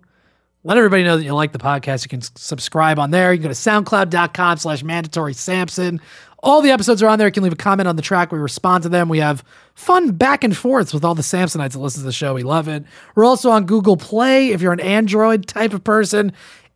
let 0.62 0.76
everybody 0.76 1.04
know 1.04 1.16
that 1.16 1.24
you 1.24 1.32
like 1.32 1.52
the 1.52 1.58
podcast. 1.58 2.04
You 2.04 2.10
can 2.10 2.20
subscribe 2.20 2.98
on 2.98 3.10
there. 3.10 3.32
You 3.32 3.38
can 3.38 3.44
go 3.44 3.54
to 3.54 3.54
soundcloud.com 3.54 4.58
slash 4.58 4.82
mandatory 4.82 5.32
Sampson. 5.32 6.00
All 6.42 6.62
the 6.62 6.70
episodes 6.70 7.02
are 7.02 7.08
on 7.08 7.18
there. 7.18 7.28
You 7.28 7.32
can 7.32 7.42
leave 7.42 7.52
a 7.52 7.56
comment 7.56 7.86
on 7.86 7.96
the 7.96 8.02
track. 8.02 8.32
We 8.32 8.38
respond 8.38 8.82
to 8.84 8.88
them. 8.88 9.08
We 9.08 9.18
have 9.18 9.44
fun 9.74 10.12
back 10.12 10.42
and 10.42 10.56
forths 10.56 10.94
with 10.94 11.04
all 11.04 11.14
the 11.14 11.22
Samsonites 11.22 11.72
that 11.72 11.78
listen 11.78 12.00
to 12.00 12.06
the 12.06 12.12
show. 12.12 12.34
We 12.34 12.42
love 12.42 12.66
it. 12.66 12.84
We're 13.14 13.26
also 13.26 13.50
on 13.50 13.66
Google 13.66 13.96
Play 13.96 14.48
if 14.48 14.62
you're 14.62 14.72
an 14.72 14.80
Android 14.80 15.46
type 15.46 15.74
of 15.74 15.84
person. 15.84 16.32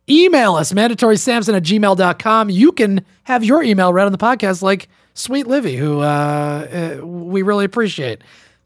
Email 0.07 0.53
us, 0.55 0.71
mandatorysampson 0.71 1.55
at 1.55 1.63
gmail.com. 1.63 2.49
You 2.51 2.71
can 2.71 3.03
have 3.23 3.43
your 3.43 3.63
email 3.63 3.91
read 3.91 4.05
on 4.05 4.11
the 4.11 4.19
podcast 4.19 4.61
like 4.61 4.87
Sweet 5.15 5.47
Livy, 5.47 5.77
who 5.77 6.01
uh, 6.01 6.97
uh, 7.01 7.05
we 7.05 7.41
really 7.41 7.65
appreciate. 7.65 8.21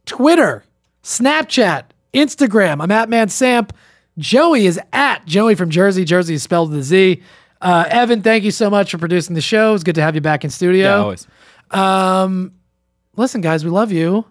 Twitter, 0.06 0.66
Snapchat, 1.04 1.86
Instagram. 2.14 2.82
I'm 2.84 2.92
at 2.92 3.08
Man 3.08 3.30
Samp. 3.30 3.72
Joey 4.18 4.66
is 4.66 4.78
at 4.92 5.26
Joey 5.26 5.56
from 5.56 5.70
Jersey. 5.70 6.04
Jersey 6.04 6.34
is 6.34 6.44
spelled 6.44 6.72
with 6.72 6.80
a 6.80 6.84
Z. 6.84 7.24
Uh, 7.62 7.86
Evan, 7.90 8.22
thank 8.22 8.44
you 8.44 8.52
so 8.52 8.70
much 8.70 8.92
for 8.92 8.98
producing 8.98 9.36
the 9.36 9.42
show. 9.42 9.74
It's 9.76 9.84
good 9.84 9.96
to 9.96 10.02
have 10.02 10.16
you 10.16 10.22
back 10.22 10.44
in 10.44 10.50
studio. 10.50 10.88
Yeah, 10.88 10.96
always. 10.96 11.28
Um, 11.72 12.54
listen, 13.18 13.42
guys, 13.42 13.64
we 13.66 13.70
love 13.70 13.92
you. 13.92 14.26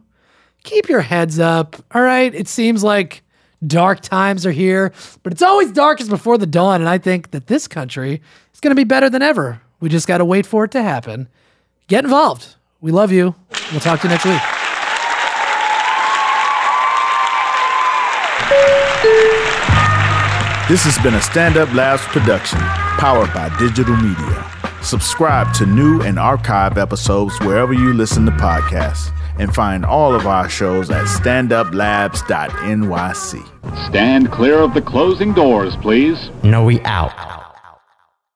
Keep 0.64 0.88
your 0.88 1.00
heads 1.02 1.38
up. 1.38 1.76
All 1.94 2.02
right. 2.02 2.34
It 2.34 2.48
seems 2.48 2.82
like 2.82 3.22
dark 3.66 4.00
times 4.00 4.46
are 4.46 4.50
here, 4.52 4.92
but 5.22 5.32
it's 5.32 5.42
always 5.42 5.72
darkest 5.72 6.10
before 6.10 6.38
the 6.38 6.46
dawn. 6.46 6.80
And 6.80 6.88
I 6.88 6.98
think 6.98 7.30
that 7.32 7.46
this 7.46 7.68
country 7.68 8.22
is 8.54 8.60
going 8.60 8.70
to 8.70 8.76
be 8.80 8.84
better 8.84 9.10
than 9.10 9.22
ever. 9.22 9.60
We 9.80 9.88
just 9.88 10.08
got 10.08 10.18
to 10.18 10.24
wait 10.24 10.46
for 10.46 10.64
it 10.64 10.70
to 10.72 10.82
happen. 10.82 11.28
Get 11.86 12.04
involved. 12.04 12.54
We 12.80 12.92
love 12.92 13.12
you. 13.12 13.34
We'll 13.72 13.80
talk 13.80 14.00
to 14.00 14.08
you 14.08 14.12
next 14.12 14.24
week. 14.24 14.40
This 20.68 20.84
has 20.84 20.98
been 21.02 21.14
a 21.14 21.22
Stand 21.22 21.56
Up 21.56 21.72
Labs 21.72 22.02
production, 22.02 22.58
powered 22.98 23.32
by 23.32 23.48
digital 23.58 23.96
media. 23.96 24.44
Subscribe 24.82 25.54
to 25.54 25.64
new 25.64 26.02
and 26.02 26.18
archive 26.18 26.76
episodes 26.76 27.32
wherever 27.40 27.72
you 27.72 27.94
listen 27.94 28.26
to 28.26 28.32
podcasts, 28.32 29.10
and 29.38 29.54
find 29.54 29.84
all 29.84 30.12
of 30.14 30.26
our 30.26 30.48
shows 30.48 30.90
at 30.90 31.06
standuplabs.nyc. 31.06 33.88
Stand 33.88 34.32
clear 34.32 34.58
of 34.58 34.74
the 34.74 34.82
closing 34.82 35.32
doors, 35.32 35.76
please. 35.76 36.30
No, 36.42 36.64
we 36.64 36.80
out. 36.82 37.47